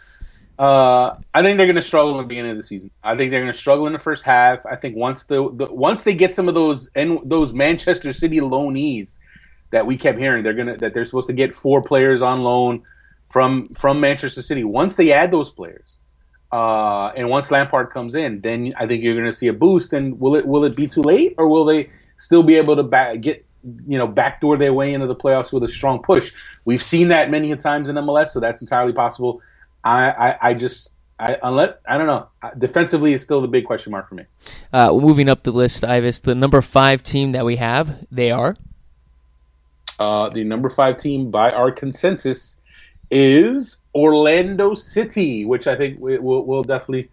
Uh, 0.58 1.16
I 1.34 1.42
think 1.42 1.56
they're 1.56 1.66
going 1.66 1.76
to 1.76 1.82
struggle 1.82 2.18
in 2.18 2.24
the 2.24 2.28
beginning 2.28 2.50
of 2.50 2.56
the 2.56 2.64
season. 2.64 2.90
I 3.04 3.16
think 3.16 3.30
they're 3.30 3.40
going 3.40 3.52
to 3.52 3.58
struggle 3.58 3.86
in 3.86 3.92
the 3.92 3.98
first 4.00 4.24
half. 4.24 4.66
I 4.66 4.74
think 4.74 4.96
once 4.96 5.22
the, 5.22 5.48
the 5.54 5.72
once 5.72 6.02
they 6.02 6.14
get 6.14 6.34
some 6.34 6.48
of 6.48 6.54
those 6.54 6.90
and 6.96 7.20
those 7.24 7.52
Manchester 7.52 8.12
City 8.12 8.40
loanees 8.40 9.20
that 9.70 9.86
we 9.86 9.96
kept 9.96 10.18
hearing, 10.18 10.42
they're 10.42 10.54
gonna 10.54 10.76
that 10.78 10.94
they're 10.94 11.04
supposed 11.04 11.28
to 11.28 11.32
get 11.32 11.54
four 11.54 11.80
players 11.80 12.22
on 12.22 12.40
loan 12.40 12.82
from 13.30 13.66
from 13.74 14.00
Manchester 14.00 14.42
City. 14.42 14.64
Once 14.64 14.96
they 14.96 15.12
add 15.12 15.30
those 15.30 15.50
players, 15.50 15.98
uh, 16.52 17.08
and 17.08 17.28
once 17.28 17.50
Lampard 17.50 17.90
comes 17.90 18.14
in, 18.14 18.40
then 18.40 18.72
I 18.76 18.86
think 18.86 19.02
you're 19.02 19.14
going 19.14 19.30
to 19.30 19.36
see 19.36 19.48
a 19.48 19.52
boost. 19.52 19.92
And 19.92 20.18
will 20.20 20.36
it 20.36 20.46
will 20.46 20.64
it 20.64 20.76
be 20.76 20.86
too 20.86 21.02
late, 21.02 21.34
or 21.38 21.48
will 21.48 21.64
they 21.64 21.90
still 22.16 22.42
be 22.42 22.56
able 22.56 22.76
to 22.76 22.82
back, 22.82 23.20
get 23.20 23.44
you 23.86 23.98
know 23.98 24.06
backdoor 24.06 24.56
their 24.56 24.72
way 24.72 24.92
into 24.92 25.06
the 25.06 25.16
playoffs 25.16 25.52
with 25.52 25.62
a 25.62 25.68
strong 25.68 26.02
push? 26.02 26.32
We've 26.64 26.82
seen 26.82 27.08
that 27.08 27.30
many 27.30 27.54
times 27.56 27.88
in 27.88 27.96
MLS, 27.96 28.28
so 28.28 28.40
that's 28.40 28.60
entirely 28.60 28.92
possible. 28.92 29.42
I, 29.84 30.10
I, 30.10 30.48
I 30.50 30.54
just 30.54 30.90
I 31.18 31.36
unless 31.42 31.74
I 31.86 31.98
don't 31.98 32.06
know. 32.06 32.28
Defensively 32.56 33.12
is 33.12 33.22
still 33.22 33.40
the 33.40 33.48
big 33.48 33.64
question 33.64 33.92
mark 33.92 34.08
for 34.08 34.14
me. 34.14 34.24
Uh, 34.72 34.92
moving 34.92 35.28
up 35.28 35.42
the 35.42 35.52
list, 35.52 35.84
Ives, 35.84 36.20
the 36.20 36.34
number 36.34 36.62
five 36.62 37.02
team 37.02 37.32
that 37.32 37.44
we 37.44 37.56
have, 37.56 38.06
they 38.10 38.30
are 38.30 38.56
uh, 39.98 40.28
the 40.30 40.44
number 40.44 40.70
five 40.70 40.96
team 40.96 41.30
by 41.30 41.50
our 41.50 41.72
consensus 41.72 42.57
is 43.10 43.78
Orlando 43.94 44.74
City, 44.74 45.44
which 45.44 45.66
I 45.66 45.76
think 45.76 45.98
will, 46.00 46.44
will 46.44 46.62
definitely 46.62 47.10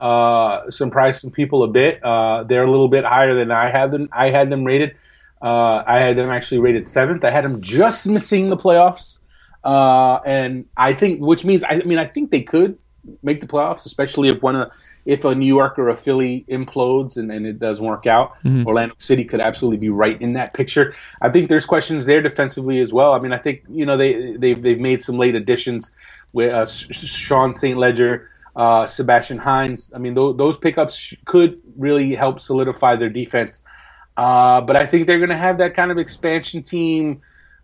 uh, 0.00 0.70
surprise 0.70 1.20
some 1.20 1.30
people 1.30 1.62
a 1.62 1.68
bit. 1.68 2.02
Uh, 2.02 2.44
they're 2.44 2.64
a 2.64 2.70
little 2.70 2.88
bit 2.88 3.04
higher 3.04 3.34
than 3.34 3.50
I 3.50 3.70
had 3.70 3.90
them. 3.90 4.08
I 4.12 4.30
had 4.30 4.50
them 4.50 4.64
rated. 4.64 4.96
Uh, 5.42 5.82
I 5.86 6.00
had 6.00 6.16
them 6.16 6.30
actually 6.30 6.58
rated 6.58 6.86
seventh. 6.86 7.24
I 7.24 7.30
had 7.30 7.44
them 7.44 7.62
just 7.62 8.06
missing 8.06 8.50
the 8.50 8.56
playoffs. 8.56 9.20
Uh, 9.62 10.20
and 10.24 10.66
I 10.76 10.94
think, 10.94 11.20
which 11.20 11.44
means, 11.44 11.64
I, 11.64 11.72
I 11.72 11.82
mean, 11.82 11.98
I 11.98 12.06
think 12.06 12.30
they 12.30 12.42
could 12.42 12.78
make 13.22 13.40
the 13.40 13.46
playoffs, 13.46 13.86
especially 13.86 14.28
if 14.28 14.42
one 14.42 14.56
of 14.56 14.70
if 15.06 15.24
a 15.24 15.34
New 15.34 15.46
York 15.46 15.78
or 15.78 15.88
a 15.88 15.96
Philly 15.96 16.44
implodes 16.48 17.16
and, 17.16 17.32
and 17.32 17.46
it 17.46 17.58
doesn't 17.58 17.84
work 17.84 18.06
out. 18.06 18.34
Mm-hmm. 18.44 18.66
Orlando 18.66 18.94
City 18.98 19.24
could 19.24 19.40
absolutely 19.40 19.78
be 19.78 19.88
right 19.88 20.20
in 20.20 20.34
that 20.34 20.54
picture. 20.54 20.94
I 21.20 21.30
think 21.30 21.48
there's 21.48 21.66
questions 21.66 22.06
there 22.06 22.20
defensively 22.20 22.80
as 22.80 22.92
well. 22.92 23.12
I 23.12 23.18
mean, 23.18 23.32
I 23.32 23.38
think 23.38 23.62
you 23.68 23.86
know 23.86 23.96
they 23.96 24.36
they've 24.36 24.60
they've 24.60 24.80
made 24.80 25.02
some 25.02 25.18
late 25.18 25.34
additions 25.34 25.90
with 26.32 26.52
uh, 26.52 26.66
Sean 26.66 27.54
St. 27.54 27.78
Ledger. 27.78 28.28
Uh, 28.56 28.84
Sebastian 28.84 29.38
Hines. 29.38 29.92
I 29.94 29.98
mean, 29.98 30.16
th- 30.16 30.36
those 30.36 30.58
pickups 30.58 31.14
could 31.24 31.60
really 31.78 32.16
help 32.16 32.40
solidify 32.40 32.96
their 32.96 33.08
defense. 33.08 33.62
Uh, 34.16 34.60
but 34.60 34.82
I 34.82 34.86
think 34.86 35.06
they're 35.06 35.18
going 35.18 35.30
to 35.30 35.36
have 35.36 35.58
that 35.58 35.76
kind 35.76 35.92
of 35.92 35.98
expansion 35.98 36.64
team 36.64 37.22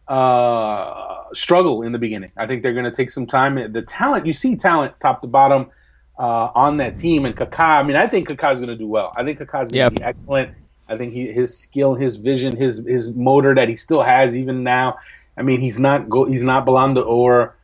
uh, 0.08 1.15
struggle 1.34 1.82
in 1.82 1.92
the 1.92 1.98
beginning. 1.98 2.32
I 2.36 2.46
think 2.46 2.62
they're 2.62 2.72
going 2.72 2.84
to 2.84 2.90
take 2.90 3.10
some 3.10 3.26
time. 3.26 3.72
The 3.72 3.82
talent, 3.82 4.26
you 4.26 4.32
see 4.32 4.56
talent 4.56 4.98
top 5.00 5.22
to 5.22 5.28
bottom 5.28 5.70
uh, 6.18 6.50
on 6.54 6.78
that 6.78 6.96
team. 6.96 7.24
And 7.24 7.36
Kaká, 7.36 7.80
I 7.80 7.82
mean, 7.82 7.96
I 7.96 8.06
think 8.06 8.28
Kaká 8.28 8.52
is 8.52 8.58
going 8.58 8.68
to 8.68 8.76
do 8.76 8.86
well. 8.86 9.12
I 9.16 9.24
think 9.24 9.38
Kaká 9.38 9.64
is 9.64 9.70
going 9.70 9.70
to 9.70 9.78
yep. 9.78 9.94
be 9.94 10.02
excellent. 10.02 10.54
I 10.88 10.96
think 10.96 11.12
he, 11.12 11.32
his 11.32 11.56
skill, 11.56 11.94
his 11.94 12.16
vision, 12.16 12.56
his 12.56 12.78
his 12.86 13.10
motor 13.10 13.54
that 13.54 13.68
he 13.68 13.76
still 13.76 14.02
has 14.02 14.36
even 14.36 14.62
now. 14.62 14.98
I 15.36 15.42
mean, 15.42 15.60
he's 15.60 15.80
not 15.80 16.08
go, 16.08 16.24
he's 16.24 16.44
not 16.44 16.64
Belanda 16.64 17.00
or 17.00 17.56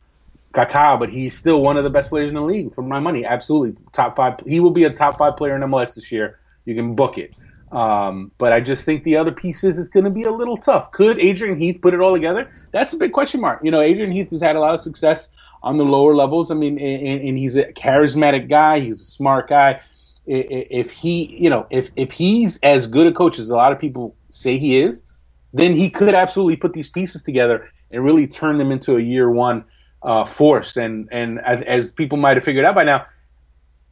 Kaká, 0.53 0.99
but 0.99 1.09
he's 1.09 1.37
still 1.37 1.61
one 1.61 1.77
of 1.77 1.83
the 1.83 1.89
best 1.89 2.09
players 2.09 2.29
in 2.29 2.35
the 2.35 2.41
league 2.41 2.75
for 2.75 2.81
my 2.81 2.99
money. 2.99 3.25
Absolutely, 3.25 3.81
top 3.93 4.15
five. 4.15 4.39
He 4.45 4.59
will 4.59 4.71
be 4.71 4.83
a 4.83 4.89
top 4.89 5.17
five 5.17 5.37
player 5.37 5.55
in 5.55 5.61
MLS 5.61 5.95
this 5.95 6.11
year. 6.11 6.37
You 6.65 6.75
can 6.75 6.95
book 6.95 7.17
it. 7.17 7.33
Um, 7.73 8.31
but 8.37 8.53
I 8.53 8.59
just 8.59 8.85
think 8.85 9.03
the 9.03 9.17
other 9.17 9.31
pieces 9.31 9.79
is 9.79 9.89
going 9.89 10.03
to 10.03 10.11
be 10.11 10.23
a 10.23 10.31
little 10.31 10.57
tough. 10.57 10.91
Could 10.91 11.19
Adrian 11.19 11.57
Heath 11.57 11.79
put 11.81 11.95
it 11.95 11.99
all 12.01 12.13
together? 12.13 12.47
That's 12.71 12.93
a 12.93 12.97
big 12.97 13.13
question 13.13 13.41
mark. 13.41 13.61
You 13.63 13.71
know, 13.71 13.81
Adrian 13.81 14.11
Heath 14.11 14.29
has 14.29 14.41
had 14.41 14.55
a 14.55 14.59
lot 14.59 14.75
of 14.75 14.81
success 14.81 15.29
on 15.63 15.77
the 15.77 15.83
lower 15.83 16.15
levels. 16.15 16.51
I 16.51 16.55
mean, 16.55 16.77
and, 16.77 17.21
and 17.27 17.35
he's 17.35 17.55
a 17.55 17.73
charismatic 17.73 18.47
guy. 18.47 18.79
He's 18.79 19.01
a 19.01 19.05
smart 19.05 19.49
guy. 19.49 19.81
If 20.27 20.91
he, 20.91 21.35
you 21.35 21.49
know, 21.49 21.65
if 21.71 21.89
if 21.95 22.11
he's 22.11 22.59
as 22.61 22.85
good 22.85 23.07
a 23.07 23.11
coach 23.11 23.39
as 23.39 23.49
a 23.49 23.55
lot 23.57 23.71
of 23.71 23.79
people 23.79 24.15
say 24.29 24.59
he 24.59 24.79
is, 24.79 25.03
then 25.51 25.75
he 25.75 25.89
could 25.89 26.13
absolutely 26.13 26.57
put 26.57 26.73
these 26.73 26.87
pieces 26.87 27.23
together 27.23 27.69
and 27.89 28.05
really 28.05 28.27
turn 28.27 28.59
them 28.59 28.71
into 28.71 28.97
a 28.97 29.01
year 29.01 29.29
one 29.29 29.65
uh, 30.03 30.25
force. 30.25 30.77
And 30.77 31.09
and 31.11 31.39
as, 31.39 31.61
as 31.67 31.91
people 31.91 32.19
might 32.19 32.37
have 32.37 32.43
figured 32.43 32.65
out 32.65 32.75
by 32.75 32.83
now, 32.83 33.05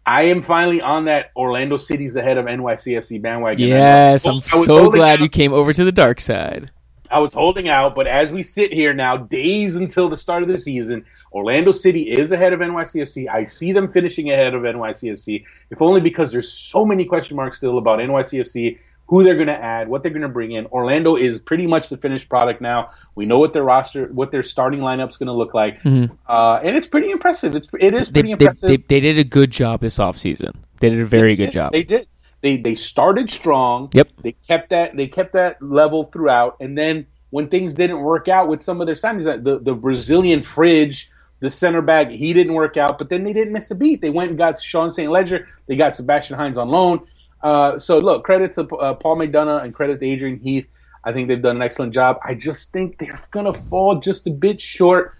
I 0.06 0.24
am 0.24 0.42
finally 0.42 0.82
on 0.82 1.06
that 1.06 1.32
Orlando 1.36 1.78
City's 1.78 2.16
ahead 2.16 2.38
of 2.38 2.46
NYCFC 2.46 3.22
bandwagon. 3.22 3.68
Yes, 3.68 4.26
I'm 4.26 4.42
so 4.42 4.90
glad 4.90 5.20
out. 5.20 5.24
you 5.24 5.30
came 5.30 5.54
over 5.54 5.74
to 5.74 5.84
the 5.84 5.92
dark 5.92 6.20
side. 6.20 6.72
I 7.12 7.20
was 7.20 7.34
holding 7.34 7.68
out, 7.68 7.94
but 7.94 8.08
as 8.08 8.32
we 8.32 8.42
sit 8.42 8.72
here 8.72 8.94
now, 8.94 9.18
days 9.18 9.76
until 9.76 10.10
the 10.10 10.16
start 10.16 10.44
of 10.44 10.50
the 10.50 10.58
season, 10.58 11.06
Orlando 11.34 11.74
City 11.74 12.10
is 12.10 12.32
ahead 12.32 12.54
of 12.54 12.62
NYCFC. 12.62 13.28
I 13.30 13.46
see 13.46 13.74
them 13.74 13.92
finishing 13.92 14.32
ahead 14.32 14.54
of 14.54 14.62
NYCFC, 14.64 15.44
if 15.70 15.82
only 15.82 16.00
because 16.00 16.32
there's 16.32 16.52
so 16.52 16.86
many 16.86 17.04
question 17.04 17.36
marks 17.36 17.58
still 17.58 17.78
about 17.78 18.00
NYCFC 18.00 18.80
who 19.12 19.26
they're 19.26 19.36
going 19.36 19.48
to 19.48 19.54
add, 19.54 19.90
what 19.90 20.04
they're 20.04 20.12
going 20.12 20.22
to 20.22 20.30
bring 20.30 20.54
in. 20.54 20.66
Orlando 20.68 21.18
is 21.18 21.38
pretty 21.38 21.68
much 21.68 21.90
the 21.90 21.98
finished 21.98 22.30
product 22.30 22.62
now. 22.62 22.92
We 23.14 23.26
know 23.26 23.40
what 23.40 23.52
their 23.52 23.62
roster, 23.62 24.08
what 24.08 24.32
their 24.32 24.42
starting 24.42 24.80
lineup's 24.80 25.18
going 25.18 25.28
to 25.28 25.34
look 25.34 25.54
like, 25.54 25.82
mm-hmm. 25.82 26.14
uh, 26.30 26.62
and 26.64 26.78
it's 26.78 26.88
pretty 26.88 27.12
impressive. 27.12 27.54
It's 27.54 27.68
it 27.78 27.94
is 27.94 28.10
pretty 28.10 28.30
they, 28.30 28.32
impressive. 28.32 28.70
They, 28.70 28.78
they, 28.78 28.84
they, 28.88 29.00
did 29.02 29.20
a 29.20 29.26
good 29.26 29.52
job 29.52 29.82
this 29.82 29.98
offseason. 29.98 30.56
They 30.80 30.90
did 30.90 31.02
a 31.02 31.06
very 31.06 31.36
good 31.36 31.52
job. 31.52 31.74
They 31.74 31.84
did. 31.84 32.08
They 32.40 32.56
they 32.56 32.76
started 32.76 33.30
strong. 33.30 33.90
Yep. 33.94 34.10
They 34.24 34.32
kept 34.32 34.70
that 34.70 34.96
they 34.96 35.08
kept 35.08 35.34
that 35.34 35.62
level 35.62 36.06
throughout, 36.06 36.56
and 36.62 36.78
then 36.78 37.06
when 37.32 37.50
things 37.50 37.74
didn't 37.74 38.00
work 38.00 38.30
out 38.30 38.48
with 38.48 38.64
some 38.64 38.80
of 38.80 38.88
their 38.88 38.96
signings, 38.96 39.26
the 39.44 39.60
the 39.60 39.74
Brazilian 39.76 40.42
fridge 40.42 41.12
the 41.42 41.50
center 41.50 41.82
back, 41.82 42.10
he 42.10 42.34
didn't 42.34 42.54
work 42.54 42.78
out, 42.78 42.98
but 43.00 43.10
then 43.10 43.24
they 43.24 43.34
didn't 43.34 43.52
miss 43.52 43.72
a 43.72 43.76
beat. 43.76 44.00
They 44.00 44.12
went 44.12 44.30
and 44.30 44.38
got 44.38 44.62
Sean 44.62 44.92
St. 44.92 45.12
Ledger. 45.12 45.48
They 45.66 45.76
got 45.76 45.96
Sebastian 45.96 46.38
Hines 46.38 46.58
on 46.58 46.70
loan. 46.70 47.08
Uh, 47.44 47.80
so 47.80 47.98
look, 47.98 48.24
credit 48.24 48.52
to 48.54 48.64
uh, 48.76 48.94
Paul 48.94 49.18
McDonough 49.18 49.64
and 49.64 49.74
credit 49.74 50.00
to 50.00 50.06
Adrian 50.06 50.40
Heath. 50.40 50.68
I 51.04 51.12
think 51.14 51.28
they've 51.28 51.42
done 51.42 51.56
an 51.56 51.62
excellent 51.62 51.94
job. 51.94 52.20
I 52.24 52.36
just 52.36 52.72
think 52.72 53.00
they're 53.00 53.20
to 53.52 53.54
fall 53.54 54.00
just 54.00 54.28
a 54.28 54.32
bit 54.32 54.62
short. 54.62 55.16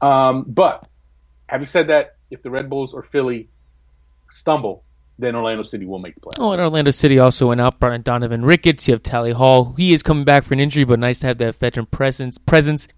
Um, 0.00 0.44
but 0.48 0.88
having 1.48 1.66
said 1.66 1.88
that, 1.88 2.16
if 2.30 2.42
the 2.42 2.50
Red 2.50 2.70
Bulls 2.70 2.92
or 2.94 3.02
Philly 3.02 3.48
stumble, 4.30 4.84
then 5.18 5.34
Orlando 5.34 5.62
City 5.62 5.86
will 5.86 5.98
make 5.98 6.14
the 6.14 6.20
play. 6.20 6.32
Oh, 6.38 6.52
and 6.52 6.60
Orlando 6.60 6.90
City 6.90 7.18
also 7.18 7.48
went 7.48 7.60
out 7.60 7.78
brought 7.78 8.02
Donovan 8.04 8.44
Ricketts. 8.44 8.88
You 8.88 8.94
have 8.94 9.02
Tally 9.02 9.32
Hall. 9.32 9.74
He 9.76 9.92
is 9.92 10.02
coming 10.02 10.24
back 10.24 10.44
for 10.44 10.54
an 10.54 10.60
injury, 10.60 10.84
but 10.84 10.98
nice 10.98 11.20
to 11.20 11.26
have 11.26 11.38
that 11.38 11.56
veteran 11.56 11.86
presence. 11.86 12.38
Presence. 12.38 12.88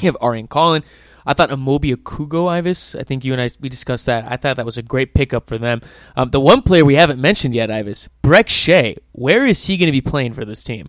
You 0.00 0.06
have 0.06 0.18
Aurélien 0.20 0.48
Collin. 0.48 0.84
I 1.26 1.34
thought 1.34 1.50
Amobi 1.50 1.94
Okugo 1.94 2.48
Ives. 2.48 2.94
I 2.94 3.02
think 3.02 3.24
you 3.24 3.32
and 3.32 3.42
I 3.42 3.50
we 3.60 3.68
discussed 3.68 4.06
that. 4.06 4.24
I 4.30 4.36
thought 4.36 4.56
that 4.56 4.64
was 4.64 4.78
a 4.78 4.82
great 4.82 5.12
pickup 5.12 5.48
for 5.48 5.58
them. 5.58 5.80
Um, 6.16 6.30
the 6.30 6.40
one 6.40 6.62
player 6.62 6.84
we 6.84 6.94
haven't 6.94 7.20
mentioned 7.20 7.54
yet, 7.54 7.70
Ives, 7.70 8.08
Brek 8.22 8.48
Shea. 8.48 8.96
Where 9.12 9.44
is 9.44 9.66
he 9.66 9.76
going 9.76 9.88
to 9.88 9.92
be 9.92 10.00
playing 10.00 10.34
for 10.34 10.44
this 10.44 10.62
team? 10.62 10.86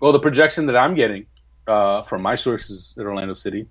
Well, 0.00 0.12
the 0.12 0.20
projection 0.20 0.66
that 0.66 0.76
I'm 0.76 0.94
getting 0.94 1.26
uh, 1.66 2.02
from 2.02 2.22
my 2.22 2.34
sources 2.34 2.94
at 2.98 3.04
Orlando 3.04 3.34
City 3.34 3.66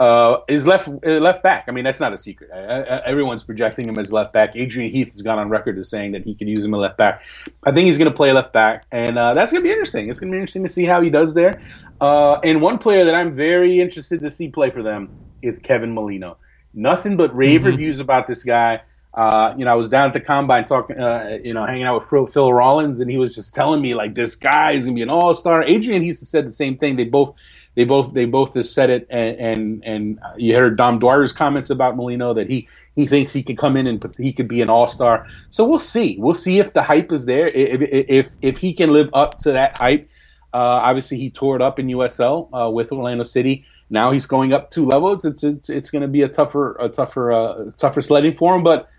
uh, 0.00 0.40
is 0.48 0.66
left 0.66 0.88
uh, 0.88 1.10
left 1.20 1.42
back. 1.42 1.66
I 1.68 1.72
mean, 1.72 1.84
that's 1.84 2.00
not 2.00 2.14
a 2.14 2.18
secret. 2.18 2.50
I, 2.52 2.58
I, 2.58 3.06
everyone's 3.06 3.44
projecting 3.44 3.86
him 3.86 3.98
as 3.98 4.10
left 4.10 4.32
back. 4.32 4.56
Adrian 4.56 4.90
Heath 4.90 5.12
has 5.12 5.20
gone 5.20 5.38
on 5.38 5.50
record 5.50 5.78
as 5.78 5.90
saying 5.90 6.12
that 6.12 6.24
he 6.24 6.34
could 6.34 6.48
use 6.48 6.64
him 6.64 6.72
a 6.72 6.78
left 6.78 6.96
back. 6.96 7.22
I 7.64 7.72
think 7.72 7.86
he's 7.86 7.98
going 7.98 8.10
to 8.10 8.16
play 8.16 8.32
left 8.32 8.54
back, 8.54 8.86
and 8.90 9.18
uh, 9.18 9.34
that's 9.34 9.52
going 9.52 9.62
to 9.62 9.68
be 9.68 9.70
interesting. 9.70 10.08
It's 10.08 10.18
going 10.18 10.32
to 10.32 10.36
be 10.36 10.40
interesting 10.40 10.62
to 10.62 10.70
see 10.70 10.86
how 10.86 11.02
he 11.02 11.10
does 11.10 11.34
there. 11.34 11.60
Uh, 12.00 12.36
and 12.42 12.62
one 12.62 12.78
player 12.78 13.04
that 13.04 13.14
I'm 13.14 13.36
very 13.36 13.78
interested 13.78 14.20
to 14.20 14.30
see 14.30 14.48
play 14.48 14.70
for 14.70 14.82
them 14.82 15.10
is 15.42 15.58
Kevin 15.58 15.92
Molino. 15.92 16.38
Nothing 16.72 17.18
but 17.18 17.36
rave 17.36 17.60
mm-hmm. 17.60 17.70
reviews 17.70 18.00
about 18.00 18.26
this 18.26 18.42
guy. 18.42 18.80
Uh, 19.12 19.54
you 19.58 19.66
know, 19.66 19.72
I 19.72 19.74
was 19.74 19.90
down 19.90 20.06
at 20.06 20.14
the 20.14 20.20
combine 20.20 20.64
talking, 20.64 20.98
uh, 20.98 21.38
you 21.44 21.52
know, 21.52 21.66
hanging 21.66 21.82
out 21.82 22.00
with 22.00 22.08
Phil, 22.08 22.26
Phil 22.26 22.52
Rawlins, 22.52 23.00
and 23.00 23.10
he 23.10 23.18
was 23.18 23.34
just 23.34 23.52
telling 23.52 23.82
me 23.82 23.92
like 23.92 24.14
this 24.14 24.36
guy 24.36 24.72
is 24.72 24.86
gonna 24.86 24.94
be 24.94 25.02
an 25.02 25.10
all 25.10 25.34
star. 25.34 25.62
Adrian 25.62 26.00
Heath 26.00 26.18
said 26.18 26.46
the 26.46 26.52
same 26.52 26.78
thing. 26.78 26.96
They 26.96 27.04
both 27.04 27.34
they 27.80 27.86
both 27.86 28.12
they 28.12 28.26
both 28.26 28.52
have 28.56 28.66
said 28.66 28.90
it, 28.90 29.06
and 29.08 29.38
and, 29.38 29.84
and 29.86 30.20
you 30.36 30.54
heard 30.54 30.76
Dom 30.76 31.00
Dwyer's 31.00 31.32
comments 31.32 31.70
about 31.70 31.96
Molino 31.96 32.34
that 32.34 32.46
he 32.46 32.68
he 32.94 33.06
thinks 33.06 33.32
he 33.32 33.42
could 33.42 33.56
come 33.56 33.74
in 33.74 33.86
and 33.86 34.14
he 34.18 34.34
could 34.34 34.48
be 34.48 34.60
an 34.60 34.68
all 34.68 34.86
star. 34.86 35.26
So 35.48 35.64
we'll 35.64 35.78
see. 35.78 36.18
We'll 36.18 36.34
see 36.34 36.58
if 36.58 36.74
the 36.74 36.82
hype 36.82 37.10
is 37.10 37.24
there. 37.24 37.48
If 37.48 37.80
if 37.80 38.28
if 38.42 38.58
he 38.58 38.74
can 38.74 38.92
live 38.92 39.08
up 39.14 39.38
to 39.38 39.52
that 39.52 39.78
hype. 39.78 40.10
Uh, 40.52 40.58
obviously, 40.58 41.16
he 41.16 41.30
tore 41.30 41.56
it 41.56 41.62
up 41.62 41.78
in 41.78 41.86
USL 41.86 42.50
uh, 42.52 42.68
with 42.68 42.92
Orlando 42.92 43.24
City. 43.24 43.64
Now 43.88 44.10
he's 44.10 44.26
going 44.26 44.52
up 44.52 44.70
two 44.70 44.84
levels. 44.84 45.24
It's 45.24 45.42
it's, 45.42 45.70
it's 45.70 45.90
going 45.90 46.02
to 46.02 46.08
be 46.08 46.20
a 46.20 46.28
tougher 46.28 46.76
a 46.80 46.90
tougher 46.90 47.32
uh, 47.32 47.70
tougher 47.78 48.02
sledding 48.02 48.36
for 48.36 48.56
him, 48.56 48.62
but 48.62 48.90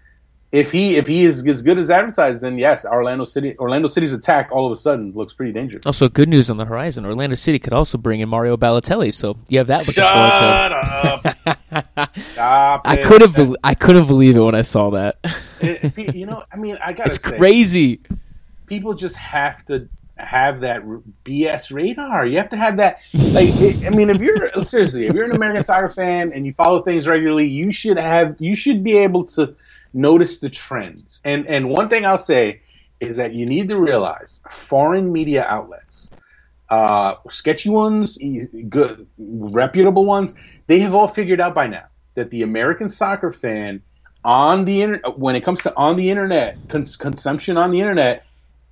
if 0.51 0.71
he 0.71 0.97
if 0.97 1.07
he 1.07 1.25
is 1.25 1.45
as 1.47 1.61
good 1.61 1.77
as 1.77 1.89
advertised, 1.89 2.41
then 2.41 2.57
yes, 2.57 2.83
Orlando 2.85 3.23
City 3.23 3.57
Orlando 3.57 3.87
City's 3.87 4.13
attack 4.13 4.49
all 4.51 4.65
of 4.65 4.71
a 4.71 4.75
sudden 4.75 5.13
looks 5.13 5.33
pretty 5.33 5.53
dangerous. 5.53 5.85
Also, 5.85 6.09
good 6.09 6.27
news 6.27 6.49
on 6.49 6.57
the 6.57 6.65
horizon. 6.65 7.05
Orlando 7.05 7.35
City 7.35 7.57
could 7.59 7.73
also 7.73 7.97
bring 7.97 8.19
in 8.19 8.27
Mario 8.29 8.57
Balotelli, 8.57 9.13
so 9.13 9.37
you 9.47 9.59
have 9.59 9.67
that 9.67 9.85
Shut 9.85 9.95
forward 11.23 11.33
to. 11.45 12.07
Stop. 12.09 12.81
I 12.85 12.95
it. 12.97 13.03
couldn't. 13.05 13.35
Be- 13.35 13.55
I 13.63 13.73
couldn't 13.75 14.07
believe 14.07 14.35
it 14.35 14.39
when 14.41 14.55
I 14.55 14.61
saw 14.63 14.89
that. 14.91 15.17
It- 15.61 16.15
you 16.15 16.25
know, 16.25 16.43
I 16.51 16.57
mean, 16.57 16.77
I 16.83 16.93
gotta 16.93 17.09
it's 17.09 17.21
say, 17.23 17.37
crazy. 17.37 18.01
people 18.65 18.93
just 18.93 19.15
have 19.15 19.63
to 19.65 19.87
have 20.17 20.59
that 20.61 20.83
BS 21.25 21.73
radar. 21.73 22.25
You 22.25 22.37
have 22.37 22.49
to 22.49 22.57
have 22.57 22.77
that. 22.77 22.99
Like, 23.13 23.49
it, 23.55 23.85
I 23.85 23.89
mean, 23.89 24.09
if 24.09 24.19
you're 24.21 24.51
seriously, 24.63 25.07
if 25.07 25.13
you're 25.13 25.25
an 25.25 25.31
American 25.35 25.63
soccer 25.63 25.89
fan 25.89 26.31
and 26.33 26.45
you 26.45 26.53
follow 26.53 26.81
things 26.81 27.07
regularly, 27.07 27.47
you 27.47 27.71
should 27.71 27.97
have, 27.97 28.35
you 28.39 28.55
should 28.55 28.83
be 28.83 28.97
able 28.97 29.23
to 29.25 29.55
notice 29.93 30.39
the 30.39 30.49
trends. 30.49 31.21
And 31.23 31.47
and 31.47 31.69
one 31.69 31.89
thing 31.89 32.05
I'll 32.05 32.17
say 32.17 32.61
is 32.99 33.17
that 33.17 33.33
you 33.33 33.45
need 33.45 33.69
to 33.69 33.77
realize 33.77 34.41
foreign 34.51 35.11
media 35.11 35.43
outlets, 35.43 36.11
uh, 36.69 37.15
sketchy 37.29 37.69
ones, 37.69 38.17
good, 38.69 39.07
reputable 39.17 40.05
ones, 40.05 40.35
they 40.67 40.79
have 40.79 40.93
all 40.93 41.07
figured 41.07 41.41
out 41.41 41.55
by 41.55 41.67
now 41.67 41.85
that 42.15 42.29
the 42.29 42.43
American 42.43 42.89
soccer 42.89 43.31
fan 43.31 43.81
on 44.23 44.65
the 44.65 44.83
when 45.15 45.35
it 45.35 45.41
comes 45.41 45.61
to 45.63 45.75
on 45.75 45.95
the 45.97 46.09
internet 46.09 46.59
cons- 46.67 46.95
consumption 46.95 47.57
on 47.57 47.71
the 47.71 47.79
internet, 47.79 48.25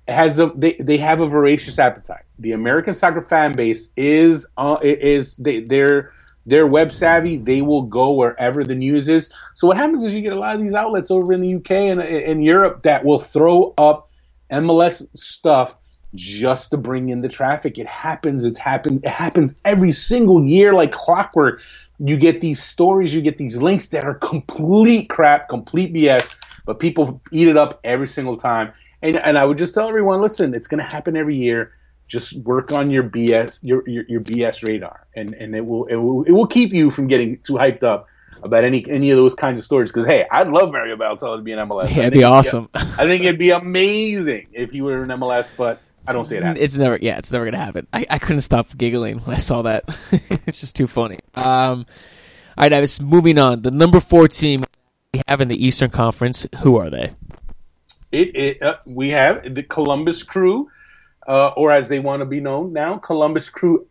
has 0.06 0.38
a 0.38 0.52
they, 0.54 0.74
they 0.74 0.96
have 0.96 1.20
a 1.20 1.26
voracious 1.26 1.78
appetite. 1.78 2.24
The 2.38 2.52
American 2.52 2.94
soccer 2.94 3.22
fan 3.22 3.52
base 3.52 3.90
is 3.96 4.46
uh, 4.56 4.78
is 4.82 5.36
they 5.36 5.60
they're 5.60 6.12
they're 6.46 6.66
web 6.66 6.92
savvy. 6.92 7.36
They 7.36 7.62
will 7.62 7.82
go 7.82 8.12
wherever 8.12 8.64
the 8.64 8.74
news 8.74 9.08
is. 9.08 9.30
So 9.54 9.68
what 9.68 9.76
happens 9.76 10.04
is 10.04 10.14
you 10.14 10.22
get 10.22 10.32
a 10.32 10.38
lot 10.38 10.54
of 10.54 10.60
these 10.60 10.74
outlets 10.74 11.10
over 11.10 11.32
in 11.32 11.40
the 11.40 11.54
UK 11.56 11.70
and 11.70 12.00
in 12.00 12.42
Europe 12.42 12.82
that 12.84 13.04
will 13.04 13.18
throw 13.18 13.74
up 13.78 14.10
MLS 14.50 15.06
stuff 15.16 15.76
just 16.14 16.70
to 16.70 16.76
bring 16.76 17.08
in 17.10 17.20
the 17.20 17.28
traffic. 17.28 17.78
It 17.78 17.86
happens. 17.86 18.44
It's 18.44 18.58
happened. 18.58 19.04
It 19.04 19.10
happens 19.10 19.60
every 19.64 19.92
single 19.92 20.44
year 20.44 20.72
like 20.72 20.92
clockwork. 20.92 21.60
You 21.98 22.16
get 22.16 22.40
these 22.40 22.62
stories. 22.62 23.14
You 23.14 23.20
get 23.22 23.38
these 23.38 23.56
links 23.60 23.88
that 23.90 24.04
are 24.04 24.14
complete 24.14 25.08
crap, 25.08 25.48
complete 25.48 25.92
BS, 25.92 26.36
but 26.66 26.80
people 26.80 27.20
eat 27.30 27.48
it 27.48 27.56
up 27.56 27.80
every 27.84 28.08
single 28.08 28.36
time. 28.36 28.72
And 29.02 29.16
and 29.16 29.38
I 29.38 29.44
would 29.44 29.58
just 29.58 29.74
tell 29.74 29.88
everyone, 29.88 30.20
listen, 30.20 30.54
it's 30.54 30.66
going 30.66 30.84
to 30.84 30.92
happen 30.92 31.16
every 31.16 31.36
year. 31.36 31.72
Just 32.10 32.36
work 32.38 32.72
on 32.72 32.90
your 32.90 33.04
BS 33.04 33.60
your, 33.62 33.88
your 33.88 34.04
your 34.08 34.20
BS 34.20 34.66
radar, 34.66 35.06
and 35.14 35.32
and 35.34 35.54
it 35.54 35.64
will 35.64 35.84
it 35.84 35.94
will 35.94 36.24
it 36.24 36.32
will 36.32 36.46
keep 36.46 36.72
you 36.72 36.90
from 36.90 37.06
getting 37.06 37.38
too 37.38 37.52
hyped 37.52 37.84
up 37.84 38.08
about 38.42 38.64
any 38.64 38.84
any 38.90 39.10
of 39.10 39.16
those 39.16 39.36
kinds 39.36 39.60
of 39.60 39.64
stories. 39.64 39.90
Because 39.90 40.06
hey, 40.06 40.26
I'd 40.30 40.48
love 40.48 40.72
Mario 40.72 40.96
Balotelli 40.96 41.36
to 41.36 41.42
be 41.42 41.52
an 41.52 41.68
MLS. 41.68 41.94
Yeah, 41.94 42.02
it'd 42.02 42.12
be 42.12 42.24
awesome. 42.24 42.68
I 42.74 43.06
think 43.06 43.22
it'd 43.24 43.38
be 43.38 43.50
amazing 43.50 44.48
if 44.52 44.72
he 44.72 44.82
were 44.82 45.04
an 45.04 45.10
MLS, 45.10 45.50
but 45.56 45.80
I 46.06 46.12
don't 46.12 46.26
see 46.26 46.36
it 46.36 46.42
happening. 46.42 46.64
It's 46.64 46.76
never. 46.76 46.98
Yeah, 47.00 47.18
it's 47.18 47.30
never 47.30 47.44
gonna 47.44 47.58
happen. 47.58 47.86
I, 47.92 48.06
I 48.10 48.18
couldn't 48.18 48.42
stop 48.42 48.76
giggling 48.76 49.20
when 49.20 49.36
I 49.36 49.38
saw 49.38 49.62
that. 49.62 49.84
it's 50.46 50.60
just 50.60 50.74
too 50.74 50.88
funny. 50.88 51.20
Um, 51.36 51.86
all 52.56 52.64
right, 52.64 52.72
I 52.72 52.80
was 52.80 53.00
moving 53.00 53.38
on. 53.38 53.62
The 53.62 53.70
number 53.70 54.00
four 54.00 54.26
team 54.26 54.64
we 55.14 55.22
have 55.28 55.40
in 55.40 55.48
the 55.48 55.64
Eastern 55.64 55.90
Conference. 55.90 56.46
Who 56.62 56.76
are 56.76 56.90
they? 56.90 57.12
It, 58.12 58.34
it 58.34 58.62
uh, 58.62 58.76
we 58.92 59.10
have 59.10 59.54
the 59.54 59.62
Columbus 59.62 60.22
Crew, 60.22 60.68
uh, 61.30 61.52
or 61.56 61.70
as 61.70 61.88
they 61.88 62.00
want 62.00 62.20
to 62.20 62.26
be 62.26 62.40
known 62.40 62.72
now, 62.72 62.98
Columbus 62.98 63.48
Crew 63.48 63.86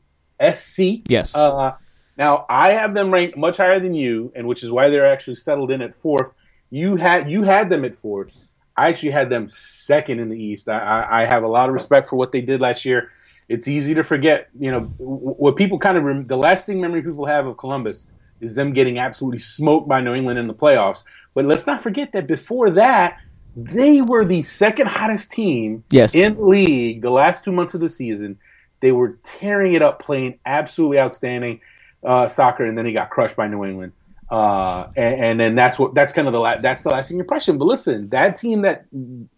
SC. 0.52 1.08
Yes. 1.08 1.34
Uh, 1.34 1.72
now 2.18 2.46
I 2.50 2.74
have 2.74 2.94
them 2.94 3.14
ranked 3.14 3.38
much 3.38 3.56
higher 3.56 3.80
than 3.80 3.94
you, 3.94 4.34
and 4.36 4.46
which 4.46 4.62
is 4.62 4.70
why 4.70 4.90
they're 4.90 5.10
actually 5.10 5.38
settled 5.38 5.72
in 5.72 5.82
at 5.82 5.96
fourth. 5.96 6.34
You 6.70 6.98
had 6.98 7.32
you 7.32 7.44
had 7.44 7.70
them 7.70 7.86
at 7.86 7.96
fourth. 7.96 8.34
I 8.76 8.90
actually 8.90 9.12
had 9.12 9.30
them 9.30 9.48
second 9.48 10.20
in 10.20 10.30
the 10.30 10.38
East. 10.38 10.68
I, 10.68 10.80
I, 10.80 11.22
I 11.22 11.26
have 11.28 11.44
a 11.44 11.48
lot 11.48 11.70
of 11.70 11.74
respect 11.74 12.10
for 12.10 12.18
what 12.18 12.34
they 12.34 12.42
did 12.42 12.60
last 12.60 12.84
year. 12.84 13.10
It's 13.48 13.68
easy 13.68 13.94
to 13.96 14.04
forget, 14.04 14.50
you 14.60 14.72
know, 14.72 14.82
what 14.98 15.56
people 15.56 15.80
kind 15.80 15.98
of 15.98 16.04
rem- 16.04 16.28
the 16.28 16.38
lasting 16.38 16.80
memory 16.80 17.02
people 17.02 17.26
have 17.26 17.48
of 17.48 17.58
Columbus 17.58 18.06
is 18.42 18.54
them 18.56 18.74
getting 18.74 19.00
absolutely 19.00 19.40
smoked 19.40 19.88
by 19.88 20.02
New 20.02 20.14
England 20.14 20.40
in 20.40 20.48
the 20.48 20.54
playoffs. 20.54 21.04
But 21.34 21.46
let's 21.46 21.66
not 21.66 21.82
forget 21.82 22.12
that 22.14 22.28
before 22.28 22.72
that, 22.72 23.18
they 23.66 24.02
were 24.02 24.26
the 24.26 24.42
second 24.42 24.88
hottest 24.88 25.32
team 25.32 25.84
Yes. 25.90 26.16
in 26.16 26.36
the 26.36 26.44
league 26.46 27.02
the 27.02 27.10
last 27.10 27.44
two 27.44 27.52
months 27.52 27.74
of 27.74 27.82
the 27.82 27.90
season. 27.90 28.38
They 28.82 28.92
were 28.92 29.20
tearing 29.24 29.74
it 29.74 29.82
up, 29.82 30.02
playing 30.02 30.40
absolutely 30.46 31.00
outstanding 31.00 31.60
uh, 32.04 32.28
soccer, 32.28 32.66
and 32.66 32.78
then 32.78 32.86
he 32.86 32.94
got 32.94 33.10
crushed 33.10 33.36
by 33.36 33.48
New 33.48 33.66
England. 33.66 33.92
Uh, 34.32 34.88
and, 34.96 35.24
and 35.26 35.40
then 35.40 35.56
that's 35.56 35.78
what 35.80 35.94
that's 35.96 36.14
kind 36.14 36.28
of 36.28 36.34
the 36.34 36.40
la- 36.40 36.62
that's 36.62 36.84
the 36.84 36.90
lasting 36.90 37.20
impression. 37.20 37.58
But 37.58 37.66
listen, 37.66 38.10
that 38.10 38.36
team 38.38 38.62
that 38.62 38.86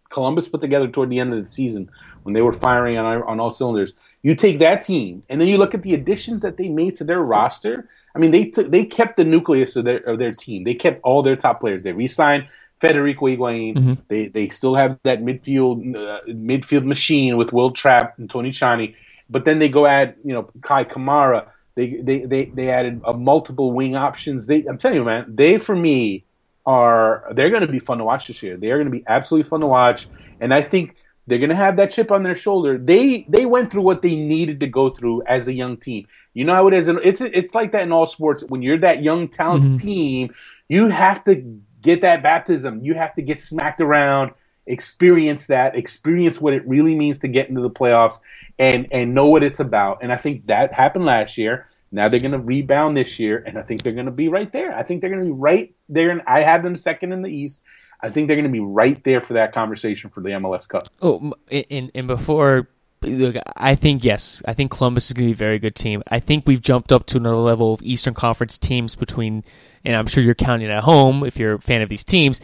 Columbus 0.09 0.47
put 0.49 0.61
together 0.61 0.88
toward 0.88 1.09
the 1.09 1.19
end 1.19 1.34
of 1.34 1.43
the 1.43 1.49
season 1.49 1.89
when 2.24 2.34
they 2.34 2.41
were 2.41 2.51
firing 2.51 2.97
on 2.97 3.24
on 3.24 3.39
all 3.39 3.49
cylinders, 3.49 3.93
you 4.22 4.36
take 4.36 4.59
that 4.59 4.82
team 4.82 5.24
and 5.30 5.39
then 5.39 5.47
you 5.47 5.57
look 5.57 5.74
at 5.74 5.82
the 5.82 5.93
additions 5.93 6.41
that 6.41 6.57
they 6.57 6.67
made 6.69 6.97
to 6.97 7.03
their 7.05 7.22
roster. 7.22 7.88
I 8.13 8.19
mean, 8.19 8.32
they 8.32 8.45
took 8.45 8.69
they 8.69 8.84
kept 8.84 9.15
the 9.17 9.24
nucleus 9.24 9.76
of 9.78 9.86
their 9.86 9.97
of 9.99 10.19
their 10.19 10.32
team. 10.34 10.65
They 10.65 10.74
kept 10.76 10.99
all 11.03 11.24
their 11.24 11.38
top 11.38 11.61
players. 11.61 11.84
They 11.84 11.93
re-signed 11.93 12.47
Federico 12.82 13.27
Higuain. 13.27 13.77
Mhm. 13.77 13.97
They 14.09 14.27
they 14.27 14.49
still 14.49 14.75
have 14.75 14.97
that 15.03 15.21
midfield 15.21 15.75
uh, 15.95 16.19
midfield 16.27 16.86
machine 16.86 17.38
with 17.38 17.53
Will 17.53 17.71
Trapp 17.71 18.17
and 18.17 18.29
Tony 18.29 18.51
Tchani. 18.51 18.95
But 19.29 19.45
then 19.45 19.59
they 19.59 19.69
go 19.69 19.86
add 19.86 20.15
you 20.23 20.34
know 20.34 20.43
Kei 20.63 20.86
Kamara. 20.86 21.47
They 21.75 21.99
they 22.03 22.25
they, 22.25 22.51
they 22.53 22.69
added 22.69 23.01
uh, 23.05 23.13
multiple 23.13 23.71
wing 23.73 23.95
options. 23.95 24.47
They 24.47 24.65
I'm 24.67 24.77
telling 24.77 24.97
you, 24.97 25.05
man, 25.05 25.25
they 25.29 25.57
for 25.59 25.75
me 25.75 26.25
are 26.65 27.25
they're 27.34 27.49
going 27.49 27.61
to 27.65 27.71
be 27.71 27.79
fun 27.79 27.99
to 27.99 28.05
watch 28.05 28.27
this 28.27 28.41
year. 28.43 28.57
They 28.57 28.71
are 28.71 28.77
going 28.77 28.91
to 28.91 28.97
be 28.97 29.03
absolutely 29.07 29.49
fun 29.49 29.61
to 29.61 29.67
watch, 29.67 30.07
and 30.39 30.53
I 30.53 30.61
think 30.61 30.95
they're 31.27 31.39
going 31.39 31.49
to 31.49 31.55
have 31.55 31.77
that 31.77 31.91
chip 31.91 32.11
on 32.11 32.23
their 32.23 32.36
shoulder. 32.36 32.77
They 32.77 33.25
they 33.29 33.45
went 33.45 33.71
through 33.71 33.84
what 33.84 34.01
they 34.01 34.15
needed 34.15 34.59
to 34.61 34.67
go 34.67 34.89
through 34.89 35.23
as 35.27 35.47
a 35.47 35.53
young 35.53 35.77
team. 35.77 36.07
You 36.34 36.45
know 36.45 36.53
how 36.53 36.67
it 36.67 36.73
is. 36.73 36.88
It's 36.89 37.21
it's 37.21 37.53
like 37.55 37.71
that 37.71 37.84
in 37.84 37.91
all 37.91 38.07
sports. 38.07 38.43
When 38.47 38.61
you're 38.61 38.79
that 38.79 39.03
young 39.03 39.27
talented 39.29 39.75
Mhm. 39.75 39.77
team, 39.77 40.34
you 40.69 40.88
have 40.88 41.23
to 41.25 41.43
get 41.82 42.01
that 42.01 42.23
baptism. 42.23 42.84
You 42.84 42.93
have 42.95 43.15
to 43.15 43.21
get 43.21 43.41
smacked 43.41 43.82
around, 43.82 44.32
experience 44.65 45.47
that, 45.47 45.75
experience 45.75 46.39
what 46.39 46.53
it 46.53 46.67
really 46.67 46.95
means 46.95 47.19
to 47.19 47.27
get 47.27 47.49
into 47.49 47.61
the 47.61 47.69
playoffs, 47.69 48.19
and 48.59 48.88
and 48.91 49.13
know 49.13 49.27
what 49.27 49.43
it's 49.43 49.59
about. 49.59 49.99
And 50.01 50.11
I 50.11 50.17
think 50.17 50.47
that 50.47 50.73
happened 50.73 51.05
last 51.05 51.38
year. 51.38 51.67
Now 51.91 52.07
they're 52.07 52.21
going 52.21 52.32
to 52.32 52.39
rebound 52.39 52.95
this 52.95 53.19
year, 53.19 53.43
and 53.45 53.57
I 53.57 53.63
think 53.63 53.84
they're 53.84 53.93
going 53.93 54.05
to 54.05 54.11
be 54.11 54.29
right 54.29 54.51
there. 54.51 54.73
I 54.73 54.84
think 54.84 55.01
they're 55.01 55.09
going 55.09 55.23
to 55.23 55.29
be 55.29 55.34
right 55.34 55.75
there. 55.89 56.09
And 56.09 56.21
I 56.25 56.41
have 56.41 56.63
them 56.63 56.75
second 56.75 57.11
in 57.11 57.21
the 57.21 57.29
East. 57.29 57.61
I 57.99 58.09
think 58.09 58.27
they're 58.27 58.38
going 58.38 58.45
to 58.45 58.51
be 58.51 58.61
right 58.61 59.03
there 59.03 59.21
for 59.21 59.34
that 59.34 59.53
conversation 59.53 60.09
for 60.09 60.21
the 60.21 60.29
MLS 60.29 60.67
Cup. 60.67 60.88
Oh, 61.01 61.34
and 61.51 61.91
and 61.93 62.07
before, 62.07 62.67
look, 63.04 63.36
I 63.56 63.76
think 63.76 64.04
yes, 64.04 64.41
I 64.45 64.54
think 64.54 64.72
Columbus 64.72 65.08
is 65.08 65.14
going 65.14 65.28
to 65.28 65.30
be 65.30 65.34
a 65.34 65.36
very 65.36 65.60
good 65.60 65.76
team. 65.76 66.04
I 66.10 66.20
think 66.20 66.45
we've 66.45 66.62
jumped 66.62 66.91
up 66.91 67.06
to 67.08 67.18
another 67.18 67.36
level 67.36 67.74
of 67.74 67.82
Eastern 67.82 68.14
Conference 68.14 68.58
teams 68.58 68.95
between, 68.95 69.43
and 69.84 69.95
I'm 69.95 70.08
sure 70.08 70.24
you're 70.24 70.36
counting 70.36 70.70
at 70.70 70.84
home 70.84 71.24
if 71.24 71.38
you're 71.38 71.56
a 71.56 71.60
fan 71.60 71.82
of 71.82 71.89
these 71.89 72.04
teams. 72.04 72.41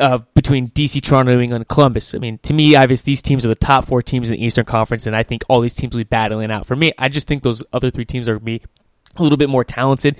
Uh, 0.00 0.18
between 0.34 0.68
DC, 0.70 1.02
Toronto, 1.02 1.34
New 1.34 1.40
England, 1.40 1.62
and 1.62 1.68
Columbus. 1.68 2.14
I 2.14 2.18
mean, 2.18 2.38
to 2.44 2.54
me, 2.54 2.76
obviously, 2.76 3.10
these 3.10 3.20
teams 3.20 3.44
are 3.44 3.48
the 3.48 3.54
top 3.54 3.86
four 3.86 4.00
teams 4.00 4.30
in 4.30 4.36
the 4.36 4.44
Eastern 4.44 4.64
Conference, 4.64 5.06
and 5.06 5.14
I 5.14 5.22
think 5.22 5.44
all 5.48 5.60
these 5.60 5.74
teams 5.74 5.94
will 5.94 6.00
be 6.00 6.08
battling 6.08 6.50
out. 6.50 6.66
For 6.66 6.76
me, 6.76 6.92
I 6.98 7.08
just 7.08 7.26
think 7.26 7.42
those 7.42 7.62
other 7.74 7.90
three 7.90 8.06
teams 8.06 8.26
are 8.26 8.38
going 8.38 8.40
to 8.40 8.44
be 8.44 8.62
a 9.16 9.22
little 9.22 9.36
bit 9.36 9.50
more 9.50 9.64
talented. 9.64 10.18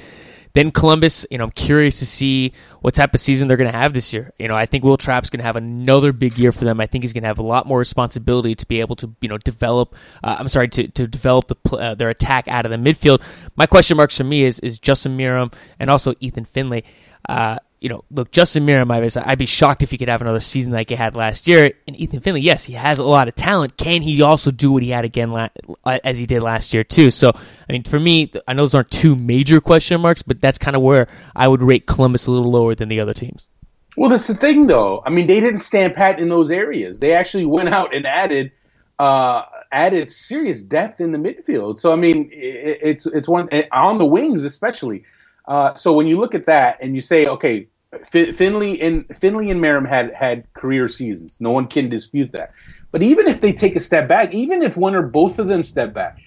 Then 0.55 0.71
Columbus, 0.71 1.25
you 1.31 1.39
know, 1.39 1.45
I'm 1.45 1.51
curious 1.51 1.99
to 2.01 2.07
see 2.07 2.53
what 2.81 2.95
type 2.95 3.15
of 3.15 3.21
season 3.21 3.49
they're 3.49 3.57
going 3.57 3.71
to 3.71 3.79
have 3.79 3.95
this 3.95 4.13
year. 4.13 4.33
You 4.39 4.49
know, 4.49 4.55
I 4.55 4.67
think 4.67 4.85
Will 4.85 4.97
Trapp's 4.97 5.31
going 5.31 5.39
to 5.39 5.45
have 5.45 5.57
another 5.57 6.13
big 6.13 6.37
year 6.37 6.53
for 6.53 6.65
them. 6.65 6.81
I 6.81 6.87
think 6.87 7.05
he's 7.05 7.13
going 7.13 7.23
to 7.23 7.29
have 7.29 7.39
a 7.39 7.43
lot 7.43 7.67
more 7.67 7.79
responsibility 7.79 8.55
to 8.55 8.67
be 8.67 8.81
able 8.81 8.97
to, 8.97 9.15
you 9.21 9.29
know, 9.29 9.39
develop. 9.39 9.95
Uh, 10.23 10.37
I'm 10.39 10.49
sorry, 10.49 10.69
to, 10.69 10.89
to 10.89 11.07
develop 11.07 11.49
the, 11.49 11.77
uh, 11.77 11.95
their 11.95 12.11
attack 12.11 12.49
out 12.49 12.65
of 12.65 12.71
the 12.71 12.77
midfield. 12.77 13.23
My 13.57 13.67
question 13.67 13.97
marks 13.97 14.17
for 14.17 14.25
me 14.25 14.43
is 14.45 14.61
is 14.61 14.79
Justin 14.79 15.17
Meram 15.17 15.53
and 15.79 15.91
also 15.91 16.15
Ethan 16.21 16.45
Finlay. 16.45 16.85
Uh, 17.29 17.59
you 17.83 17.89
know, 17.89 18.05
look, 18.13 18.31
Justin 18.31 18.65
Meram, 18.65 18.93
I 18.93 19.01
was, 19.01 19.17
I'd 19.17 19.39
be 19.39 19.47
shocked 19.47 19.83
if 19.83 19.91
he 19.91 19.99
could 19.99 20.09
have 20.09 20.23
another 20.23 20.39
season 20.39 20.71
like 20.73 20.89
he 20.89 20.95
had 20.95 21.17
last 21.17 21.49
year. 21.49 21.73
And 21.89 21.97
Ethan 21.97 22.21
Finlay, 22.21 22.41
yes, 22.41 22.63
he 22.63 22.75
has 22.75 23.01
a 23.01 23.03
lot 23.03 23.27
of 23.27 23.35
talent. 23.35 23.77
Can 23.77 24.03
he 24.03 24.23
also 24.23 24.53
do 24.53 24.71
what 24.71 24.85
he 24.85 24.91
had 24.91 25.05
again 25.05 25.33
la- 25.33 25.49
as 25.85 26.17
he 26.17 26.25
did 26.25 26.45
last 26.45 26.73
year 26.73 26.85
too? 26.85 27.11
So, 27.11 27.33
I 27.35 27.73
mean, 27.73 27.83
for 27.83 27.99
me, 27.99 28.31
I 28.47 28.53
know 28.53 28.63
those 28.63 28.77
aren't 28.77 28.93
two 28.93 29.17
major 29.17 29.61
question 29.61 30.01
marks, 30.01 30.23
but 30.23 30.41
that's 30.41 30.59
kind 30.59 30.77
of 30.77 30.83
where 30.83 31.09
I 31.35 31.49
would 31.49 31.61
rate 31.61 31.87
Columbus 31.87 32.29
a 32.29 32.31
little 32.31 32.53
lower 32.53 32.77
than 32.77 32.89
the 32.89 33.01
other 33.01 33.15
teams. 33.15 33.49
Well, 33.97 34.09
that's 34.09 34.29
the 34.29 34.37
thing, 34.37 34.69
though. 34.69 35.03
I 35.05 35.11
mean, 35.11 35.27
they 35.27 35.41
didn't 35.41 35.61
stand 35.61 35.95
pat 35.95 36.21
in 36.21 36.29
those 36.29 36.53
areas. 36.53 37.01
They 37.01 37.15
actually 37.15 37.47
went 37.47 37.69
out 37.69 37.93
and 37.93 38.07
added 38.07 38.53
uh, 39.01 39.43
added 39.73 40.09
serious 40.13 40.63
depth 40.63 41.01
in 41.01 41.11
the 41.11 41.19
midfield. 41.19 41.81
So, 41.81 41.93
I 41.93 41.97
mean, 41.97 42.31
it, 42.33 42.79
it's 42.81 43.07
it's 43.07 43.27
one 43.27 43.49
on 43.73 43.99
the 43.99 44.07
wings, 44.07 44.45
especially. 44.45 45.05
Uh, 45.47 45.75
so 45.75 45.93
when 45.93 46.07
you 46.07 46.19
look 46.19 46.37
at 46.37 46.47
that 46.47 46.79
and 46.81 46.95
you 46.95 47.01
say, 47.01 47.27
okay, 47.27 47.67
Fin- 48.11 48.33
Finlay 48.33 48.81
and 48.81 49.05
Finlay 49.17 49.51
and 49.51 49.61
Meram 49.61 49.89
had 49.89 50.13
had 50.15 50.53
career 50.55 50.89
seasons. 50.89 51.41
No 51.41 51.51
one 51.51 51.67
can 51.67 51.89
dispute 51.89 52.33
that. 52.33 52.53
But 52.91 53.03
even 53.03 53.29
if 53.29 53.41
they 53.41 53.53
take 53.53 53.77
a 53.77 53.81
step 53.81 54.09
back, 54.09 54.35
even 54.35 54.63
if 54.63 54.77
one 54.77 54.95
or 54.95 55.03
both 55.03 55.39
of 55.39 55.49
them 55.49 55.63
step 55.63 55.93
back, 55.93 56.19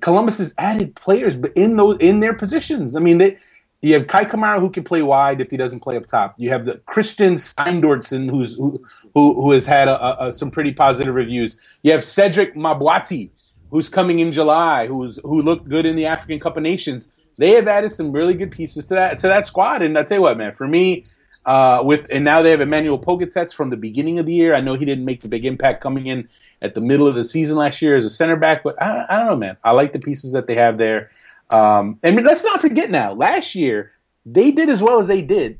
Columbus 0.00 0.38
has 0.38 0.54
added 0.58 0.94
players, 0.94 1.36
but 1.36 1.52
in 1.54 1.76
those 1.76 1.98
in 2.00 2.20
their 2.20 2.34
positions. 2.34 2.96
I 2.96 3.00
mean, 3.00 3.18
they, 3.18 3.38
you 3.82 3.94
have 3.94 4.06
Kei 4.06 4.24
Kamara 4.24 4.60
who 4.60 4.70
can 4.70 4.84
play 4.84 5.02
wide 5.02 5.40
if 5.40 5.50
he 5.50 5.56
doesn't 5.56 5.80
play 5.80 5.96
up 5.96 6.06
top. 6.06 6.34
You 6.38 6.50
have 6.50 6.64
the 6.64 6.80
Kristinn 6.88 7.34
Steindórsson 7.34 8.30
who's 8.30 8.56
who 8.56 8.84
who, 9.14 9.34
who 9.34 9.52
has 9.52 9.66
had 9.66 9.88
a, 9.88 10.26
a, 10.26 10.32
some 10.32 10.50
pretty 10.50 10.72
positive 10.72 11.14
reviews. 11.14 11.56
You 11.82 11.92
have 11.92 12.00
Cedrick 12.00 12.54
Mabwati 12.54 13.30
who's 13.70 13.88
coming 13.88 14.20
in 14.20 14.32
July, 14.32 14.86
who's 14.86 15.18
who 15.22 15.42
looked 15.42 15.68
good 15.68 15.86
in 15.86 15.96
the 15.96 16.06
African 16.06 16.40
Cup 16.40 16.56
of 16.56 16.62
Nations. 16.62 17.10
They 17.36 17.52
have 17.52 17.68
added 17.68 17.94
some 17.94 18.12
really 18.12 18.34
good 18.34 18.50
pieces 18.50 18.86
to 18.88 18.94
that 18.94 19.18
to 19.20 19.28
that 19.28 19.46
squad. 19.46 19.82
And 19.82 19.98
I 19.98 20.02
tell 20.02 20.18
you 20.18 20.22
what, 20.22 20.36
man, 20.36 20.54
for 20.54 20.66
me, 20.66 21.06
uh, 21.44 21.80
with 21.82 22.06
and 22.10 22.24
now 22.24 22.42
they 22.42 22.50
have 22.50 22.60
Emanuel 22.60 22.98
Pogatetz 22.98 23.52
from 23.52 23.70
the 23.70 23.76
beginning 23.76 24.18
of 24.18 24.26
the 24.26 24.34
year. 24.34 24.54
I 24.54 24.60
know 24.60 24.74
he 24.74 24.84
didn't 24.84 25.04
make 25.04 25.20
the 25.20 25.28
big 25.28 25.44
impact 25.44 25.82
coming 25.82 26.06
in 26.06 26.28
at 26.60 26.74
the 26.74 26.80
middle 26.80 27.08
of 27.08 27.14
the 27.14 27.24
season 27.24 27.56
last 27.56 27.82
year 27.82 27.96
as 27.96 28.04
a 28.04 28.10
center 28.10 28.36
back, 28.36 28.62
but 28.62 28.80
I, 28.80 29.06
I 29.08 29.16
don't 29.16 29.26
know, 29.26 29.36
man. 29.36 29.56
I 29.64 29.72
like 29.72 29.92
the 29.92 29.98
pieces 29.98 30.32
that 30.32 30.46
they 30.46 30.54
have 30.54 30.78
there. 30.78 31.10
Um, 31.50 31.98
and 32.02 32.22
let's 32.24 32.44
not 32.44 32.60
forget 32.60 32.90
now, 32.90 33.12
last 33.12 33.54
year 33.54 33.92
they 34.24 34.52
did 34.52 34.70
as 34.70 34.82
well 34.82 35.00
as 35.00 35.08
they 35.08 35.20
did. 35.20 35.58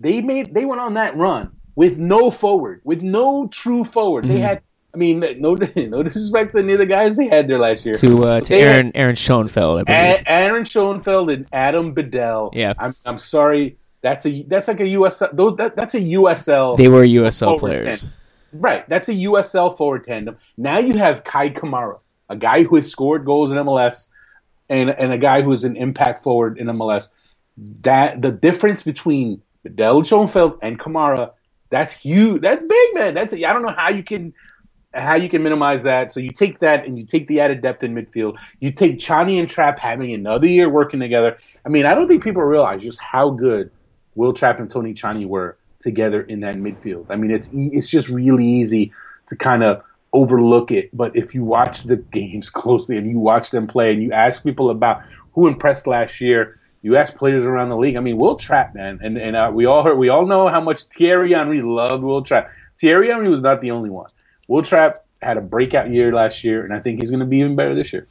They 0.00 0.20
made 0.20 0.52
they 0.54 0.64
went 0.64 0.80
on 0.80 0.94
that 0.94 1.16
run 1.16 1.56
with 1.74 1.96
no 1.96 2.30
forward, 2.30 2.80
with 2.84 3.02
no 3.02 3.48
true 3.48 3.84
forward. 3.84 4.24
Mm-hmm. 4.24 4.34
They 4.34 4.40
had 4.40 4.62
I 4.94 4.96
mean, 4.96 5.20
no, 5.38 5.54
no 5.76 6.02
disrespect 6.02 6.52
to 6.52 6.60
any 6.60 6.74
of 6.74 6.78
the 6.78 6.86
guys 6.86 7.16
they 7.16 7.26
had 7.26 7.48
there 7.48 7.58
last 7.58 7.84
year. 7.84 7.96
To 7.96 8.24
uh, 8.24 8.40
to 8.40 8.54
Aaron 8.54 8.86
had, 8.86 8.96
Aaron 8.96 9.16
Schoenfeld, 9.16 9.84
Aaron 9.88 10.64
Schoenfeld 10.64 11.30
and 11.30 11.46
Adam 11.52 11.92
Bedell. 11.92 12.50
Yeah, 12.52 12.74
I'm 12.78 12.94
I'm 13.04 13.18
sorry. 13.18 13.76
That's 14.02 14.24
a 14.26 14.42
that's 14.42 14.68
like 14.68 14.80
a 14.80 14.84
USL. 14.84 15.34
Those 15.34 15.56
that, 15.56 15.74
that's 15.76 15.94
a 15.94 16.00
USL. 16.00 16.76
They 16.76 16.88
were 16.88 17.02
USL 17.02 17.58
players, 17.58 18.00
tandem. 18.00 18.18
right? 18.52 18.88
That's 18.88 19.08
a 19.08 19.14
USL 19.14 19.76
forward 19.76 20.06
tandem. 20.06 20.36
Now 20.56 20.78
you 20.78 20.94
have 20.98 21.24
Kei 21.24 21.50
Kamara, 21.50 21.98
a 22.28 22.36
guy 22.36 22.62
who 22.62 22.76
has 22.76 22.88
scored 22.88 23.24
goals 23.24 23.50
in 23.50 23.58
MLS, 23.58 24.10
and 24.68 24.90
and 24.90 25.12
a 25.12 25.18
guy 25.18 25.42
who 25.42 25.50
is 25.52 25.64
an 25.64 25.76
impact 25.76 26.20
forward 26.20 26.58
in 26.58 26.68
MLS. 26.68 27.08
That 27.82 28.22
the 28.22 28.30
difference 28.30 28.82
between 28.82 29.42
Bedell, 29.64 30.04
Schoenfeld, 30.04 30.58
and 30.62 30.78
Kamara. 30.78 31.32
That's 31.70 31.92
huge. 31.92 32.42
That's 32.42 32.62
big, 32.62 32.94
man. 32.94 33.14
That's 33.14 33.32
I 33.32 33.52
don't 33.52 33.62
know 33.62 33.74
how 33.76 33.88
you 33.88 34.04
can 34.04 34.32
how 34.94 35.16
you 35.16 35.28
can 35.28 35.42
minimize 35.42 35.82
that. 35.82 36.12
So 36.12 36.20
you 36.20 36.30
take 36.30 36.60
that 36.60 36.86
and 36.86 36.98
you 36.98 37.04
take 37.04 37.26
the 37.26 37.40
added 37.40 37.62
depth 37.62 37.82
in 37.82 37.94
midfield. 37.94 38.36
You 38.60 38.72
take 38.72 38.98
Tchani 38.98 39.38
and 39.38 39.48
Trapp 39.48 39.78
having 39.78 40.12
another 40.12 40.46
year 40.46 40.68
working 40.68 41.00
together. 41.00 41.38
I 41.64 41.68
mean, 41.68 41.86
I 41.86 41.94
don't 41.94 42.06
think 42.06 42.22
people 42.22 42.42
realize 42.42 42.82
just 42.82 43.00
how 43.00 43.30
good 43.30 43.70
Will 44.14 44.32
Trapp 44.32 44.60
and 44.60 44.70
Tony 44.70 44.94
Tchani 44.94 45.26
were 45.26 45.58
together 45.80 46.22
in 46.22 46.40
that 46.40 46.54
midfield. 46.54 47.06
I 47.10 47.16
mean, 47.16 47.30
it's 47.30 47.50
it's 47.52 47.88
just 47.88 48.08
really 48.08 48.46
easy 48.46 48.92
to 49.26 49.36
kind 49.36 49.62
of 49.62 49.82
overlook 50.12 50.70
it. 50.70 50.96
But 50.96 51.16
if 51.16 51.34
you 51.34 51.44
watch 51.44 51.82
the 51.82 51.96
games 52.12 52.50
closely 52.50 52.96
and 52.96 53.06
you 53.06 53.18
watch 53.18 53.50
them 53.50 53.66
play 53.66 53.92
and 53.92 54.02
you 54.02 54.12
ask 54.12 54.42
people 54.42 54.70
about 54.70 55.02
who 55.32 55.48
impressed 55.48 55.86
last 55.86 56.20
year, 56.20 56.60
you 56.82 56.96
ask 56.96 57.16
players 57.16 57.44
around 57.44 57.70
the 57.70 57.76
league. 57.76 57.96
I 57.96 58.00
mean, 58.00 58.18
Will 58.18 58.36
Trapp, 58.36 58.74
man, 58.74 59.00
and 59.02 59.16
and 59.16 59.34
uh, 59.34 59.50
we 59.52 59.66
all 59.66 59.82
heard, 59.82 59.96
we 59.96 60.10
all 60.10 60.26
know 60.26 60.48
how 60.48 60.60
much 60.60 60.82
Thierry 60.84 61.32
Henry 61.32 61.62
loved 61.62 62.02
Will 62.02 62.22
Trapp. 62.22 62.50
Thierry 62.78 63.08
Henry 63.08 63.28
was 63.28 63.42
not 63.42 63.60
the 63.60 63.70
only 63.70 63.90
one. 63.90 64.10
Will 64.48 64.62
Trapp 64.62 65.04
had 65.22 65.36
a 65.36 65.40
breakout 65.40 65.90
year 65.90 66.12
last 66.12 66.44
year, 66.44 66.64
and 66.64 66.74
I 66.74 66.80
think 66.80 67.00
he's 67.00 67.10
going 67.10 67.20
to 67.20 67.26
be 67.26 67.38
even 67.38 67.56
better 67.56 67.74
this 67.74 67.92
year. 67.92 68.06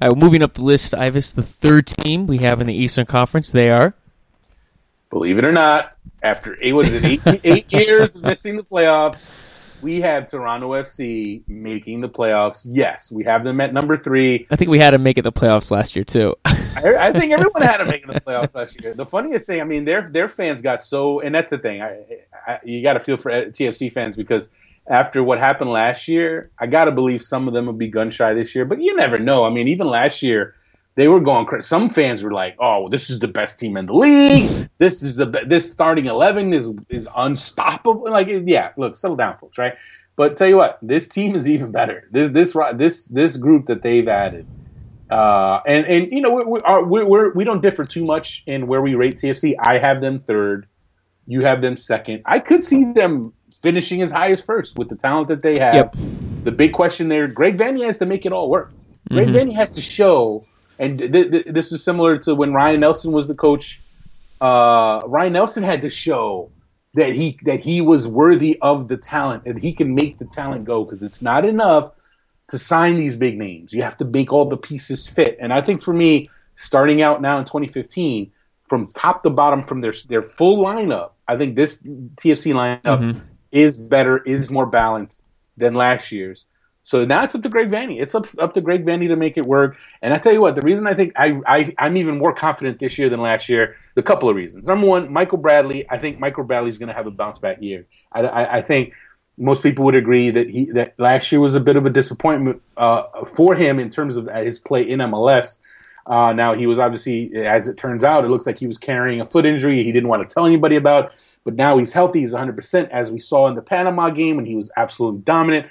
All 0.00 0.10
right, 0.10 0.18
moving 0.18 0.42
up 0.42 0.54
the 0.54 0.62
list, 0.62 0.94
Ives, 0.94 1.32
the 1.32 1.42
third 1.42 1.86
team 1.86 2.26
we 2.26 2.38
have 2.38 2.60
in 2.60 2.66
the 2.66 2.74
Eastern 2.74 3.06
Conference. 3.06 3.50
They 3.50 3.70
are, 3.70 3.94
believe 5.10 5.38
it 5.38 5.44
or 5.44 5.52
not, 5.52 5.96
after 6.22 6.58
eight 6.60 6.72
was 6.72 6.92
it 6.92 7.04
eight, 7.04 7.40
eight 7.44 7.72
years 7.72 8.16
of 8.16 8.22
missing 8.22 8.56
the 8.56 8.62
playoffs, 8.62 9.28
we 9.82 10.00
have 10.00 10.30
Toronto 10.30 10.72
FC 10.72 11.42
making 11.48 12.00
the 12.00 12.08
playoffs. 12.08 12.66
Yes, 12.68 13.12
we 13.12 13.24
have 13.24 13.44
them 13.44 13.60
at 13.60 13.72
number 13.72 13.96
three. 13.96 14.46
I 14.50 14.56
think 14.56 14.70
we 14.70 14.78
had 14.78 14.90
to 14.90 14.98
make 14.98 15.18
it 15.18 15.22
the 15.22 15.32
playoffs 15.32 15.70
last 15.70 15.94
year 15.94 16.04
too. 16.04 16.34
I, 16.44 16.96
I, 16.98 17.12
think 17.12 17.32
everyone 17.32 17.62
had 17.62 17.78
to 17.78 17.84
make 17.84 18.02
it 18.02 18.12
the 18.12 18.20
playoffs 18.20 18.54
last 18.54 18.80
year. 18.80 18.94
The 18.94 19.06
funniest 19.06 19.46
thing, 19.46 19.60
I 19.60 19.64
mean, 19.64 19.84
their 19.84 20.08
their 20.08 20.28
fans 20.28 20.62
got 20.62 20.82
so, 20.82 21.20
and 21.20 21.34
that's 21.34 21.50
the 21.50 21.58
thing. 21.58 21.82
I, 21.82 22.04
I 22.46 22.58
you 22.64 22.82
got 22.82 22.94
to 22.94 23.00
feel 23.00 23.16
for 23.16 23.30
TFC 23.30 23.92
fans 23.92 24.16
because 24.16 24.50
after 24.88 25.22
what 25.22 25.38
happened 25.38 25.70
last 25.70 26.08
year, 26.08 26.50
I 26.58 26.66
got 26.66 26.86
to 26.86 26.92
believe 26.92 27.22
some 27.22 27.46
of 27.46 27.54
them 27.54 27.66
will 27.66 27.72
be 27.72 27.88
gun 27.88 28.10
shy 28.10 28.34
this 28.34 28.54
year. 28.54 28.64
But 28.64 28.80
you 28.80 28.96
never 28.96 29.18
know. 29.18 29.44
I 29.44 29.50
mean, 29.50 29.68
even 29.68 29.86
last 29.86 30.22
year, 30.22 30.54
they 30.94 31.06
were 31.06 31.20
going 31.20 31.46
crazy. 31.46 31.62
Some 31.62 31.90
fans 31.90 32.22
were 32.22 32.32
like, 32.32 32.56
"Oh, 32.58 32.88
this 32.88 33.08
is 33.08 33.20
the 33.20 33.28
best 33.28 33.60
team 33.60 33.76
in 33.76 33.86
the 33.86 33.94
league. 33.94 34.68
This 34.78 35.02
is 35.02 35.16
the 35.16 35.26
be- 35.26 35.44
this 35.46 35.70
starting 35.70 36.06
eleven 36.06 36.52
is 36.52 36.70
is 36.88 37.08
unstoppable." 37.16 38.10
Like, 38.10 38.28
yeah, 38.28 38.72
look, 38.76 38.96
settle 38.96 39.16
down, 39.16 39.38
folks, 39.38 39.58
right? 39.58 39.74
But 40.16 40.36
tell 40.36 40.48
you 40.48 40.56
what, 40.56 40.78
this 40.82 41.06
team 41.06 41.36
is 41.36 41.48
even 41.48 41.70
better. 41.70 42.08
This 42.10 42.30
this 42.30 42.56
this 42.74 43.06
this 43.06 43.36
group 43.36 43.66
that 43.66 43.82
they've 43.82 44.08
added, 44.08 44.48
uh, 45.08 45.60
and 45.64 45.86
and 45.86 46.10
you 46.10 46.20
know 46.20 46.32
we 46.32 46.58
are, 46.64 46.82
we 46.82 47.04
we're, 47.04 47.32
we 47.32 47.44
don't 47.44 47.62
differ 47.62 47.84
too 47.84 48.04
much 48.04 48.42
in 48.46 48.66
where 48.66 48.82
we 48.82 48.96
rate 48.96 49.18
TFC. 49.18 49.54
I 49.62 49.78
have 49.80 50.00
them 50.00 50.18
third. 50.18 50.66
You 51.28 51.44
have 51.44 51.60
them 51.60 51.76
second. 51.76 52.22
I 52.26 52.40
could 52.40 52.64
see 52.64 52.92
them 52.92 53.32
finishing 53.62 54.02
as 54.02 54.12
high 54.12 54.28
as 54.28 54.42
first 54.42 54.78
with 54.78 54.88
the 54.88 54.96
talent 54.96 55.28
that 55.28 55.42
they 55.42 55.54
have. 55.58 55.74
Yep. 55.74 55.96
The 56.44 56.50
big 56.50 56.72
question 56.72 57.08
there, 57.08 57.26
Greg 57.26 57.56
Vanney 57.58 57.84
has 57.84 57.98
to 57.98 58.06
make 58.06 58.24
it 58.26 58.32
all 58.32 58.48
work. 58.48 58.72
Greg 59.10 59.28
mm-hmm. 59.28 59.36
Vanney 59.36 59.54
has 59.54 59.72
to 59.72 59.80
show, 59.80 60.44
and 60.78 60.98
th- 60.98 61.30
th- 61.30 61.46
this 61.50 61.72
is 61.72 61.82
similar 61.82 62.18
to 62.18 62.34
when 62.34 62.52
Ryan 62.52 62.80
Nelsen 62.80 63.12
was 63.12 63.26
the 63.26 63.34
coach. 63.34 63.80
Uh, 64.40 65.00
Ryan 65.06 65.32
Nelsen 65.32 65.64
had 65.64 65.82
to 65.82 65.88
show 65.88 66.50
that 66.94 67.14
he 67.14 67.38
that 67.42 67.60
he 67.60 67.80
was 67.80 68.06
worthy 68.06 68.58
of 68.62 68.88
the 68.88 68.96
talent 68.96 69.44
and 69.46 69.60
he 69.60 69.72
can 69.72 69.94
make 69.94 70.18
the 70.18 70.24
talent 70.24 70.64
go 70.64 70.84
because 70.84 71.02
it's 71.02 71.20
not 71.20 71.44
enough 71.44 71.92
to 72.50 72.58
sign 72.58 72.96
these 72.96 73.14
big 73.14 73.36
names. 73.36 73.72
You 73.72 73.82
have 73.82 73.98
to 73.98 74.04
make 74.04 74.32
all 74.32 74.48
the 74.48 74.56
pieces 74.56 75.06
fit. 75.06 75.36
And 75.40 75.52
I 75.52 75.60
think 75.60 75.82
for 75.82 75.92
me, 75.92 76.30
starting 76.54 77.02
out 77.02 77.20
now 77.20 77.38
in 77.38 77.44
2015, 77.44 78.32
from 78.68 78.88
top 78.92 79.22
to 79.24 79.30
bottom, 79.30 79.62
from 79.64 79.80
their 79.80 79.94
their 80.08 80.22
full 80.22 80.64
lineup, 80.64 81.12
I 81.26 81.36
think 81.36 81.56
this 81.56 81.78
TFC 81.78 82.54
lineup 82.54 82.82
mm-hmm 82.82 83.18
is 83.52 83.76
better, 83.76 84.18
is 84.18 84.50
more 84.50 84.66
balanced 84.66 85.24
than 85.56 85.74
last 85.74 86.12
year's. 86.12 86.46
So 86.88 87.04
now 87.04 87.22
it's 87.22 87.34
up 87.34 87.42
to 87.42 87.50
Greg 87.50 87.70
Vanney. 87.70 88.00
It's 88.00 88.14
up, 88.14 88.26
up 88.38 88.54
to 88.54 88.62
Greg 88.62 88.86
Vanney 88.86 89.08
to 89.08 89.16
make 89.16 89.36
it 89.36 89.44
work. 89.44 89.76
And 90.00 90.14
I 90.14 90.18
tell 90.18 90.32
you 90.32 90.40
what, 90.40 90.54
the 90.54 90.62
reason 90.62 90.86
I 90.86 90.94
think 90.94 91.12
I, 91.16 91.38
I, 91.46 91.74
I'm 91.78 91.98
even 91.98 92.16
more 92.16 92.32
confident 92.32 92.78
this 92.78 92.96
year 92.96 93.10
than 93.10 93.20
last 93.20 93.50
year, 93.50 93.76
a 93.94 94.02
couple 94.02 94.30
of 94.30 94.36
reasons. 94.36 94.66
Number 94.66 94.86
one, 94.86 95.12
Michael 95.12 95.36
Bradley. 95.36 95.84
I 95.90 95.98
think 95.98 96.18
Michael 96.18 96.44
Bradley's 96.44 96.78
going 96.78 96.88
to 96.88 96.94
have 96.94 97.06
a 97.06 97.10
bounce 97.10 97.38
back 97.38 97.60
year. 97.60 97.84
I, 98.10 98.20
I, 98.20 98.56
I, 98.58 98.62
think 98.62 98.94
most 99.36 99.62
people 99.62 99.84
would 99.84 99.96
agree 99.96 100.30
that 100.30 100.48
he 100.48 100.70
that 100.72 100.94
last 100.98 101.30
year 101.30 101.42
was 101.42 101.54
a 101.54 101.60
bit 101.60 101.76
of 101.76 101.84
a 101.84 101.90
disappointment 101.90 102.62
uh, 102.78 103.24
for 103.26 103.54
him 103.54 103.78
in 103.78 103.90
terms 103.90 104.16
of 104.16 104.26
his 104.26 104.58
play 104.58 104.88
in 104.88 105.00
MLS. 105.00 105.58
Uh, 106.06 106.32
now 106.32 106.54
he 106.54 106.66
was 106.66 106.78
obviously, 106.78 107.32
as 107.44 107.68
it 107.68 107.76
turns 107.76 108.02
out, 108.02 108.24
it 108.24 108.28
looks 108.28 108.46
like 108.46 108.58
he 108.58 108.66
was 108.66 108.78
carrying 108.78 109.20
a 109.20 109.26
foot 109.26 109.44
injury. 109.44 109.84
He 109.84 109.92
didn't 109.92 110.08
want 110.08 110.22
to 110.22 110.28
tell 110.28 110.46
anybody 110.46 110.76
about. 110.76 111.12
But 111.48 111.56
now 111.56 111.78
he's 111.78 111.94
healthy. 111.94 112.20
He's 112.20 112.34
100%, 112.34 112.90
as 112.90 113.10
we 113.10 113.18
saw 113.18 113.48
in 113.48 113.54
the 113.54 113.62
Panama 113.62 114.10
game 114.10 114.36
when 114.36 114.44
he 114.44 114.54
was 114.54 114.70
absolutely 114.76 115.22
dominant. 115.22 115.66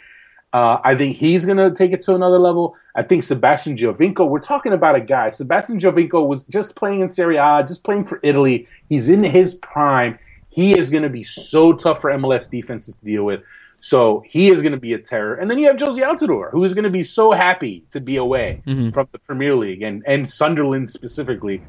Uh, 0.52 0.80
I 0.84 0.96
think 0.96 1.18
he's 1.18 1.46
going 1.46 1.60
to 1.60 1.70
take 1.70 1.92
it 1.92 2.02
to 2.06 2.16
another 2.16 2.40
level. 2.40 2.76
I 2.96 3.04
think 3.04 3.22
Sebastian 3.22 3.78
Giovinco, 3.78 4.28
we're 4.28 4.40
talking 4.40 4.74
about 4.74 4.96
a 4.96 5.02
guy. 5.02 5.30
Sebastian 5.30 5.80
Giovinco 5.80 6.28
was 6.28 6.46
just 6.46 6.76
playing 6.76 7.02
in 7.02 7.12
Serie 7.12 7.38
A, 7.38 7.64
just 7.68 7.84
playing 7.84 8.06
for 8.06 8.20
Italy. 8.24 8.68
He's 8.90 9.08
in 9.08 9.24
his 9.24 9.54
prime. 9.54 10.18
He 10.50 10.76
is 10.76 10.90
going 10.90 11.04
to 11.04 11.10
be 11.10 11.24
so 11.24 11.74
tough 11.74 12.02
for 12.02 12.10
MLS 12.10 12.50
defenses 12.50 12.96
to 12.96 13.06
deal 13.06 13.24
with. 13.24 13.44
So 13.82 14.24
he 14.26 14.50
is 14.50 14.62
going 14.62 14.72
to 14.72 14.80
be 14.80 14.94
a 14.94 14.98
terror. 14.98 15.36
And 15.36 15.48
then 15.48 15.60
you 15.60 15.68
have 15.68 15.78
Jozy 15.78 16.00
Altidore, 16.00 16.50
who 16.50 16.64
is 16.64 16.74
going 16.74 16.86
to 16.86 16.90
be 16.90 17.04
so 17.04 17.34
happy 17.34 17.86
to 17.92 18.00
be 18.00 18.16
away 18.18 18.64
mm-hmm. 18.66 18.90
from 18.90 19.08
the 19.12 19.20
Premier 19.20 19.56
League 19.56 19.84
and, 19.84 20.04
and 20.08 20.28
Sunderland 20.28 20.90
specifically 20.90 21.62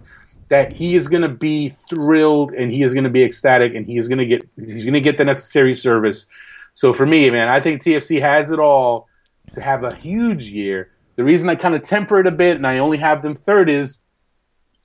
that 0.49 0.73
he 0.73 0.97
is 0.97 1.09
going 1.09 1.23
to 1.23 1.29
be 1.29 1.71
thrilled 1.89 2.53
and 2.53 2.71
he 2.71 2.83
is 2.83 2.95
going 2.95 3.05
to 3.05 3.11
be 3.11 3.23
ecstatic 3.23 3.75
and 3.75 3.87
he 3.87 3.97
is 3.97 4.09
going 4.09 4.19
to 4.19 4.27
get 4.27 4.49
he's 4.57 4.85
going 4.85 4.95
to 4.95 5.01
get 5.01 5.19
the 5.19 5.25
necessary 5.25 5.75
service. 5.75 6.27
So 6.75 6.93
for 6.93 7.07
me, 7.07 7.29
man, 7.31 7.49
I 7.49 7.61
think 7.61 7.83
TFC 7.83 8.21
has 8.21 8.51
it 8.51 8.59
all 8.59 9.09
to 9.55 9.61
have 9.61 9.85
a 9.85 9.95
huge 9.95 10.45
year. 10.45 10.91
The 11.17 11.25
reason 11.25 11.49
I 11.49 11.57
kind 11.57 11.75
of 11.75 11.83
temper 11.83 12.21
it 12.21 12.27
a 12.27 12.31
bit 12.31 12.57
and 12.57 12.67
I 12.67 12.79
only 12.79 12.99
have 12.99 13.23
them 13.23 13.35
third 13.35 13.69
is 13.69 13.99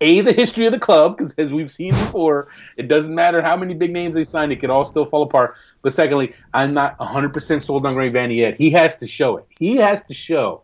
a 0.01 0.22
the 0.22 0.34
history 0.34 0.66
of 0.66 0.74
the 0.74 0.80
club 0.80 1.18
because 1.18 1.34
as 1.38 1.53
we've 1.53 1.72
seen 1.72 1.91
before, 1.91 2.49
it 2.76 2.88
doesn't 2.88 3.14
matter 3.14 3.41
how 3.41 3.55
many 3.55 3.74
big 3.74 3.91
names 3.91 4.16
they 4.16 4.24
sign, 4.24 4.51
it 4.51 4.59
could 4.59 4.70
all 4.70 4.86
still 4.86 5.05
fall 5.05 5.24
apart. 5.24 5.55
But 5.82 5.93
secondly, 5.93 6.34
I'm 6.53 6.74
not 6.74 6.97
100% 6.97 7.64
sold 7.64 7.86
on 7.86 7.93
Greg 7.93 8.14
Vanney 8.14 8.38
yet. 8.38 8.55
He 8.55 8.72
has 8.72 8.97
to 8.97 9.07
show 9.07 9.38
it. 9.38 9.45
He 9.59 9.78
has 9.78 10.03
to 10.05 10.14
show 10.14 10.64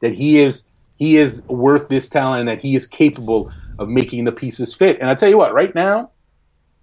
that 0.00 0.12
he 0.12 0.40
is 0.40 0.64
he 0.96 1.16
is 1.16 1.42
worth 1.44 1.88
this 1.88 2.08
talent 2.08 2.40
and 2.40 2.48
that 2.48 2.60
he 2.60 2.74
is 2.74 2.86
capable 2.86 3.52
of 3.78 3.88
making 3.88 4.24
the 4.24 4.32
pieces 4.32 4.74
fit. 4.74 4.98
And 5.00 5.08
I 5.08 5.14
tell 5.14 5.28
you 5.28 5.38
what, 5.38 5.54
right 5.54 5.74
now, 5.74 6.10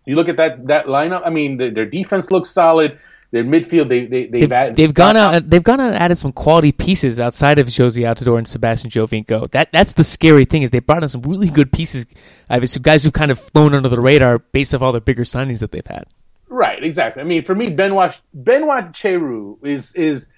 you 0.05 0.15
look 0.15 0.29
at 0.29 0.37
that 0.37 0.67
that 0.67 0.85
lineup. 0.85 1.23
I 1.25 1.29
mean, 1.29 1.57
the, 1.57 1.69
their 1.69 1.85
defense 1.85 2.31
looks 2.31 2.49
solid. 2.49 2.99
Their 3.31 3.43
midfield, 3.43 3.89
they 3.89 4.05
they 4.05 4.27
they've, 4.27 4.41
they've, 4.41 4.53
added, 4.53 4.75
they've 4.75 4.93
gone 4.93 5.17
out. 5.17 5.49
They've 5.49 5.63
gone 5.63 5.81
out 5.81 5.87
and 5.87 5.95
added 5.95 6.17
some 6.17 6.31
quality 6.31 6.71
pieces 6.71 7.19
outside 7.19 7.59
of 7.59 7.67
Jozy 7.67 8.03
Altidore 8.03 8.37
and 8.37 8.47
Sebastian 8.47 8.91
Giovinco. 8.91 9.49
That 9.51 9.71
that's 9.73 9.93
the 9.93 10.03
scary 10.03 10.45
thing 10.45 10.61
is 10.61 10.71
they 10.71 10.79
brought 10.79 11.03
in 11.03 11.09
some 11.09 11.23
really 11.23 11.49
good 11.49 11.71
pieces. 11.71 12.05
I 12.49 12.63
some 12.65 12.83
guys 12.83 13.03
who've 13.03 13.13
kind 13.13 13.31
of 13.31 13.39
flown 13.39 13.73
under 13.73 13.89
the 13.89 13.99
radar 13.99 14.39
based 14.39 14.73
off 14.73 14.81
all 14.81 14.91
the 14.91 15.01
bigger 15.01 15.23
signings 15.23 15.59
that 15.59 15.71
they've 15.71 15.85
had. 15.85 16.05
Right, 16.47 16.81
exactly. 16.81 17.21
I 17.21 17.25
mean, 17.25 17.43
for 17.43 17.55
me, 17.55 17.69
Benoit 17.69 18.19
Benoit 18.33 18.91
Cheyrou 18.93 19.65
is 19.65 19.93
is. 19.95 20.29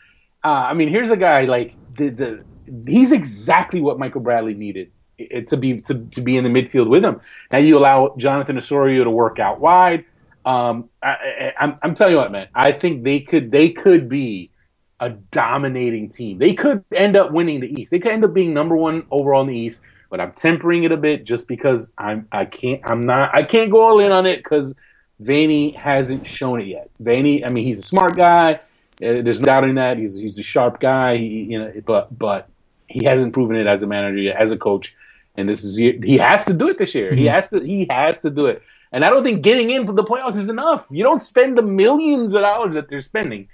Uh, 0.43 0.47
I 0.47 0.73
mean, 0.73 0.87
here's 0.87 1.09
a 1.09 1.17
guy 1.17 1.43
like 1.43 1.75
the 1.93 2.09
the 2.09 2.43
he's 2.87 3.11
exactly 3.11 3.81
what 3.81 3.99
Michael 3.99 4.21
Bradley 4.21 4.53
needed 4.53 4.91
to 5.17 5.57
be 5.57 5.81
to, 5.81 6.05
to 6.11 6.21
be 6.21 6.37
in 6.37 6.43
the 6.43 6.49
midfield 6.49 6.87
with 6.87 7.03
him. 7.03 7.21
Now 7.51 7.59
you 7.59 7.77
allow 7.77 8.15
Jonathan 8.17 8.57
Osorio 8.57 9.03
to 9.03 9.09
work 9.09 9.39
out 9.39 9.59
wide. 9.59 10.05
Um, 10.45 10.89
I, 11.03 11.53
am 11.59 11.77
I'm 11.81 11.95
telling 11.95 12.13
you 12.13 12.19
what, 12.19 12.31
man. 12.31 12.47
I 12.55 12.71
think 12.71 13.03
they 13.03 13.19
could 13.19 13.51
they 13.51 13.69
could 13.69 14.07
be 14.07 14.51
a 14.99 15.09
dominating 15.09 16.09
team. 16.09 16.37
They 16.37 16.53
could 16.53 16.83
end 16.95 17.15
up 17.15 17.31
winning 17.31 17.59
the 17.59 17.81
East. 17.81 17.91
They 17.91 17.99
could 17.99 18.11
end 18.11 18.23
up 18.23 18.33
being 18.33 18.53
number 18.53 18.75
one 18.75 19.05
overall 19.11 19.41
in 19.41 19.47
the 19.47 19.57
East. 19.57 19.81
but 20.09 20.19
I'm 20.19 20.31
tempering 20.31 20.83
it 20.83 20.91
a 20.91 20.97
bit 20.97 21.25
just 21.25 21.47
because 21.47 21.91
I'm 21.97 22.27
I 22.31 22.45
can't 22.45 22.81
I'm 22.83 23.01
not 23.01 23.35
I 23.35 23.43
can't 23.43 23.71
go 23.71 23.81
all 23.81 23.99
in 23.99 24.11
on 24.11 24.25
it 24.25 24.37
because 24.37 24.75
Vanney 25.21 25.75
hasn't 25.75 26.27
shown 26.27 26.61
it 26.61 26.67
yet. 26.67 26.89
Vanney, 27.01 27.45
I 27.45 27.49
mean, 27.49 27.65
he's 27.65 27.79
a 27.79 27.83
smart 27.83 28.15
guy. 28.15 28.59
Uh, 29.01 29.21
there's 29.21 29.39
no 29.39 29.45
doubting 29.45 29.75
that 29.75 29.97
he's 29.97 30.17
he's 30.17 30.37
a 30.39 30.43
sharp 30.43 30.79
guy. 30.79 31.17
He, 31.17 31.43
you 31.43 31.59
know, 31.59 31.73
but 31.85 32.17
but 32.17 32.49
he 32.87 33.05
hasn't 33.05 33.33
proven 33.33 33.57
it 33.57 33.67
as 33.67 33.83
a 33.83 33.87
manager 33.87 34.19
yet, 34.19 34.37
as 34.39 34.51
a 34.51 34.57
coach. 34.57 34.95
And 35.37 35.47
this 35.47 35.63
is 35.63 35.77
he 35.77 36.17
has 36.17 36.45
to 36.45 36.53
do 36.53 36.69
it 36.69 36.77
this 36.77 36.95
year. 36.95 37.11
Mm-hmm. 37.11 37.19
He 37.19 37.25
has 37.25 37.47
to 37.49 37.59
he 37.59 37.87
has 37.89 38.21
to 38.21 38.29
do 38.29 38.47
it. 38.47 38.63
And 38.91 39.05
I 39.05 39.09
don't 39.09 39.23
think 39.23 39.43
getting 39.43 39.69
in 39.69 39.85
for 39.85 39.93
the 39.93 40.03
playoffs 40.03 40.37
is 40.37 40.49
enough. 40.49 40.87
You 40.89 41.03
don't 41.03 41.21
spend 41.21 41.57
the 41.57 41.61
millions 41.61 42.33
of 42.33 42.41
dollars 42.41 42.75
that 42.75 42.89
they're 42.89 43.01
spending 43.01 43.47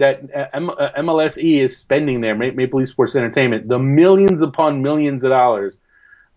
that 0.00 0.22
uh, 0.34 0.58
MLSE 0.98 1.60
uh, 1.60 1.64
is 1.64 1.76
spending 1.76 2.22
there, 2.22 2.34
Maple 2.34 2.80
Leaf 2.80 2.88
Sports 2.88 3.14
Entertainment, 3.14 3.68
the 3.68 3.78
millions 3.78 4.42
upon 4.42 4.82
millions 4.82 5.24
of 5.24 5.30
dollars 5.30 5.78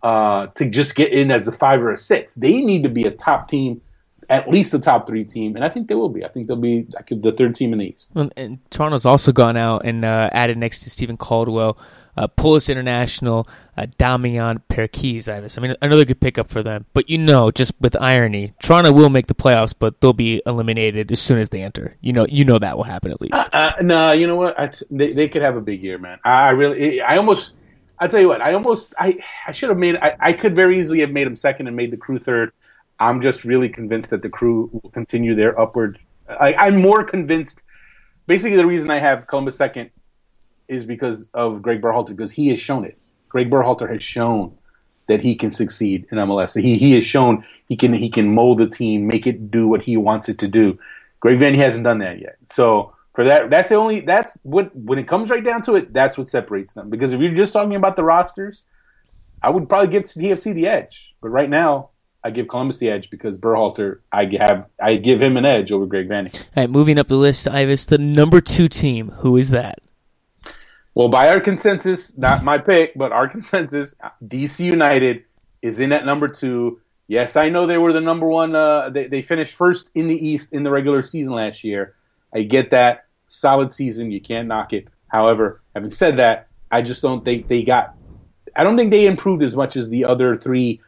uh, 0.03 0.47
to 0.47 0.69
just 0.69 0.95
get 0.95 1.11
in 1.11 1.31
as 1.31 1.47
a 1.47 1.51
five 1.53 1.81
or 1.81 1.93
a 1.93 1.97
six. 1.97 2.35
They 2.35 2.57
need 2.57 2.83
to 2.83 2.89
be 2.89 3.03
a 3.03 3.11
top 3.11 3.47
team, 3.49 3.81
at 4.29 4.49
least 4.49 4.73
a 4.73 4.79
top 4.79 5.07
three 5.07 5.23
team, 5.23 5.55
and 5.55 5.63
I 5.63 5.69
think 5.69 5.87
they 5.87 5.95
will 5.95 6.09
be. 6.09 6.25
I 6.25 6.27
think 6.27 6.47
they'll 6.47 6.57
be 6.57 6.85
like 6.93 7.07
the 7.09 7.31
third 7.31 7.55
team 7.55 7.71
in 7.71 7.79
the 7.79 7.85
East. 7.85 8.11
And 8.35 8.59
Toronto's 8.69 9.05
also 9.05 9.31
gone 9.31 9.55
out 9.55 9.85
and 9.85 10.03
uh, 10.03 10.29
added 10.33 10.57
next 10.57 10.83
to 10.83 10.89
Steven 10.89 11.15
Caldwell 11.15 11.77
uh, 12.17 12.27
Polish 12.27 12.69
International, 12.69 13.47
uh, 13.77 13.87
Damien 13.97 14.61
Perquis. 14.69 15.27
I 15.27 15.41
mean, 15.59 15.75
another 15.81 16.05
good 16.05 16.19
pickup 16.19 16.49
for 16.49 16.63
them. 16.63 16.85
But 16.93 17.09
you 17.09 17.17
know, 17.17 17.51
just 17.51 17.73
with 17.79 17.95
irony, 18.01 18.53
Toronto 18.61 18.91
will 18.91 19.09
make 19.09 19.27
the 19.27 19.35
playoffs, 19.35 19.73
but 19.77 19.99
they'll 20.01 20.13
be 20.13 20.41
eliminated 20.45 21.11
as 21.11 21.21
soon 21.21 21.39
as 21.39 21.49
they 21.49 21.61
enter. 21.61 21.97
You 22.01 22.13
know, 22.13 22.25
you 22.29 22.45
know 22.45 22.59
that 22.59 22.77
will 22.77 22.83
happen 22.83 23.11
at 23.11 23.21
least. 23.21 23.33
Uh, 23.33 23.49
uh, 23.51 23.73
no, 23.81 24.11
you 24.11 24.27
know 24.27 24.35
what? 24.35 24.81
They, 24.91 25.13
they 25.13 25.27
could 25.27 25.41
have 25.41 25.55
a 25.55 25.61
big 25.61 25.81
year, 25.81 25.97
man. 25.97 26.19
I, 26.23 26.47
I 26.47 26.49
really, 26.51 27.01
I 27.01 27.17
almost, 27.17 27.53
I 27.99 28.07
tell 28.07 28.19
you 28.19 28.27
what, 28.27 28.41
I 28.41 28.53
almost, 28.53 28.93
I, 28.97 29.19
I 29.47 29.51
should 29.51 29.69
have 29.69 29.77
made, 29.77 29.95
I, 29.95 30.15
I 30.19 30.33
could 30.33 30.55
very 30.55 30.79
easily 30.79 30.99
have 31.01 31.11
made 31.11 31.25
them 31.25 31.35
second 31.35 31.67
and 31.67 31.75
made 31.75 31.91
the 31.91 31.97
crew 31.97 32.19
third. 32.19 32.51
I'm 32.99 33.21
just 33.21 33.43
really 33.43 33.69
convinced 33.69 34.11
that 34.11 34.21
the 34.21 34.29
crew 34.29 34.69
will 34.71 34.91
continue 34.91 35.35
their 35.35 35.59
upward. 35.59 35.99
I, 36.29 36.53
I'm 36.53 36.81
more 36.81 37.03
convinced. 37.03 37.63
Basically, 38.27 38.55
the 38.55 38.65
reason 38.65 38.89
I 38.89 38.99
have 38.99 39.27
Columbus 39.27 39.57
second 39.57 39.89
is 40.67 40.85
because 40.85 41.29
of 41.33 41.61
Greg 41.61 41.81
Berhalter 41.81 42.09
because 42.09 42.31
he 42.31 42.49
has 42.49 42.59
shown 42.59 42.85
it. 42.85 42.97
Greg 43.29 43.49
Berhalter 43.49 43.89
has 43.89 44.03
shown 44.03 44.55
that 45.07 45.21
he 45.21 45.35
can 45.35 45.51
succeed 45.51 46.07
in 46.11 46.17
MLS. 46.17 46.59
He 46.59 46.77
he 46.77 46.93
has 46.93 47.03
shown 47.03 47.45
he 47.67 47.75
can 47.75 47.93
he 47.93 48.09
can 48.09 48.33
mold 48.33 48.59
the 48.59 48.67
team, 48.67 49.07
make 49.07 49.27
it 49.27 49.51
do 49.51 49.67
what 49.67 49.81
he 49.81 49.97
wants 49.97 50.29
it 50.29 50.39
to 50.39 50.47
do. 50.47 50.79
Greg 51.19 51.39
Vanney 51.39 51.57
hasn't 51.57 51.83
done 51.83 51.99
that 51.99 52.19
yet. 52.19 52.37
So 52.45 52.93
for 53.13 53.25
that, 53.25 53.49
that's 53.49 53.69
the 53.69 53.75
only 53.75 54.01
that's 54.01 54.37
what 54.43 54.75
when 54.75 54.99
it 54.99 55.07
comes 55.07 55.29
right 55.29 55.43
down 55.43 55.61
to 55.63 55.75
it, 55.75 55.93
that's 55.93 56.17
what 56.17 56.27
separates 56.27 56.73
them. 56.73 56.89
Because 56.89 57.13
if 57.13 57.19
you're 57.19 57.35
just 57.35 57.53
talking 57.53 57.75
about 57.75 57.95
the 57.95 58.03
rosters, 58.03 58.63
I 59.41 59.49
would 59.49 59.67
probably 59.69 59.91
give 59.91 60.03
TFC 60.03 60.53
the 60.53 60.67
edge. 60.67 61.13
But 61.21 61.29
right 61.29 61.49
now, 61.49 61.89
I 62.23 62.31
give 62.31 62.47
Columbus 62.47 62.77
the 62.77 62.89
edge 62.89 63.09
because 63.09 63.37
Berhalter, 63.37 63.99
I 64.11 64.31
have 64.39 64.67
I 64.81 64.95
give 64.95 65.21
him 65.21 65.35
an 65.37 65.45
edge 65.45 65.71
over 65.71 65.85
Greg 65.85 66.07
Vanney. 66.07 66.33
All 66.33 66.63
right, 66.63 66.69
moving 66.69 66.97
up 66.97 67.07
the 67.07 67.17
list, 67.17 67.47
Ives, 67.47 67.87
the 67.87 67.97
number 67.97 68.39
two 68.39 68.69
team. 68.69 69.09
Who 69.17 69.35
is 69.35 69.49
that? 69.49 69.79
Well, 70.95 71.09
by 71.09 71.29
our 71.29 71.39
consensus, 71.39 72.15
not 72.17 72.43
my 72.43 72.57
pick, 72.57 72.93
but 72.95 73.11
our 73.11 73.27
consensus, 73.35 73.95
DC 74.23 74.59
United 74.59 75.23
is 75.61 75.79
in 75.79 75.91
at 75.91 76.05
number 76.05 76.27
two. 76.27 76.79
Yes, 77.07 77.35
I 77.35 77.49
know 77.49 77.65
they 77.65 77.77
were 77.77 77.93
the 77.93 78.01
number 78.01 78.27
one. 78.27 78.55
Uh, 78.55 78.89
they, 78.89 79.07
they 79.07 79.21
finished 79.21 79.55
first 79.55 79.89
in 79.93 80.07
the 80.07 80.15
East 80.15 80.53
in 80.53 80.63
the 80.63 80.71
regular 80.71 81.01
season 81.01 81.33
last 81.33 81.63
year. 81.63 81.95
I 82.33 82.43
get 82.43 82.71
that. 82.71 83.05
Solid 83.27 83.73
season. 83.73 84.11
You 84.11 84.21
can't 84.21 84.47
knock 84.47 84.73
it. 84.73 84.87
However, 85.07 85.61
having 85.73 85.91
said 85.91 86.17
that, 86.17 86.47
I 86.71 86.81
just 86.81 87.01
don't 87.01 87.25
think 87.25 87.47
they 87.47 87.63
got. 87.63 87.95
I 88.55 88.63
don't 88.63 88.77
think 88.77 88.91
they 88.91 89.05
improved 89.05 89.41
as 89.41 89.55
much 89.55 89.75
as 89.75 89.89
the 89.89 90.05
other 90.05 90.35
three 90.35 90.81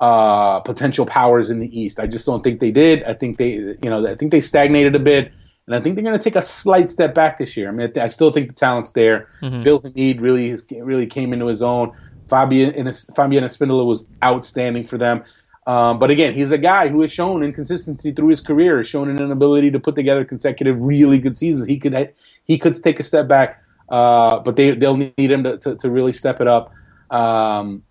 uh, 0.00 0.60
potential 0.60 1.06
powers 1.06 1.50
in 1.50 1.58
the 1.58 1.80
East. 1.80 1.98
I 1.98 2.06
just 2.06 2.26
don't 2.26 2.42
think 2.42 2.60
they 2.60 2.70
did. 2.70 3.02
I 3.04 3.14
think 3.14 3.38
they, 3.38 3.50
you 3.52 3.78
know, 3.84 4.06
I 4.06 4.14
think 4.14 4.32
they 4.32 4.40
stagnated 4.42 4.94
a 4.94 4.98
bit. 4.98 5.32
And 5.66 5.74
I 5.74 5.80
think 5.80 5.96
they're 5.96 6.04
going 6.04 6.18
to 6.18 6.22
take 6.22 6.36
a 6.36 6.42
slight 6.42 6.90
step 6.90 7.14
back 7.14 7.38
this 7.38 7.56
year. 7.56 7.68
I 7.68 7.72
mean, 7.72 7.92
I 7.98 8.08
still 8.08 8.30
think 8.30 8.48
the 8.48 8.54
talent's 8.54 8.92
there. 8.92 9.28
Mm-hmm. 9.42 9.64
Bill 9.64 9.80
Hamid 9.80 10.20
really 10.20 10.50
has, 10.50 10.64
really 10.70 11.06
came 11.06 11.32
into 11.32 11.46
his 11.46 11.62
own. 11.62 11.92
Fabian 12.28 12.72
Fabian 13.16 13.44
Espindola 13.44 13.86
was 13.86 14.04
outstanding 14.22 14.86
for 14.86 14.98
them. 14.98 15.24
Um, 15.66 15.98
but 15.98 16.10
again, 16.10 16.34
he's 16.34 16.52
a 16.52 16.58
guy 16.58 16.88
who 16.88 17.00
has 17.00 17.12
shown 17.12 17.42
inconsistency 17.42 18.12
through 18.12 18.28
his 18.28 18.40
career, 18.40 18.78
has 18.78 18.86
shown 18.86 19.08
an 19.08 19.20
inability 19.20 19.72
to 19.72 19.80
put 19.80 19.96
together 19.96 20.24
consecutive 20.24 20.80
really 20.80 21.18
good 21.18 21.36
seasons. 21.36 21.66
He 21.66 21.78
could 21.78 22.14
he 22.44 22.58
could 22.58 22.80
take 22.82 23.00
a 23.00 23.02
step 23.02 23.26
back, 23.26 23.62
uh, 23.88 24.38
but 24.38 24.54
they 24.54 24.70
they'll 24.72 24.96
need 24.96 25.12
him 25.16 25.42
to, 25.42 25.58
to, 25.58 25.74
to 25.76 25.90
really 25.90 26.12
step 26.12 26.40
it 26.40 26.46
up. 26.46 26.72
Um, 27.10 27.82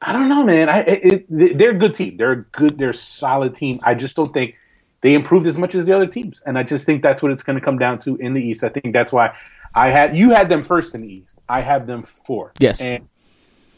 I 0.00 0.12
don't 0.12 0.28
know, 0.28 0.44
man. 0.44 0.68
I, 0.68 0.80
it, 0.80 1.26
it, 1.30 1.58
they're 1.58 1.70
a 1.70 1.78
good 1.78 1.94
team. 1.94 2.14
They're 2.14 2.32
a 2.32 2.42
good. 2.42 2.78
They're 2.78 2.90
a 2.90 2.94
solid 2.94 3.54
team. 3.54 3.80
I 3.82 3.94
just 3.94 4.14
don't 4.14 4.32
think 4.32 4.54
they 5.04 5.12
improved 5.12 5.46
as 5.46 5.58
much 5.58 5.74
as 5.74 5.84
the 5.84 5.94
other 5.94 6.06
teams, 6.06 6.40
and 6.46 6.56
I 6.56 6.62
just 6.62 6.86
think 6.86 7.02
that's 7.02 7.20
what 7.20 7.30
it's 7.30 7.42
going 7.42 7.58
to 7.58 7.64
come 7.64 7.78
down 7.78 7.98
to 8.00 8.16
in 8.16 8.32
the 8.32 8.40
East. 8.40 8.64
I 8.64 8.70
think 8.70 8.94
that's 8.94 9.12
why 9.12 9.36
I 9.74 9.90
had 9.90 10.16
you 10.16 10.30
had 10.30 10.48
them 10.48 10.64
first 10.64 10.94
in 10.94 11.02
the 11.02 11.12
East. 11.12 11.38
I 11.46 11.60
have 11.60 11.86
them 11.86 12.04
fourth. 12.04 12.54
Yes. 12.58 12.80
And 12.80 13.06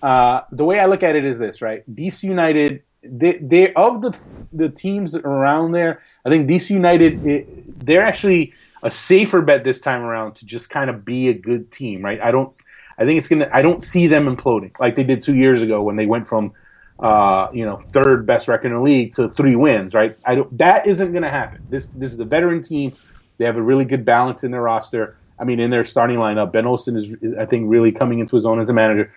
uh, 0.01 0.43
the 0.53 0.65
way 0.65 0.79
I 0.79 0.87
look 0.87 1.03
at 1.03 1.17
it 1.17 1.25
is 1.25 1.41
this, 1.41 1.61
right? 1.61 1.83
DC 1.93 2.23
United, 2.23 2.85
they 3.03 3.39
they 3.43 3.75
of 3.75 4.03
the 4.03 4.17
the 4.53 4.69
teams 4.69 5.17
around 5.17 5.73
there, 5.73 6.01
I 6.25 6.29
think 6.29 6.49
DC 6.49 6.71
United 6.71 7.27
it, 7.27 7.85
they're 7.85 8.07
actually 8.07 8.53
a 8.85 8.91
safer 8.93 9.43
bet 9.43 9.65
this 9.65 9.81
time 9.81 10.03
around 10.03 10.37
to 10.37 10.47
just 10.47 10.71
kind 10.71 10.89
of 10.89 11.05
be 11.05 11.27
a 11.27 11.35
good 11.35 11.73
team, 11.73 12.05
right? 12.05 12.21
I 12.21 12.31
don't. 12.31 12.55
I 12.99 13.05
think 13.05 13.19
it's 13.19 13.27
gonna. 13.27 13.51
I 13.53 13.63
don't 13.63 13.83
see 13.83 14.07
them 14.07 14.33
imploding 14.33 14.79
like 14.79 14.95
they 14.95 15.03
did 15.03 15.25
two 15.25 15.35
years 15.35 15.61
ago 15.61 15.83
when 15.83 15.97
they 15.97 16.07
went 16.07 16.29
from 16.29 16.53
uh, 16.99 17.49
you 17.53 17.65
know, 17.65 17.77
third 17.77 18.27
best 18.27 18.49
record 18.49 18.69
in 18.69 18.75
the 18.75 18.83
league 18.83 19.13
to 19.13 19.29
three 19.29 19.57
wins, 19.57 19.95
right? 19.95 20.17
I 20.25 20.37
don't, 20.37 20.59
that 20.59 20.87
isn't 20.87 21.13
going 21.13 21.25
to 21.25 21.31
happen. 21.31 21.63
This 21.69 21.89
this 21.89 22.13
is 22.13 22.21
a 22.21 22.25
veteran 22.25 22.63
team. 22.63 22.95
They 23.39 23.45
have 23.45 23.57
a 23.57 23.63
really 23.63 23.85
good 23.85 24.05
balance 24.05 24.45
in 24.45 24.51
their 24.51 24.63
roster. 24.63 25.17
I 25.39 25.45
mean, 25.45 25.61
in 25.61 25.71
their 25.71 25.85
starting 25.85 26.17
lineup, 26.17 26.53
Ben 26.53 26.67
Olsen 26.67 26.97
is, 26.97 27.15
I 27.39 27.45
think, 27.45 27.69
really 27.69 27.93
coming 27.93 28.21
into 28.21 28.35
his 28.35 28.47
own 28.47 28.61
as 28.61 28.71
a 28.71 28.73
manager. 28.73 29.13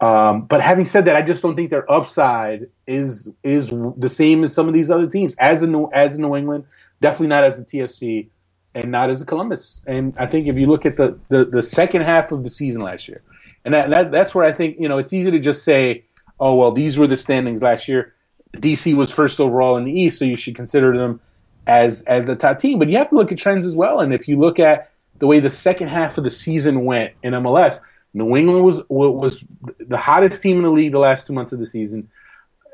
Um, 0.00 0.42
but 0.42 0.60
having 0.60 0.84
said 0.84 1.06
that, 1.06 1.16
I 1.16 1.22
just 1.22 1.42
don't 1.42 1.56
think 1.56 1.70
their 1.70 1.90
upside 1.90 2.68
is 2.86 3.28
is 3.42 3.70
the 3.70 4.10
same 4.10 4.44
as 4.44 4.52
some 4.54 4.68
of 4.68 4.74
these 4.74 4.90
other 4.90 5.08
teams. 5.08 5.34
As 5.38 5.62
in 5.62 5.86
as 5.92 6.16
in 6.16 6.22
New 6.22 6.36
England, 6.36 6.64
definitely 7.00 7.28
not 7.28 7.44
as 7.44 7.58
a 7.58 7.64
TFC, 7.64 8.28
and 8.74 8.92
not 8.92 9.10
as 9.10 9.22
a 9.22 9.26
Columbus. 9.26 9.82
And 9.86 10.14
I 10.18 10.26
think 10.26 10.46
if 10.46 10.56
you 10.56 10.66
look 10.66 10.86
at 10.86 10.96
the 10.96 11.18
the, 11.30 11.46
the 11.46 11.62
second 11.62 12.02
half 12.02 12.30
of 12.30 12.44
the 12.44 12.50
season 12.50 12.82
last 12.82 13.08
year, 13.08 13.22
and 13.64 13.72
that, 13.74 13.88
that 13.94 14.12
that's 14.12 14.34
where 14.34 14.44
I 14.44 14.52
think 14.52 14.76
you 14.78 14.88
know 14.88 14.98
it's 14.98 15.14
easy 15.14 15.30
to 15.30 15.40
just 15.40 15.64
say 15.64 16.04
oh 16.40 16.54
well, 16.54 16.72
these 16.72 16.98
were 16.98 17.06
the 17.06 17.16
standings 17.16 17.62
last 17.62 17.88
year. 17.88 18.14
DC 18.56 18.94
was 18.94 19.10
first 19.10 19.40
overall 19.40 19.76
in 19.76 19.84
the 19.84 19.92
East, 19.92 20.18
so 20.18 20.24
you 20.24 20.36
should 20.36 20.56
consider 20.56 20.96
them 20.96 21.20
as 21.66 22.02
as 22.04 22.26
the 22.26 22.36
top 22.36 22.58
team. 22.58 22.78
But 22.78 22.88
you 22.88 22.98
have 22.98 23.10
to 23.10 23.16
look 23.16 23.32
at 23.32 23.38
trends 23.38 23.66
as 23.66 23.74
well. 23.74 24.00
And 24.00 24.14
if 24.14 24.28
you 24.28 24.38
look 24.38 24.58
at 24.58 24.90
the 25.18 25.26
way 25.26 25.40
the 25.40 25.50
second 25.50 25.88
half 25.88 26.18
of 26.18 26.24
the 26.24 26.30
season 26.30 26.84
went 26.84 27.14
in 27.22 27.32
MLS, 27.34 27.80
New 28.14 28.36
England 28.36 28.64
was 28.64 28.82
was 28.88 29.42
the 29.78 29.98
hottest 29.98 30.42
team 30.42 30.56
in 30.56 30.62
the 30.62 30.70
league 30.70 30.92
the 30.92 30.98
last 30.98 31.26
two 31.26 31.32
months 31.32 31.52
of 31.52 31.58
the 31.58 31.66
season. 31.66 32.08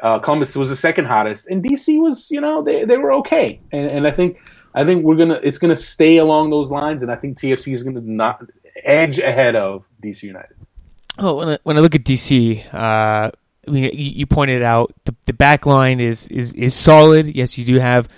Uh, 0.03 0.19
Columbus 0.19 0.57
was 0.57 0.69
the 0.69 0.77
second 0.77 1.05
hottest, 1.05 1.47
and 1.47 1.63
DC 1.63 2.01
was 2.01 2.31
you 2.31 2.41
know 2.41 2.63
they 2.63 2.85
they 2.85 2.97
were 2.97 3.13
okay. 3.15 3.61
And, 3.73 3.87
and 3.87 4.07
I 4.07 4.11
think 4.11 4.41
I 4.75 4.85
think 4.85 5.05
we're 5.05 5.17
gonna 5.17 5.41
it's 5.43 5.59
gonna 5.59 5.77
stay 5.77 6.19
along 6.19 6.51
those 6.51 6.71
lines, 6.71 7.03
and 7.03 7.11
I 7.11 7.17
think 7.17 7.39
TFC 7.39 7.73
is 7.73 7.83
gonna 7.83 8.01
not 8.01 8.43
edge 8.85 9.19
ahead 9.19 9.57
of 9.57 9.85
DC 10.03 10.23
United. 10.23 10.57
Oh, 11.19 11.37
when 11.37 11.49
I, 11.51 11.59
when 11.63 11.77
I 11.77 11.81
look 11.81 11.95
at 11.95 12.05
DC, 12.05 12.73
uh, 12.73 13.31
you 13.67 14.27
pointed 14.27 14.63
out 14.63 14.93
the, 15.05 15.15
the 15.27 15.33
back 15.33 15.67
line 15.67 16.01
is, 16.01 16.29
is, 16.29 16.53
is 16.55 16.75
solid. 16.75 17.35
Yes, 17.35 17.59
you 17.59 17.65
do 17.65 17.79
have, 17.79 18.09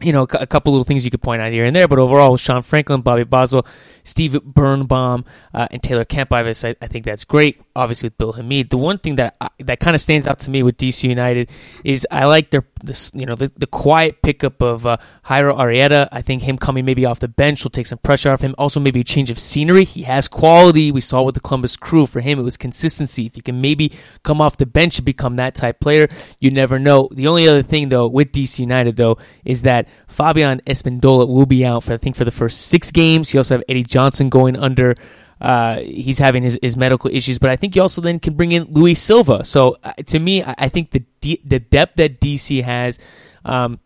you 0.00 0.12
know, 0.12 0.22
a 0.22 0.46
couple 0.46 0.72
little 0.72 0.84
things 0.84 1.04
you 1.04 1.10
could 1.10 1.22
point 1.22 1.42
out 1.42 1.50
here 1.50 1.64
and 1.64 1.74
there, 1.74 1.88
but 1.88 1.98
overall, 1.98 2.36
Sean 2.36 2.62
Franklin, 2.62 3.00
Bobby 3.00 3.24
Boswell, 3.24 3.66
Steve 4.04 4.40
Birnbaum, 4.44 5.24
uh, 5.52 5.66
and 5.70 5.82
Taylor 5.82 6.04
Campbell, 6.04 6.36
I, 6.36 6.50
I, 6.80 6.86
think 6.86 7.04
that's 7.04 7.24
great. 7.24 7.60
Obviously, 7.74 8.06
with 8.06 8.16
Bill 8.16 8.32
Hamid, 8.32 8.70
the 8.70 8.76
one 8.76 8.98
thing 8.98 9.16
that 9.16 9.36
I, 9.40 9.48
that 9.58 9.80
kind 9.80 9.94
of 9.96 10.00
stands 10.00 10.26
out 10.26 10.38
to 10.40 10.50
me 10.50 10.62
with 10.62 10.76
DC 10.76 11.08
United 11.08 11.50
is 11.84 12.06
I 12.10 12.26
like 12.26 12.50
their 12.50 12.64
you 13.12 13.26
know 13.26 13.34
the, 13.34 13.52
the 13.56 13.66
quiet 13.66 14.22
pickup 14.22 14.62
of 14.62 14.86
uh, 14.86 14.98
Jairo 15.26 15.56
Arrieta. 15.56 16.08
I 16.12 16.22
think 16.22 16.42
him 16.42 16.58
coming 16.58 16.84
maybe 16.84 17.04
off 17.04 17.18
the 17.18 17.28
bench 17.28 17.64
will 17.64 17.70
take 17.70 17.86
some 17.86 17.98
pressure 17.98 18.30
off 18.30 18.40
him. 18.40 18.54
Also, 18.56 18.78
maybe 18.78 19.00
a 19.00 19.04
change 19.04 19.30
of 19.30 19.38
scenery. 19.38 19.84
He 19.84 20.02
has 20.02 20.28
quality. 20.28 20.92
We 20.92 21.00
saw 21.00 21.22
with 21.22 21.34
the 21.34 21.40
Columbus 21.40 21.76
Crew. 21.76 22.06
For 22.06 22.20
him, 22.20 22.38
it 22.38 22.42
was 22.42 22.56
consistency. 22.56 23.26
If 23.26 23.34
he 23.34 23.40
can 23.40 23.60
maybe 23.60 23.92
come 24.22 24.40
off 24.40 24.56
the 24.56 24.66
bench 24.66 24.98
and 24.98 25.04
become 25.04 25.36
that 25.36 25.54
type 25.54 25.80
player, 25.80 26.08
you 26.38 26.50
never 26.50 26.78
know. 26.78 27.08
The 27.12 27.26
only 27.26 27.48
other 27.48 27.62
thing 27.62 27.88
though 27.88 28.06
with 28.06 28.32
DC 28.32 28.60
United 28.60 28.96
though 28.96 29.18
is 29.44 29.62
that 29.62 29.87
Fabian 30.06 30.60
Espindola 30.66 31.28
will 31.28 31.46
be 31.46 31.64
out 31.64 31.84
for 31.84 31.94
I 31.94 31.96
think 31.96 32.16
for 32.16 32.24
the 32.24 32.30
first 32.30 32.68
six 32.68 32.90
games. 32.90 33.32
You 33.32 33.40
also 33.40 33.56
have 33.56 33.64
Eddie 33.68 33.82
Johnson 33.82 34.28
going 34.28 34.56
under. 34.56 34.94
Uh, 35.40 35.78
he's 35.80 36.18
having 36.18 36.42
his, 36.42 36.58
his 36.62 36.76
medical 36.76 37.10
issues, 37.10 37.38
but 37.38 37.48
I 37.48 37.56
think 37.56 37.76
you 37.76 37.82
also 37.82 38.00
then 38.00 38.18
can 38.18 38.34
bring 38.34 38.52
in 38.52 38.64
Luis 38.64 39.00
Silva. 39.00 39.44
So 39.44 39.76
uh, 39.84 39.92
to 40.06 40.18
me, 40.18 40.42
I, 40.42 40.54
I 40.58 40.68
think 40.68 40.90
the 40.90 41.04
D, 41.20 41.40
the 41.44 41.60
depth 41.60 41.96
that 41.96 42.20
DC 42.20 42.62
has 42.64 42.98
um, 43.44 43.78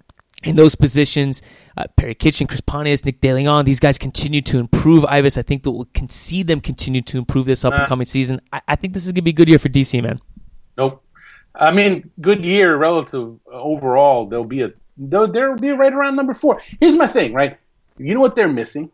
in 0.44 0.57
those 0.57 0.74
positions, 0.74 1.42
uh, 1.76 1.84
Perry 1.96 2.14
Kitchen, 2.14 2.46
Chris 2.46 2.62
Pontius, 2.62 3.05
Nick 3.05 3.20
DeLeon, 3.20 3.64
these 3.64 3.80
guys 3.80 3.98
continue 3.98 4.40
to 4.42 4.59
improve. 4.59 5.05
Ives, 5.05 5.36
I 5.36 5.42
think 5.42 5.62
that 5.64 5.72
we 5.72 5.84
can 5.92 6.09
see 6.09 6.42
them 6.42 6.61
continue 6.61 7.03
to 7.03 7.18
improve 7.18 7.46
this 7.46 7.64
up 7.64 7.74
and 7.74 7.86
coming 7.86 8.07
season. 8.07 8.40
I, 8.53 8.62
I 8.68 8.76
think 8.76 8.94
this 8.94 9.05
is 9.05 9.12
gonna 9.12 9.22
be 9.22 9.30
a 9.30 9.34
good 9.34 9.48
year 9.48 9.59
for 9.59 9.68
DC, 9.68 10.03
man. 10.03 10.18
Nope. 10.78 11.05
I 11.55 11.70
mean, 11.70 12.11
good 12.20 12.44
year 12.44 12.76
relative 12.76 13.38
overall. 13.50 14.26
There'll 14.26 14.44
be 14.44 14.62
a 14.62 14.72
they'll, 14.97 15.30
they'll 15.30 15.57
be 15.57 15.70
right 15.70 15.93
around 15.93 16.16
number 16.16 16.34
four. 16.34 16.61
Here's 16.80 16.97
my 16.97 17.07
thing, 17.07 17.32
right? 17.32 17.59
You 17.99 18.14
know 18.14 18.20
what 18.20 18.34
they're 18.34 18.49
missing? 18.49 18.90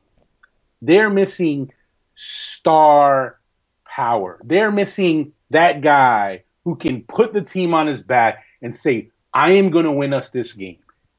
They're 0.83 1.11
missing 1.11 1.73
star 2.15 3.39
power. 3.85 4.41
They're 4.45 4.73
missing 4.73 5.33
that 5.51 5.81
guy 5.81 6.45
who 6.65 6.77
can 6.77 7.03
put 7.03 7.33
the 7.33 7.41
team 7.41 7.75
on 7.75 7.87
his 7.87 8.03
back 8.03 8.45
and 8.61 8.75
say, 8.75 9.11
"I 9.33 9.53
am 9.53 9.71
going 9.71 9.85
to 9.85 9.93
win 9.93 10.13
us 10.13 10.31
this 10.31 10.53
game." 10.53 10.79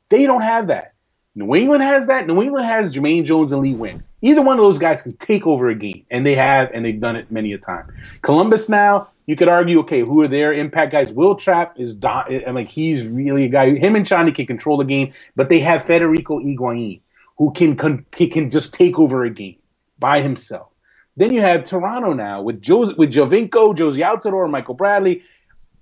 They 0.10 0.26
don't 0.26 0.42
have 0.42 0.68
that. 0.68 0.94
New 1.36 1.56
England 1.56 1.84
has 1.84 2.08
that. 2.08 2.28
New 2.28 2.42
England 2.42 2.66
has 2.66 2.94
Jermaine 2.94 3.24
Jones 3.24 3.52
and 3.52 3.62
Lee 3.62 3.74
Nguyen. 3.74 4.04
Either 4.22 4.42
one 4.42 4.58
of 4.60 4.64
those 4.64 4.80
guys 4.80 5.02
can 5.02 5.14
take 5.14 5.48
over 5.48 5.70
a 5.70 5.76
game, 5.76 6.06
and 6.12 6.26
they 6.26 6.36
have, 6.36 6.72
and 6.74 6.84
they've 6.84 7.00
done 7.00 7.16
it 7.16 7.32
many 7.32 7.54
a 7.54 7.58
time. 7.58 7.86
Columbus 8.22 8.68
now, 8.68 9.10
you 9.30 9.36
could 9.36 9.48
argue, 9.48 9.82
okay, 9.82 10.00
who 10.00 10.24
are 10.24 10.28
their 10.28 10.52
impact 10.54 10.92
guys? 10.92 11.12
Will 11.12 11.36
Trapp 11.36 11.80
is, 11.80 11.96
and 12.04 12.56
like 12.56 12.68
he's 12.68 13.06
really 13.06 13.46
a 13.46 13.48
guy. 13.48 13.76
Him 13.76 13.96
and 13.96 14.04
Tchani 14.04 14.34
can 14.34 14.48
control 14.48 14.76
the 14.76 14.86
game, 14.86 15.14
but 15.36 15.50
they 15.50 15.60
have 15.60 15.86
Federico 15.86 16.40
Higuain, 16.40 17.02
who 17.38 17.52
can 17.52 18.08
he 18.18 18.28
can 18.28 18.50
just 18.50 18.74
take 18.74 18.98
over 18.98 19.24
a 19.24 19.30
game 19.30 19.58
by 20.00 20.22
himself. 20.22 20.70
Then 21.16 21.32
you 21.32 21.42
have 21.42 21.64
Toronto 21.64 22.14
now 22.14 22.42
with 22.42 22.60
Joe, 22.60 22.92
with 22.98 23.14
Giovinco, 23.14 23.78
Jozy 23.78 24.02
Altidore, 24.04 24.50
Michael 24.50 24.74
Bradley, 24.74 25.22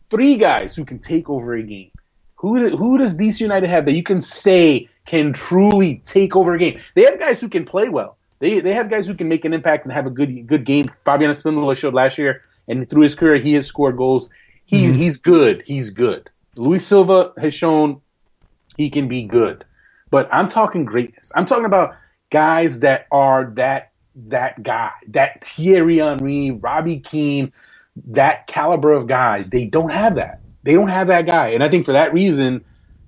three 0.09 0.35
guys 0.35 0.75
who 0.75 0.83
can 0.83 0.99
take 0.99 1.29
over 1.29 1.55
a 1.55 1.63
game. 1.63 1.91
Who 2.35 2.75
who 2.75 2.97
does 2.97 3.15
DC 3.15 3.39
United 3.39 3.69
have 3.69 3.85
that 3.85 3.93
you 3.93 4.03
can 4.03 4.19
say 4.19 4.89
can 5.05 5.31
truly 5.31 6.01
take 6.03 6.35
over 6.35 6.53
a 6.53 6.59
game? 6.59 6.81
They 6.95 7.05
have 7.05 7.17
guys 7.17 7.39
who 7.39 7.47
can 7.47 7.63
play 7.63 7.87
well. 7.87 8.17
They 8.39 8.59
they 8.59 8.73
have 8.73 8.89
guys 8.89 9.07
who 9.07 9.15
can 9.15 9.29
make 9.29 9.45
an 9.45 9.53
impact 9.53 9.85
and 9.85 9.93
have 9.93 10.05
a 10.05 10.09
good 10.09 10.47
good 10.47 10.65
game. 10.65 10.83
Fabian 11.05 11.31
Espindola 11.31 11.77
showed 11.77 11.93
last 11.93 12.17
year, 12.17 12.35
and 12.67 12.89
through 12.89 13.03
his 13.03 13.15
career, 13.15 13.37
he 13.37 13.53
has 13.53 13.65
scored 13.65 13.97
goals. 13.97 14.29
He 14.65 14.83
mm-hmm. 14.83 14.93
he's 14.93 15.17
good. 15.17 15.63
He's 15.65 15.91
good. 15.91 16.29
Luis 16.55 16.85
Silva 16.85 17.33
has 17.37 17.53
shown 17.53 18.01
he 18.75 18.89
can 18.89 19.07
be 19.07 19.23
good, 19.23 19.65
but 20.09 20.29
I'm 20.31 20.49
talking 20.49 20.85
greatness. 20.85 21.31
I'm 21.35 21.45
talking 21.45 21.65
about 21.65 21.95
guys 22.29 22.81
that 22.81 23.07
are 23.11 23.51
that 23.55 23.91
that 24.27 24.61
guy, 24.63 24.91
that 25.09 25.43
Thierry 25.43 25.99
Henry, 25.99 26.51
Robbie 26.51 26.99
Keane, 26.99 27.53
that 28.07 28.47
caliber 28.47 28.93
of 28.93 29.07
guys. 29.07 29.45
They 29.49 29.65
don't 29.65 29.91
have 29.91 30.15
that. 30.15 30.41
They 30.63 30.73
don't 30.73 30.89
have 30.89 31.07
that 31.07 31.25
guy, 31.25 31.49
and 31.49 31.63
I 31.63 31.69
think 31.69 31.85
for 31.85 31.93
that 31.93 32.13
reason, 32.13 32.65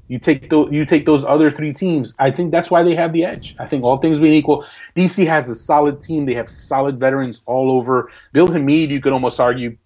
you 0.10 0.18
take 0.18 0.49
those, 0.49 0.70
you 0.72 0.86
take 0.86 1.05
those 1.05 1.24
other 1.24 1.51
three 1.51 1.72
teams. 1.72 2.16
I 2.18 2.32
think 2.32 2.51
that's 2.51 2.70
why 2.72 2.82
they 2.84 2.95
have 2.95 3.14
the 3.14 3.24
edge. 3.24 3.55
I 3.60 3.68
think 3.68 3.84
all 3.84 3.99
things 3.99 4.20
being 4.20 4.34
equal, 4.34 4.66
DC 4.95 5.28
has 5.28 5.47
a 5.47 5.55
solid 5.55 6.01
team. 6.01 6.26
They 6.26 6.34
have 6.34 6.49
solid 6.49 6.99
veterans 6.99 7.41
all 7.45 7.72
over. 7.72 8.12
Bill 8.34 8.47
Hamid, 8.47 8.89
you 8.89 8.99
could 8.99 9.14
almost 9.14 9.39
argue, 9.39 9.78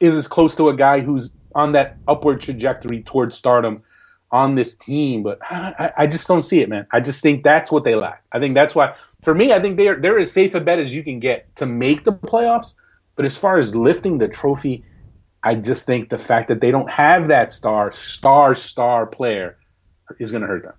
is 0.00 0.16
as 0.16 0.26
close 0.26 0.56
to 0.56 0.68
a 0.68 0.76
guy 0.76 1.00
who's 1.00 1.30
on 1.54 1.72
that 1.72 1.98
upward 2.08 2.40
trajectory 2.40 3.02
towards 3.02 3.36
stardom 3.36 3.84
on 4.32 4.56
this 4.56 4.74
team. 4.74 5.22
But 5.22 5.38
I, 5.42 5.92
I 5.96 6.06
just 6.08 6.26
don't 6.26 6.42
see 6.42 6.60
it, 6.60 6.68
man. 6.68 6.88
I 6.92 6.98
just 6.98 7.22
think 7.22 7.44
that's 7.44 7.70
what 7.70 7.84
they 7.84 7.94
lack. 7.94 8.24
I 8.32 8.40
think 8.40 8.54
that's 8.54 8.74
why, 8.74 8.96
for 9.22 9.34
me, 9.34 9.52
I 9.52 9.60
think 9.62 9.76
they're 9.76 10.00
they're 10.00 10.18
as 10.18 10.32
safe 10.32 10.56
a 10.56 10.60
bet 10.60 10.80
as 10.80 10.92
you 10.92 11.04
can 11.04 11.20
get 11.20 11.54
to 11.56 11.64
make 11.66 12.02
the 12.02 12.12
playoffs. 12.12 12.74
But 13.14 13.24
as 13.24 13.36
far 13.36 13.58
as 13.58 13.74
lifting 13.74 14.18
the 14.18 14.28
trophy 14.28 14.84
I 15.42 15.54
just 15.54 15.86
think 15.86 16.08
the 16.08 16.18
fact 16.18 16.48
that 16.48 16.60
they 16.60 16.70
don't 16.70 16.90
have 16.90 17.28
that 17.28 17.52
star, 17.52 17.92
star, 17.92 18.54
star 18.54 19.06
player 19.06 19.56
is 20.18 20.30
going 20.30 20.42
to 20.42 20.48
hurt 20.48 20.62
them. 20.62 20.72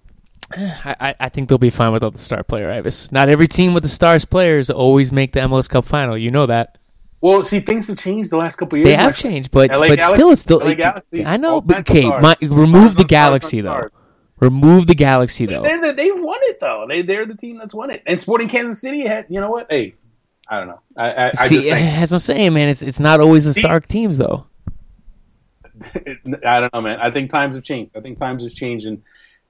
I, 0.85 1.15
I 1.19 1.29
think 1.29 1.49
they'll 1.49 1.57
be 1.57 1.69
fine 1.69 1.91
without 1.93 2.13
the 2.13 2.19
star 2.19 2.43
player, 2.43 2.69
Ives. 2.69 3.11
Not 3.11 3.29
every 3.29 3.47
team 3.47 3.73
with 3.73 3.83
the 3.83 3.89
stars 3.89 4.25
players 4.25 4.69
always 4.69 5.11
make 5.11 5.33
the 5.33 5.41
MLS 5.41 5.69
Cup 5.69 5.85
final. 5.85 6.17
You 6.17 6.31
know 6.31 6.45
that. 6.47 6.77
Well, 7.21 7.43
see, 7.43 7.59
things 7.59 7.87
have 7.87 7.97
changed 7.97 8.31
the 8.31 8.37
last 8.37 8.55
couple 8.55 8.77
years. 8.77 8.87
They 8.87 8.95
have 8.95 9.15
changed, 9.15 9.51
but 9.51 9.69
LA 9.69 9.89
but 9.89 9.99
Galaxy, 9.99 10.15
still, 10.15 10.31
it's 10.31 10.41
still. 10.41 10.59
Galaxy, 10.59 11.25
I 11.25 11.35
know, 11.35 11.59
but 11.59 11.79
okay, 11.79 12.07
my, 12.07 12.35
remove 12.41 12.95
the 12.95 13.03
Galaxy 13.03 13.59
though. 13.59 13.89
Remove 14.39 14.87
the 14.87 14.95
Galaxy 14.95 15.45
though. 15.45 15.61
They're, 15.61 15.93
they've 15.93 16.17
won 16.17 16.39
it 16.43 16.61
though. 16.61 16.85
They 16.87 17.01
they're 17.01 17.25
the 17.25 17.35
team 17.35 17.57
that's 17.57 17.73
won 17.73 17.89
it. 17.89 18.03
And 18.05 18.21
Sporting 18.21 18.47
Kansas 18.47 18.79
City 18.79 19.05
had, 19.05 19.25
you 19.27 19.41
know 19.41 19.51
what? 19.51 19.67
Hey, 19.69 19.95
I 20.49 20.57
don't 20.57 20.67
know. 20.67 20.81
I, 20.97 21.31
I, 21.37 21.45
see, 21.45 21.71
I 21.71 21.77
as 21.77 22.11
I'm 22.11 22.19
saying, 22.19 22.53
man, 22.53 22.69
it's 22.69 22.81
it's 22.81 22.99
not 22.99 23.19
always 23.19 23.45
the 23.45 23.53
Stark 23.53 23.87
teams 23.87 24.17
though. 24.17 24.47
I 26.45 26.59
don't 26.59 26.73
know, 26.73 26.81
man. 26.81 26.99
I 26.99 27.11
think 27.11 27.29
times 27.29 27.55
have 27.55 27.63
changed. 27.63 27.95
I 27.95 28.01
think 28.01 28.17
times 28.17 28.43
have 28.43 28.53
changed, 28.53 28.87
and 28.87 29.01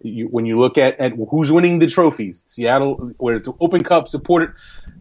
you, 0.02 0.28
when 0.28 0.46
you 0.46 0.60
look 0.60 0.78
at, 0.78 1.00
at 1.00 1.14
who's 1.30 1.52
winning 1.52 1.80
the 1.80 1.88
trophies, 1.88 2.44
Seattle, 2.46 3.14
where 3.18 3.36
it's 3.36 3.48
Open 3.62 3.82
Cup 3.82 4.10
supported. 4.10 4.52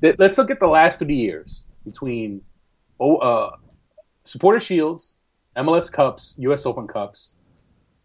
Let's 0.01 0.38
look 0.38 0.51
at 0.51 0.61
the 0.61 0.68
last 0.68 1.01
three 1.01 1.16
years 1.16 1.64
between 1.84 2.42
oh, 3.01 3.16
uh, 3.16 3.57
supporter 4.24 4.61
shields, 4.61 5.16
MLS 5.57 5.90
Cups, 5.90 6.34
U.S. 6.38 6.64
Open 6.64 6.86
Cups. 6.86 7.36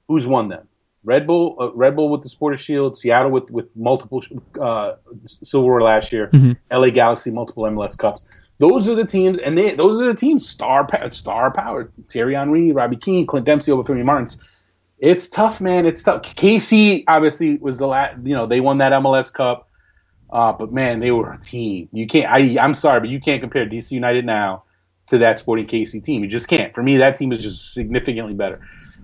Who's 0.08 0.28
won 0.28 0.50
them? 0.50 0.68
Red 1.04 1.28
Bull, 1.28 1.58
uh, 1.60 1.72
Red 1.74 1.96
Bull 1.96 2.10
with 2.10 2.24
the 2.24 2.30
supporter 2.30 2.58
shield, 2.58 2.98
Seattle 2.98 3.32
with 3.32 3.52
with 3.52 3.76
multiple 3.76 4.24
uh, 4.60 4.94
silverware 5.26 5.82
last 5.82 6.12
year, 6.12 6.28
mm-hmm. 6.28 6.54
LA 6.72 6.90
Galaxy 6.90 7.32
multiple 7.32 7.64
MLS 7.64 7.98
Cups. 7.98 8.26
Those 8.60 8.88
are 8.88 8.96
the 8.96 9.06
teams, 9.06 9.40
and 9.40 9.58
they 9.58 9.76
those 9.76 10.02
are 10.02 10.08
the 10.08 10.18
teams 10.18 10.48
star 10.48 10.88
star 11.12 11.52
power. 11.52 11.92
Thierry 12.10 12.36
Henry, 12.36 12.72
Robbie 12.72 12.98
Keane, 12.98 13.26
Clint 13.26 13.46
Dempsey 13.46 13.72
Obafemi 13.72 14.06
Martins. 14.06 14.38
It's 15.00 15.28
tough, 15.28 15.60
man. 15.60 15.86
It's 15.86 16.04
tough. 16.04 16.22
KC 16.22 17.04
obviously 17.08 17.58
was 17.58 17.78
the 17.78 17.88
last. 17.88 18.26
You 18.26 18.36
know, 18.36 18.46
they 18.46 18.62
won 18.62 18.78
that 18.78 18.94
MLS 18.94 19.34
Cup, 19.34 19.70
uh, 20.30 20.54
but 20.54 20.72
man, 20.72 21.00
they 21.00 21.12
were 21.12 21.34
a 21.34 21.38
team. 21.38 21.90
You 21.92 22.08
can't. 22.08 22.32
I 22.32 22.64
I'm 22.64 22.74
sorry, 22.74 23.02
but 23.02 23.10
you 23.10 23.20
can't 23.20 23.42
compare 23.42 23.66
DC 23.66 23.92
United 23.92 24.26
now 24.26 24.64
to 25.08 25.18
that 25.18 25.40
Sporting 25.40 25.68
KC 25.68 26.02
team. 26.02 26.24
You 26.24 26.30
just 26.30 26.48
can't. 26.48 26.74
For 26.74 26.82
me, 26.82 26.98
that 26.98 27.16
team 27.16 27.32
is 27.34 27.42
just 27.42 27.74
significantly 27.74 28.34
better. 28.34 28.62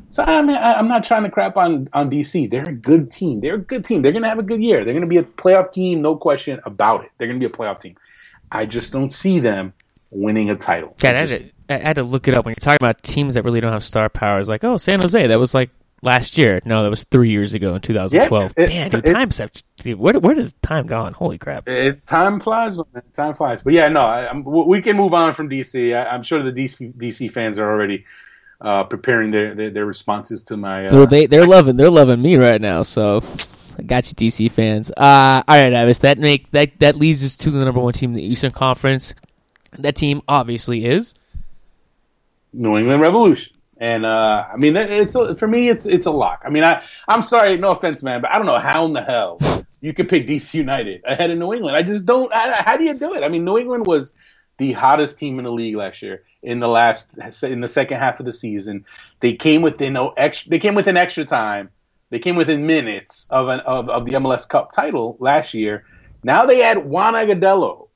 So 0.10 0.24
I'm 0.24 0.50
I'm 0.50 0.88
not 0.88 1.04
trying 1.04 1.24
to 1.24 1.30
crap 1.30 1.56
on 1.56 1.88
on 1.94 2.10
DC. 2.10 2.50
They're 2.50 2.64
a 2.64 2.74
good 2.74 3.12
team. 3.12 3.42
They're 3.42 3.56
a 3.56 3.62
good 3.62 3.86
team. 3.86 4.02
They're 4.02 4.12
gonna 4.12 4.28
have 4.28 4.40
a 4.40 4.44
good 4.44 4.62
year. 4.62 4.84
They're 4.84 4.94
gonna 4.94 5.08
be 5.08 5.18
a 5.18 5.24
playoff 5.24 5.72
team, 5.72 6.02
no 6.02 6.16
question 6.16 6.60
about 6.66 7.06
it. 7.06 7.12
They're 7.18 7.28
gonna 7.28 7.40
be 7.40 7.46
a 7.46 7.50
playoff 7.50 7.80
team. 7.80 7.96
I 8.52 8.66
just 8.66 8.92
don't 8.92 9.12
see 9.12 9.40
them 9.40 9.74
winning 10.12 10.50
a 10.50 10.56
title. 10.56 10.96
Yeah, 11.04 11.12
I 11.12 11.14
had, 11.14 11.30
to, 11.30 11.52
I 11.70 11.78
had 11.78 11.96
to 11.98 12.04
look 12.04 12.28
it 12.28 12.36
up 12.36 12.46
when 12.46 12.54
you're 12.54 12.56
talking 12.56 12.80
about 12.82 13.04
teams 13.04 13.36
that 13.36 13.44
really 13.44 13.62
don't 13.62 13.72
have 13.72 13.84
star 13.84 14.10
powers. 14.10 14.50
Like, 14.50 14.64
oh, 14.64 14.78
San 14.78 15.00
Jose, 15.00 15.28
that 15.28 15.40
was 15.40 15.54
like 15.54 15.70
last 16.02 16.40
year. 16.40 16.60
No, 16.66 16.82
that 16.82 16.90
was 16.90 17.04
three 17.04 17.30
years 17.30 17.54
ago 17.54 17.76
in 17.76 17.82
2012. 17.82 18.54
Yeah, 18.58 18.64
it, 18.64 18.70
Man, 18.70 18.90
dude, 19.78 20.00
where 20.00 20.20
where 20.20 20.34
does 20.34 20.54
time 20.62 20.88
gone? 20.88 21.14
Holy 21.14 21.38
crap! 21.38 21.68
It, 21.68 22.06
time 22.08 22.40
flies, 22.40 22.78
man. 22.78 23.04
Time 23.14 23.36
flies. 23.36 23.62
But 23.62 23.74
yeah, 23.74 23.88
no, 23.88 24.02
I, 24.02 24.34
we 24.34 24.82
can 24.82 24.96
move 24.96 25.14
on 25.14 25.36
from 25.36 25.50
DC. 25.50 25.96
I, 25.96 26.16
am 26.16 26.24
sure 26.24 26.42
the 26.42 26.52
DC, 26.52 26.94
DC 26.96 27.32
fans 27.32 27.60
are 27.60 27.70
already 27.70 28.06
uh, 28.62 28.84
preparing 28.84 29.32
their, 29.32 29.56
their, 29.56 29.70
their 29.72 29.86
responses 29.86 30.44
to 30.46 30.58
my. 30.58 30.88
Uh, 30.88 31.06
they 31.06 31.26
they're 31.26 31.48
loving 31.48 31.76
they're 31.76 31.90
loving 31.90 32.22
me 32.22 32.38
right 32.38 32.62
now. 32.62 32.84
So 32.84 33.22
I 33.78 33.84
got 33.84 34.10
you, 34.10 34.16
DC 34.16 34.52
fans. 34.52 34.92
Uh, 34.92 35.44
all 35.48 35.58
right, 35.58 35.74
Ives. 35.74 36.00
That 36.00 36.20
make 36.20 36.50
that 36.52 36.80
that 36.80 36.96
leads 36.96 37.24
us 37.24 37.38
to 37.38 37.52
the 37.52 37.64
number 37.64 37.80
one 37.82 37.94
team 37.94 38.12
in 38.12 38.18
the 38.18 38.24
Eastern 38.24 38.52
Conference. 38.52 39.14
That 39.78 39.96
team 39.96 40.22
obviously 40.28 40.86
is 40.86 41.14
New 42.54 42.76
England 42.76 43.02
Revolution. 43.02 43.56
And 43.78 44.06
uh, 44.06 44.44
I 44.52 44.58
mean, 44.58 44.76
it's 44.76 45.16
a, 45.16 45.36
for 45.36 45.48
me, 45.48 45.70
it's 45.70 45.86
it's 45.86 46.06
a 46.06 46.12
lock. 46.12 46.42
I 46.46 46.50
mean, 46.50 46.66
I 46.66 46.84
I'm 47.08 47.22
sorry, 47.22 47.58
no 47.58 47.72
offense, 47.72 48.04
man, 48.04 48.22
but 48.22 48.32
I 48.32 48.38
don't 48.38 48.46
know 48.46 48.60
how 48.60 48.86
in 48.86 48.94
the 48.94 49.02
hell 49.02 49.40
you 49.80 49.94
could 49.94 50.10
pick 50.10 50.28
DC 50.28 50.54
United 50.54 51.02
ahead 51.06 51.32
of 51.32 51.38
New 51.38 51.54
England. 51.54 51.78
I 51.78 51.84
just 51.84 52.06
don't. 52.06 52.34
I, 52.34 52.62
how 52.62 52.76
do 52.76 52.84
you 52.84 52.94
do 52.94 53.14
it? 53.16 53.24
I 53.24 53.30
mean, 53.30 53.46
New 53.46 53.58
England 53.58 53.88
was 53.88 54.14
the 54.58 54.74
hottest 54.74 55.18
team 55.18 55.40
in 55.40 55.46
the 55.46 55.52
league 55.52 55.78
last 55.78 56.02
year 56.02 56.24
in 56.42 56.60
the 56.60 56.68
last 56.68 57.18
in 57.44 57.62
the 57.62 57.68
second 57.68 58.00
half 58.00 58.20
of 58.20 58.26
the 58.26 58.34
season. 58.34 58.86
They 59.20 59.34
came 59.34 59.62
within 59.62 59.94
no 59.94 60.10
extra. 60.10 60.50
They 60.50 60.60
came 60.60 60.76
within 60.76 60.98
extra 60.98 61.26
time 61.26 61.70
they 62.10 62.20
came 62.20 62.36
within 62.36 62.66
minutes 62.66 63.28
of 63.30 63.50
an 63.50 63.60
of, 63.62 63.90
of 63.90 64.06
the 64.06 64.14
MLS 64.14 64.48
Cup 64.48 64.72
title 64.72 65.18
last 65.20 65.54
year. 65.54 65.86
Now 66.24 66.46
they 66.46 66.64
add 66.64 66.86
Juan 66.86 67.14
Agudelo, 67.14 67.88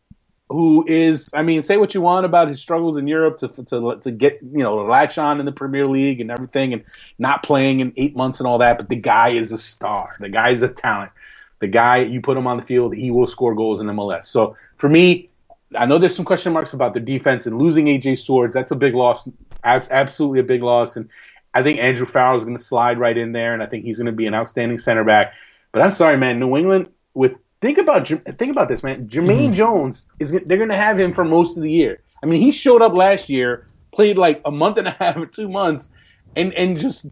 who 0.50 0.86
is, 0.88 1.32
I 1.34 1.42
mean, 1.42 1.64
say 1.64 1.78
what 1.78 1.94
you 1.94 2.02
want 2.02 2.26
about 2.26 2.48
his 2.48 2.62
struggles 2.62 2.98
in 2.98 3.08
Europe 3.08 3.40
to 3.40 3.48
to 3.48 3.98
to 4.02 4.12
get 4.12 4.40
you 4.42 4.64
know 4.64 4.76
latch 4.86 5.18
on 5.18 5.40
in 5.40 5.46
the 5.46 5.52
Premier 5.52 5.88
League 5.88 6.22
and 6.22 6.30
everything, 6.30 6.74
and 6.74 6.84
not 7.18 7.44
playing 7.44 7.80
in 7.80 7.94
eight 7.98 8.16
months 8.16 8.40
and 8.40 8.48
all 8.48 8.60
that. 8.60 8.78
But 8.78 8.90
the 8.90 8.96
guy 8.96 9.30
is 9.30 9.52
a 9.52 9.58
star. 9.58 10.16
The 10.20 10.30
guy 10.30 10.52
is 10.52 10.62
a 10.62 10.70
talent. 10.70 11.12
The 11.60 11.68
guy, 11.68 12.00
you 12.00 12.22
put 12.22 12.38
him 12.38 12.46
on 12.46 12.58
the 12.58 12.64
field, 12.64 12.94
he 12.94 13.10
will 13.10 13.26
score 13.26 13.56
goals 13.56 13.80
in 13.80 13.88
MLS. 13.88 14.26
So 14.26 14.58
for 14.76 14.90
me, 14.90 15.30
I 15.78 15.86
know 15.86 15.98
there's 15.98 16.16
some 16.16 16.26
question 16.26 16.54
marks 16.54 16.74
about 16.74 16.94
the 16.94 17.00
defense 17.00 17.46
and 17.46 17.58
losing 17.58 17.86
AJ 17.86 18.14
Soares. 18.14 18.54
That's 18.54 18.72
a 18.72 18.76
big 18.76 18.94
loss, 18.94 19.28
absolutely 19.64 20.40
a 20.40 20.44
big 20.44 20.64
loss. 20.64 20.96
And 20.96 21.10
I 21.54 21.64
think 21.64 21.80
Andrew 21.80 22.06
Farrell 22.06 22.38
is 22.38 22.44
going 22.44 22.58
to 22.58 22.64
slide 22.64 23.00
right 23.00 23.18
in 23.18 23.32
there, 23.32 23.54
and 23.54 23.62
I 23.62 23.68
think 23.68 23.86
he's 23.86 23.98
going 23.98 24.08
to 24.08 24.12
be 24.12 24.26
an 24.26 24.34
outstanding 24.34 24.80
center 24.80 25.04
back. 25.04 25.34
But 25.72 25.82
I'm 25.82 25.92
sorry, 25.92 26.18
man. 26.18 26.40
New 26.40 26.56
England 26.58 26.90
with 27.14 27.38
think 27.62 27.78
about 27.78 28.08
think 28.08 28.52
about 28.52 28.68
this, 28.68 28.84
man. 28.84 29.08
Jermaine 29.08 29.46
mm-hmm. 29.46 29.54
Jones 29.54 30.06
is 30.20 30.32
they're 30.32 30.58
going 30.58 30.70
to 30.70 30.76
have 30.76 31.00
him 31.00 31.14
for 31.14 31.24
most 31.24 31.58
of 31.58 31.64
the 31.64 31.72
year. 31.72 32.00
I 32.22 32.26
mean, 32.26 32.42
he 32.42 32.52
showed 32.52 32.82
up 32.82 32.94
last 32.94 33.30
year, 33.30 33.68
played 33.92 34.18
like 34.18 34.42
a 34.46 34.52
month 34.52 34.78
and 34.78 34.88
a 34.88 34.92
half 35.00 35.18
or 35.18 35.26
two 35.26 35.48
months, 35.48 35.90
and 36.36 36.54
and 36.54 36.80
just 36.80 37.06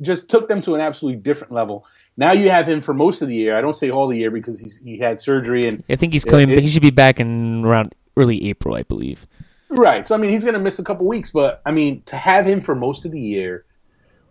just 0.00 0.28
took 0.28 0.48
them 0.48 0.62
to 0.62 0.74
an 0.74 0.80
absolutely 0.80 1.20
different 1.20 1.52
level. 1.52 1.86
Now 2.18 2.32
you 2.32 2.50
have 2.50 2.66
him 2.66 2.80
for 2.80 2.94
most 2.94 3.20
of 3.20 3.28
the 3.28 3.34
year. 3.34 3.56
I 3.56 3.60
don't 3.60 3.76
say 3.76 3.90
all 3.90 4.08
the 4.08 4.16
year 4.16 4.30
because 4.30 4.58
he's 4.58 4.76
he 4.78 4.98
had 4.98 5.20
surgery 5.20 5.62
and 5.64 5.84
I 5.88 5.96
think 5.96 6.12
he's 6.12 6.24
coming. 6.24 6.50
It, 6.50 6.60
he 6.60 6.68
should 6.68 6.82
be 6.82 6.90
back 6.90 7.20
in 7.20 7.64
around 7.64 7.94
early 8.16 8.48
April, 8.48 8.74
I 8.74 8.82
believe. 8.82 9.26
Right. 9.68 10.06
So 10.06 10.14
I 10.14 10.18
mean, 10.18 10.30
he's 10.30 10.44
going 10.44 10.54
to 10.54 10.60
miss 10.60 10.78
a 10.78 10.84
couple 10.84 11.06
weeks, 11.06 11.30
but 11.30 11.60
I 11.66 11.72
mean, 11.72 12.02
to 12.06 12.16
have 12.16 12.46
him 12.46 12.60
for 12.60 12.74
most 12.74 13.04
of 13.04 13.12
the 13.12 13.20
year, 13.20 13.64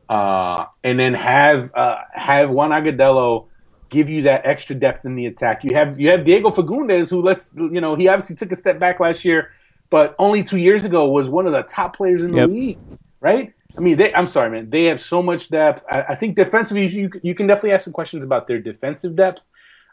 uh, 0.07 0.65
and 0.83 0.99
then 0.99 1.13
have 1.13 1.73
uh, 1.75 1.97
have 2.13 2.49
Juan 2.49 2.71
Agudelo 2.71 3.47
give 3.89 4.09
you 4.09 4.23
that 4.23 4.45
extra 4.45 4.75
depth 4.75 5.05
in 5.05 5.15
the 5.15 5.25
attack. 5.25 5.63
You 5.63 5.75
have 5.75 5.99
you 5.99 6.09
have 6.09 6.25
Diego 6.25 6.49
Fagundez, 6.49 7.09
who 7.09 7.21
let's 7.21 7.53
you 7.55 7.81
know 7.81 7.95
he 7.95 8.07
obviously 8.07 8.35
took 8.35 8.51
a 8.51 8.55
step 8.55 8.79
back 8.79 8.99
last 8.99 9.25
year, 9.25 9.51
but 9.89 10.15
only 10.19 10.43
two 10.43 10.57
years 10.57 10.85
ago 10.85 11.09
was 11.09 11.27
one 11.27 11.45
of 11.45 11.53
the 11.53 11.63
top 11.63 11.97
players 11.97 12.23
in 12.23 12.31
the 12.31 12.37
yep. 12.37 12.49
league. 12.49 12.79
Right. 13.19 13.53
I 13.77 13.81
mean, 13.81 13.97
they, 13.97 14.13
I'm 14.13 14.27
sorry, 14.27 14.49
man. 14.49 14.69
They 14.69 14.85
have 14.85 15.01
so 15.01 15.21
much 15.21 15.49
depth. 15.49 15.83
I, 15.89 16.03
I 16.09 16.15
think 16.15 16.35
defensively, 16.35 16.87
you, 16.87 17.09
you 17.23 17.35
can 17.35 17.47
definitely 17.47 17.73
ask 17.73 17.83
some 17.83 17.93
questions 17.93 18.23
about 18.23 18.47
their 18.47 18.59
defensive 18.59 19.15
depth 19.15 19.41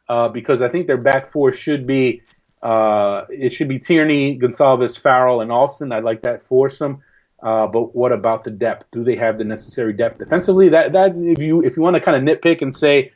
uh, 0.09 0.29
because 0.29 0.63
I 0.63 0.69
think 0.69 0.87
their 0.87 0.99
back 0.99 1.27
four 1.27 1.53
should 1.53 1.87
be 1.87 2.23
uh, 2.63 3.25
it 3.29 3.53
should 3.53 3.69
be 3.69 3.79
Tierney, 3.79 4.35
Gonzalez, 4.37 4.97
Farrell, 4.97 5.41
and 5.41 5.51
Alston. 5.51 5.93
I 5.93 6.01
like 6.01 6.23
that 6.23 6.43
foursome. 6.43 7.03
Uh, 7.43 7.67
but 7.67 7.95
what 7.95 8.13
about 8.13 8.45
the 8.45 8.51
depth? 8.51 8.87
Do 8.93 9.03
they 9.03 9.17
have 9.17 9.37
the 9.37 9.45
necessary 9.45 9.93
depth 9.93 10.19
defensively? 10.19 10.69
That 10.69 10.93
that 10.93 11.15
if 11.17 11.41
you 11.41 11.63
if 11.63 11.77
you 11.77 11.83
want 11.83 11.95
to 11.95 12.01
kind 12.01 12.17
of 12.17 12.39
nitpick 12.39 12.63
and 12.63 12.75
say 12.75 13.13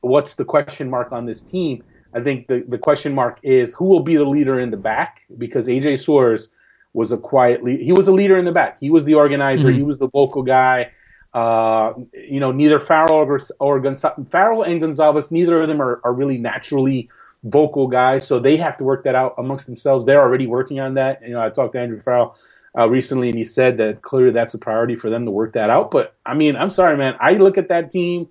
what's 0.00 0.34
the 0.34 0.44
question 0.44 0.90
mark 0.90 1.12
on 1.12 1.26
this 1.26 1.40
team, 1.40 1.84
I 2.12 2.20
think 2.20 2.48
the, 2.48 2.64
the 2.66 2.78
question 2.78 3.14
mark 3.14 3.38
is 3.44 3.74
who 3.74 3.84
will 3.84 4.02
be 4.02 4.16
the 4.16 4.24
leader 4.24 4.58
in 4.58 4.70
the 4.70 4.76
back 4.76 5.22
because 5.36 5.68
AJ 5.68 5.92
Soares 6.04 6.48
was 6.92 7.12
a 7.12 7.18
quiet 7.18 7.62
lead. 7.62 7.80
He 7.80 7.92
was 7.92 8.08
a 8.08 8.12
leader 8.12 8.36
in 8.36 8.44
the 8.44 8.52
back. 8.52 8.78
He 8.80 8.90
was 8.90 9.04
the 9.04 9.14
organizer. 9.14 9.68
Mm-hmm. 9.68 9.76
He 9.76 9.82
was 9.84 9.98
the 9.98 10.08
vocal 10.08 10.42
guy. 10.42 10.90
Uh, 11.32 11.92
you 12.14 12.40
know, 12.40 12.50
neither 12.50 12.80
Farrell 12.80 13.12
or, 13.12 13.40
or 13.60 13.80
Gonzalez, 13.80 14.28
Farrell 14.28 14.62
and 14.62 14.80
Gonzalez, 14.80 15.30
neither 15.30 15.62
of 15.62 15.68
them 15.68 15.80
are, 15.80 16.00
are 16.02 16.12
really 16.12 16.38
naturally 16.38 17.10
vocal 17.44 17.86
guys, 17.86 18.26
so 18.26 18.40
they 18.40 18.56
have 18.56 18.76
to 18.78 18.84
work 18.84 19.04
that 19.04 19.14
out 19.14 19.34
amongst 19.38 19.66
themselves. 19.66 20.06
They're 20.06 20.20
already 20.20 20.46
working 20.46 20.80
on 20.80 20.94
that. 20.94 21.22
You 21.22 21.30
know, 21.30 21.40
I 21.40 21.50
talked 21.50 21.72
to 21.72 21.80
Andrew 21.80 22.00
Farrell 22.00 22.36
uh, 22.76 22.88
recently, 22.88 23.28
and 23.28 23.38
he 23.38 23.44
said 23.44 23.76
that 23.78 24.02
clearly 24.02 24.32
that's 24.32 24.54
a 24.54 24.58
priority 24.58 24.96
for 24.96 25.10
them 25.10 25.24
to 25.24 25.30
work 25.30 25.54
that 25.54 25.70
out. 25.70 25.90
But 25.90 26.16
I 26.24 26.34
mean, 26.34 26.56
I'm 26.56 26.70
sorry, 26.70 26.96
man. 26.96 27.14
I 27.20 27.32
look 27.32 27.58
at 27.58 27.68
that 27.68 27.90
team, 27.90 28.28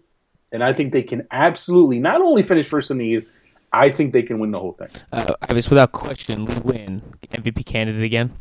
and 0.52 0.64
I 0.64 0.74
think 0.74 0.94
they 0.94 1.04
can 1.04 1.28
absolutely 1.32 2.00
not 2.00 2.22
only 2.22 2.44
finish 2.44 2.68
first 2.68 2.92
in 2.92 2.98
the 2.98 3.06
East. 3.06 3.30
I 3.74 3.90
think 3.90 4.14
they 4.14 4.24
can 4.24 4.40
win 4.40 4.52
the 4.52 4.60
whole 4.60 4.72
thing. 4.72 4.88
Uh, 5.12 5.34
I 5.42 5.52
was 5.52 5.70
without 5.70 5.92
question, 5.92 6.46
Lee 6.46 6.56
Nguyen 6.56 7.02
MVP 7.32 7.66
candidate 7.66 8.02
again. 8.02 8.32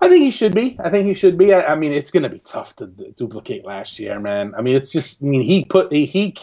I 0.00 0.08
think 0.08 0.24
he 0.24 0.30
should 0.30 0.54
be. 0.54 0.76
I 0.82 0.88
think 0.88 1.06
he 1.06 1.14
should 1.14 1.36
be. 1.38 1.52
I, 1.52 1.62
I 1.62 1.74
mean, 1.76 1.92
it's 1.92 2.10
going 2.10 2.24
to 2.24 2.28
be 2.28 2.40
tough 2.40 2.76
to 2.76 2.86
d- 2.86 3.14
duplicate 3.16 3.64
last 3.64 3.98
year, 3.98 4.18
man. 4.18 4.54
I 4.56 4.62
mean, 4.62 4.76
it's 4.76 4.90
just. 4.90 5.22
I 5.22 5.26
mean, 5.26 5.42
he 5.42 5.64
put 5.64 5.92
he 5.92 6.06
he, 6.06 6.34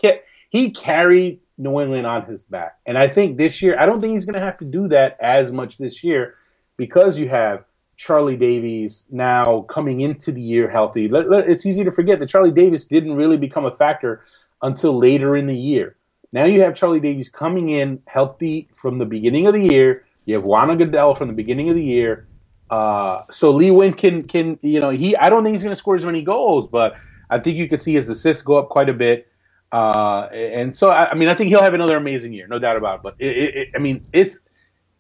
he 0.50 0.72
carried 0.72 1.42
New 1.60 1.80
England 1.82 2.08
on 2.08 2.26
his 2.26 2.42
back, 2.42 2.80
and 2.86 2.98
I 2.98 3.08
think 3.08 3.38
this 3.38 3.62
year, 3.62 3.80
I 3.80 3.86
don't 3.86 4.02
think 4.02 4.14
he's 4.14 4.26
going 4.26 4.40
to 4.40 4.46
have 4.46 4.58
to 4.60 4.66
do 4.66 4.88
that 4.88 5.18
as 5.20 5.52
much 5.52 5.78
this 5.78 6.04
year 6.04 6.36
because 6.78 7.20
you 7.20 7.30
have 7.30 7.66
Charlie 7.98 8.38
Davies 8.38 9.06
now 9.12 9.62
coming 9.64 10.00
into 10.00 10.32
the 10.32 10.42
year 10.42 10.70
healthy. 10.70 11.10
It's 11.12 11.66
easy 11.66 11.84
to 11.84 11.92
forget 11.92 12.20
that 12.20 12.30
Charlie 12.30 12.52
Davies 12.52 12.86
didn't 12.86 13.16
really 13.16 13.36
become 13.36 13.66
a 13.66 13.76
factor 13.76 14.24
until 14.62 14.98
later 14.98 15.36
in 15.36 15.48
the 15.48 15.56
year. 15.56 15.98
Now 16.32 16.46
you 16.46 16.62
have 16.62 16.76
Charlie 16.76 17.02
Davies 17.02 17.30
coming 17.30 17.70
in 17.70 18.02
healthy 18.08 18.70
from 18.74 19.00
the 19.00 19.06
beginning 19.06 19.48
of 19.48 19.54
the 19.54 19.68
year. 19.74 20.06
You 20.26 20.36
have 20.36 20.44
Juan 20.44 20.70
Agudelo 20.70 21.18
from 21.18 21.28
the 21.28 21.34
beginning 21.34 21.70
of 21.70 21.76
the 21.76 21.84
year. 21.84 22.28
Uh, 22.70 23.24
so 23.32 23.52
Lee 23.52 23.70
Nguyen 23.70 23.98
can 23.98 24.24
can 24.24 24.60
you 24.62 24.80
know 24.80 24.92
he 24.92 25.18
I 25.18 25.30
don't 25.30 25.44
think 25.44 25.56
he's 25.56 25.64
going 25.64 25.76
to 25.76 25.80
score 25.80 25.96
as 25.96 26.06
many 26.06 26.22
goals, 26.22 26.70
but 26.72 26.96
I 27.30 27.40
think 27.40 27.58
you 27.58 27.68
can 27.68 27.80
see 27.80 27.96
his 27.96 28.10
assists 28.10 28.44
go 28.44 28.58
up 28.58 28.70
quite 28.70 28.90
a 28.90 28.94
bit. 28.94 29.28
Uh, 29.72 30.22
and 30.32 30.76
so 30.76 30.90
I, 30.90 31.10
I, 31.10 31.16
mean 31.16 31.30
I 31.30 31.36
think 31.36 31.50
he'll 31.50 31.62
have 31.62 31.74
another 31.74 31.98
amazing 31.98 32.34
year, 32.34 32.48
no 32.48 32.58
doubt 32.60 32.78
about 32.78 32.96
it. 32.96 33.04
But 33.04 33.16
it, 33.20 33.38
it, 33.38 33.56
it, 33.56 33.68
I 33.76 33.80
mean 33.80 34.06
it's 34.14 34.40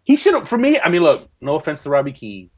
he 0.04 0.16
should 0.16 0.48
for 0.48 0.58
me. 0.58 0.80
I 0.80 0.90
mean 0.90 1.02
look, 1.02 1.28
no 1.42 1.56
offense 1.56 1.84
to 1.84 1.90
Robbie 1.90 2.12
Keane, 2.12 2.50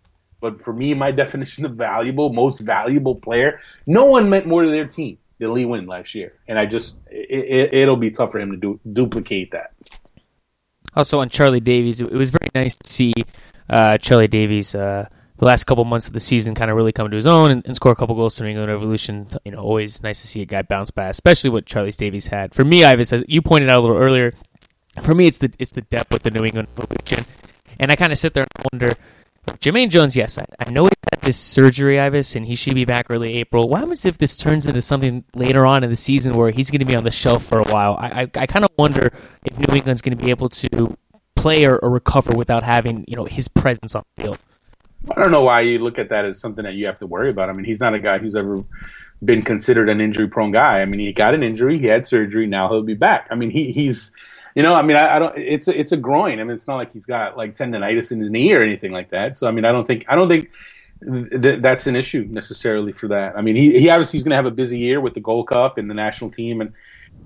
but 0.42 0.62
for 0.62 0.74
me 0.74 0.94
my 0.94 1.12
definition 1.24 1.66
of 1.66 1.74
valuable, 1.76 2.34
most 2.34 2.60
valuable 2.60 3.16
player, 3.16 3.60
no 3.88 4.06
one 4.06 4.30
meant 4.30 4.46
more 4.46 4.64
to 4.64 4.70
their 4.70 4.88
team 4.88 5.18
than 5.40 5.54
Lee 5.54 5.64
Nguyen 5.64 5.88
last 5.88 6.14
year, 6.14 6.34
and 6.48 6.60
I 6.60 6.66
just 6.66 6.98
it, 7.10 7.88
will 7.88 7.96
be 7.96 8.12
tough 8.12 8.32
for 8.32 8.40
him 8.40 8.52
to 8.52 8.58
do, 8.58 8.80
duplicate 8.92 9.52
that. 9.52 9.74
Also 10.94 11.20
on 11.20 11.30
Charlie 11.30 11.62
Davies, 11.62 12.02
it 12.02 12.12
was 12.12 12.30
very 12.30 12.52
nice 12.54 12.76
to 12.76 12.92
see 12.92 13.14
uh, 13.70 13.98
Charlie 13.98 14.28
Davies 14.28 14.76
uh, 14.76 15.08
the 15.42 15.48
last 15.48 15.64
couple 15.64 15.84
months 15.86 16.06
of 16.06 16.14
the 16.14 16.20
season 16.20 16.54
kind 16.54 16.70
of 16.70 16.78
really 16.78 16.92
come 16.92 17.10
to 17.10 17.16
his 17.16 17.26
own 17.26 17.50
and, 17.50 17.66
and, 17.66 17.76
score 17.76 17.92
a 17.92 17.96
couple 17.96 18.14
goals 18.14 18.36
to 18.36 18.44
New 18.44 18.50
England 18.50 18.70
Revolution. 18.70 19.28
You 19.44 19.52
know, 19.52 19.58
always 19.58 20.04
nice 20.04 20.22
to 20.22 20.28
see 20.28 20.44
a 20.44 20.46
guy 20.46 20.62
bounce 20.62 20.92
back, 20.92 21.10
especially 21.10 21.50
what 21.50 21.66
Charlie 21.66 21.92
Davies 21.92 22.28
had. 22.28 22.54
For 22.54 22.64
me, 22.64 22.84
Ives, 22.84 23.12
as 23.12 23.24
you 23.28 23.42
pointed 23.42 23.68
out 23.68 23.80
a 23.80 23.82
little 23.82 23.98
earlier, 23.98 24.34
for 25.02 25.16
me 25.16 25.26
it's 25.26 25.40
the 25.40 25.52
it's 25.58 25.72
the 25.72 25.82
depth 25.82 26.14
with 26.14 26.22
the 26.22 26.30
New 26.30 26.46
England 26.46 26.68
Revolution, 26.78 27.26
and 27.80 27.92
I 27.92 27.96
kind 27.96 28.12
of 28.12 28.20
sit 28.20 28.36
there 28.36 28.46
and 28.56 28.68
wonder. 28.72 28.96
Jermaine 29.58 29.90
Jones, 29.90 30.16
yes, 30.16 30.38
I, 30.38 30.46
I 30.60 30.70
know 30.70 30.84
he's 30.84 30.92
had 31.12 31.22
this 31.22 31.38
surgery, 31.38 32.00
Ives, 32.00 32.36
and 32.36 32.46
he 32.46 32.54
should 32.54 32.76
be 32.76 32.86
back 32.86 33.08
early 33.10 33.34
April. 33.38 33.68
What 33.68 33.80
happens 33.80 34.06
if 34.06 34.20
this 34.20 34.38
turns 34.38 34.68
into 34.68 34.84
something 34.84 35.24
later 35.34 35.66
on 35.66 35.84
in 35.84 35.90
the 35.90 35.96
season 35.96 36.36
where 36.36 36.52
he's 36.52 36.70
going 36.70 36.82
to 36.82 36.86
be 36.86 36.96
on 36.96 37.04
the 37.04 37.10
shelf 37.10 37.44
for 37.44 37.58
a 37.58 37.64
while? 37.64 37.96
I, 37.96 38.22
I, 38.22 38.32
I 38.36 38.46
kind 38.46 38.64
of 38.64 38.70
wonder 38.78 39.12
if 39.44 39.58
New 39.58 39.76
England's 39.76 40.04
going 40.04 40.16
to 40.16 40.24
be 40.24 40.30
able 40.30 40.50
to 40.50 40.96
play 41.36 41.66
or, 41.66 41.80
or 41.80 41.90
recover 41.90 42.36
without 42.36 42.62
having 42.62 43.04
you 43.08 43.16
know 43.16 43.26
his 43.26 43.48
presence 43.48 43.96
on 43.96 44.04
the 44.16 44.22
field. 44.22 44.38
I 45.10 45.20
don't 45.20 45.32
know 45.32 45.42
why 45.42 45.62
you 45.62 45.80
look 45.80 45.98
at 45.98 46.10
that 46.10 46.26
as 46.26 46.40
something 46.40 46.64
that 46.64 46.74
you 46.74 46.86
have 46.86 47.00
to 47.00 47.08
worry 47.08 47.30
about. 47.30 47.50
I 47.50 47.54
mean, 47.54 47.66
he's 47.66 47.80
not 47.80 47.94
a 47.94 48.00
guy 48.00 48.20
who's 48.20 48.36
ever 48.36 48.64
been 49.24 49.42
considered 49.42 49.90
an 49.90 50.02
injury 50.02 50.28
prone 50.28 50.52
guy. 50.52 50.82
I 50.82 50.86
mean, 50.86 51.00
he 51.00 51.12
got 51.14 51.34
an 51.34 51.44
injury, 51.44 51.80
he 51.80 51.88
had 51.88 52.06
surgery, 52.06 52.48
now 52.48 52.70
he'll 52.70 52.84
be 52.84 52.94
back. 52.94 53.28
I 53.32 53.36
mean, 53.36 53.50
he, 53.50 53.72
he's, 53.72 54.12
you 54.56 54.64
know, 54.64 54.74
I 54.74 54.82
mean, 54.82 54.98
I, 54.98 55.16
I, 55.16 55.20
don't. 55.20 55.38
It's 55.38 55.68
a, 55.68 55.80
it's 55.80 55.92
a 55.92 55.98
groin. 55.98 56.40
I 56.40 56.44
mean, 56.44 56.56
it's 56.56 56.68
not 56.68 56.76
like 56.76 56.92
he's 56.92 57.06
got 57.06 57.38
like 57.38 57.56
tendonitis 57.56 58.12
in 58.12 58.20
his 58.20 58.30
knee 58.30 58.54
or 58.54 58.62
anything 58.62 58.92
like 58.92 59.10
that. 59.12 59.38
So 59.38 59.48
I 59.48 59.52
mean, 59.52 59.66
I 59.66 59.72
don't 59.72 59.88
think 59.88 60.06
I 60.10 60.16
don't 60.16 60.28
think 60.28 60.50
th- 61.42 61.62
that's 61.62 61.88
an 61.88 61.96
issue 61.96 62.28
necessarily 62.30 62.92
for 62.92 63.08
that. 63.10 63.38
I 63.38 63.42
mean, 63.42 63.56
he 63.56 63.80
he 63.80 63.90
obviously 63.90 64.18
he's 64.18 64.24
going 64.24 64.32
to 64.32 64.36
have 64.36 64.46
a 64.46 64.52
busy 64.52 64.78
year 64.78 65.00
with 65.00 65.14
the 65.14 65.20
Gold 65.22 65.48
Cup 65.48 65.78
and 65.78 65.90
the 65.90 65.94
national 65.94 66.32
team 66.32 66.62
and 66.62 66.74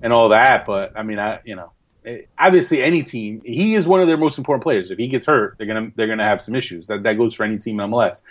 and 0.02 0.12
all 0.12 0.28
that. 0.30 0.66
But 0.66 0.96
I 0.96 1.02
mean, 1.02 1.18
I 1.18 1.40
you 1.44 1.56
know, 1.56 1.72
obviously 2.38 2.82
any 2.82 3.02
team, 3.02 3.42
he 3.44 3.74
is 3.74 3.86
one 3.86 4.00
of 4.00 4.06
their 4.06 4.16
most 4.16 4.38
important 4.38 4.62
players. 4.62 4.90
If 4.90 4.98
he 4.98 5.08
gets 5.08 5.26
hurt, 5.26 5.56
they're 5.58 5.66
gonna 5.66 5.90
they're 5.96 6.06
gonna 6.06 6.24
have 6.24 6.42
some 6.42 6.54
issues. 6.54 6.86
That 6.86 7.02
that 7.02 7.14
goes 7.14 7.34
for 7.34 7.44
any 7.44 7.58
team 7.58 7.80
in 7.80 7.90
MLS. 7.90 8.22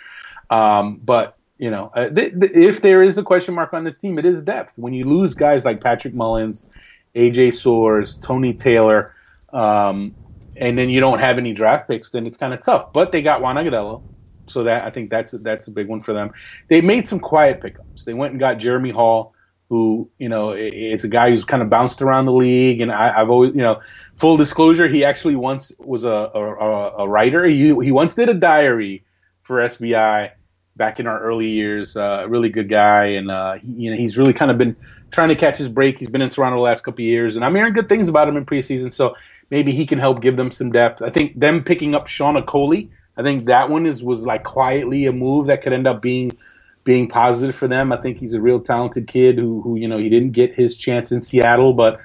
Um, 0.50 1.00
but 1.02 1.36
you 1.58 1.70
know, 1.70 1.90
uh, 1.94 2.08
th- 2.08 2.38
th- 2.38 2.52
if 2.52 2.82
there 2.82 3.02
is 3.02 3.18
a 3.18 3.22
question 3.22 3.54
mark 3.54 3.72
on 3.72 3.84
this 3.84 3.98
team, 3.98 4.18
it 4.18 4.24
is 4.24 4.42
depth. 4.42 4.74
When 4.76 4.92
you 4.92 5.04
lose 5.04 5.34
guys 5.34 5.64
like 5.64 5.80
Patrick 5.82 6.14
Mullins, 6.14 6.66
AJ 7.14 7.48
Soares, 7.48 8.20
Tony 8.20 8.52
Taylor, 8.54 9.12
um, 9.52 10.16
and 10.54 10.78
then 10.78 10.90
you 10.90 11.00
don't 11.00 11.18
have 11.18 11.38
any 11.38 11.52
draft 11.52 11.88
picks, 11.88 12.10
then 12.10 12.26
it's 12.26 12.36
kind 12.36 12.54
of 12.54 12.60
tough. 12.60 12.92
But 12.92 13.12
they 13.12 13.22
got 13.22 13.40
Juan 13.42 13.56
Agudelo, 13.56 14.02
so 14.48 14.64
that 14.64 14.84
I 14.84 14.90
think 14.90 15.10
that's 15.10 15.32
that's 15.32 15.68
a 15.68 15.70
big 15.70 15.88
one 15.88 16.02
for 16.02 16.12
them. 16.12 16.32
They 16.68 16.80
made 16.80 17.08
some 17.08 17.20
quiet 17.20 17.60
pickups. 17.60 18.04
They 18.04 18.14
went 18.14 18.32
and 18.32 18.40
got 18.40 18.58
Jeremy 18.58 18.90
Hall 18.90 19.34
who 19.68 20.08
you 20.18 20.28
know 20.28 20.50
it's 20.50 21.04
a 21.04 21.08
guy 21.08 21.30
who's 21.30 21.44
kind 21.44 21.62
of 21.62 21.68
bounced 21.68 22.02
around 22.02 22.26
the 22.26 22.32
league, 22.32 22.80
and 22.80 22.92
I, 22.92 23.12
have 23.18 23.30
always 23.30 23.54
you 23.54 23.62
know 23.62 23.80
full 24.16 24.36
disclosure, 24.36 24.88
he 24.88 25.04
actually 25.04 25.36
once 25.36 25.72
was 25.78 26.04
a 26.04 26.30
a, 26.34 26.92
a 26.98 27.08
writer. 27.08 27.44
He 27.46 27.74
he 27.82 27.92
once 27.92 28.14
did 28.14 28.28
a 28.28 28.34
diary 28.34 29.04
for 29.42 29.58
SBI 29.58 30.30
back 30.76 31.00
in 31.00 31.06
our 31.06 31.20
early 31.20 31.48
years. 31.48 31.96
Uh, 31.96 32.26
really 32.28 32.48
good 32.48 32.68
guy, 32.68 33.06
and 33.06 33.30
uh, 33.30 33.54
he, 33.54 33.68
you 33.72 33.90
know 33.90 33.96
he's 33.96 34.16
really 34.16 34.32
kind 34.32 34.50
of 34.50 34.58
been 34.58 34.76
trying 35.10 35.28
to 35.28 35.36
catch 35.36 35.58
his 35.58 35.68
break. 35.68 35.98
He's 35.98 36.10
been 36.10 36.22
in 36.22 36.30
Toronto 36.30 36.56
the 36.56 36.62
last 36.62 36.82
couple 36.82 37.00
years, 37.00 37.36
and 37.36 37.44
I'm 37.44 37.54
hearing 37.54 37.72
good 37.72 37.88
things 37.88 38.08
about 38.08 38.28
him 38.28 38.36
in 38.36 38.46
preseason. 38.46 38.92
So 38.92 39.14
maybe 39.50 39.72
he 39.72 39.86
can 39.86 39.98
help 39.98 40.20
give 40.20 40.36
them 40.36 40.50
some 40.50 40.70
depth. 40.70 41.02
I 41.02 41.10
think 41.10 41.38
them 41.38 41.64
picking 41.64 41.94
up 41.94 42.06
Sean 42.06 42.34
Okoli, 42.34 42.90
I 43.16 43.22
think 43.22 43.46
that 43.46 43.70
one 43.70 43.86
is 43.86 44.02
was 44.02 44.24
like 44.24 44.44
quietly 44.44 45.06
a 45.06 45.12
move 45.12 45.46
that 45.46 45.62
could 45.62 45.72
end 45.72 45.86
up 45.86 46.02
being 46.02 46.30
being 46.86 47.08
positive 47.08 47.54
for 47.54 47.68
them. 47.68 47.92
I 47.92 47.98
think 47.98 48.18
he's 48.18 48.32
a 48.32 48.40
real 48.40 48.60
talented 48.60 49.08
kid 49.08 49.36
who, 49.36 49.60
who 49.60 49.76
you 49.76 49.88
know, 49.88 49.98
he 49.98 50.08
didn't 50.08 50.30
get 50.30 50.54
his 50.54 50.76
chance 50.76 51.12
in 51.12 51.20
Seattle, 51.20 51.74
but 51.74 52.00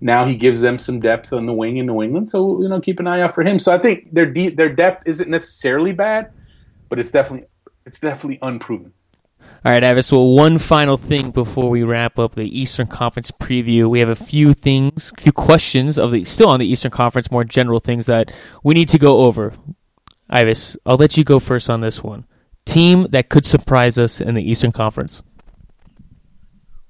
now 0.00 0.26
he 0.26 0.36
gives 0.36 0.60
them 0.60 0.78
some 0.78 1.00
depth 1.00 1.32
on 1.32 1.46
the 1.46 1.54
wing 1.54 1.78
in 1.78 1.86
New 1.86 2.02
England. 2.02 2.28
So 2.28 2.62
you 2.62 2.68
know, 2.68 2.80
keep 2.80 3.00
an 3.00 3.08
eye 3.08 3.22
out 3.22 3.34
for 3.34 3.42
him. 3.42 3.58
So 3.58 3.72
I 3.72 3.78
think 3.78 4.12
their 4.12 4.26
de- 4.26 4.50
their 4.50 4.68
depth 4.68 5.02
isn't 5.06 5.28
necessarily 5.28 5.92
bad, 5.92 6.30
but 6.88 7.00
it's 7.00 7.10
definitely 7.10 7.48
it's 7.86 7.98
definitely 7.98 8.38
unproven. 8.42 8.92
All 9.64 9.72
right, 9.72 9.82
Ives. 9.82 10.12
Well, 10.12 10.28
one 10.34 10.58
final 10.58 10.96
thing 10.96 11.30
before 11.30 11.70
we 11.70 11.82
wrap 11.82 12.18
up 12.18 12.34
the 12.34 12.60
Eastern 12.60 12.86
Conference 12.86 13.30
preview. 13.30 13.88
We 13.88 14.00
have 14.00 14.08
a 14.08 14.14
few 14.14 14.52
things, 14.52 15.12
a 15.16 15.20
few 15.20 15.32
questions 15.32 15.98
of 15.98 16.12
the 16.12 16.24
still 16.24 16.50
on 16.50 16.60
the 16.60 16.66
Eastern 16.66 16.90
Conference, 16.90 17.30
more 17.30 17.44
general 17.44 17.80
things 17.80 18.06
that 18.06 18.30
we 18.62 18.74
need 18.74 18.90
to 18.90 18.98
go 18.98 19.24
over. 19.24 19.54
Ives, 20.28 20.76
I'll 20.84 20.96
let 20.96 21.16
you 21.16 21.24
go 21.24 21.38
first 21.38 21.70
on 21.70 21.80
this 21.80 22.04
one 22.04 22.26
team 22.66 23.06
that 23.10 23.30
could 23.30 23.46
surprise 23.46 23.98
us 23.98 24.20
in 24.20 24.34
the 24.34 24.42
Eastern 24.42 24.72
Conference? 24.72 25.22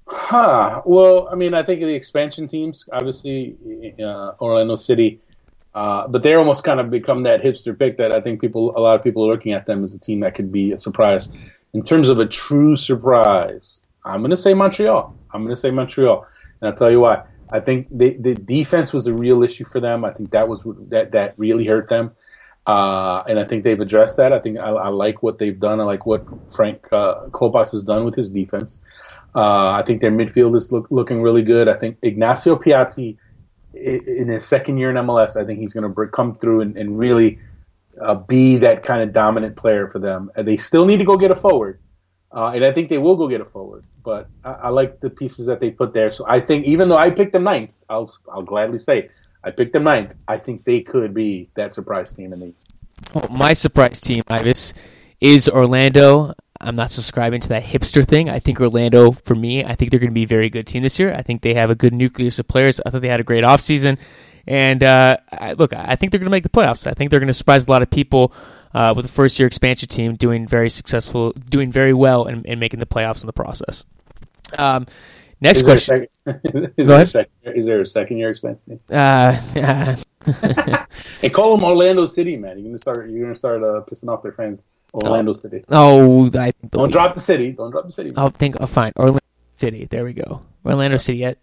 Huh. 0.09 0.83
Well, 0.85 1.29
I 1.31 1.35
mean, 1.37 1.55
I 1.55 1.63
think 1.63 1.81
the 1.81 1.95
expansion 1.95 2.49
teams, 2.49 2.89
obviously, 2.93 3.57
uh, 4.03 4.33
Orlando 4.41 4.77
City, 4.77 5.21
uh, 5.75 6.09
but 6.09 6.23
they're 6.23 6.39
almost 6.39 6.65
kind 6.65 6.81
of 6.81 6.91
become 6.91 7.23
that 7.25 7.43
hipster 7.43 7.79
pick 7.79 7.99
that 7.99 8.15
I 8.15 8.21
think 8.21 8.41
people, 8.41 8.77
a 8.77 8.81
lot 8.81 8.95
of 8.97 9.05
people 9.05 9.25
are 9.25 9.33
looking 9.33 9.53
at 9.53 9.67
them 9.67 9.85
as 9.85 9.95
a 9.95 10.01
team 10.01 10.21
that 10.21 10.35
could 10.35 10.51
be 10.51 10.73
a 10.73 10.79
surprise. 10.79 11.29
In 11.75 11.83
terms 11.83 12.09
of 12.09 12.19
a 12.19 12.27
true 12.27 12.77
surprise, 12.77 13.83
I'm 14.05 14.21
going 14.21 14.31
to 14.31 14.37
say 14.37 14.55
Montreal. 14.55 15.15
I'm 15.33 15.43
going 15.43 15.55
to 15.55 15.61
say 15.61 15.71
Montreal, 15.71 16.27
and 16.61 16.71
I'll 16.71 16.77
tell 16.77 16.91
you 16.91 17.01
why. 17.01 17.25
I 17.51 17.61
think 17.61 17.89
they, 17.91 18.15
the 18.15 18.35
defense 18.35 18.93
was 18.93 19.07
a 19.07 19.15
real 19.15 19.43
issue 19.43 19.65
for 19.65 19.81
them. 19.81 20.05
I 20.05 20.13
think 20.13 20.31
that 20.31 20.49
was 20.49 20.63
that 20.89 21.13
that 21.13 21.35
really 21.37 21.65
hurt 21.65 21.89
them. 21.89 22.13
Uh, 22.67 23.23
and 23.29 23.39
I 23.39 23.45
think 23.45 23.63
they've 23.63 23.81
addressed 23.81 24.17
that. 24.17 24.33
I 24.33 24.41
think 24.41 24.59
I, 24.59 24.71
I 24.71 24.89
like 24.89 25.23
what 25.23 25.39
they've 25.39 25.59
done. 25.59 25.81
I 25.81 25.85
like 25.85 26.05
what 26.05 26.27
Frank 26.53 26.89
uh, 26.91 27.27
Klopas 27.31 27.71
has 27.73 27.85
done 27.85 28.05
with 28.05 28.17
his 28.17 28.29
defense. 28.29 28.83
Uh, 29.35 29.71
I 29.71 29.83
think 29.87 30.01
their 30.01 30.11
midfield 30.11 30.57
is 30.57 30.73
look, 30.73 30.89
looking 30.91 31.23
really 31.23 31.43
good. 31.43 31.69
I 31.69 31.79
think 31.79 31.99
Ignacio 32.03 32.57
Piatti, 32.57 33.19
in 33.75 34.29
his 34.29 34.45
second 34.45 34.79
year 34.79 34.91
in 34.91 34.97
MLS, 34.97 35.37
I 35.37 35.45
think 35.45 35.61
he's 35.61 35.75
going 35.75 35.93
to 35.93 36.07
come 36.09 36.35
through 36.35 36.63
and, 36.63 36.77
and 36.77 36.99
really 36.99 37.39
uh, 38.03 38.15
be 38.15 38.57
that 38.59 38.83
kind 38.83 39.03
of 39.03 39.13
dominant 39.13 39.57
player 39.57 39.89
for 39.89 39.99
them. 39.99 40.31
And 40.35 40.49
they 40.49 40.57
still 40.57 40.87
need 40.87 40.97
to 40.99 41.05
go 41.05 41.17
get 41.17 41.31
a 41.31 41.37
forward, 41.37 41.79
uh, 42.33 42.53
and 42.55 42.65
I 42.65 42.73
think 42.73 42.89
they 42.89 42.99
will 42.99 43.17
go 43.17 43.29
get 43.29 43.41
a 43.41 43.45
forward. 43.45 43.85
But 44.03 44.29
I, 44.45 44.51
I, 44.53 44.69
like 44.71 45.01
the 45.01 45.11
pieces 45.11 45.47
that 45.47 45.61
they 45.61 45.71
put 45.71 45.93
there. 45.93 46.11
So 46.11 46.25
I 46.27 46.41
think 46.41 46.67
even 46.67 46.89
though 46.89 46.97
I 46.97 47.11
picked 47.11 47.33
them 47.33 47.45
ninth, 47.45 47.73
I'll 47.89 48.13
I'll 48.33 48.43
gladly 48.43 48.79
say 48.79 49.11
I 49.47 49.53
picked 49.53 49.73
them 49.73 49.85
ninth. 49.85 50.13
I 50.27 50.39
think 50.39 50.65
they 50.65 50.81
could 50.81 51.15
be 51.15 51.49
that 51.55 51.73
surprise 51.73 52.13
team 52.13 52.33
in 52.33 52.41
the. 52.41 52.53
Well, 53.15 53.29
my 53.31 53.53
surprise 53.53 54.01
team, 54.01 54.23
Ives, 54.29 54.75
is 55.21 55.49
Orlando. 55.49 56.35
I'm 56.61 56.75
not 56.75 56.91
subscribing 56.91 57.41
to 57.43 57.49
that 57.51 57.63
hipster 57.63 58.05
thing. 58.05 58.29
I 58.29 58.41
think 58.41 58.61
Orlando, 58.61 59.13
for 59.13 59.37
me, 59.37 59.65
I 59.65 59.77
think 59.77 59.93
they're 59.93 60.01
going 60.01 60.11
to 60.11 60.15
be 60.15 60.25
a 60.25 60.27
very 60.27 60.51
good 60.51 60.67
team 60.67 60.83
this 60.83 60.99
year. 60.99 61.15
I 61.15 61.23
think 61.23 61.43
they 61.43 61.55
have 61.55 61.71
a 61.71 61.77
good 61.77 61.93
nucleus 61.93 62.41
of 62.41 62.49
players. 62.49 62.81
I 62.85 62.91
thought 62.91 63.03
they 63.03 63.09
had 63.09 63.21
a 63.21 63.25
great 63.25 63.45
offseason. 63.45 63.99
And 64.49 64.83
uh, 64.83 65.19
I, 65.31 65.53
look, 65.53 65.73
I 65.73 65.95
think 65.95 66.11
they're 66.11 66.19
going 66.19 66.27
to 66.27 66.31
make 66.31 66.43
the 66.43 66.49
playoffs. 66.49 66.87
I 66.87 66.95
think 66.95 67.11
they're 67.11 67.21
going 67.21 67.29
to 67.29 67.35
surprise 67.35 67.67
a 67.67 67.71
lot 67.71 67.83
of 67.83 67.91
people 67.91 68.33
uh, 68.75 68.95
with 68.97 69.07
a 69.07 69.09
first 69.09 69.39
year 69.39 69.47
expansion 69.47 69.89
team 69.89 70.17
doing 70.17 70.49
very 70.49 70.71
successful, 70.71 71.33
doing 71.33 71.71
very 71.71 71.93
well, 71.93 72.25
and, 72.27 72.45
and 72.47 72.59
making 72.59 72.81
the 72.81 72.87
playoffs 72.87 73.23
in 73.23 73.27
the 73.27 73.33
process. 73.33 73.85
Um, 74.59 74.87
next 75.41 75.61
is 75.61 75.67
question. 75.67 76.07
Is, 76.77 76.89
there 76.89 77.07
second, 77.07 77.33
is, 77.45 77.67
there 77.67 77.81
a 77.81 77.87
second 77.87 78.19
year 78.19 78.31
expansion? 78.31 78.81
Uh, 78.91 79.33
hey, 81.21 81.31
call 81.31 81.57
them 81.57 81.65
Orlando 81.65 82.05
City, 82.07 82.37
man. 82.37 82.59
You're 82.59 82.67
gonna 82.67 82.79
start. 82.79 83.09
You're 83.09 83.23
gonna 83.23 83.35
start 83.35 83.63
uh, 83.63 83.83
pissing 83.89 84.09
off 84.09 84.23
their 84.23 84.33
fans. 84.33 84.69
Orlando 84.93 85.31
oh. 85.31 85.35
City. 85.35 85.65
Oh, 85.69 86.31
I 86.37 86.53
don't 86.71 86.91
drop 86.91 87.15
the 87.15 87.21
city. 87.21 87.53
Don't 87.53 87.71
drop 87.71 87.87
the 87.87 87.93
city. 87.93 88.11
I'll 88.17 88.31
think. 88.31 88.57
Oh, 88.59 88.67
fine. 88.67 88.93
Orlando 88.97 89.21
City. 89.57 89.85
There 89.85 90.05
we 90.05 90.15
go. 90.15 90.43
Orlando 90.65 90.97
City. 90.97 91.19
Yes. 91.19 91.37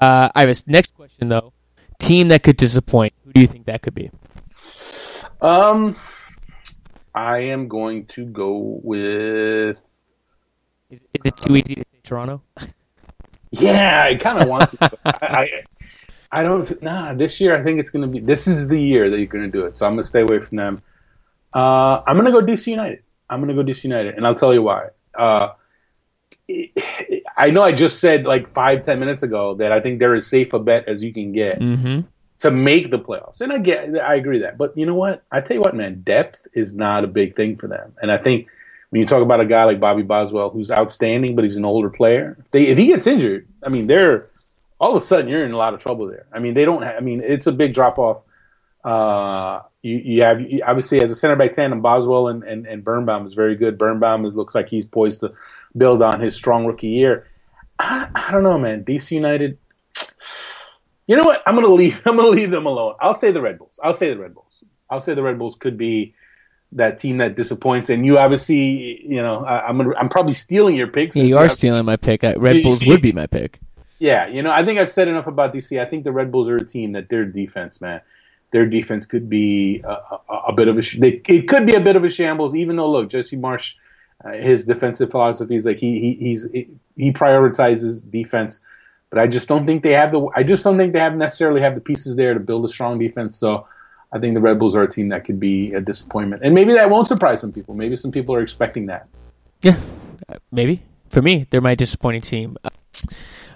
Uh, 0.00 0.28
Ives. 0.34 0.66
Next 0.66 0.94
question 0.94 1.28
though. 1.28 1.52
Team 1.98 2.28
that 2.28 2.42
could 2.42 2.56
disappoint. 2.56 3.12
Who 3.24 3.32
do 3.32 3.40
you 3.40 3.46
think 3.46 3.66
that 3.66 3.82
could 3.82 3.94
be? 3.94 4.10
Um, 5.40 5.96
I 7.14 7.38
am 7.38 7.68
going 7.68 8.06
to 8.06 8.24
go 8.24 8.80
with. 8.82 9.78
Is, 10.90 11.00
is 11.00 11.22
it 11.24 11.36
too 11.36 11.56
easy 11.56 11.74
to 11.76 11.80
say 11.80 11.98
Toronto? 12.02 12.42
Yeah, 13.52 14.04
I 14.04 14.16
kind 14.16 14.42
of 14.42 14.48
want 14.48 14.70
to. 14.70 14.90
I, 15.04 15.42
I, 15.42 15.48
I 16.40 16.42
don't. 16.42 16.82
Nah, 16.82 17.14
this 17.14 17.40
year 17.40 17.54
I 17.54 17.62
think 17.62 17.78
it's 17.78 17.90
going 17.90 18.02
to 18.02 18.08
be. 18.08 18.18
This 18.18 18.46
is 18.46 18.66
the 18.66 18.80
year 18.80 19.10
that 19.10 19.18
you're 19.18 19.26
going 19.26 19.44
to 19.44 19.50
do 19.50 19.66
it. 19.66 19.76
So 19.76 19.86
I'm 19.86 19.92
going 19.92 20.02
to 20.02 20.08
stay 20.08 20.22
away 20.22 20.40
from 20.40 20.56
them. 20.56 20.82
Uh, 21.54 22.02
I'm 22.06 22.18
going 22.18 22.24
to 22.24 22.32
go 22.32 22.40
DC 22.40 22.66
United. 22.68 23.02
I'm 23.28 23.40
going 23.42 23.54
to 23.54 23.62
go 23.62 23.68
DC 23.68 23.84
United, 23.84 24.14
and 24.14 24.26
I'll 24.26 24.34
tell 24.34 24.54
you 24.54 24.62
why. 24.62 24.88
Uh, 25.14 25.50
I 27.36 27.50
know 27.50 27.62
I 27.62 27.72
just 27.72 28.00
said 28.00 28.24
like 28.24 28.48
five 28.48 28.82
ten 28.82 28.98
minutes 28.98 29.22
ago 29.22 29.54
that 29.56 29.70
I 29.70 29.80
think 29.80 29.98
they're 29.98 30.14
as 30.14 30.26
safe 30.26 30.54
a 30.54 30.58
bet 30.58 30.88
as 30.88 31.02
you 31.02 31.12
can 31.12 31.32
get 31.32 31.60
mm-hmm. 31.60 32.00
to 32.38 32.50
make 32.50 32.90
the 32.90 32.98
playoffs, 32.98 33.42
and 33.42 33.52
I 33.52 33.58
get 33.58 33.98
I 33.98 34.14
agree 34.14 34.40
that. 34.40 34.56
But 34.56 34.76
you 34.76 34.86
know 34.86 34.94
what? 34.94 35.22
I 35.30 35.42
tell 35.42 35.56
you 35.56 35.60
what, 35.60 35.76
man, 35.76 36.02
depth 36.02 36.46
is 36.54 36.74
not 36.74 37.04
a 37.04 37.06
big 37.06 37.36
thing 37.36 37.56
for 37.56 37.68
them, 37.68 37.94
and 38.00 38.10
I 38.10 38.16
think 38.16 38.48
when 38.92 39.00
you 39.00 39.06
talk 39.06 39.22
about 39.22 39.40
a 39.40 39.46
guy 39.46 39.64
like 39.64 39.80
Bobby 39.80 40.02
Boswell, 40.02 40.50
who's 40.50 40.70
outstanding, 40.70 41.34
but 41.34 41.46
he's 41.46 41.56
an 41.56 41.64
older 41.64 41.88
player, 41.88 42.36
if, 42.38 42.50
they, 42.50 42.66
if 42.66 42.76
he 42.76 42.88
gets 42.88 43.06
injured, 43.06 43.48
I 43.64 43.70
mean, 43.70 43.86
they're 43.86 44.28
all 44.78 44.90
of 44.90 44.96
a 44.96 45.00
sudden 45.00 45.28
you're 45.28 45.46
in 45.46 45.52
a 45.52 45.56
lot 45.56 45.72
of 45.72 45.80
trouble 45.80 46.08
there. 46.08 46.26
I 46.30 46.40
mean, 46.40 46.52
they 46.52 46.66
don't. 46.66 46.82
Have, 46.82 46.96
I 46.96 47.00
mean, 47.00 47.22
it's 47.24 47.46
a 47.46 47.52
big 47.52 47.72
drop 47.72 47.98
off. 47.98 48.18
Uh, 48.84 49.62
you, 49.80 49.96
you 49.96 50.22
have 50.22 50.42
you, 50.42 50.60
obviously 50.66 51.00
as 51.02 51.10
a 51.10 51.14
center 51.14 51.36
back 51.36 51.52
tandem, 51.52 51.80
Boswell 51.80 52.28
and, 52.28 52.42
and, 52.42 52.66
and 52.66 52.84
Birnbaum 52.84 53.26
is 53.26 53.32
very 53.32 53.56
good. 53.56 53.78
Birnbaum 53.78 54.26
looks 54.26 54.54
like 54.54 54.68
he's 54.68 54.84
poised 54.84 55.20
to 55.20 55.32
build 55.74 56.02
on 56.02 56.20
his 56.20 56.34
strong 56.34 56.66
rookie 56.66 56.88
year. 56.88 57.28
I, 57.78 58.08
I 58.14 58.30
don't 58.30 58.42
know, 58.42 58.58
man. 58.58 58.84
DC 58.84 59.10
United. 59.12 59.56
You 61.06 61.16
know 61.16 61.22
what? 61.24 61.40
I'm 61.46 61.54
gonna 61.54 61.72
leave. 61.72 61.98
I'm 62.06 62.14
gonna 62.14 62.28
leave 62.28 62.50
them 62.50 62.66
alone. 62.66 62.96
I'll 63.00 63.14
say 63.14 63.32
the 63.32 63.40
Red 63.40 63.56
Bulls. 63.56 63.80
I'll 63.82 63.94
say 63.94 64.10
the 64.10 64.18
Red 64.18 64.34
Bulls. 64.34 64.62
I'll 64.90 65.00
say 65.00 65.14
the 65.14 65.22
Red 65.22 65.38
Bulls 65.38 65.56
could 65.56 65.78
be 65.78 66.14
that 66.72 66.98
team 66.98 67.18
that 67.18 67.36
disappoints. 67.36 67.90
And 67.90 68.04
you 68.04 68.18
obviously, 68.18 69.04
you 69.06 69.22
know, 69.22 69.44
I, 69.44 69.68
am 69.68 69.78
gonna, 69.78 69.94
I'm 69.96 70.08
probably 70.08 70.32
stealing 70.32 70.74
your 70.74 70.88
picks. 70.88 71.16
Yeah, 71.16 71.24
you 71.24 71.38
are 71.38 71.48
stealing 71.48 71.84
my 71.84 71.96
pick. 71.96 72.22
Red 72.22 72.62
Bulls 72.62 72.84
would 72.86 73.02
be 73.02 73.12
my 73.12 73.26
pick. 73.26 73.60
Yeah, 73.98 74.26
you 74.26 74.42
know, 74.42 74.50
I 74.50 74.64
think 74.64 74.80
I've 74.80 74.90
said 74.90 75.06
enough 75.06 75.28
about 75.28 75.54
DC. 75.54 75.80
I 75.80 75.88
think 75.88 76.02
the 76.04 76.12
Red 76.12 76.32
Bulls 76.32 76.48
are 76.48 76.56
a 76.56 76.64
team 76.64 76.92
that 76.92 77.08
their 77.08 77.24
defense, 77.24 77.80
man, 77.80 78.00
their 78.50 78.66
defense 78.66 79.06
could 79.06 79.28
be 79.28 79.80
a, 79.84 79.90
a, 80.28 80.34
a 80.48 80.52
bit 80.52 80.66
of 80.68 80.76
a. 80.76 80.80
They, 80.80 81.22
it 81.28 81.46
could 81.46 81.66
be 81.66 81.74
a 81.74 81.80
bit 81.80 81.94
of 81.94 82.02
a 82.02 82.10
shambles. 82.10 82.56
Even 82.56 82.76
though, 82.76 82.90
look, 82.90 83.10
Jesse 83.10 83.36
Marsch, 83.36 83.74
uh, 84.24 84.32
his 84.32 84.64
defensive 84.64 85.10
philosophy 85.10 85.54
is 85.54 85.66
like 85.66 85.76
he 85.76 86.00
he 86.00 86.14
he's 86.14 86.48
he 86.96 87.12
prioritizes 87.12 88.10
defense, 88.10 88.58
but 89.08 89.20
I 89.20 89.28
just 89.28 89.46
don't 89.46 89.66
think 89.66 89.84
they 89.84 89.92
have 89.92 90.10
the. 90.10 90.28
I 90.34 90.42
just 90.42 90.64
don't 90.64 90.78
think 90.78 90.94
they 90.94 90.98
have 90.98 91.14
necessarily 91.14 91.60
have 91.60 91.76
the 91.76 91.80
pieces 91.80 92.16
there 92.16 92.34
to 92.34 92.40
build 92.40 92.64
a 92.64 92.68
strong 92.68 92.98
defense. 92.98 93.36
So. 93.36 93.66
I 94.12 94.18
think 94.18 94.34
the 94.34 94.40
Red 94.40 94.58
Bulls 94.58 94.76
are 94.76 94.82
a 94.82 94.88
team 94.88 95.08
that 95.08 95.24
could 95.24 95.40
be 95.40 95.72
a 95.72 95.80
disappointment, 95.80 96.42
and 96.44 96.54
maybe 96.54 96.74
that 96.74 96.90
won't 96.90 97.06
surprise 97.06 97.40
some 97.40 97.52
people. 97.52 97.74
Maybe 97.74 97.96
some 97.96 98.12
people 98.12 98.34
are 98.34 98.42
expecting 98.42 98.86
that. 98.86 99.08
Yeah, 99.62 99.78
uh, 100.28 100.36
maybe. 100.50 100.82
For 101.08 101.22
me, 101.22 101.46
they're 101.50 101.60
my 101.60 101.74
disappointing 101.74 102.22
team. 102.22 102.56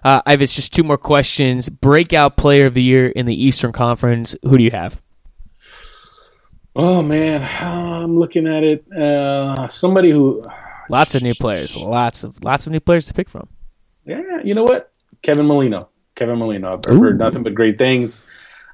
Uh, 0.02 0.22
I 0.24 0.30
have 0.30 0.40
just 0.40 0.72
two 0.72 0.82
more 0.82 0.98
questions. 0.98 1.68
Breakout 1.68 2.36
player 2.36 2.66
of 2.66 2.74
the 2.74 2.82
year 2.82 3.08
in 3.08 3.26
the 3.26 3.34
Eastern 3.34 3.72
Conference. 3.72 4.36
Who 4.42 4.56
do 4.56 4.64
you 4.64 4.70
have? 4.70 5.00
Oh 6.74 7.02
man, 7.02 7.42
I'm 7.42 8.18
looking 8.18 8.46
at 8.46 8.62
it. 8.62 8.92
Uh, 8.92 9.66
somebody 9.68 10.10
who 10.10 10.44
lots 10.90 11.14
of 11.14 11.22
new 11.22 11.34
players, 11.34 11.74
lots 11.74 12.22
of 12.22 12.44
lots 12.44 12.66
of 12.66 12.72
new 12.72 12.80
players 12.80 13.06
to 13.06 13.14
pick 13.14 13.30
from. 13.30 13.48
Yeah, 14.04 14.42
you 14.44 14.54
know 14.54 14.64
what? 14.64 14.92
Kevin 15.22 15.46
Molino. 15.46 15.88
Kevin 16.14 16.38
Molino. 16.38 16.72
I've 16.74 16.94
Ooh. 16.94 17.00
heard 17.00 17.18
nothing 17.18 17.42
but 17.42 17.54
great 17.54 17.78
things. 17.78 18.24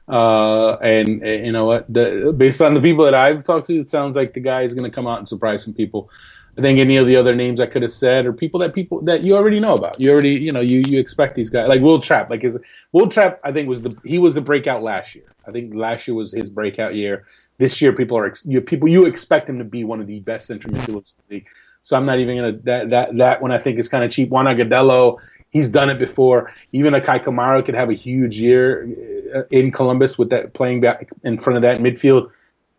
Uh, 0.09 0.76
and, 0.76 1.22
and, 1.22 1.46
you 1.46 1.53
know 1.53 1.64
what? 1.64 1.92
The, 1.92 2.34
based 2.36 2.61
on 2.61 2.74
the 2.74 2.80
people 2.80 3.05
that 3.05 3.14
I've 3.14 3.44
talked 3.44 3.68
to, 3.68 3.78
it 3.78 3.88
sounds 3.88 4.16
like 4.16 4.34
the 4.34 4.40
guy 4.40 4.62
is 4.62 4.74
going 4.74 4.90
to 4.90 4.94
come 4.94 5.07
out 5.07 5.18
and 5.18 5.28
surprise 5.28 5.62
some 5.64 5.74
people. 5.74 6.11
I 6.57 6.61
think 6.61 6.78
any 6.78 6.98
of 6.98 7.07
the 7.07 7.16
other 7.16 7.34
names 7.34 7.61
I 7.61 7.66
could 7.66 7.80
have 7.82 7.92
said 7.92 8.26
or 8.26 8.32
people 8.32 8.61
that 8.61 8.74
people 8.74 9.00
that 9.03 9.24
you 9.24 9.34
already 9.34 9.59
know 9.59 9.72
about. 9.72 9.98
You 9.98 10.12
already, 10.12 10.34
you 10.34 10.50
know, 10.50 10.61
you 10.61 10.82
you 10.86 10.98
expect 10.98 11.34
these 11.34 11.48
guys 11.48 11.66
like 11.66 11.80
Wil 11.80 12.00
Trapp. 12.00 12.28
Like 12.28 12.42
his 12.42 12.59
Wil 12.92 13.09
Trapp, 13.09 13.40
I 13.42 13.53
think 13.53 13.68
was 13.68 13.80
the 13.80 13.98
he 14.05 14.18
was 14.18 14.34
the 14.34 14.42
breakout 14.42 14.82
last 14.82 15.14
year. 15.14 15.32
I 15.46 15.50
think 15.50 15.74
last 15.74 16.07
year 16.07 16.14
was 16.14 16.32
his 16.32 16.50
breakout 16.50 16.94
year. 16.94 17.24
This 17.57 17.80
year, 17.80 17.94
people 17.94 18.18
are 18.18 18.30
you 18.44 18.61
people 18.61 18.88
you 18.88 19.07
expect 19.07 19.48
him 19.48 19.59
to 19.59 19.64
be 19.64 19.84
one 19.84 20.00
of 20.00 20.07
the 20.07 20.20
best 20.20 20.46
central 20.46 20.74
midfielders 20.74 21.14
in 21.14 21.22
the 21.28 21.34
league. 21.36 21.46
So 21.80 21.96
I'm 21.96 22.05
not 22.05 22.18
even 22.18 22.36
gonna 22.36 22.59
that 22.64 22.90
that 22.90 23.16
that 23.16 23.40
one 23.40 23.50
I 23.50 23.59
think 23.59 23.78
is 23.78 23.88
kind 23.88 24.05
of 24.05 24.11
cheap. 24.11 24.28
Juan 24.28 24.44
Agudelo, 24.44 25.18
he's 25.53 25.68
done 25.68 25.88
it 25.88 25.98
before. 25.98 26.53
Even 26.72 26.94
a 26.94 27.00
Kei 27.00 27.20
Kamara 27.20 27.64
could 27.64 27.76
have 27.76 27.90
a 27.90 27.94
huge 27.94 28.40
year 28.40 28.88
uh, 29.34 29.42
in 29.50 29.70
Columbus 29.70 30.18
with 30.18 30.30
that 30.30 30.55
playing 30.55 30.80
back 30.80 31.09
in 31.22 31.38
front 31.38 31.57
of 31.57 31.62
that 31.62 31.78
midfield. 31.78 32.30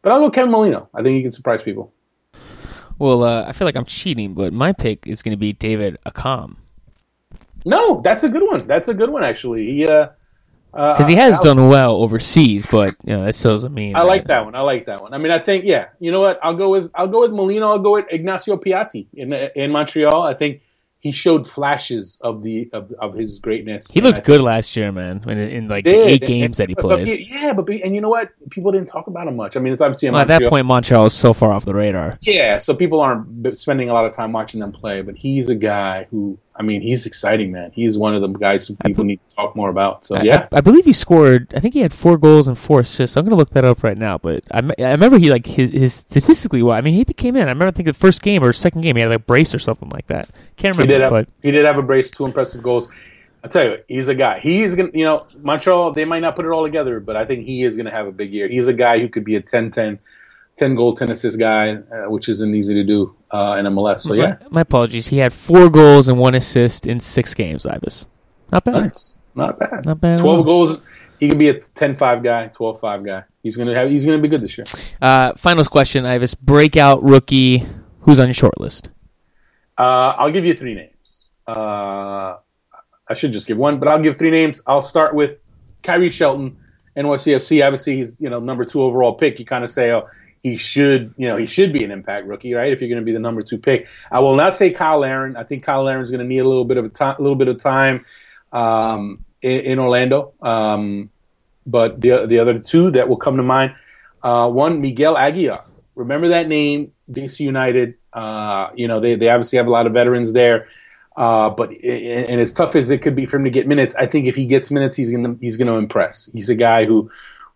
But 0.02 0.12
I'll 0.12 0.20
go 0.20 0.30
Kevin 0.30 0.52
Molino. 0.52 0.90
I 0.94 1.02
think 1.02 1.16
he 1.16 1.22
can 1.22 1.32
surprise 1.32 1.64
people. 1.64 1.94
Well, 3.00 3.24
uh, 3.24 3.46
I 3.48 3.54
feel 3.54 3.66
like 3.66 3.78
I'm 3.78 3.86
cheating, 3.86 4.34
but 4.34 4.52
my 4.52 4.74
pick 4.74 5.08
is 5.08 5.22
going 5.22 5.32
to 5.32 5.38
be 5.38 5.54
David 5.54 5.98
Accam. 6.06 6.58
No, 7.66 8.02
that's 8.02 8.24
a 8.24 8.30
good 8.30 8.46
one. 8.46 8.68
That's 8.68 8.90
a 8.90 8.94
good 8.94 9.10
one, 9.10 9.24
actually. 9.24 9.66
He, 9.66 9.88
uh, 9.88 10.10
because 10.72 11.06
uh, 11.06 11.10
he 11.10 11.16
has 11.16 11.40
done 11.40 11.70
well 11.70 11.98
overseas, 11.98 12.66
but 12.66 12.96
you 13.04 13.14
know 13.14 13.26
that 13.26 13.36
still 13.36 13.52
doesn't 13.52 13.76
mean. 13.76 13.96
I 13.96 14.00
that. 14.00 14.08
like 14.08 14.26
that 14.26 14.44
one. 14.44 14.56
I 14.56 14.62
like 14.62 14.88
that 14.88 15.02
one. 15.02 15.14
I 15.14 15.20
mean, 15.20 15.32
I 15.32 15.38
think 15.38 15.66
yeah. 15.66 15.90
You 16.00 16.12
know 16.12 16.20
what? 16.20 16.40
I'll 16.42 16.56
go 16.56 16.70
with 16.70 16.90
I'll 16.96 17.08
go 17.08 17.20
with 17.22 17.32
Molino. 17.32 17.70
I'll 17.70 17.78
go 17.78 17.94
with 17.94 18.06
Ignacio 18.10 18.58
Piatti 18.58 19.06
in 19.14 19.34
in 19.34 19.70
Montreal. 19.70 20.24
I 20.24 20.34
think 20.34 20.64
he 21.04 21.12
showed 21.12 21.46
flashes 21.46 22.18
of 22.22 22.44
the 22.44 22.70
of, 22.72 22.90
of 22.94 23.14
his 23.14 23.38
greatness. 23.40 23.92
He 23.92 24.00
looked 24.00 24.24
good 24.24 24.42
last 24.42 24.78
year, 24.78 24.90
man. 24.90 25.22
In, 25.28 25.38
in 25.38 25.68
like 25.68 25.84
the 25.84 25.92
eight 25.92 26.22
games 26.22 26.62
and, 26.62 26.64
that 26.64 26.70
he 26.70 26.76
played. 26.76 27.06
But, 27.06 27.28
yeah, 27.28 27.52
but 27.52 27.70
and 27.70 27.94
you 27.94 28.00
know 28.00 28.08
what? 28.08 28.30
People 28.50 28.72
didn't 28.72 28.88
talk 28.88 29.08
about 29.08 29.28
him 29.28 29.36
much. 29.36 29.58
I 29.58 29.60
mean, 29.60 29.74
it's 29.74 29.82
obviously 29.82 30.10
well, 30.10 30.22
at 30.22 30.30
that 30.30 30.48
point 30.48 30.66
Montreal 30.66 31.08
is 31.08 31.14
so 31.14 31.34
far 31.34 31.52
off 31.52 31.66
the 31.66 31.76
radar. 31.76 32.18
Yeah, 32.22 32.58
so 32.58 32.74
people 32.74 33.02
aren't 33.02 33.60
spending 33.60 33.90
a 33.90 33.94
lot 33.94 34.06
of 34.06 34.14
time 34.14 34.32
watching 34.32 34.62
them 34.62 34.72
play. 34.72 35.02
But 35.02 35.18
he's 35.18 35.50
a 35.50 35.56
guy 35.56 36.08
who 36.10 36.40
I 36.56 36.62
mean, 36.62 36.82
he's 36.82 37.06
exciting, 37.06 37.52
man. 37.52 37.72
He's 37.74 37.98
one 37.98 38.14
of 38.14 38.22
the 38.22 38.28
guys 38.28 38.68
who 38.68 38.76
people 38.76 39.04
need 39.04 39.20
to 39.28 39.36
talk 39.36 39.56
more 39.56 39.70
about. 39.70 40.06
So 40.06 40.22
yeah, 40.22 40.48
I, 40.52 40.58
I, 40.58 40.62
believe 40.62 40.86
he 40.86 40.94
scored. 40.94 41.52
I 41.56 41.60
think 41.60 41.74
he 41.74 41.80
had 41.80 41.92
four 41.92 42.18
goals 42.18 42.48
and 42.48 42.58
four 42.58 42.82
assists. 42.82 43.18
I'm 43.18 43.26
gonna 43.26 43.36
look 43.36 43.50
that 43.52 43.66
up 43.66 43.84
right 43.84 43.98
now. 43.98 44.20
But 44.20 44.44
I, 44.52 44.60
I 44.80 44.92
remember 44.92 45.18
he 45.18 45.32
like 45.32 45.48
his, 45.48 45.72
his 45.72 45.94
statistically 45.96 46.62
well. 46.62 46.76
I 46.76 46.82
mean, 46.82 46.94
he 46.94 47.06
came 47.06 47.36
in. 47.36 47.44
I 47.44 47.52
remember 47.52 47.68
I 47.68 47.72
think 47.72 47.88
the 47.88 47.94
first 47.94 48.22
game 48.22 48.44
or 48.44 48.54
second 48.54 48.82
game 48.82 48.96
he 48.96 49.02
had 49.02 49.10
like 49.10 49.16
a 49.18 49.24
brace 49.24 49.56
or 49.56 49.60
something 49.60 49.90
like 49.90 50.08
that. 50.08 50.30
Can't 50.58 50.76
remember. 50.78 50.94
He 50.94 51.00
did 51.00 51.02
have, 51.02 51.10
but 51.10 51.28
he 51.42 51.52
did 51.52 51.66
have 51.66 51.78
a 51.80 51.82
brace. 51.82 52.12
Two 52.12 52.26
impressive 52.26 52.62
goals. 52.62 52.88
I 53.44 53.48
tell 53.48 53.64
you, 53.64 53.78
he's 53.88 54.08
a 54.08 54.16
guy. 54.16 54.40
He's 54.40 54.76
gonna, 54.76 54.92
you 54.94 55.06
know, 55.06 55.26
Montreal. 55.40 55.92
They 55.94 56.06
might 56.06 56.22
not 56.22 56.36
put 56.36 56.46
it 56.46 56.50
all 56.50 56.64
together, 56.64 57.00
but 57.00 57.16
I 57.16 57.26
think 57.26 57.46
he 57.46 57.64
is 57.64 57.76
gonna 57.76 57.92
have 57.92 58.08
a 58.08 58.12
big 58.12 58.32
year. 58.32 58.48
He's 58.48 58.68
a 58.68 58.74
guy 58.74 59.00
who 59.00 59.10
could 59.10 59.26
be 59.26 59.36
a 59.36 59.42
10-10 59.42 59.98
10 60.56 60.76
goal, 60.76 60.94
10 60.94 61.12
assist 61.12 61.40
guy, 61.40 61.76
uh, 61.76 62.10
which 62.10 62.30
isn't 62.30 62.54
easy 62.54 62.74
to 62.76 62.84
do 62.84 63.16
uh, 63.32 63.56
in 63.60 63.66
MLS. 63.66 64.02
So, 64.02 64.14
yeah. 64.14 64.38
My, 64.44 64.48
my, 64.50 64.62
apologies. 64.62 65.08
He 65.08 65.18
had 65.18 65.34
four 65.34 65.70
goals 65.70 66.08
and 66.08 66.20
one 66.20 66.36
assist 66.36 66.86
in 66.86 67.00
six 67.00 67.34
games, 67.34 67.66
Ives. 67.66 68.08
Not 68.52 68.64
bad. 68.64 68.84
Nice. 68.84 69.18
Not 69.36 69.60
bad. 69.60 69.86
Not 69.86 70.00
bad. 70.00 70.20
12 70.20 70.46
goals. 70.46 70.80
He 71.20 71.30
could 71.30 71.40
be 71.40 71.50
a 71.50 71.60
10 71.60 71.96
5 71.96 72.24
guy, 72.24 72.48
12 72.48 72.80
5 72.80 73.06
guy. 73.06 73.24
he's 73.42 73.56
gonna 73.56 73.74
have 73.76 73.90
he's 73.90 74.06
gonna 74.06 74.20
be 74.20 74.28
good 74.28 74.42
this 74.42 74.58
year. 74.58 74.66
Uh, 75.02 75.34
final 75.36 75.64
question, 75.66 76.06
Ives. 76.06 76.36
Breakout 76.36 77.02
rookie. 77.02 77.64
Who's 78.00 78.20
on 78.20 78.28
your 78.28 78.34
short 78.34 78.60
list? 78.60 78.90
Uh, 79.78 80.16
I'll 80.18 80.32
give 80.32 80.46
you 80.46 80.54
three 80.54 80.76
names. 80.76 81.30
Uh, 81.48 82.36
I 83.08 83.14
should 83.16 83.32
just 83.32 83.48
give 83.48 83.58
one, 83.58 83.80
but 83.80 83.88
I'll 83.88 84.02
give 84.02 84.18
three 84.18 84.32
names. 84.32 84.62
I'll 84.68 84.82
start 84.82 85.16
with 85.16 85.42
Khiry 85.84 86.12
Shelton, 86.12 86.58
NYCFC. 86.98 87.66
Obviously, 87.66 87.98
he's 87.98 88.20
you 88.20 88.30
know 88.30 88.40
number 88.40 88.66
two 88.66 88.82
overall 88.82 89.14
pick. 89.14 89.40
You 89.40 89.46
kind 89.46 89.64
of 89.64 89.72
say, 89.72 89.92
oh, 89.92 90.10
he 90.44 90.58
should 90.58 91.14
you 91.18 91.30
know 91.30 91.38
he 91.38 91.46
should 91.46 91.72
be 91.72 91.84
an 91.84 91.92
impact 91.92 92.28
rookie, 92.28 92.54
right? 92.54 92.72
If 92.72 92.82
you're 92.82 92.90
going 92.90 93.02
to 93.02 93.06
be 93.06 93.14
the 93.14 93.20
number 93.20 93.42
two 93.42 93.58
pick, 93.58 93.88
I 94.12 94.20
will 94.20 94.36
not 94.36 94.56
say 94.56 94.74
Cyle 94.74 95.00
Larin. 95.00 95.38
I 95.38 95.46
think 95.46 95.66
Cyle 95.66 95.84
Larin's 95.84 96.12
going 96.12 96.20
to 96.20 96.28
need 96.28 96.40
a 96.40 96.48
little 96.48 96.66
bit 96.66 96.78
of 96.78 96.86
a 96.86 96.90
time, 96.90 97.16
little 97.18 97.38
bit 97.38 97.48
of 97.48 97.60
time 97.60 98.06
um, 98.52 99.24
in, 99.42 99.60
in, 99.62 99.80
Orlando. 99.80 100.34
Um, 100.42 101.10
but 101.66 102.02
the 102.02 102.26
the 102.28 102.40
other 102.40 102.60
two 102.60 102.92
that 102.92 103.08
will 103.08 103.18
come 103.18 103.38
to 103.38 103.44
mind, 103.44 103.76
uh, 104.22 104.50
one 104.50 104.82
Miguel 104.82 105.18
Aguilar. 105.18 105.64
Remember 105.96 106.30
that 106.30 106.50
name, 106.50 106.92
DC 107.10 107.40
United. 107.40 107.96
Uh, 108.12 108.70
you 108.76 108.90
know 108.90 109.00
they 109.00 109.16
they 109.16 109.30
obviously 109.30 109.58
have 109.58 109.68
a 109.68 109.72
lot 109.72 109.88
of 109.88 109.94
veterans 109.94 110.34
there. 110.34 110.68
Uh, 111.16 111.52
but 111.52 111.70
and 111.72 112.42
as 112.42 112.54
tough 112.54 112.76
as 112.76 112.90
it 112.90 113.04
could 113.04 113.16
be 113.16 113.28
for 113.28 113.38
him 113.38 113.44
to 113.44 113.52
get 113.52 113.68
minutes, 113.68 113.96
I 113.96 114.08
think 114.08 114.28
if 114.28 114.36
he 114.36 114.46
gets 114.46 114.72
minutes, 114.72 114.96
he's 114.96 115.10
gonna 115.10 115.36
he's 115.40 115.58
gonna 115.58 115.78
impress. 115.78 116.30
He's 116.34 116.50
a 116.50 116.56
guy 116.56 116.86
who 116.86 117.12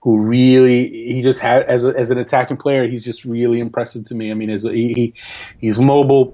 who 0.08 0.26
really 0.26 0.88
he 0.88 1.22
just 1.22 1.41
had 1.41 1.64
as 1.64 1.84
a, 1.84 1.89
as 1.89 2.12
an 2.12 2.18
attacking 2.18 2.55
player, 2.55 2.88
he's 2.88 3.03
just 3.03 3.26
really 3.26 3.60
impressive 3.60 4.05
to 4.05 4.16
me. 4.16 4.32
I 4.32 4.36
mean, 4.36 4.49
as 4.49 4.64
a, 4.64 4.72
he 4.72 5.14
he's 5.60 5.78
mobile, 5.78 6.34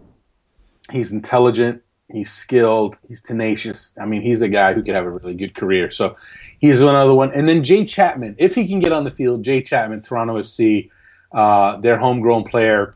he's 0.91 1.11
intelligent, 1.11 1.81
he's 2.07 2.31
skilled, 2.31 2.99
he's 3.07 3.23
tenacious. 3.23 3.91
I 3.99 4.05
mean, 4.05 4.21
he's 4.21 4.43
a 4.43 4.47
guy 4.47 4.75
who 4.75 4.83
could 4.83 4.93
have 4.93 5.05
a 5.05 5.09
really 5.09 5.33
good 5.33 5.55
career. 5.55 5.89
So 5.89 6.17
he's 6.59 6.81
another 6.81 7.15
one. 7.15 7.33
And 7.33 7.49
then 7.49 7.63
Jay 7.63 7.83
Chapman, 7.83 8.35
if 8.37 8.53
he 8.53 8.67
can 8.67 8.79
get 8.79 8.91
on 8.91 9.05
the 9.05 9.09
field, 9.09 9.43
Jay 9.43 9.63
Chapman, 9.63 10.03
Toronto 10.03 10.37
FC, 10.37 10.91
uh, 11.31 11.81
their 11.81 11.97
homegrown 11.97 12.43
player 12.43 12.95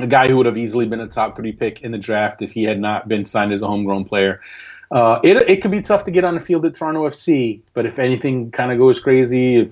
a 0.00 0.06
guy 0.06 0.26
who 0.26 0.36
would 0.36 0.46
have 0.46 0.58
easily 0.58 0.86
been 0.86 1.00
a 1.00 1.08
top 1.08 1.34
three 1.34 1.52
pick 1.52 1.80
in 1.80 1.92
the 1.92 1.98
draft 1.98 2.42
if 2.42 2.50
he 2.50 2.64
had 2.64 2.78
not 2.78 3.08
been 3.08 3.24
signed 3.24 3.54
as 3.54 3.62
a 3.62 3.66
homegrown 3.66 4.04
player. 4.04 4.42
Uh, 4.90 5.18
it 5.24 5.40
it 5.48 5.62
can 5.62 5.70
be 5.70 5.80
tough 5.80 6.04
to 6.04 6.10
get 6.10 6.24
on 6.24 6.34
the 6.34 6.40
field 6.40 6.64
at 6.66 6.74
Toronto 6.74 7.08
FC, 7.08 7.62
but 7.72 7.86
if 7.86 7.98
anything 7.98 8.50
kind 8.50 8.70
of 8.70 8.78
goes 8.78 9.00
crazy, 9.00 9.60
if, 9.60 9.68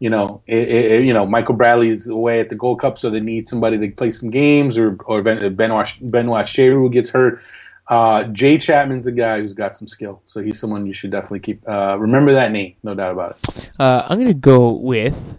you 0.00 0.10
know, 0.10 0.42
it, 0.46 0.68
it, 0.68 1.04
you 1.04 1.14
know, 1.14 1.26
Michael 1.26 1.54
Bradley's 1.54 2.08
away 2.08 2.40
at 2.40 2.48
the 2.48 2.56
Gold 2.56 2.80
Cup, 2.80 2.98
so 2.98 3.10
they 3.10 3.20
need 3.20 3.46
somebody 3.46 3.78
to 3.78 3.94
play 3.94 4.10
some 4.10 4.30
games, 4.30 4.76
or 4.76 4.96
or 5.04 5.22
ben, 5.22 5.54
Benoit 5.54 5.86
Benoit 6.00 6.92
gets 6.92 7.10
hurt. 7.10 7.40
Uh, 7.86 8.24
Jay 8.24 8.56
Chapman's 8.56 9.06
a 9.06 9.12
guy 9.12 9.40
who's 9.40 9.54
got 9.54 9.74
some 9.74 9.86
skill, 9.86 10.22
so 10.24 10.42
he's 10.42 10.58
someone 10.58 10.86
you 10.86 10.94
should 10.94 11.10
definitely 11.10 11.40
keep. 11.40 11.68
Uh, 11.68 11.96
remember 11.98 12.32
that 12.32 12.50
name, 12.50 12.74
no 12.82 12.94
doubt 12.94 13.12
about 13.12 13.36
it. 13.42 13.70
Uh, 13.78 14.06
I'm 14.08 14.16
going 14.16 14.28
to 14.28 14.34
go 14.34 14.72
with 14.72 15.36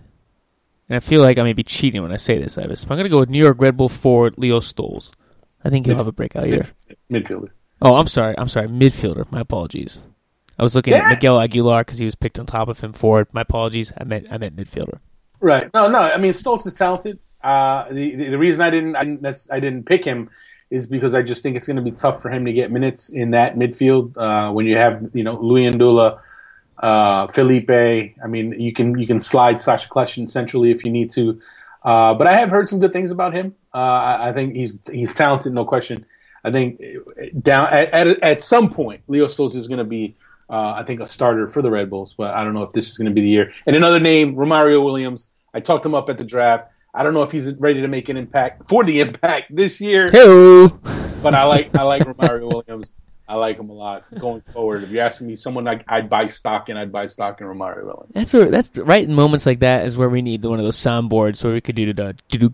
and 0.91 0.97
I 0.97 0.99
feel 0.99 1.21
like 1.21 1.37
I 1.37 1.43
may 1.43 1.53
be 1.53 1.63
cheating 1.63 2.01
when 2.01 2.11
I 2.11 2.17
say 2.17 2.37
this, 2.37 2.57
Ives. 2.57 2.83
But 2.83 2.95
I'm 2.95 2.97
going 2.97 3.05
to 3.05 3.09
go 3.09 3.21
with 3.21 3.29
New 3.29 3.41
York 3.41 3.61
Red 3.61 3.77
Bull 3.77 3.87
forward 3.87 4.33
Leo 4.37 4.59
Stolz. 4.59 5.13
I 5.63 5.69
think 5.69 5.85
he'll 5.85 5.95
have 5.95 6.07
a 6.07 6.11
breakout 6.11 6.49
year. 6.49 6.67
Midfielder. 7.09 7.47
Oh, 7.81 7.95
I'm 7.95 8.07
sorry. 8.07 8.35
I'm 8.37 8.49
sorry. 8.49 8.67
Midfielder. 8.67 9.31
My 9.31 9.39
apologies. 9.39 10.01
I 10.61 10.63
was 10.63 10.75
looking 10.75 10.93
yeah. 10.93 11.05
at 11.05 11.09
Miguel 11.09 11.41
Aguilar 11.41 11.83
because 11.83 11.97
he 11.97 12.05
was 12.05 12.13
picked 12.13 12.37
on 12.37 12.45
top 12.45 12.67
of 12.67 12.79
him 12.79 12.93
forward. 12.93 13.27
My 13.33 13.41
apologies. 13.41 13.91
I 13.97 14.03
meant 14.03 14.31
I 14.31 14.37
meant 14.37 14.55
midfielder. 14.55 14.99
Right. 15.39 15.67
No, 15.73 15.87
no. 15.87 15.99
I 15.99 16.17
mean, 16.17 16.33
Stolz 16.33 16.67
is 16.67 16.75
talented. 16.75 17.17
Uh, 17.43 17.89
the, 17.89 18.15
the, 18.15 18.29
the 18.29 18.37
reason 18.37 18.61
I 18.61 18.69
didn't 18.69 18.95
I 18.95 19.01
didn't, 19.01 19.47
I 19.51 19.59
didn't 19.59 19.85
pick 19.85 20.05
him 20.05 20.29
is 20.69 20.85
because 20.85 21.15
I 21.15 21.23
just 21.23 21.41
think 21.41 21.57
it's 21.57 21.65
going 21.65 21.77
to 21.77 21.81
be 21.81 21.91
tough 21.91 22.21
for 22.21 22.29
him 22.29 22.45
to 22.45 22.53
get 22.53 22.71
minutes 22.71 23.09
in 23.09 23.31
that 23.31 23.55
midfield 23.55 24.15
uh, 24.17 24.53
when 24.53 24.67
you 24.67 24.77
have 24.77 25.09
you 25.13 25.23
know 25.23 25.35
Luyindula, 25.35 26.19
uh, 26.77 27.27
Felipe. 27.27 27.71
I 27.71 28.27
mean, 28.27 28.59
you 28.59 28.71
can 28.71 28.99
you 28.99 29.07
can 29.07 29.19
slide 29.19 29.59
Sacha 29.59 29.89
Kljestan 29.89 30.29
centrally 30.29 30.69
if 30.69 30.85
you 30.85 30.91
need 30.91 31.09
to. 31.11 31.41
Uh, 31.83 32.13
but 32.13 32.27
I 32.27 32.39
have 32.39 32.49
heard 32.49 32.69
some 32.69 32.79
good 32.79 32.93
things 32.93 33.09
about 33.09 33.33
him. 33.33 33.55
Uh, 33.73 33.77
I, 33.77 34.29
I, 34.29 34.33
think 34.33 34.53
he's 34.53 34.87
he's 34.87 35.15
talented, 35.15 35.53
no 35.53 35.65
question. 35.65 36.05
I 36.43 36.51
think 36.51 36.79
down 37.41 37.73
at 37.73 37.91
at, 37.93 38.07
at 38.23 38.41
some 38.43 38.71
point, 38.71 39.01
Leo 39.07 39.25
Stolz 39.25 39.55
is 39.55 39.67
going 39.67 39.79
to 39.79 39.83
be, 39.83 40.15
uh, 40.51 40.73
I 40.73 40.83
think, 40.83 40.99
a 40.99 41.05
starter 41.05 41.47
for 41.47 41.61
the 41.61 41.71
Red 41.71 41.89
Bulls. 41.89 42.13
But 42.13 42.35
I 42.35 42.43
don't 42.43 42.53
know 42.53 42.63
if 42.63 42.73
this 42.73 42.89
is 42.89 42.97
going 42.97 43.09
to 43.09 43.13
be 43.13 43.21
the 43.21 43.29
year. 43.29 43.53
And 43.65 43.75
another 43.75 43.99
name, 43.99 44.35
Romario 44.35 44.83
Williams. 44.83 45.29
I 45.53 45.59
talked 45.59 45.85
him 45.85 45.95
up 45.95 46.09
at 46.09 46.17
the 46.17 46.23
draft. 46.23 46.67
I 46.93 47.03
don't 47.03 47.13
know 47.13 47.23
if 47.23 47.31
he's 47.31 47.51
ready 47.53 47.81
to 47.81 47.87
make 47.87 48.09
an 48.09 48.17
impact 48.17 48.67
for 48.69 48.83
the 48.83 48.99
impact 48.99 49.55
this 49.55 49.79
year. 49.79 50.07
Hello. 50.11 50.67
But 51.23 51.35
I 51.35 51.45
like 51.45 51.75
I 51.75 51.83
like 51.83 52.03
Romario 52.03 52.47
Williams. 52.53 52.95
I 53.29 53.35
like 53.35 53.57
him 53.57 53.69
a 53.69 53.73
lot 53.73 54.03
going 54.19 54.41
forward. 54.41 54.83
If 54.83 54.89
you're 54.89 55.05
asking 55.05 55.27
me, 55.27 55.37
someone 55.37 55.63
like 55.63 55.85
I'd 55.87 56.09
buy 56.09 56.25
stock 56.25 56.67
in, 56.67 56.75
I'd 56.75 56.91
buy 56.91 57.07
stock 57.07 57.39
in 57.39 57.47
Romario 57.47 57.85
Williams. 57.85 58.11
That's 58.11 58.33
where 58.33 58.51
that's 58.51 58.77
right 58.79 59.07
in 59.07 59.13
moments 59.13 59.45
like 59.45 59.59
that 59.59 59.85
is 59.85 59.97
where 59.97 60.09
we 60.09 60.21
need 60.21 60.43
one 60.43 60.59
of 60.59 60.65
those 60.65 60.75
soundboards 60.75 61.41
where 61.43 61.53
we 61.53 61.61
could 61.61 61.75
do 61.75 61.93
the 61.93 62.15
do 62.27 62.53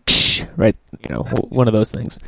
right, 0.55 0.75
you 1.01 1.09
know, 1.09 1.23
one 1.49 1.67
of 1.67 1.73
those 1.73 1.91
things. 1.91 2.19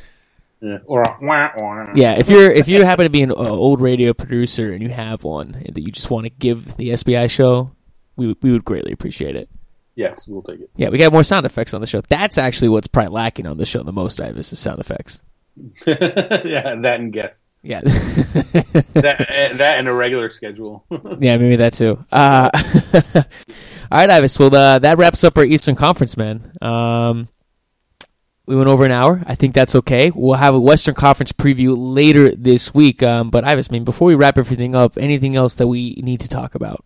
Yeah. 0.62 0.80
Or 0.86 1.04
a 1.04 1.18
wah, 1.22 1.52
wah. 1.58 1.94
yeah, 1.96 2.16
if 2.16 2.30
you're 2.30 2.52
if 2.52 2.68
you 2.68 2.84
happen 2.84 3.06
to 3.06 3.10
be 3.10 3.22
an 3.22 3.32
uh, 3.32 3.36
old 3.36 3.80
radio 3.80 4.14
producer 4.14 4.74
and 4.74 4.82
you 4.82 4.90
have 4.90 5.24
one 5.24 5.52
that 5.52 5.82
you 5.82 5.92
just 5.92 6.12
want 6.12 6.26
to 6.26 6.30
give 6.30 6.76
the 6.76 6.90
SBI 6.90 7.30
show, 7.30 7.72
we 8.18 8.36
we 8.42 8.52
would 8.52 8.66
greatly 8.66 8.92
appreciate 8.92 9.38
it. 9.38 9.50
Yes, 9.96 10.28
we'll 10.28 10.42
take 10.42 10.60
it. 10.62 10.70
Yeah, 10.76 10.90
we 10.90 10.98
got 10.98 11.14
more 11.14 11.24
sound 11.24 11.46
effects 11.46 11.74
on 11.74 11.82
the 11.82 11.88
show. 11.88 12.02
That's 12.10 12.38
actually 12.38 12.70
what's 12.70 12.88
probably 12.88 13.14
lacking 13.14 13.48
on 13.48 13.58
the 13.58 13.66
show 13.66 13.84
the 13.84 13.92
most, 13.92 14.20
Ives, 14.20 14.52
is 14.52 14.60
sound 14.60 14.80
effects. 14.80 15.22
yeah, 15.86 16.76
that 16.76 17.00
and 17.00 17.12
guests. 17.12 17.66
Yeah, 17.66 17.82
that 17.84 19.26
eh, 19.30 19.54
that 19.54 19.80
and 19.80 19.88
a 19.88 19.94
regular 19.94 20.30
schedule. 20.30 20.86
yeah, 21.20 21.38
maybe 21.38 21.58
that 21.58 21.74
too. 21.74 22.04
Uh, 22.12 22.50
all 23.92 23.98
right, 24.00 24.10
Ives. 24.10 24.40
Well, 24.40 24.54
uh, 24.56 24.80
that 24.80 24.98
wraps 24.98 25.24
up 25.24 25.38
our 25.38 25.44
Eastern 25.44 25.76
Conference, 25.76 26.16
man. 26.16 26.54
Um, 26.62 27.28
we 28.50 28.56
went 28.56 28.68
over 28.68 28.84
an 28.84 28.92
hour. 28.92 29.22
I 29.28 29.36
think 29.36 29.54
that's 29.54 29.76
okay. 29.76 30.10
We'll 30.10 30.34
have 30.34 30.56
a 30.56 30.60
Western 30.60 30.96
Conference 30.96 31.32
preview 31.32 31.76
later 31.78 32.34
this 32.36 32.74
week. 32.74 33.04
Um, 33.04 33.30
but 33.30 33.44
Ives, 33.44 33.70
I 33.70 33.74
mean, 33.74 33.84
before 33.84 34.08
we 34.08 34.16
wrap 34.16 34.40
everything 34.40 34.74
up, 34.74 34.98
anything 34.98 35.36
else 35.36 35.54
that 35.56 35.68
we 35.68 36.02
need 36.02 36.22
to 36.22 36.28
talk 36.28 36.56
about? 36.56 36.84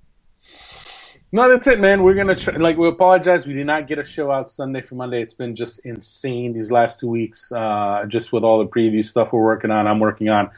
No, 1.32 1.48
that's 1.50 1.66
it, 1.68 1.80
man. 1.80 2.04
We're 2.04 2.16
gonna 2.16 2.36
try, 2.36 2.58
like 2.58 2.76
we 2.78 2.90
apologize. 2.90 3.48
We 3.48 3.54
did 3.54 3.66
not 3.66 3.88
get 3.88 3.98
a 3.98 4.04
show 4.04 4.30
out 4.30 4.52
Sunday 4.52 4.82
for 4.82 4.96
Monday. 4.96 5.22
It's 5.22 5.34
been 5.34 5.56
just 5.56 5.80
insane 5.80 6.52
these 6.52 6.70
last 6.70 7.00
two 7.00 7.08
weeks, 7.08 7.50
uh, 7.54 8.04
just 8.10 8.34
with 8.34 8.44
all 8.44 8.60
the 8.60 8.68
preview 8.68 9.04
stuff 9.06 9.32
we're 9.32 9.42
working 9.42 9.72
on. 9.72 9.88
I'm 9.88 10.02
working 10.02 10.28
on 10.28 10.52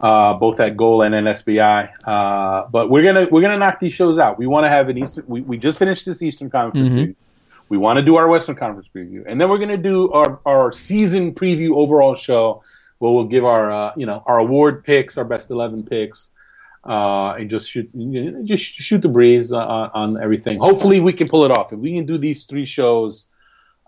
uh, 0.00 0.32
both 0.34 0.58
at 0.60 0.76
Goal 0.76 1.02
and 1.02 1.14
NSBI. 1.14 1.90
Uh, 2.02 2.66
but 2.70 2.88
we're 2.88 3.04
gonna 3.04 3.26
we're 3.30 3.42
gonna 3.42 3.58
knock 3.58 3.78
these 3.78 3.92
shows 3.92 4.18
out. 4.18 4.38
We 4.38 4.46
want 4.46 4.64
to 4.64 4.70
have 4.70 4.88
an 4.88 4.96
Eastern. 4.96 5.24
We, 5.28 5.42
we 5.42 5.58
just 5.58 5.78
finished 5.78 6.06
this 6.06 6.22
Eastern 6.22 6.48
Conference 6.48 6.88
mm-hmm. 6.88 7.25
We 7.68 7.78
want 7.78 7.98
to 7.98 8.04
do 8.04 8.16
our 8.16 8.28
Western 8.28 8.56
Conference 8.56 8.88
preview, 8.94 9.24
and 9.26 9.40
then 9.40 9.48
we're 9.48 9.58
gonna 9.58 9.76
do 9.76 10.12
our 10.12 10.40
our 10.46 10.72
season 10.72 11.34
preview 11.34 11.76
overall 11.76 12.14
show, 12.14 12.62
where 12.98 13.12
we'll 13.12 13.24
give 13.24 13.44
our 13.44 13.70
uh, 13.70 13.92
you 13.96 14.06
know 14.06 14.22
our 14.26 14.38
award 14.38 14.84
picks, 14.84 15.18
our 15.18 15.24
best 15.24 15.50
eleven 15.50 15.82
picks 15.82 16.30
uh, 16.86 17.34
and 17.34 17.50
just 17.50 17.68
shoot 17.68 17.90
you 17.94 18.30
know, 18.30 18.44
just 18.44 18.62
shoot 18.64 19.02
the 19.02 19.08
breeze 19.08 19.52
on, 19.52 19.90
on, 19.92 20.22
everything. 20.22 20.58
Hopefully, 20.58 21.00
we 21.00 21.12
can 21.12 21.26
pull 21.26 21.44
it 21.44 21.50
off. 21.50 21.72
If 21.72 21.80
we 21.80 21.94
can 21.94 22.06
do 22.06 22.16
these 22.16 22.44
three 22.46 22.64
shows, 22.64 23.26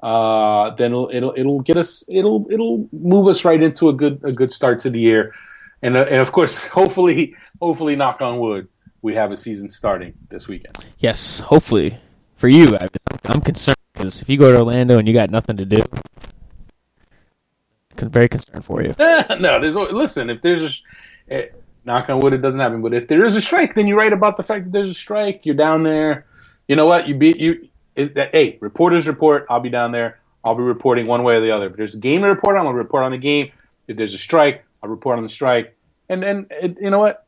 uh, 0.02 0.74
then 0.74 0.90
it'll, 0.90 1.10
it'll 1.12 1.34
it'll 1.36 1.60
get 1.60 1.76
us 1.76 2.04
it'll 2.08 2.46
it'll 2.50 2.88
move 2.92 3.28
us 3.28 3.44
right 3.44 3.62
into 3.62 3.88
a 3.88 3.92
good 3.92 4.20
a 4.24 4.32
good 4.32 4.50
start 4.50 4.80
to 4.80 4.90
the 4.90 4.98
year, 4.98 5.34
and 5.80 5.96
uh, 5.96 6.06
and 6.10 6.20
of 6.20 6.32
course, 6.32 6.66
hopefully 6.66 7.36
hopefully 7.60 7.94
knock 7.94 8.20
on 8.20 8.40
wood, 8.40 8.68
we 9.00 9.14
have 9.14 9.30
a 9.30 9.36
season 9.36 9.70
starting 9.70 10.14
this 10.28 10.48
weekend. 10.48 10.84
Yes, 10.98 11.38
hopefully 11.38 11.96
for 12.38 12.48
you. 12.48 12.76
I, 12.80 12.88
I'm 13.26 13.42
concerned 13.42 13.76
because 13.92 14.22
if 14.22 14.30
you 14.30 14.38
go 14.38 14.50
to 14.50 14.58
Orlando 14.58 14.98
and 14.98 15.06
you 15.06 15.12
got 15.12 15.30
nothing 15.30 15.58
to 15.58 15.66
do. 15.66 15.82
Very 17.96 18.28
concerned 18.28 18.64
for 18.64 18.80
you. 18.80 18.94
no, 18.98 19.60
there's 19.60 19.74
listen. 19.74 20.30
If 20.30 20.40
there's 20.40 20.82
a, 21.28 21.34
eh, 21.34 21.46
knock 21.84 22.08
on 22.08 22.20
wood, 22.20 22.32
it 22.32 22.38
doesn't 22.38 22.60
happen. 22.60 22.80
But 22.80 22.94
if 22.94 23.08
there 23.08 23.24
is 23.24 23.34
a 23.34 23.42
strike, 23.42 23.74
then 23.74 23.88
you 23.88 23.96
write 23.98 24.12
about 24.12 24.36
the 24.36 24.44
fact 24.44 24.66
that 24.66 24.72
there's 24.72 24.92
a 24.92 24.94
strike. 24.94 25.40
You're 25.44 25.56
down 25.56 25.82
there. 25.82 26.26
You 26.68 26.76
know 26.76 26.86
what? 26.86 27.08
You 27.08 27.16
be 27.16 27.34
you. 27.36 27.68
It, 27.96 28.16
hey, 28.32 28.56
reporters 28.60 29.08
report. 29.08 29.46
I'll 29.50 29.58
be 29.58 29.68
down 29.68 29.90
there. 29.90 30.20
I'll 30.44 30.54
be 30.54 30.62
reporting 30.62 31.08
one 31.08 31.24
way 31.24 31.34
or 31.34 31.40
the 31.40 31.50
other. 31.50 31.66
If 31.66 31.76
there's 31.76 31.96
a 31.96 31.98
game 31.98 32.20
to 32.20 32.28
report 32.28 32.56
on, 32.56 32.68
I'll 32.68 32.72
report 32.72 33.02
on 33.02 33.10
the 33.10 33.18
game. 33.18 33.50
If 33.88 33.96
there's 33.96 34.14
a 34.14 34.18
strike, 34.18 34.64
I'll 34.80 34.90
report 34.90 35.16
on 35.16 35.24
the 35.24 35.28
strike. 35.28 35.76
And 36.08 36.22
then 36.22 36.46
you 36.80 36.90
know 36.90 37.00
what? 37.00 37.26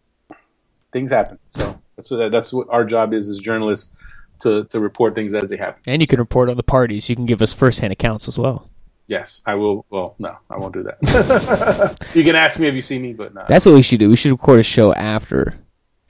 Things 0.93 1.11
happen. 1.11 1.41
So 1.51 1.81
that's 1.97 2.11
what, 2.12 2.31
that's 2.31 2.53
what 2.53 2.69
our 2.70 2.85
job 2.85 3.12
is 3.12 3.28
as 3.28 3.39
journalists 3.39 3.93
to 4.41 4.65
to 4.65 4.81
report 4.81 5.15
things 5.15 5.35
as 5.35 5.51
they 5.51 5.57
happen. 5.57 5.83
And 5.87 6.03
you 6.03 6.07
can 6.07 6.19
report 6.19 6.49
on 6.49 6.57
the 6.57 6.62
parties. 6.62 7.09
You 7.09 7.17
can 7.17 7.25
give 7.25 7.43
us 7.43 7.53
firsthand 7.53 7.93
accounts 7.93 8.29
as 8.29 8.39
well. 8.39 8.69
Yes, 9.07 9.43
I 9.45 9.57
will. 9.57 9.85
Well, 9.91 10.15
no, 10.21 10.37
I 10.49 10.57
won't 10.57 10.73
do 10.73 10.85
that. 10.85 12.07
you 12.15 12.23
can 12.23 12.37
ask 12.37 12.61
me 12.61 12.69
if 12.69 12.75
you 12.75 12.83
see 12.83 12.99
me, 12.99 13.12
but 13.12 13.35
no. 13.35 13.45
That's 13.49 13.67
what 13.67 13.75
we 13.75 13.83
should 13.83 13.99
do. 13.99 14.09
We 14.09 14.17
should 14.17 14.31
record 14.31 14.61
a 14.61 14.62
show 14.62 14.95
after, 14.95 15.59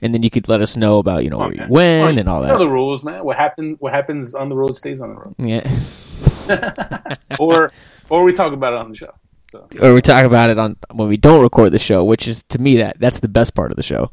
and 0.01 0.13
then 0.13 0.21
you 0.21 0.29
could 0.29 0.47
let 0.47 0.61
us 0.61 0.77
know 0.77 0.99
about 0.99 1.23
you 1.23 1.31
know 1.31 1.41
okay. 1.43 1.65
when 1.67 2.01
well, 2.01 2.17
and 2.19 2.29
all 2.29 2.43
that. 2.43 2.57
the 2.59 2.69
rules, 2.69 3.03
man. 3.03 3.23
What 3.23 3.37
happens? 3.37 3.77
What 3.79 3.91
happens 3.91 4.35
on 4.35 4.49
the 4.49 4.55
road 4.55 4.77
stays 4.77 5.01
on 5.01 5.09
the 5.09 5.15
road. 5.15 5.35
Yeah. 5.39 7.17
or 7.39 7.71
or 8.09 8.23
we 8.23 8.33
talk 8.33 8.53
about 8.53 8.73
it 8.73 8.79
on 8.79 8.91
the 8.91 8.95
show. 8.95 9.11
So. 9.49 9.67
Or 9.81 9.93
we 9.93 10.01
talk 10.01 10.23
about 10.23 10.49
it 10.49 10.59
on 10.59 10.77
when 10.93 11.07
we 11.07 11.17
don't 11.17 11.41
record 11.41 11.71
the 11.71 11.79
show, 11.79 12.03
which 12.03 12.27
is 12.27 12.43
to 12.43 12.59
me 12.59 12.77
that 12.77 12.99
that's 12.99 13.19
the 13.19 13.27
best 13.27 13.55
part 13.55 13.71
of 13.71 13.77
the 13.77 13.83
show. 13.83 14.11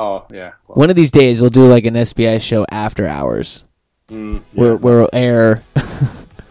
Oh 0.00 0.24
yeah. 0.32 0.52
Well. 0.68 0.76
One 0.76 0.90
of 0.90 0.96
these 0.96 1.10
days 1.10 1.40
we'll 1.40 1.50
do 1.50 1.66
like 1.66 1.84
an 1.86 1.94
SBI 1.94 2.40
show 2.40 2.64
after 2.70 3.06
hours 3.06 3.64
Mm, 4.08 4.36
yeah. 4.54 4.60
We're 4.62 4.76
we're 4.76 5.08
air. 5.12 5.62
I 5.76 5.82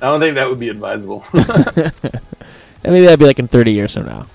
don't 0.02 0.20
think 0.20 0.36
that 0.36 0.48
would 0.50 0.60
be 0.60 0.70
advisable. 0.70 1.24
And 2.84 2.94
maybe 2.94 3.06
that'd 3.06 3.20
be 3.20 3.26
like 3.26 3.40
in 3.40 3.48
30 3.48 3.72
years 3.74 3.94
from 3.96 4.06
now. 4.06 4.28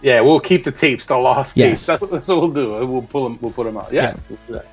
yeah, 0.00 0.20
we'll 0.20 0.40
keep 0.40 0.64
the 0.64 0.72
tapes, 0.72 1.06
the 1.06 1.16
lost 1.16 1.56
Yes. 1.56 1.70
tapes. 1.70 1.86
That's 1.86 2.00
what, 2.00 2.10
that's 2.10 2.28
what 2.28 2.38
we'll 2.40 2.50
do. 2.50 2.86
We'll 2.86 3.02
pull 3.02 3.24
them. 3.24 3.38
We'll 3.40 3.52
put 3.52 3.64
them 3.66 3.76
out. 3.76 3.92
Yes. 3.92 4.32
we'll. 4.48 4.58
All 4.58 4.64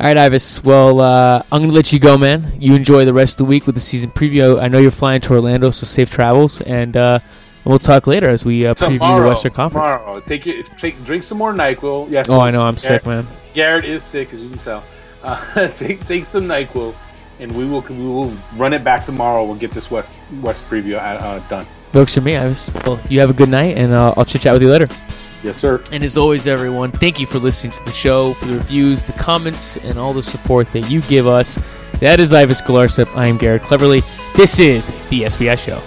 right, 0.00 0.16
Ives. 0.16 0.64
Well, 0.64 1.00
uh, 1.00 1.42
I'm 1.52 1.60
going 1.60 1.70
to 1.70 1.76
let 1.76 1.92
you 1.92 2.00
go, 2.00 2.16
man. 2.18 2.56
You 2.58 2.74
enjoy 2.74 3.04
the 3.04 3.12
rest 3.12 3.34
of 3.34 3.38
the 3.46 3.50
week 3.50 3.66
with 3.66 3.74
the 3.76 3.80
season 3.82 4.10
preview. 4.10 4.60
I 4.60 4.68
know 4.68 4.78
you're 4.78 4.90
flying 4.90 5.20
to 5.20 5.34
Orlando, 5.34 5.70
so 5.70 5.84
safe 5.86 6.10
travels. 6.10 6.60
And 6.62 6.96
uh, 6.96 7.18
we'll 7.64 7.78
talk 7.78 8.06
later 8.06 8.28
as 8.28 8.44
we 8.44 8.66
uh, 8.66 8.74
preview 8.74 9.20
the 9.20 9.28
Western 9.28 9.52
Conference. 9.52 9.86
tomorrow, 9.86 10.18
take 10.20 10.46
your 10.46 10.62
take 10.62 11.02
drink 11.04 11.22
some 11.22 11.38
more 11.38 11.52
Nyquil. 11.52 12.12
Yes. 12.12 12.28
Oh, 12.28 12.40
I 12.40 12.50
know. 12.50 12.62
I'm 12.62 12.74
Garrett- 12.74 13.02
sick, 13.02 13.06
man. 13.06 13.26
Garrett 13.54 13.84
is 13.84 14.02
sick, 14.02 14.32
as 14.32 14.40
you 14.40 14.50
can 14.50 14.58
tell. 14.58 14.84
Uh, 15.22 15.68
take 15.74 16.04
take 16.06 16.24
some 16.24 16.46
Nyquil, 16.46 16.94
and 17.38 17.54
we 17.54 17.64
will 17.64 17.82
we 17.82 17.96
will 17.96 18.36
run 18.56 18.72
it 18.72 18.84
back 18.84 19.06
tomorrow. 19.06 19.44
We'll 19.44 19.56
get 19.56 19.72
this 19.72 19.90
West 19.90 20.14
West 20.40 20.64
preview 20.68 20.94
uh, 20.96 20.98
uh, 21.24 21.48
done. 21.48 21.66
Works 21.92 22.14
for 22.14 22.22
me, 22.22 22.36
Ives. 22.36 22.72
Well, 22.86 23.00
you 23.08 23.20
have 23.20 23.30
a 23.30 23.34
good 23.34 23.50
night, 23.50 23.76
and 23.76 23.92
uh, 23.92 24.14
I'll 24.16 24.24
chit 24.24 24.42
chat 24.42 24.54
with 24.54 24.62
you 24.62 24.70
later. 24.70 24.88
Yes, 25.42 25.58
sir. 25.58 25.82
And 25.90 26.04
as 26.04 26.16
always, 26.16 26.46
everyone, 26.46 26.92
thank 26.92 27.18
you 27.18 27.26
for 27.26 27.38
listening 27.38 27.72
to 27.72 27.84
the 27.84 27.90
show, 27.90 28.32
for 28.34 28.46
the 28.46 28.54
reviews, 28.54 29.04
the 29.04 29.12
comments, 29.14 29.76
and 29.76 29.98
all 29.98 30.12
the 30.12 30.22
support 30.22 30.72
that 30.72 30.88
you 30.88 31.02
give 31.02 31.26
us. 31.26 31.58
That 31.98 32.20
is 32.20 32.32
Ives 32.32 32.62
Galarcep. 32.62 33.14
I 33.16 33.26
am 33.26 33.38
Garrett 33.38 33.62
Cleverly. 33.62 34.02
This 34.36 34.58
is 34.58 34.92
the 35.10 35.22
SBI 35.22 35.58
Show. 35.58 35.82